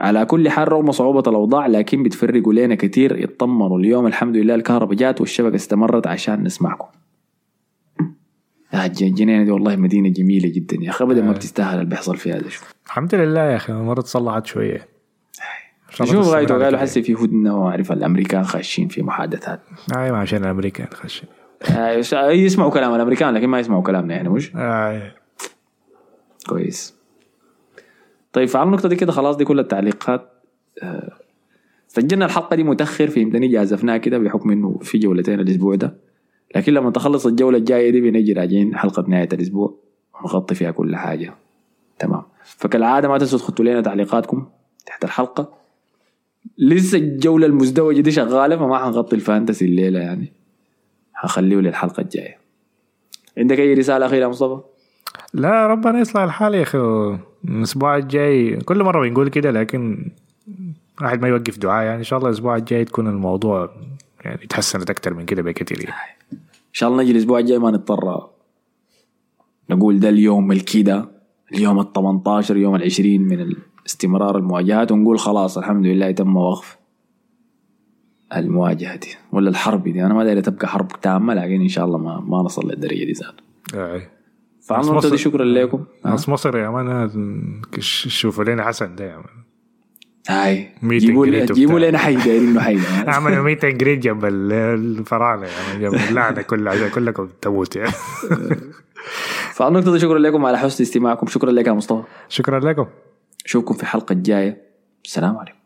على 0.00 0.26
كل 0.26 0.48
حال 0.48 0.72
رغم 0.72 0.90
صعوبة 0.90 1.22
الأوضاع 1.30 1.66
لكن 1.66 2.02
بتفرقوا 2.02 2.52
لنا 2.52 2.74
كتير. 2.74 3.24
اطمنوا 3.24 3.78
اليوم 3.78 4.06
الحمد 4.06 4.36
لله 4.36 4.54
الكهرباء 4.54 4.94
جات 4.94 5.20
والشبكة 5.20 5.54
استمرت 5.54 6.06
عشان 6.06 6.42
نسمعكم. 6.42 6.86
الجنينة 8.82 9.44
دي 9.44 9.50
والله 9.50 9.76
مدينة 9.76 10.08
جميلة 10.08 10.48
جدا 10.48 10.76
يا 10.80 10.90
أخي. 10.90 11.04
أبدا 11.04 11.22
ما 11.22 11.32
بتستاهل 11.32 11.74
اللي 11.74 11.84
بيحصل 11.90 12.16
فيها 12.16 12.38
ده 12.38 12.48
شوف. 12.48 12.74
الحمد 12.86 13.14
لله 13.14 13.40
يا 13.40 13.56
أخي 13.56 13.72
مرة 13.72 14.00
تصلحت 14.00 14.46
شوية. 14.46 14.88
شوف 15.90 16.28
غايته 16.28 16.58
قالوا. 16.64 16.78
حسي 16.78 17.02
في 17.02 17.14
هدنة 17.14 17.64
وأعرف 17.64 17.92
الأمريكان 17.92 18.44
خاشين 18.44 18.88
في 18.88 19.02
محادثات. 19.02 19.60
أي 19.96 20.12
ما 20.12 20.18
عشان 20.18 20.44
الأمريكان 20.44 20.86
خش 20.92 21.22
آه، 21.76 21.90
يس- 21.92 22.12
يسمعوا 22.12 22.70
كلام 22.70 22.94
الأمريكان 22.94 23.34
لكن 23.34 23.46
ما 23.48 23.58
يسمعوا 23.58 23.82
كلامنا 23.82 24.14
يعني 24.14 24.28
مش؟ 24.28 24.56
أي 24.56 25.12
كويس. 26.48 26.94
طيب 28.32 28.48
فعلى 28.48 28.66
النقطة 28.66 28.88
دي 28.88 28.96
كده 28.96 29.12
خلاص 29.12 29.36
دي 29.36 29.44
كل 29.44 29.58
التعليقات. 29.60 30.30
آه، 30.82 31.12
سجلنا 31.88 32.24
الحلقة 32.24 32.56
دي 32.56 32.62
متأخر 32.64 33.08
فهمتني 33.08 33.48
جازفناها 33.48 33.96
كده 33.96 34.18
بحكم 34.18 34.50
إنه 34.50 34.78
في 34.82 34.98
جولتين 34.98 35.40
الأسبوع 35.40 35.74
ده. 35.74 35.96
لكن 36.56 36.72
لما 36.72 36.90
تخلص 36.90 37.26
الجولة 37.26 37.58
الجاية 37.58 37.90
دي 37.90 38.00
بنجي 38.00 38.32
راجعين 38.32 38.76
حلقة 38.76 39.04
نهاية 39.08 39.28
الأسبوع 39.32 39.74
ونغطي 40.14 40.54
فيها 40.54 40.70
كل 40.70 40.96
حاجة. 40.96 41.34
تمام. 41.98 42.22
فكالعادة 42.44 43.08
ما 43.08 43.18
تنسوا 43.18 43.38
تحطوا 43.38 43.64
لنا 43.64 43.80
تعليقاتكم 43.80 44.46
تحت 44.86 45.04
الحلقة. 45.04 45.52
لسه 46.58 46.98
الجولة 46.98 47.46
المزدوجة 47.46 48.00
دي 48.00 48.10
شغالة 48.10 48.56
فما 48.56 48.78
حنغطي 48.78 49.16
الفانتسي 49.16 49.64
الليلة 49.64 50.00
يعني. 50.00 50.32
حخليه 51.14 51.56
للحلقة 51.56 52.00
الجاية. 52.00 52.38
عندك 53.38 53.58
أي 53.58 53.74
رسالة 53.74 54.06
اخيره 54.06 54.28
مصطفى؟ 54.28 54.60
لا 55.34 55.66
ربنا 55.66 56.00
يصلح 56.00 56.22
الحال 56.22 56.54
يا 56.54 56.62
أخي. 56.62 56.78
الأسبوع 57.48 57.96
الجاي 57.96 58.56
كل 58.56 58.82
مرة 58.82 59.08
بنقول 59.08 59.28
كده 59.28 59.50
لكن 59.50 60.10
واحد 61.02 61.22
ما 61.22 61.28
يوقف 61.28 61.58
دعاء 61.58 61.84
يعني. 61.84 61.98
إن 61.98 62.04
شاء 62.04 62.18
الله 62.18 62.28
الأسبوع 62.28 62.56
الجاي 62.56 62.84
تكون 62.84 63.06
الموضوع 63.06 63.70
يعني 64.24 64.46
تحسنت 64.46 64.90
أكتر 64.90 65.14
من 65.14 65.24
كده 65.24 65.42
بكتير 65.42 65.80
يعني. 65.84 66.16
إن 66.32 66.38
شاء 66.72 66.88
الله 66.90 67.02
نجي 67.02 67.12
الأسبوع 67.12 67.38
الجاي 67.38 67.58
ما 67.58 67.70
نضطر 67.70 68.28
نقول 69.70 70.00
ده 70.00 70.08
اليوم 70.08 70.52
الكده 70.52 71.08
اليوم 71.54 71.80
ال 71.80 71.92
18 71.92 72.56
يوم 72.56 72.74
ال 72.76 72.82
20 72.82 73.20
من 73.20 73.52
استمرار 73.86 74.38
المواجهات 74.38 74.92
ونقول 74.92 75.18
خلاص 75.18 75.58
الحمد 75.58 75.86
لله 75.86 76.10
تم 76.10 76.36
وقف 76.36 76.78
المواجهة 78.36 78.96
دي 78.96 79.08
ولا 79.32 79.50
الحرب 79.50 79.84
دي. 79.88 80.04
أنا 80.04 80.14
ما 80.14 80.24
داير 80.24 80.40
تبقى 80.40 80.68
حرب 80.68 80.88
تامة 81.02 81.34
لكن 81.34 81.60
إن 81.60 81.68
شاء 81.68 81.84
الله 81.84 81.98
ما 81.98 82.20
ما 82.20 82.38
نصل 82.42 82.68
للدرجه 82.70 83.04
دي 83.04 83.14
النقطه 84.90 85.08
دي 85.08 85.14
مصر- 85.14 85.24
شكرا 85.24 85.44
لكم. 85.44 85.84
ناس 86.04 86.28
مصر 86.28 86.56
يا 86.58 86.70
مان 86.70 87.10
شوفوا 87.80 88.44
لنا 88.44 88.64
حسن 88.64 88.94
ده 88.96 89.04
يا 89.04 89.16
مان 89.16 89.43
هاي. 90.28 90.68
جيبوا 90.84 91.26
greet 91.26 91.52
جيبوا. 91.52 91.78
لنا 91.80 91.98
حي 91.98 92.14
دايرين 92.16 92.54
له 92.54 92.60
حي. 92.62 92.78
اعملوا 93.08 93.44
ميت 93.44 93.64
اند 93.64 93.78
جريد 93.78 94.00
جنب 94.00 94.24
ال- 94.24 94.52
الفراعنة 94.52 95.46
يعني 95.46 95.80
جنب 95.82 95.94
اللعنه 95.94 96.42
كلها 96.42 96.72
عشان 96.72 96.88
كلكم 96.88 97.28
تموت 97.42 97.76
يعني. 97.76 97.92
فعلى 99.54 99.68
النقطه 99.68 99.92
دي 99.92 99.98
شكرا 99.98 100.18
لكم 100.18 100.44
على 100.46 100.58
حسن 100.58 100.84
استماعكم. 100.84 101.26
شكرا 101.26 101.50
لك 101.50 101.66
يا 101.66 101.72
مصطفى. 101.72 102.02
شكرا 102.28 102.60
لكم. 102.60 102.86
أشوفكم 103.46 103.74
في 103.74 103.82
الحلقة 103.82 104.12
الجاية. 104.12 104.62
السلام 105.04 105.36
عليكم. 105.36 105.58